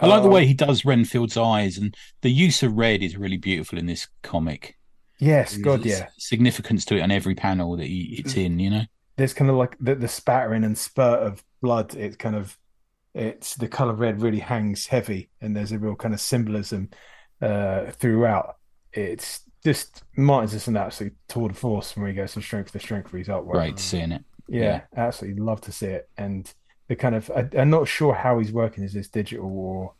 [0.00, 3.16] I like the uh, way he does Renfield's eyes, and the use of red is
[3.16, 4.76] really beautiful in this comic.
[5.20, 6.08] Yes, God, yeah.
[6.18, 8.58] significance to it on every panel that he, it's in.
[8.58, 8.82] You know,
[9.16, 11.94] there's kind of like the, the spattering and spurt of blood.
[11.94, 12.58] It's kind of
[13.14, 16.90] it's the color red really hangs heavy, and there's a real kind of symbolism
[17.40, 18.56] uh, throughout.
[18.92, 22.80] It's just Martin's just an absolute tour de force when he goes from strength to
[22.80, 23.52] strength for his artwork.
[23.52, 24.24] great seeing it.
[24.48, 26.08] Yeah, absolutely love to see it.
[26.16, 26.52] And
[26.88, 28.84] the kind of I, I'm not sure how he's working.
[28.84, 29.94] Is this digital or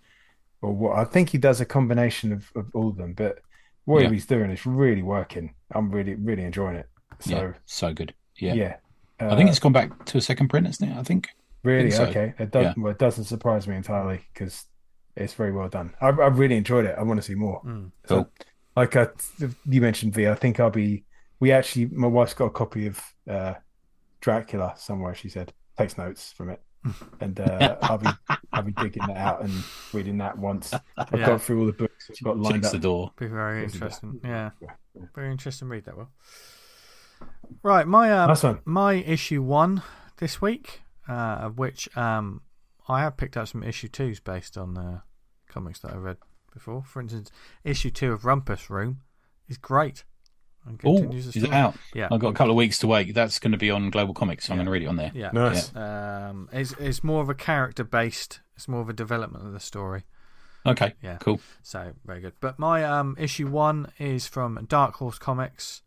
[0.62, 0.98] or what?
[0.98, 3.39] I think he does a combination of, of all of them, but
[3.85, 4.14] whatever Yeah.
[4.14, 5.55] he's doing is really working.
[5.73, 6.89] I'm really really enjoying it.
[7.20, 8.14] So yeah, so good.
[8.39, 8.77] Yeah, yeah,
[9.18, 10.97] I think Uh, it's gone back to a second print, isn't it?
[10.97, 11.31] I think.
[11.62, 11.90] Really?
[11.90, 12.05] think so.
[12.05, 12.35] Okay.
[12.39, 12.64] It does.
[12.66, 12.74] Yeah.
[12.77, 14.66] Well, it doesn't surprise me entirely because
[15.16, 15.94] it's very well done.
[16.01, 16.94] I, I really enjoyed it.
[16.97, 17.62] I want to see more.
[17.64, 17.90] Mm.
[18.06, 18.31] Cool.
[18.77, 19.09] Like I,
[19.64, 20.28] you mentioned, V.
[20.28, 21.05] I think I'll be.
[21.40, 23.55] We actually, my wife's got a copy of uh,
[24.20, 25.14] Dracula somewhere.
[25.14, 26.62] She said takes notes from it,
[27.20, 28.09] and uh, I'll be
[28.52, 29.52] I'll be digging that out and
[29.93, 30.72] reading that once.
[30.97, 31.26] I've Yeah.
[31.26, 32.10] got through all the books.
[32.10, 32.72] I've got lined Checks up.
[32.72, 33.12] the door.
[33.18, 34.20] Be very Wasn't interesting.
[34.24, 34.51] Yeah,
[35.14, 36.10] very interesting read that well.
[37.62, 38.60] Right, my uh, Nice one.
[38.64, 39.82] my issue one
[40.18, 42.43] this week, uh, of which um,
[42.88, 45.01] I have picked up some issue twos based on uh,
[45.48, 46.18] comics that I read
[46.52, 46.82] before.
[46.84, 47.30] For instance,
[47.64, 49.01] issue two of Rumpus Room
[49.48, 50.05] is great.
[50.66, 51.76] And Oh, continues the is it out?
[51.94, 53.14] Yeah, I've got a couple of weeks to wait.
[53.14, 54.64] That's going to be on Global Comics, so I'm Yeah.
[54.64, 55.12] going to read it on there.
[55.14, 55.30] yeah.
[55.32, 55.74] Nice.
[55.76, 58.40] Um, it's it's more of a character based.
[58.56, 60.05] It's more of a development of the story.
[60.66, 61.18] Okay, Yeah.
[61.20, 61.40] cool.
[61.62, 62.32] So very good.
[62.40, 65.82] But my um, issue one is from Dark Horse Comics,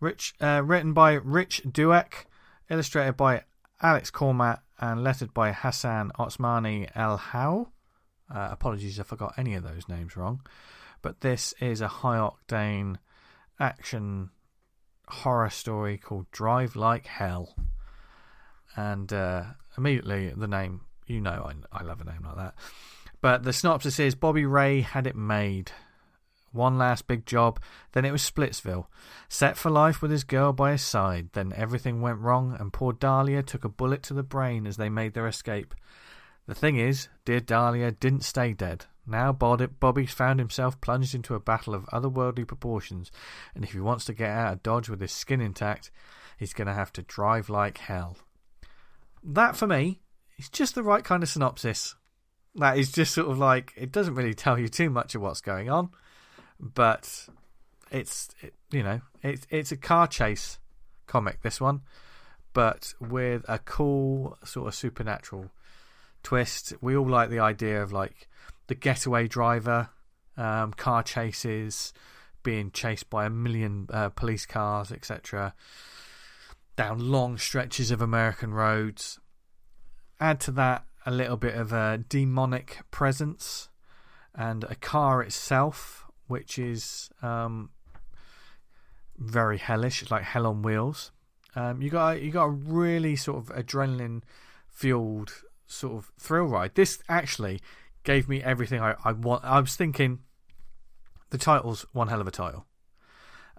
[0.00, 2.24] Rich, uh, written by Rich Douek,
[2.70, 3.42] illustrated by
[3.82, 7.66] Alex Cormack, and lettered by Hassan Otsmane-Elhaou.
[8.34, 10.40] Uh, apologies if I got any of those names wrong.
[11.02, 12.96] But this is a high octane
[13.58, 14.30] action
[15.08, 17.54] horror story called Drive Like Hell.
[18.76, 19.44] And uh,
[19.78, 22.54] immediately the name, you know, I, I love a name like that.
[23.20, 25.72] But the synopsis is Bobby Ray had it made.
[26.52, 27.60] One last big job,
[27.92, 28.86] then it was Splitsville.
[29.28, 32.92] Set for life with his girl by his side, then everything went wrong, and poor
[32.92, 35.74] Dahlia took a bullet to the brain as they made their escape.
[36.46, 38.86] The thing is, dear Dahlia didn't stay dead.
[39.06, 43.10] Now Bobby's found himself plunged into a battle of otherworldly proportions,
[43.54, 45.90] and if he wants to get out of Dodge with his skin intact,
[46.38, 48.16] he's going to have to drive like hell.
[49.22, 50.00] That, for me,
[50.38, 51.94] is just the right kind of synopsis
[52.56, 55.40] that is just sort of like it doesn't really tell you too much of what's
[55.40, 55.90] going on,
[56.60, 57.28] but
[57.90, 60.58] it's it, you know it's it's a car chase
[61.06, 61.82] comic this one,
[62.52, 65.50] but with a cool sort of supernatural
[66.22, 66.74] twist.
[66.80, 68.28] We all like the idea of like
[68.66, 69.90] the getaway driver,
[70.36, 71.92] um, car chases,
[72.42, 75.54] being chased by a million uh, police cars, etc.
[76.76, 79.18] Down long stretches of American roads.
[80.20, 83.68] Add to that a little bit of a demonic presence
[84.34, 87.70] and a car itself, which is um,
[89.16, 90.02] very hellish.
[90.02, 91.12] It's like hell on wheels.
[91.56, 94.22] Um, you got you got a really sort of adrenaline
[94.68, 96.74] fueled sort of thrill ride.
[96.74, 97.60] This actually
[98.04, 99.44] gave me everything I, I want.
[99.44, 100.20] I was thinking
[101.30, 102.66] the title's one hell of a title.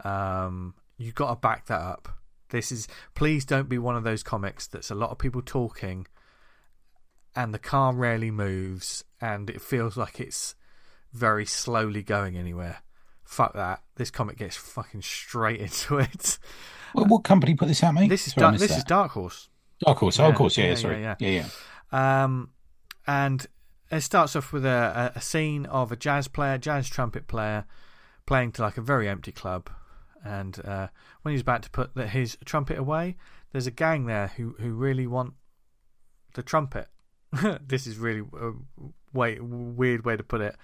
[0.04, 2.10] Um, you got to back that up.
[2.50, 6.06] This is please don't be one of those comics that's a lot of people talking
[7.36, 10.56] and the car rarely moves and it feels like it's
[11.12, 12.78] very slowly going anywhere.
[13.24, 13.82] Fuck that.
[13.96, 16.38] This comic gets fucking straight into it.
[16.94, 18.10] Well, what company put this out, mate?
[18.10, 18.78] This is Sorry, missed this that.
[18.78, 19.50] is Dark Horse.
[19.84, 20.20] Dark Horse.
[20.20, 20.58] oh, Yeah, of course.
[20.58, 21.02] Yeah, yeah, sorry.
[21.02, 21.48] yeah, Yeah, yeah.
[21.92, 22.24] yeah.
[22.24, 22.52] Um,
[23.08, 23.46] and
[23.92, 27.66] it starts off with a, a, scene of a jazz player, jazz trumpet player,
[28.26, 29.70] playing to like a very empty club.
[30.24, 30.88] And uh,
[31.22, 33.16] when he's about to put the, his trumpet away,
[33.52, 35.34] there's a gang there who, who really want
[36.34, 36.88] the trumpet.
[37.68, 38.52] this is really a
[39.14, 40.56] way, weird way to put it.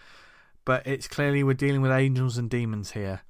[0.66, 3.22] But it's clearly we're dealing with angels and demons here.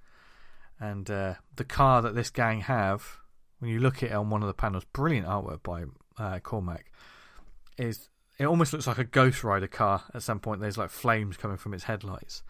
[0.80, 3.18] And uh, the car that this gang have,
[3.60, 5.84] when you look at it on one of the panels, brilliant artwork by
[6.18, 6.92] uh, Cormack,
[7.78, 8.10] is
[8.42, 10.62] it almost looks like a Ghost Rider car at some point.
[10.62, 12.44] There's like flames coming from its headlights.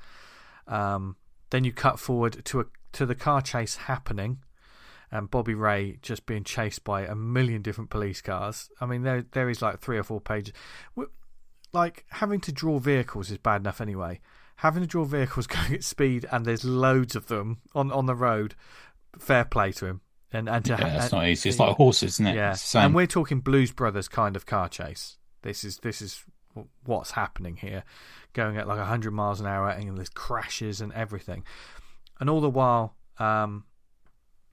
[0.68, 1.16] Um,
[1.50, 4.40] then you cut forward to a to the car chase happening,
[5.12, 8.70] and Bobby Ray just being chased by a million different police cars.
[8.80, 10.54] I mean, there there is like three or four pages.
[11.74, 14.20] Like having to draw vehicles is bad enough anyway.
[14.58, 18.16] Having to draw vehicles going at speed and there's loads of them on on the
[18.16, 18.56] road.
[19.20, 20.02] Fair play to him.
[20.34, 21.50] And and to Yeah, that's and- not easy.
[21.50, 22.36] It's like horses, isn't it?
[22.36, 22.86] yeah, It's the same.
[22.86, 25.18] and we're talking Blues Brothers kind of car chase.
[25.42, 26.24] This is this is
[26.86, 27.84] what's happening here,
[28.34, 31.44] going at like hundred miles an hour, and there's crashes and everything,
[32.20, 33.66] and all the while, um,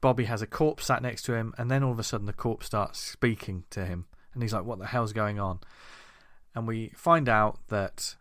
[0.01, 2.33] Bobby has a corpse sat next to him, and then all of a sudden the
[2.33, 5.61] corpse starts speaking to him, and he's like, "What the hell's going on?"
[6.55, 8.17] And we find out that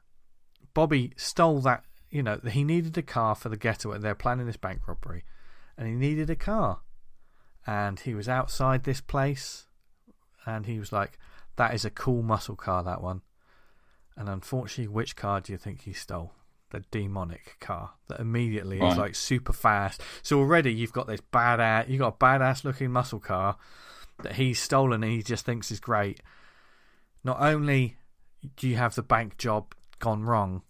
[0.73, 1.83] Bobby stole that.
[2.09, 3.99] You know, he needed a car for the getaway.
[3.99, 5.25] They're planning this bank robbery,
[5.77, 6.79] and he needed a car
[7.67, 9.67] and he was outside this place
[10.45, 11.19] and he was like
[11.57, 13.21] that is a cool muscle car that one.
[14.15, 16.33] And unfortunately which car do you think he stole?
[16.69, 20.01] The demonic car that immediately is like super fast.
[20.21, 23.57] So already you've got this badass you've got a badass looking muscle car
[24.23, 26.21] that he's stolen and he just thinks is great.
[27.23, 27.97] Not only
[28.55, 30.63] do you have the bank job gone wrong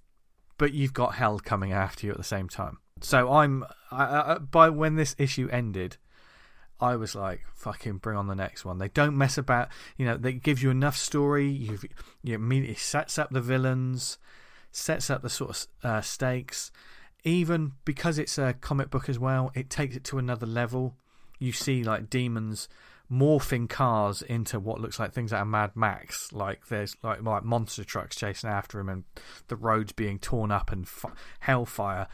[0.58, 2.78] but you've got hell coming after you at the same time.
[3.02, 5.98] So i'm I, I, by when this issue ended
[6.80, 8.78] I was like, fucking bring on the next one.
[8.78, 9.70] They don't mess about.
[9.98, 11.50] You know, they give you enough story.
[11.50, 11.80] You
[12.24, 14.18] you immediately sets up the villains,
[14.72, 16.72] sets up the sort of uh, stakes.
[17.24, 20.96] Even because it's a comic book as well, it takes it to another level.
[21.40, 22.70] You see like demons
[23.12, 26.32] morphing cars into what looks like things out of Mad Max.
[26.32, 29.04] Like there's like like monster trucks chasing after him, and
[29.48, 30.88] the roads being torn up and
[31.40, 32.08] hellfire.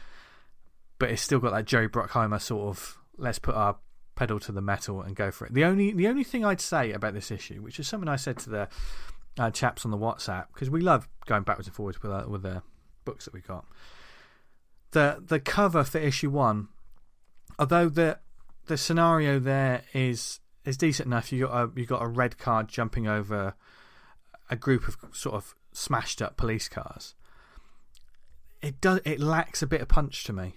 [0.98, 3.76] But it's still got that Joe Bruckheimer sort of let's put our
[4.14, 5.54] pedal to the metal and go for it.
[5.54, 8.38] The only the only thing I'd say about this issue, which is something I said
[8.40, 8.68] to the
[9.38, 12.42] uh, chaps on the WhatsApp, because we love going backwards and forwards with uh, with
[12.42, 12.62] the
[13.04, 13.66] books that we got.
[14.92, 16.68] The the cover for issue one,
[17.58, 18.18] although the
[18.66, 21.32] the scenario there is is decent enough.
[21.32, 23.54] You got a you got a red card jumping over
[24.50, 27.14] a group of sort of smashed up police cars.
[28.62, 30.54] It does it lacks a bit of punch to me.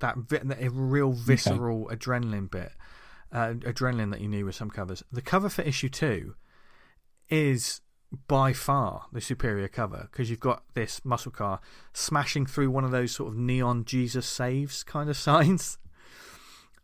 [0.00, 2.72] That, vi- that real visceral adrenaline bit,
[3.32, 5.02] uh, adrenaline that you need with some covers.
[5.12, 6.34] The cover for issue two
[7.28, 7.80] is
[8.26, 11.60] by far the superior cover because you've got this muscle car
[11.92, 15.78] smashing through one of those sort of neon Jesus saves kind of signs.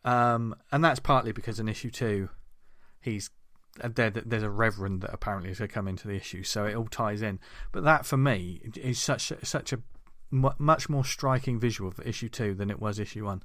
[0.05, 2.29] Um, and that's partly because in issue two,
[3.01, 3.31] he's
[3.81, 6.65] uh, there, there's a reverend that apparently is going to come into the issue, so
[6.65, 7.41] it all ties in.
[7.73, 9.81] But that for me is such such a
[10.31, 13.43] much more striking visual for issue two than it was issue one.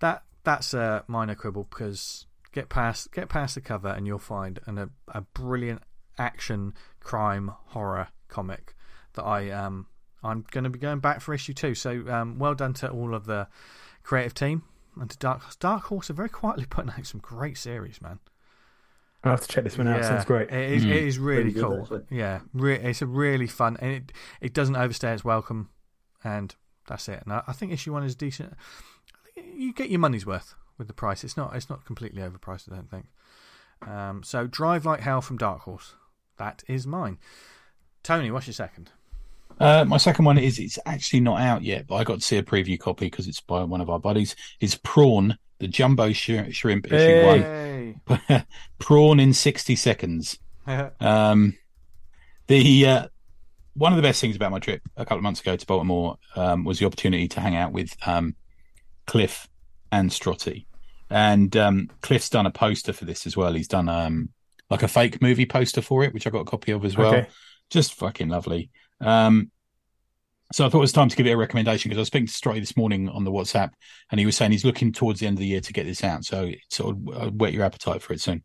[0.00, 4.60] That that's a minor quibble because get past get past the cover and you'll find
[4.66, 5.82] an, a a brilliant
[6.18, 8.74] action crime horror comic
[9.14, 9.86] that I um
[10.22, 11.74] I'm going to be going back for issue two.
[11.74, 13.48] So um, well done to all of the
[14.02, 14.62] creative team
[15.00, 18.18] and to Dark Dark Horse are very quietly putting out some great series, man.
[19.24, 20.04] I'll have to check this one out.
[20.04, 20.50] Sounds great.
[20.50, 20.90] It is, Mm.
[20.90, 21.80] it is really Pretty good, cool.
[21.82, 22.02] actually.
[22.10, 25.70] yeah, re- it's a really fun, and it it doesn't overstay its welcome,
[26.22, 26.54] and
[26.86, 27.22] that's it.
[27.24, 28.52] And I, I think issue one is decent.
[28.54, 31.24] I think you get your money's worth with the price.
[31.24, 32.70] It's not it's not completely overpriced.
[32.70, 33.06] I don't think.
[33.86, 35.94] Um, so, Drive Like Hell from Dark Horse.
[36.38, 37.18] That is mine.
[38.02, 38.90] Tony, what's your second?
[39.58, 42.36] Uh, my second one is it's actually not out yet, but I got to see
[42.36, 44.36] a preview copy because it's by one of our buddies.
[44.60, 47.94] It's Prawn, the Jumbo sh- Shrimp issue Hey.
[48.06, 48.44] one.
[48.78, 50.38] Prawn in sixty seconds.
[51.00, 51.56] Um,
[52.48, 53.06] the uh,
[53.74, 56.16] one of the best things about my trip a couple of months ago to Baltimore
[56.34, 58.34] um, was the opportunity to hang out with um,
[59.06, 59.48] Cliff
[59.92, 60.66] and Strotty.
[61.08, 63.52] And um, Cliff's done a poster for this as well.
[63.52, 64.30] He's done um,
[64.70, 67.14] like a fake movie poster for it, which I got a copy of as well.
[67.14, 67.28] Okay.
[67.70, 68.70] Just fucking lovely.
[69.00, 69.52] Um,
[70.52, 72.28] so I thought it was time to give it a recommendation because I was speaking
[72.28, 73.72] to Strotty this morning on the WhatsApp,
[74.10, 76.04] and he was saying he's looking towards the end of the year to get this
[76.04, 76.24] out.
[76.24, 78.44] So sort of uh, whet your appetite for it soon.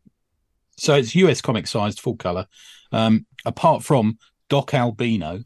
[0.76, 2.46] So it's US comic sized, full color.
[2.90, 4.18] Um, apart from
[4.48, 5.44] Doc Albino,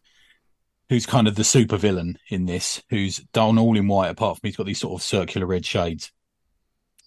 [0.89, 4.49] who's kind of the super villain in this, who's done all in white, apart from
[4.49, 6.11] he's got these sort of circular red shades.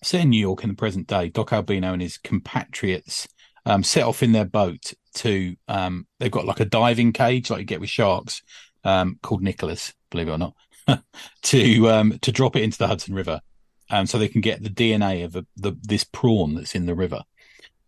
[0.04, 3.28] Set in New York in the present day, Doc Albino and his compatriots
[3.66, 7.60] um, set off in their boat to, um, they've got like a diving cage like
[7.60, 8.42] you get with sharks,
[8.84, 10.56] um, called Nicholas, believe it or not,
[11.44, 13.42] to um, to drop it into the Hudson River,
[13.90, 16.96] um, so they can get the DNA of the, the this prawn that's in the
[16.96, 17.24] river.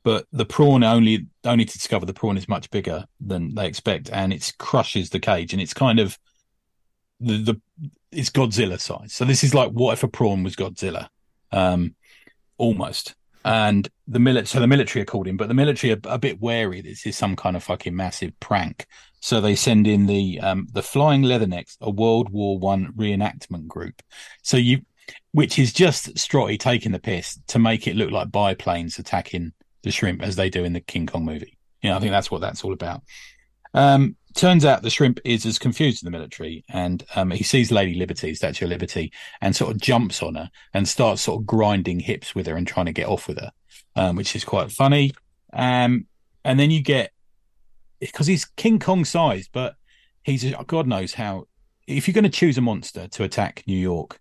[0.03, 4.09] But the prawn only only to discover the prawn is much bigger than they expect.
[4.11, 5.53] And it crushes the cage.
[5.53, 6.17] And it's kind of
[7.19, 7.61] the, the
[8.11, 9.13] it's godzilla size.
[9.13, 11.09] So this is like what if a prawn was godzilla?
[11.51, 11.95] Um
[12.57, 13.15] almost.
[13.43, 16.39] And the military so the military are called in but the military are a bit
[16.39, 18.85] wary this is some kind of fucking massive prank
[19.21, 24.01] so they send in the um the flying leathernecks a world war one reenactment group
[24.41, 24.81] so you
[25.31, 29.91] which is just Strotty taking the piss to make it look like biplanes attacking the
[29.91, 31.57] shrimp as they do in the King Kong movie.
[31.81, 33.01] You know, I think that's what that's all about.
[33.73, 37.71] Um, turns out the shrimp is as confused as the military, and um, he sees
[37.71, 41.45] Lady Liberty, Statue of Liberty, and sort of jumps on her and starts sort of
[41.45, 43.51] grinding hips with her and trying to get off with her,
[43.95, 45.13] um, which is quite funny.
[45.53, 46.05] Um,
[46.43, 47.11] and then you get
[48.01, 49.75] because he's King Kong sized, but
[50.23, 51.45] he's God knows how.
[51.87, 54.19] If you're going to choose a monster to attack New York,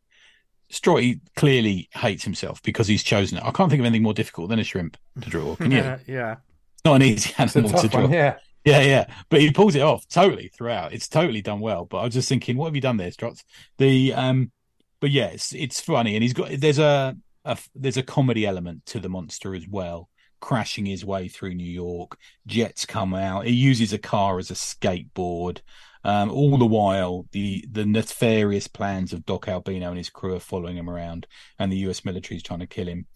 [0.73, 3.44] Strotty clearly hates himself because he's chosen it.
[3.44, 5.57] I can't think of anything more difficult than a shrimp to draw.
[5.57, 5.78] Can you?
[5.78, 6.36] it's yeah.
[6.84, 8.02] not an easy animal to draw.
[8.02, 8.36] one, yeah.
[8.65, 9.07] Yeah, yeah.
[9.31, 10.92] But he pulls it off totally throughout.
[10.92, 11.86] It's totally done well.
[11.86, 13.42] But I was just thinking, what have you done there, Strotz?
[13.78, 14.52] The um
[15.00, 18.84] but yeah, it's it's funny and he's got there's a, a there's a comedy element
[18.86, 20.09] to the monster as well.
[20.41, 23.47] Crashing his way through New York, jets come out.
[23.47, 25.60] He uses a car as a skateboard.
[26.02, 30.41] Um, all the while, the the nefarious plans of Doc Albino and his crew are
[30.41, 31.27] following him around,
[31.59, 32.05] and the U.S.
[32.05, 33.07] military is trying to kill him.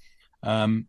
[0.43, 0.89] Um,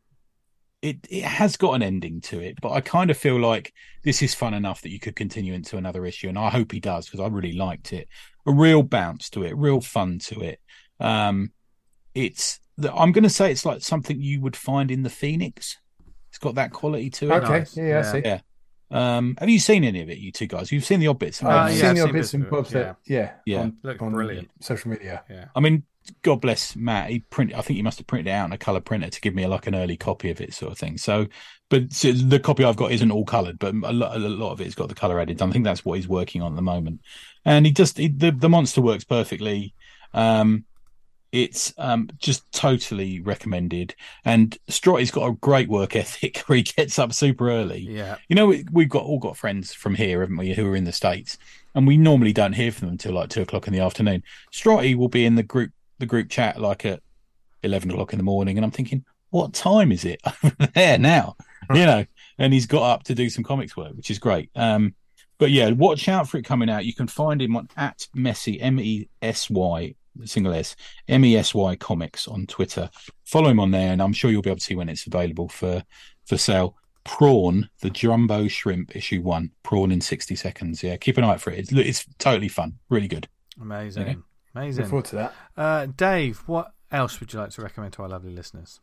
[0.82, 3.74] it it has got an ending to it, but I kind of feel like
[4.04, 6.80] this is fun enough that you could continue into another issue, and I hope he
[6.80, 8.08] does because I really liked it.
[8.46, 10.60] A real bounce to it, real fun to it.
[11.00, 11.52] Um,
[12.14, 15.78] it's I'm going to say it's like something you would find in the Phoenix.
[16.36, 17.44] It's got that quality to it.
[17.44, 17.78] Okay, Nice.
[17.78, 18.22] yeah, yeah, I see.
[18.26, 18.40] Yeah.
[18.92, 20.70] Um, have you seen any of it, you two guys?
[20.70, 21.42] You've seen the odd bits.
[21.42, 23.60] Uh, I've yeah, seen I've the odd bits bits and of bobs that, yeah, Yeah.
[23.62, 24.50] on, Looks on brilliant.
[24.60, 25.24] social media.
[25.30, 25.46] Yeah.
[25.56, 25.84] I mean,
[26.24, 27.10] God bless Matt.
[27.10, 27.54] He print.
[27.56, 29.48] I think he must have printed it out in a color printer to give me
[29.48, 30.98] like an early copy of it, sort of thing.
[30.98, 31.28] So,
[31.70, 34.60] but so the copy I've got isn't all colored, but a lot, a lot of
[34.60, 35.42] it's got the color added.
[35.42, 37.00] I think that's what he's working on at the moment.
[37.46, 39.74] And he just he, the the monster works perfectly.
[40.14, 40.66] Um,
[41.36, 43.94] it's um just totally recommended.
[44.24, 47.80] And Strotty's got a great work ethic where he gets up super early.
[47.80, 48.16] Yeah.
[48.30, 50.86] You know, we- we've got all got friends from here, haven't we, who are in
[50.86, 51.38] the States,
[51.76, 54.24] and we normally don't hear from them until like two o'clock in the afternoon.
[54.52, 57.02] Strotty will be in the group the group chat like at
[57.64, 61.36] eleven o'clock in the morning, and I'm thinking, what time is it over there now?
[61.74, 62.06] You know,
[62.38, 64.50] and he's got up to do some comics work, which is great.
[64.56, 64.94] Um,
[65.38, 66.86] but yeah, watch out for it coming out.
[66.86, 70.76] You can find him on at Messy M E S Y single S
[71.08, 72.90] M E S Y Comics on Twitter.
[73.26, 75.50] Follow him on there, and I'm sure you'll be able to see when it's available
[75.50, 75.84] for
[76.26, 76.76] for sale.
[77.04, 80.82] Prawn, the Jumbo Shrimp issue one, Prawn in 60 seconds.
[80.82, 81.60] Yeah, keep an eye out for it.
[81.60, 83.28] It's, it's totally fun, really good.
[83.62, 84.08] Amazing.
[84.08, 84.18] Look
[84.56, 84.86] Amazing.
[84.86, 85.34] forward to that.
[85.56, 88.80] Uh, Dave, what else would you like to recommend to our lovely listeners?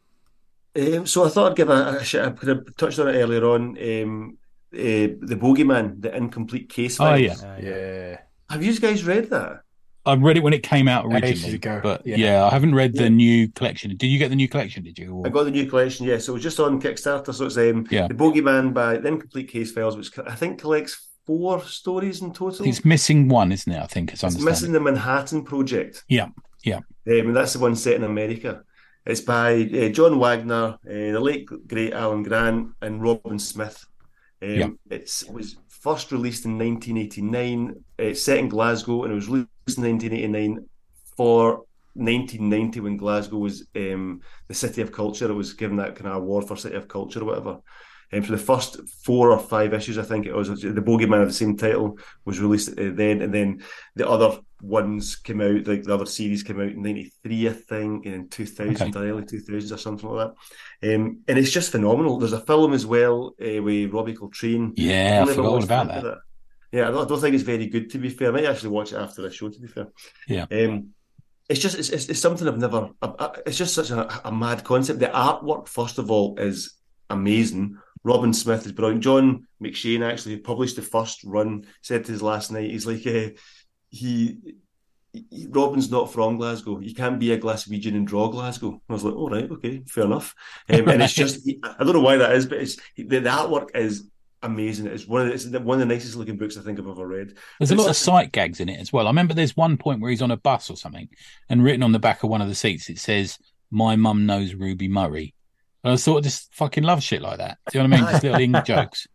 [0.76, 2.28] Um, so I thought I'd give a, a shout.
[2.28, 3.76] I kind of touched on it earlier on.
[3.76, 4.38] Um,
[4.72, 4.78] uh,
[5.20, 7.00] the Bogeyman, the incomplete case.
[7.00, 7.42] Oh, files.
[7.42, 7.48] yeah.
[7.52, 8.18] Uh, Yeah.
[8.50, 9.62] Have you guys read that?
[10.04, 12.16] I read it when it came out originally, ago, but yeah.
[12.16, 12.44] yeah.
[12.44, 13.08] I haven't read the Yeah.
[13.10, 13.96] new collection.
[13.96, 14.82] Did you get the new collection?
[14.82, 15.14] Did you?
[15.14, 16.18] Or- I got the new collection, yeah.
[16.18, 17.32] So it was just on Kickstarter.
[17.32, 18.08] So it's um, Yeah.
[18.08, 22.66] the Bogeyman by the Incomplete Case Files, which I think collects four stories in total.
[22.66, 23.80] It's missing one, isn't it?
[23.80, 24.50] I think it's It's understanding.
[24.50, 26.02] missing the Manhattan Project.
[26.08, 26.28] Yeah,
[26.64, 26.78] yeah.
[26.78, 28.62] Um, and that's the one set in America.
[29.06, 33.84] It's by uh, John Wagner, uh, the late great Alan Grant, and Robin Smith.
[34.42, 34.68] Um, Yeah.
[34.90, 37.74] It's, it was first released in 1989.
[37.98, 40.66] It's set in Glasgow, and it was released in 1989
[41.16, 45.30] for 1990 when Glasgow was um, the city of culture.
[45.30, 47.58] It was given that kind of award for city of culture or whatever.
[48.12, 51.28] And for the first four or five issues, I think it was the Bogeyman of
[51.28, 53.62] the same title was released uh, then, and then
[53.96, 55.66] the other ones came out.
[55.66, 59.22] Like the other series came out in '93, I think, and in 2000 or early
[59.22, 60.30] 2000s or something like
[60.82, 60.94] that.
[60.94, 62.18] Um, and it's just phenomenal.
[62.18, 64.74] There's a film as well uh, with Robbie Coltrane.
[64.76, 66.02] Yeah, I forgot all about that.
[66.02, 66.18] that.
[66.72, 67.90] Yeah, I don't, I don't think it's very good.
[67.90, 69.48] To be fair, I might actually watch it after the show.
[69.50, 69.88] To be fair,
[70.26, 70.46] Yeah.
[70.50, 70.90] Um,
[71.48, 72.90] it's just it's, it's, it's something I've never.
[73.02, 75.00] I, it's just such a, a mad concept.
[75.00, 76.74] The artwork, first of all, is
[77.10, 77.76] amazing.
[78.04, 79.02] Robin Smith is brilliant.
[79.02, 81.66] John McShane actually published the first run.
[81.82, 83.30] Said to his last night, he's like, uh,
[83.90, 84.38] he,
[85.12, 86.80] he- Robin's not from Glasgow.
[86.80, 88.80] You can't be a Glaswegian and draw Glasgow.
[88.88, 90.34] I was like, all right, okay, fair enough.
[90.70, 93.68] Um, and it's just, I don't know why that is, but it's the, the artwork
[93.76, 94.08] is
[94.42, 94.86] amazing.
[94.86, 97.06] It's one of the, it's one of the nicest looking books I think I've ever
[97.06, 97.34] read.
[97.58, 99.06] There's a lot of sight gags in it as well.
[99.06, 101.08] I remember there's one point where he's on a bus or something,
[101.48, 103.38] and written on the back of one of the seats it says,
[103.70, 105.34] "My mum knows Ruby Murray."
[105.84, 107.58] And I sort of just fucking love shit like that.
[107.70, 108.12] Do you know what I mean?
[108.12, 109.06] Just little in jokes.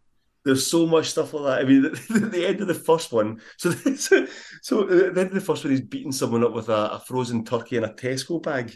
[0.47, 1.59] There's so much stuff like that.
[1.59, 3.41] I mean, the, the end of the first one.
[3.57, 4.25] So, so,
[4.61, 7.43] so the end of the first one, he's beating someone up with a, a frozen
[7.43, 8.73] turkey in a Tesco bag.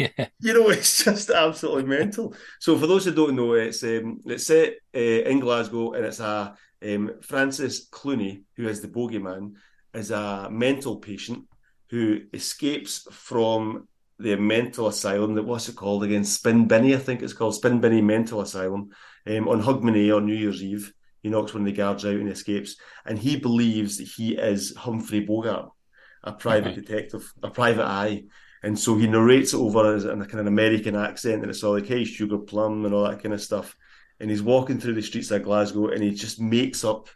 [0.00, 0.08] yeah,
[0.40, 2.34] You know, it's just absolutely mental.
[2.58, 6.18] So, for those who don't know, it's um, it's set uh, in Glasgow, and it's
[6.18, 9.52] a um, Francis Clooney, who is the bogeyman,
[9.94, 11.44] is a mental patient
[11.90, 13.86] who escapes from
[14.18, 15.34] the mental asylum.
[15.34, 16.22] That what's it called again?
[16.22, 18.90] Spinbinny, I think it's called Spinbinny Mental Asylum.
[19.24, 20.92] Um, on Hogmanay on New Year's Eve,
[21.22, 22.76] he knocks one of the guards out and escapes.
[23.06, 25.70] And he believes that he is Humphrey Bogart,
[26.24, 26.80] a private Okay.
[26.80, 28.24] detective, a private eye.
[28.64, 31.72] And so he narrates it over in a kind of American accent, and it's all
[31.72, 33.76] like, "Hey, sugar plum," and all that kind of stuff.
[34.20, 37.08] And he's walking through the streets of Glasgow, and he just makes up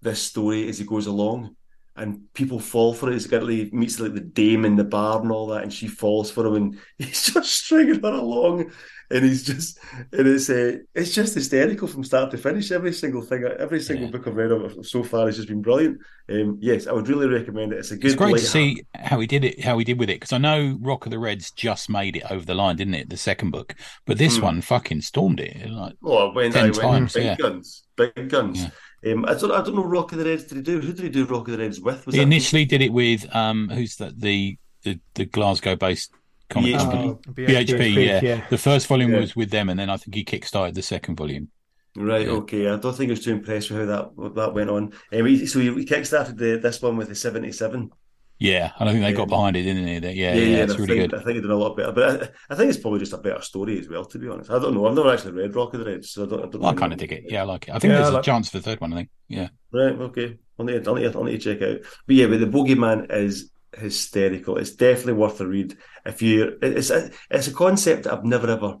[0.00, 1.56] this story as he goes along.
[1.96, 3.12] And people fall for it.
[3.12, 5.72] He's got like, he meets like the dame in the bar and all that, and
[5.72, 8.72] she falls for him, and he's just stringing her along.
[9.10, 9.78] And he's just,
[10.12, 12.72] and it's uh, it's just hysterical from start to finish.
[12.72, 14.10] Every single thing, every single Yeah.
[14.12, 15.98] book I've read of so far has just been brilliant.
[16.28, 17.78] Um, yes, I would really recommend it.
[17.80, 18.06] It's a good.
[18.06, 20.14] it's great to see how he did it, how he did with it.
[20.16, 23.10] Because I know Rok of the Reds just made it over the line, didn't it?
[23.10, 23.74] The second book,
[24.06, 24.42] but this Hmm.
[24.44, 25.68] one fucking stormed it.
[25.70, 27.36] Like, Oh, I went, Ten I went times, big yeah.
[27.36, 28.66] guns, big guns.
[29.06, 29.84] Um, I don't, I don't know.
[29.84, 30.44] Rok of the Reds.
[30.44, 30.80] Did he do?
[30.80, 32.06] Who did he do Rok of the Reds with?
[32.06, 34.18] Was he that initially did it with um, who's that?
[34.20, 36.10] The the, the Glasgow-based
[36.50, 36.78] comic BHP.
[36.78, 37.08] company.
[37.08, 38.20] Oh, BHP, BHP, yeah.
[38.22, 38.46] yeah.
[38.50, 39.20] The first volume Yeah.
[39.20, 41.48] was with them, and then I think he kickstarted the second volume.
[41.96, 42.26] Right.
[42.26, 42.32] Yeah.
[42.34, 42.68] Okay.
[42.68, 44.92] I don't think I was too impressed with how that that went on.
[45.12, 47.90] Um, he, so he, he kickstarted the, this one with the seventy-seven.
[48.38, 49.98] Yeah, and I think they got behind it, didn't they?
[50.00, 51.20] That- Yeah, yeah, and it's really think, good.
[51.20, 53.18] I think he did a lot better, but I, I think it's probably just a
[53.18, 54.04] better story as well.
[54.06, 54.86] To be honest, I don't know.
[54.86, 56.38] I've never actually read Rok of the Reds, so I don't.
[56.40, 57.24] I, don't Well, I kind of dig it.
[57.28, 57.74] Yeah, I like it.
[57.74, 58.92] I think Yeah, there's I a like- chance for the third one.
[58.92, 59.10] I think.
[59.28, 59.94] Yeah, Right.
[59.94, 60.38] Okay.
[60.58, 61.78] I'll need, I'll, need, I'll need to check out.
[62.06, 64.56] But yeah, but the Bogeyman is hysterical.
[64.58, 65.76] It's definitely worth a read.
[66.04, 68.76] If you, it's a, it's a concept I've never ever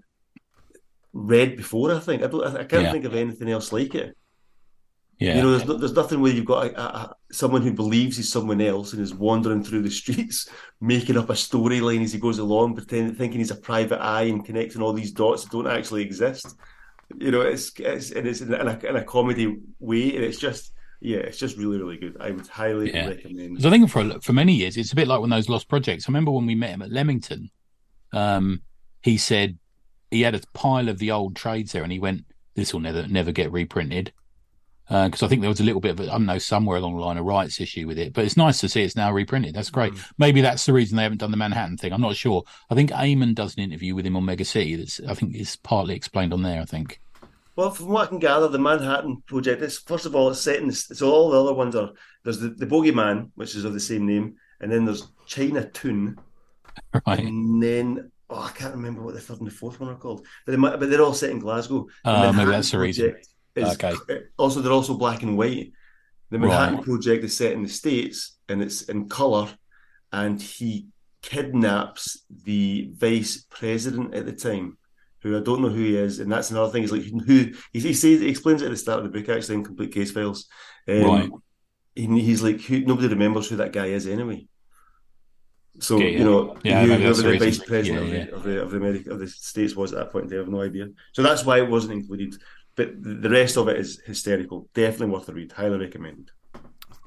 [1.12, 1.92] read before.
[1.94, 2.44] I think I don't.
[2.56, 2.92] I can't Yeah.
[2.92, 4.16] think of anything else like it.
[5.18, 5.36] Yeah.
[5.36, 8.30] You know, there's no, there's nothing where you've got a, a, someone who believes he's
[8.32, 10.48] someone else and is wandering through the streets,
[10.80, 14.44] making up a storyline as he goes along, pretending thinking he's a private eye and
[14.44, 16.56] connecting all these dots that don't actually exist.
[17.18, 20.72] You know, it's it's and it's in a, in a comedy way, and it's just
[21.00, 22.16] yeah, it's just really really good.
[22.18, 23.08] I would highly Yeah.
[23.08, 23.56] recommend.
[23.58, 25.68] 'Cause I think for for many years, it's a bit like one of those lost
[25.68, 26.06] projects.
[26.08, 27.50] I remember when we met him at Leamington.
[28.12, 28.62] Um,
[29.02, 29.58] he said
[30.10, 33.06] he had a pile of the old trades there, and he went, "This will never
[33.06, 34.12] never get reprinted."
[34.88, 37.02] Because I think there was a little bit of, I don't know, somewhere along the
[37.02, 38.12] line, a rights issue with it.
[38.12, 39.54] But it's nice to see it's now reprinted.
[39.54, 39.94] That's great.
[40.18, 41.92] Maybe that's the reason they haven't done the Manhattan thing.
[41.92, 42.42] I'm not sure.
[42.68, 44.76] I think Eamon does an interview with him on Mega City.
[44.76, 46.60] That's I think is partly explained on there.
[46.60, 47.00] I think.
[47.56, 50.60] Well, from what I can gather, the Manhattan Project is first of all it's set
[50.60, 51.92] in so all the other ones are
[52.24, 56.18] there's the, the Bogeyman, which is of the same name, and then there's Chinatoon,
[57.06, 57.20] Right.
[57.20, 60.26] and then oh, I can't remember what the third and the fourth one are called,
[60.44, 61.86] but they might, but they're all set in Glasgow.
[62.04, 63.10] Uh, maybe that's the reason.
[63.10, 63.94] Project is- Okay.
[64.36, 65.72] Also, they're also black and white.
[66.30, 69.48] The Manhattan Project is set in the states and it's in color,
[70.12, 70.86] and he
[71.22, 74.76] kidnaps the vice president at the time,
[75.20, 76.82] who I don't know who he is, and that's another thing.
[76.82, 79.28] Is like who he, he says he explains it at the start of the book
[79.28, 80.46] actually in Complete Case Files.
[80.88, 81.30] Um, Right.
[81.94, 84.46] he- he's like who, nobody remembers who that guy is anyway.
[85.80, 86.06] So yeah.
[86.18, 88.76] you know, Yeah, who, whoever the vice president Yeah, of, the, of the of the
[88.76, 90.88] America of the states was at that point, I have no idea.
[91.12, 92.36] So that's why it wasn't included.
[92.76, 94.68] But the the rest of it is hysterical.
[94.74, 95.52] Definitely worth a read.
[95.52, 96.30] Highly recommend.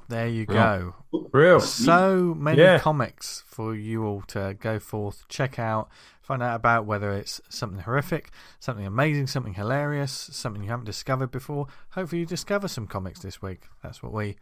[0.09, 0.93] There you Real.
[1.11, 1.29] go.
[1.33, 1.59] Real.
[1.59, 2.79] So many Yeah.
[2.79, 5.89] comics for you all to go forth, check out,
[6.21, 11.29] find out about whether it's something horrific, something amazing, something hilarious, something you haven't discovered
[11.29, 11.67] before.
[11.89, 13.63] Hopefully, you discover some comics this week.
[13.83, 14.37] That's what we,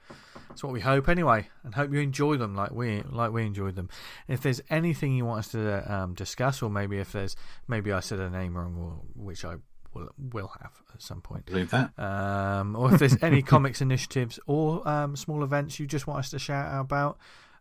[0.50, 3.76] that's what we hope anyway, and hope you enjoy them like we like we enjoyed
[3.76, 3.90] them.
[4.28, 7.36] If there's anything you want us to um, discuss, or maybe if there's
[7.68, 9.56] maybe I said a name wrong, or which I
[9.96, 11.98] will will have at some point Believe that.
[11.98, 16.30] um, or if there's any comics initiatives or um, small events you just want us
[16.30, 17.18] to shout out about.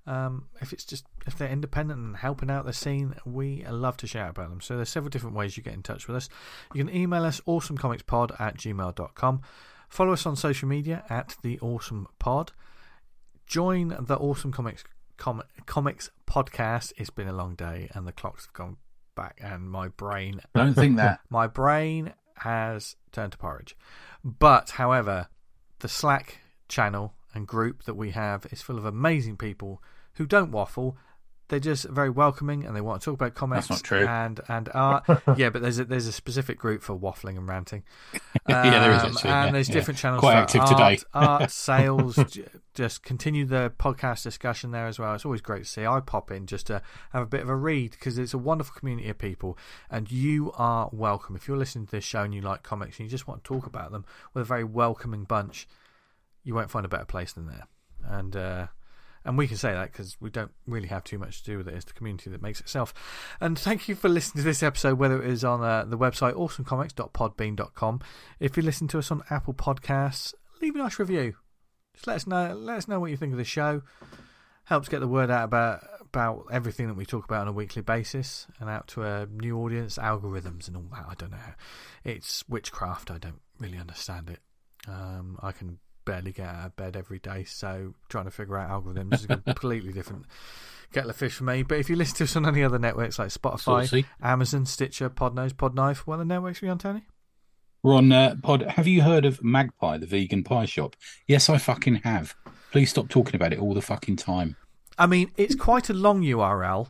[0.07, 4.07] Um, if it's just if they're independent and helping out the scene, we love to
[4.07, 4.61] shout about them.
[4.61, 6.29] So there's several different ways you get in touch with us.
[6.75, 9.41] You can email us awesomecomicspod at gmail.com.
[9.89, 12.53] Follow us on social media at the Awesome Pod.
[13.47, 14.85] Join the Awesome Comics
[15.17, 16.93] com- Comics podcast.
[16.99, 18.77] It's been a long day and the clocks have gone
[19.15, 21.21] back, and my brain Don't think that.
[21.31, 23.77] my brain has turned to porridge.
[24.23, 25.29] But, however,
[25.81, 26.39] the Slack
[26.69, 29.83] channel and group that we have is full of amazing people
[30.15, 30.97] who don't waffle.
[31.55, 34.05] They're just very welcoming and they want to talk about comics That's not true.
[34.09, 35.05] and and art.
[35.37, 37.85] yeah, but there's a, there's a specific group for waffling and ranting.
[38.49, 39.75] Yeah, there is Um, actually, and yeah, there's yeah.
[39.75, 40.69] different channels Quite active art,
[40.99, 40.99] today.
[41.15, 42.17] art, sales.
[42.29, 45.15] j- just continue the podcast discussion there as well.
[45.15, 45.87] It's always great to see.
[45.87, 48.75] I pop in just to have a bit of a read because it's a wonderful
[48.77, 49.57] community of people,
[49.89, 51.37] and you are welcome.
[51.37, 53.49] If you're listening to this show and you like comics and you just want to
[53.49, 55.69] talk about them, with a very welcoming bunch,
[56.43, 57.69] you won't find a better place than there.
[58.05, 58.67] And uh,
[59.25, 61.69] and we can say that because we don't really have too much to do with
[61.69, 61.75] it.
[61.75, 62.93] It's the community that makes itself.
[63.41, 66.35] And thank you for listening to this episode, whether it is on uh, the website
[66.35, 68.01] awesomecomics.podbean.com.
[68.39, 71.37] If you listen to us on Apple Podcasts, leave a nice review.
[71.95, 72.55] Just let us know.
[72.55, 73.83] Let us know what you think of the show.
[74.65, 77.83] Helps get the word out about about everything that we talk about on a weekly
[77.83, 81.07] basis and out to a new audience, algorithms and all that.
[81.09, 81.55] I don't know.
[82.05, 83.11] It's witchcraft.
[83.11, 84.41] I don't really understand it.
[84.89, 88.71] Um, I can barely get out of bed every day, so trying to figure out
[88.71, 90.25] algorithms is a completely different
[90.93, 91.63] kettle of fish for me.
[91.63, 94.07] But if you listen to us on any other networks like Spotify, Saucy.
[94.23, 97.03] Amazon, Stitcher, Podnose, Podknife, what other networks are we on, Tony?
[97.83, 98.63] We're on uh, Pod.
[98.63, 100.97] Have you heard of Magpie, the vegan pie shop?
[101.27, 102.35] Yes, I fucking have.
[102.73, 104.57] Please stop talking about it all the fucking time.
[104.99, 106.89] I mean, it's quite a long URL,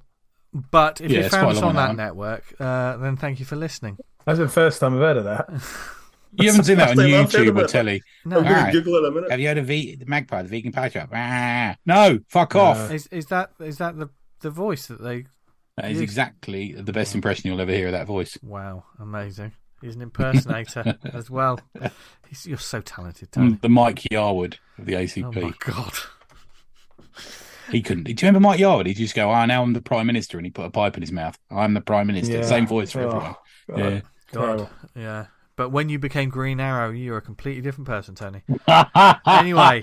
[0.52, 1.96] but if Yeah, you it's found us on on that that one.
[1.96, 3.96] network, uh, then thank you for listening.
[4.24, 5.48] That's the first time I've heard of that.
[6.38, 8.02] You haven't seen that on First time I've heard YouTube or telly.
[8.24, 9.30] No, I'm going to Google it a minute.
[9.30, 11.10] Have you heard of v- the Magpie, the vegan pie shop?
[11.12, 12.90] Ah, no, fuck off.
[12.90, 14.08] is is that is that the
[14.40, 15.24] the voice that they?
[15.76, 16.02] That is Yes.
[16.02, 18.38] exactly the best impression you'll ever hear of that voice.
[18.42, 19.52] Wow, amazing!
[19.82, 21.60] He's an impersonator as well.
[22.28, 23.52] He's, you're so talented, Tony.
[23.52, 25.24] Mm, The Mike Yarwood of the ACP.
[25.24, 25.42] Oh ACP.
[25.42, 25.92] my god!
[27.70, 28.04] he couldn't.
[28.04, 28.86] Do you remember Mike Yarwood?
[28.86, 31.02] He'd just go, "Ah, now I'm the prime minister," and he put a pipe in
[31.02, 31.38] his mouth.
[31.50, 32.34] I'm the prime minister.
[32.38, 32.42] Yeah.
[32.42, 33.34] Same voice for Oh, everyone.
[33.70, 33.78] God.
[33.78, 34.00] Yeah.
[34.32, 35.26] God, yeah.
[35.56, 38.42] But when you became Green Arrow, you were a completely different person, Tony.
[39.26, 39.82] Anyway.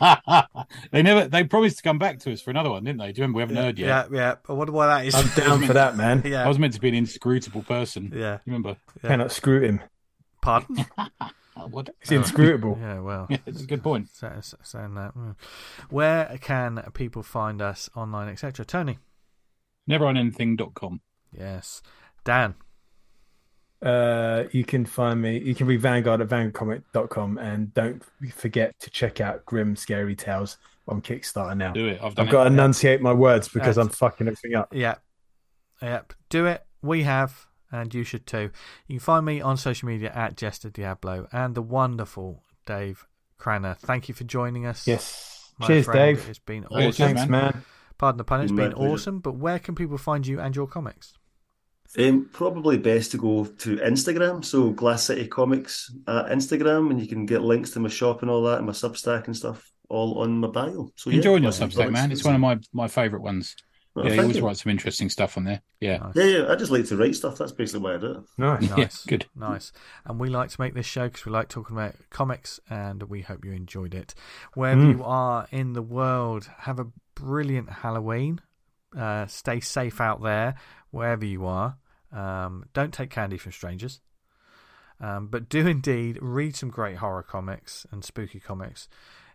[0.92, 1.28] they never.
[1.28, 3.12] They promised to come back to us for another one, didn't they?
[3.12, 3.38] Do you remember?
[3.38, 4.12] We haven't heard yet.
[4.12, 4.36] Yeah, yeah.
[4.50, 5.16] I wonder why that is.
[5.16, 6.24] I'm down for that, man.
[6.26, 8.12] yeah, I was meant to be an inscrutable person.
[8.14, 8.34] yeah.
[8.46, 8.78] You remember?
[9.04, 9.82] Cannot screw him.
[10.42, 10.86] Pardon?
[11.70, 11.90] What?
[12.02, 12.78] It's inscrutable.
[12.80, 13.28] yeah, well.
[13.30, 14.10] Yeah, it's a good point.
[14.10, 15.36] Sa- sa- Saying that, mm.
[15.90, 18.66] where can people find us online, etc.?
[18.66, 18.98] Tony,
[19.90, 21.02] Neveronanything.com.
[21.38, 21.82] yes,
[22.24, 22.56] Dan,
[23.82, 25.40] Uh, you can find me.
[25.40, 28.04] You can read Vanguard at vanguardcomic.com and don't
[28.36, 31.72] forget to check out Grim Scary Tales on Kickstarter now.
[31.74, 32.00] Do it.
[32.04, 34.70] I've done I've got to enunciate my words because That's- I'm fucking everything up.
[34.74, 35.02] Yep.
[35.82, 36.14] Yep.
[36.30, 36.64] Do it.
[36.84, 38.52] We have, and you should too.
[38.88, 43.06] You can find me on social media at Jester Diablo and the wonderful Dave
[43.38, 43.76] Cranna.
[43.80, 44.86] Thank you for joining us.
[44.88, 45.52] Yes.
[45.60, 46.18] my Cheers, friend.
[46.18, 46.30] Dave.
[46.30, 46.92] It's been awesome.
[46.92, 47.30] Thanks, man.
[47.30, 47.64] man.
[47.98, 48.42] Pardon the pun.
[48.42, 49.20] it's been awesome.
[49.20, 51.14] But where can people find you and your comics?
[52.00, 54.46] Um, probably best to go to Instagram.
[54.46, 58.32] So Glass City Comics at Instagram, and you can get links to my shop and
[58.32, 60.90] all that, and my Substack and stuff, all on my bio.
[60.96, 62.12] So yeah, Enjoying your Substack, comics man.
[62.12, 63.56] It's one of my, my favourite ones.
[63.94, 64.46] Oh, yeah, you always you.
[64.46, 65.62] write some interesting stuff on there.
[65.82, 65.98] Yeah.
[65.98, 66.12] Nice.
[66.16, 66.46] Yeah, yeah.
[66.50, 67.38] I just like to write stuff.
[67.38, 68.24] That's basically why I do it.
[68.38, 68.62] Nice.
[68.70, 69.04] Yeah, Nice.
[69.06, 69.26] good.
[69.36, 69.74] Nice.
[70.06, 73.22] And we like to make this show because we like talking about comics and we
[73.22, 74.16] hope you enjoyed it.
[74.54, 74.98] Wherever Mm.
[74.98, 78.40] you are in the world, have a brilliant Halloween.
[78.98, 80.56] Uh, stay safe out there,
[80.92, 81.76] wherever you are.
[82.12, 84.02] Um, don't take candy from strangers.
[85.00, 88.88] Um, but do indeed read some great horror comics and spooky comics.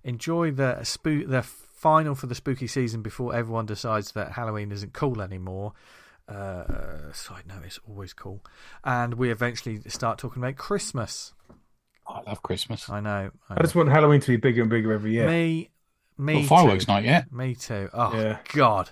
[0.05, 4.93] Enjoy the spook the final for the spooky season before everyone decides that Halloween isn't
[4.93, 5.73] cool anymore.
[6.29, 8.45] Uh, side note, it's always cool.
[8.85, 11.35] And we eventually start talking about Christmas.
[12.07, 12.89] I love Christmas.
[12.89, 13.31] I know.
[13.51, 15.27] I I just want Halloween to be bigger and bigger every year.
[15.27, 15.71] Me,
[16.17, 16.93] me Got fireworks too.
[16.93, 17.33] night yet?
[17.33, 17.91] Me too.
[17.93, 18.39] Oh Yeah.
[18.55, 18.91] God,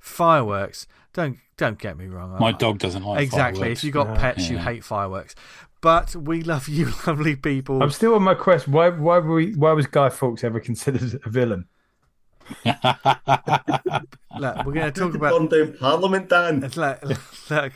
[0.00, 0.86] fireworks!
[1.12, 2.36] Don't don't get me wrong.
[2.38, 3.22] My I- dog doesn't like fireworks.
[3.32, 3.60] exactly.
[3.60, 3.80] fireworks.
[3.80, 4.14] If you've got No.
[4.14, 5.34] pets, you hate fireworks.
[5.82, 7.82] But we love you, lovely people.
[7.82, 8.68] I'm still on my quest.
[8.68, 8.90] Why?
[8.90, 9.52] Why were we?
[9.54, 11.66] Why was Guy Fawkes ever considered a villain?
[12.64, 12.76] Look,
[14.64, 15.50] we're going to talk Burn about.
[15.50, 16.62] down Parliament, Dan.
[16.64, 17.72] It's like, look,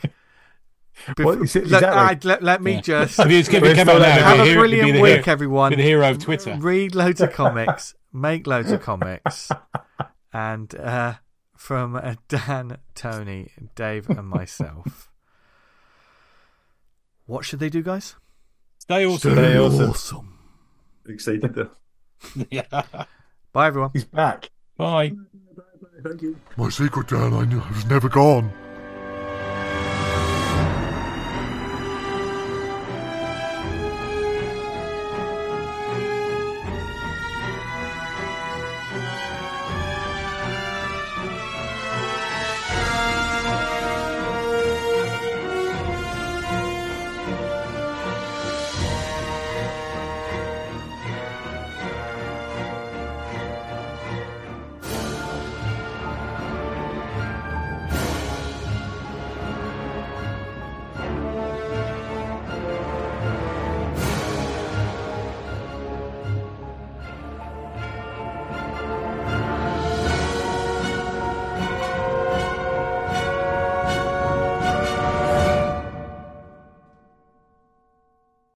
[1.17, 2.29] What, is it- look, exactly.
[2.31, 4.49] I- let, let me just if it's going to Where's out now, have a be
[4.49, 5.69] hero- be brilliant the week, hero- everyone.
[5.71, 6.57] be the hero of Twitter.
[6.59, 9.51] Read loads of comics, make loads of comics,
[10.33, 11.15] and uh,
[11.65, 15.09] from uh, Dan, Tony, Dave, and myself.
[17.27, 18.13] What should they do, guys?
[18.77, 19.31] Stay awesome.
[19.31, 19.89] Stay awesome.
[19.89, 20.39] awesome.
[21.07, 21.71] Excited there.
[22.51, 22.83] Yeah.
[23.51, 23.89] Bye, everyone.
[23.93, 24.51] He's back.
[24.77, 25.13] Bye.
[26.03, 26.37] Thank you.
[26.55, 28.53] My secret, Dan, I knew I was never gone.